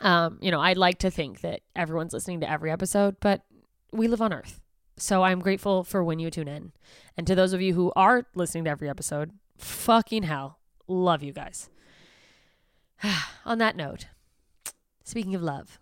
um, 0.00 0.38
you 0.40 0.50
know, 0.50 0.60
I'd 0.60 0.76
like 0.76 0.98
to 0.98 1.10
think 1.10 1.40
that 1.40 1.60
everyone's 1.74 2.12
listening 2.12 2.40
to 2.40 2.50
every 2.50 2.70
episode, 2.70 3.16
but 3.20 3.42
we 3.92 4.08
live 4.08 4.22
on 4.22 4.32
Earth. 4.32 4.60
So 4.96 5.22
I'm 5.22 5.40
grateful 5.40 5.84
for 5.84 6.02
when 6.02 6.18
you 6.18 6.30
tune 6.30 6.48
in. 6.48 6.72
And 7.16 7.26
to 7.26 7.34
those 7.34 7.52
of 7.52 7.60
you 7.60 7.74
who 7.74 7.92
are 7.94 8.26
listening 8.34 8.64
to 8.64 8.70
every 8.70 8.88
episode, 8.88 9.30
fucking 9.56 10.24
hell, 10.24 10.58
love 10.86 11.22
you 11.22 11.32
guys. 11.32 11.70
On 13.44 13.58
that 13.58 13.76
note, 13.76 14.06
speaking 15.04 15.34
of 15.34 15.42
love, 15.42 15.78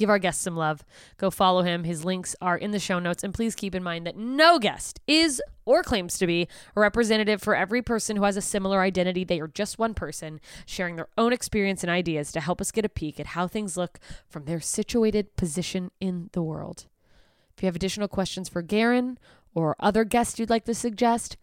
give 0.00 0.10
our 0.10 0.18
guest 0.18 0.42
some 0.42 0.56
love. 0.56 0.84
Go 1.18 1.30
follow 1.30 1.62
him. 1.62 1.84
His 1.84 2.04
links 2.04 2.34
are 2.40 2.56
in 2.56 2.72
the 2.72 2.80
show 2.80 2.98
notes. 2.98 3.22
And 3.22 3.32
please 3.32 3.54
keep 3.54 3.74
in 3.74 3.82
mind 3.82 4.06
that 4.06 4.16
no 4.16 4.58
guest 4.58 4.98
is 5.06 5.40
or 5.64 5.84
claims 5.84 6.18
to 6.18 6.26
be 6.26 6.48
a 6.74 6.80
representative 6.80 7.40
for 7.40 7.54
every 7.54 7.82
person 7.82 8.16
who 8.16 8.24
has 8.24 8.36
a 8.36 8.42
similar 8.42 8.80
identity. 8.80 9.22
They 9.22 9.38
are 9.38 9.46
just 9.46 9.78
one 9.78 9.94
person 9.94 10.40
sharing 10.66 10.96
their 10.96 11.08
own 11.16 11.32
experience 11.32 11.84
and 11.84 11.90
ideas 11.90 12.32
to 12.32 12.40
help 12.40 12.60
us 12.60 12.72
get 12.72 12.84
a 12.84 12.88
peek 12.88 13.20
at 13.20 13.26
how 13.26 13.46
things 13.46 13.76
look 13.76 14.00
from 14.28 14.46
their 14.46 14.60
situated 14.60 15.36
position 15.36 15.90
in 16.00 16.30
the 16.32 16.42
world. 16.42 16.86
If 17.56 17.62
you 17.62 17.66
have 17.66 17.76
additional 17.76 18.08
questions 18.08 18.48
for 18.48 18.62
Garin 18.62 19.18
or 19.54 19.76
other 19.78 20.04
guests 20.04 20.38
you'd 20.38 20.50
like 20.50 20.64
to 20.64 20.74
suggest, 20.74 21.36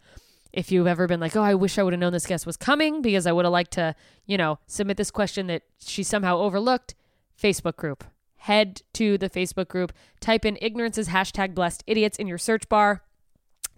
if 0.52 0.72
you've 0.72 0.88
ever 0.88 1.08
been 1.08 1.20
like, 1.20 1.36
oh, 1.36 1.44
I 1.44 1.54
wish 1.54 1.78
I 1.78 1.84
would 1.84 1.94
have 1.94 2.00
known 2.00 2.14
this 2.14 2.26
guest 2.26 2.48
was 2.48 2.58
coming 2.58 3.04
because 3.04 3.28
I 3.28 3.32
would 3.32 3.46
have 3.46 3.52
liked 3.52 3.74
to, 3.74 3.96
you 4.26 4.38
know, 4.38 4.58
submit 4.66 4.98
this 4.98 5.12
question 5.12 5.46
that 5.48 5.62
she 5.80 6.02
somehow 6.02 6.40
overlooked, 6.40 6.96
Facebook 7.40 7.76
group. 7.76 8.04
Head 8.38 8.82
to 8.94 9.18
the 9.18 9.30
Facebook 9.30 9.68
group, 9.68 9.94
type 10.20 10.46
in 10.46 10.58
ignorances 10.62 11.10
hashtag 11.10 11.54
blessed 11.54 11.84
idiots 11.88 12.18
in 12.18 12.28
your 12.28 12.38
search 12.38 12.70
bar. 12.70 13.04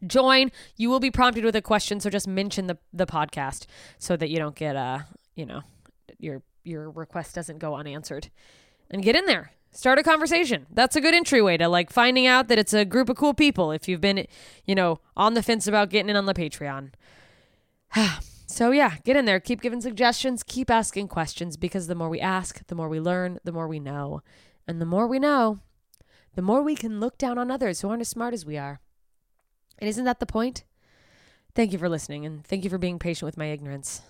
Join. 0.05 0.51
You 0.77 0.89
will 0.89 0.99
be 0.99 1.11
prompted 1.11 1.43
with 1.43 1.55
a 1.55 1.61
question, 1.61 1.99
so 1.99 2.09
just 2.09 2.27
mention 2.27 2.67
the 2.67 2.77
the 2.93 3.05
podcast 3.05 3.65
so 3.97 4.15
that 4.15 4.29
you 4.29 4.37
don't 4.37 4.55
get 4.55 4.75
uh, 4.75 4.99
you 5.35 5.45
know, 5.45 5.61
your 6.19 6.41
your 6.63 6.89
request 6.89 7.35
doesn't 7.35 7.59
go 7.59 7.75
unanswered. 7.75 8.29
And 8.91 9.03
get 9.03 9.15
in 9.15 9.25
there 9.25 9.51
start 9.71 9.99
a 9.99 10.03
conversation. 10.03 10.65
That's 10.71 10.95
a 10.95 11.01
good 11.01 11.13
entryway 11.13 11.57
to 11.57 11.67
like 11.67 11.91
finding 11.91 12.27
out 12.27 12.47
that 12.47 12.59
it's 12.59 12.73
a 12.73 12.85
group 12.85 13.09
of 13.09 13.17
cool 13.17 13.33
people 13.33 13.71
if 13.71 13.87
you've 13.87 14.01
been, 14.01 14.25
you 14.65 14.75
know, 14.75 14.99
on 15.15 15.33
the 15.33 15.43
fence 15.43 15.67
about 15.67 15.89
getting 15.89 16.09
in 16.09 16.15
on 16.15 16.25
the 16.25 16.33
Patreon. 16.33 16.91
so 18.45 18.71
yeah, 18.71 18.95
get 19.03 19.15
in 19.15 19.25
there, 19.25 19.39
keep 19.39 19.61
giving 19.61 19.81
suggestions, 19.81 20.43
keep 20.43 20.69
asking 20.69 21.07
questions 21.07 21.57
because 21.57 21.87
the 21.87 21.95
more 21.95 22.09
we 22.09 22.19
ask, 22.19 22.65
the 22.67 22.75
more 22.75 22.89
we 22.89 22.99
learn, 22.99 23.39
the 23.43 23.51
more 23.51 23.67
we 23.67 23.79
know. 23.79 24.21
And 24.69 24.79
the 24.79 24.85
more 24.85 25.07
we 25.07 25.17
know, 25.17 25.61
the 26.35 26.43
more 26.43 26.61
we 26.61 26.75
can 26.75 26.99
look 26.99 27.17
down 27.17 27.39
on 27.39 27.49
others 27.49 27.81
who 27.81 27.89
aren't 27.89 28.01
as 28.01 28.07
smart 28.07 28.35
as 28.35 28.45
we 28.45 28.55
are. 28.55 28.79
And 29.79 29.89
isn't 29.89 30.05
that 30.05 30.19
the 30.19 30.27
point? 30.27 30.63
Thank 31.55 31.73
you 31.73 31.79
for 31.79 31.89
listening 31.89 32.23
and 32.23 32.45
thank 32.45 32.63
you 32.63 32.69
for 32.69 32.77
being 32.77 32.99
patient 32.99 33.25
with 33.25 33.35
my 33.35 33.47
ignorance. 33.47 34.03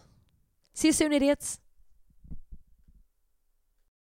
See 0.74 0.90
you 0.90 0.92
soon, 0.92 1.14
idiots. 1.14 1.62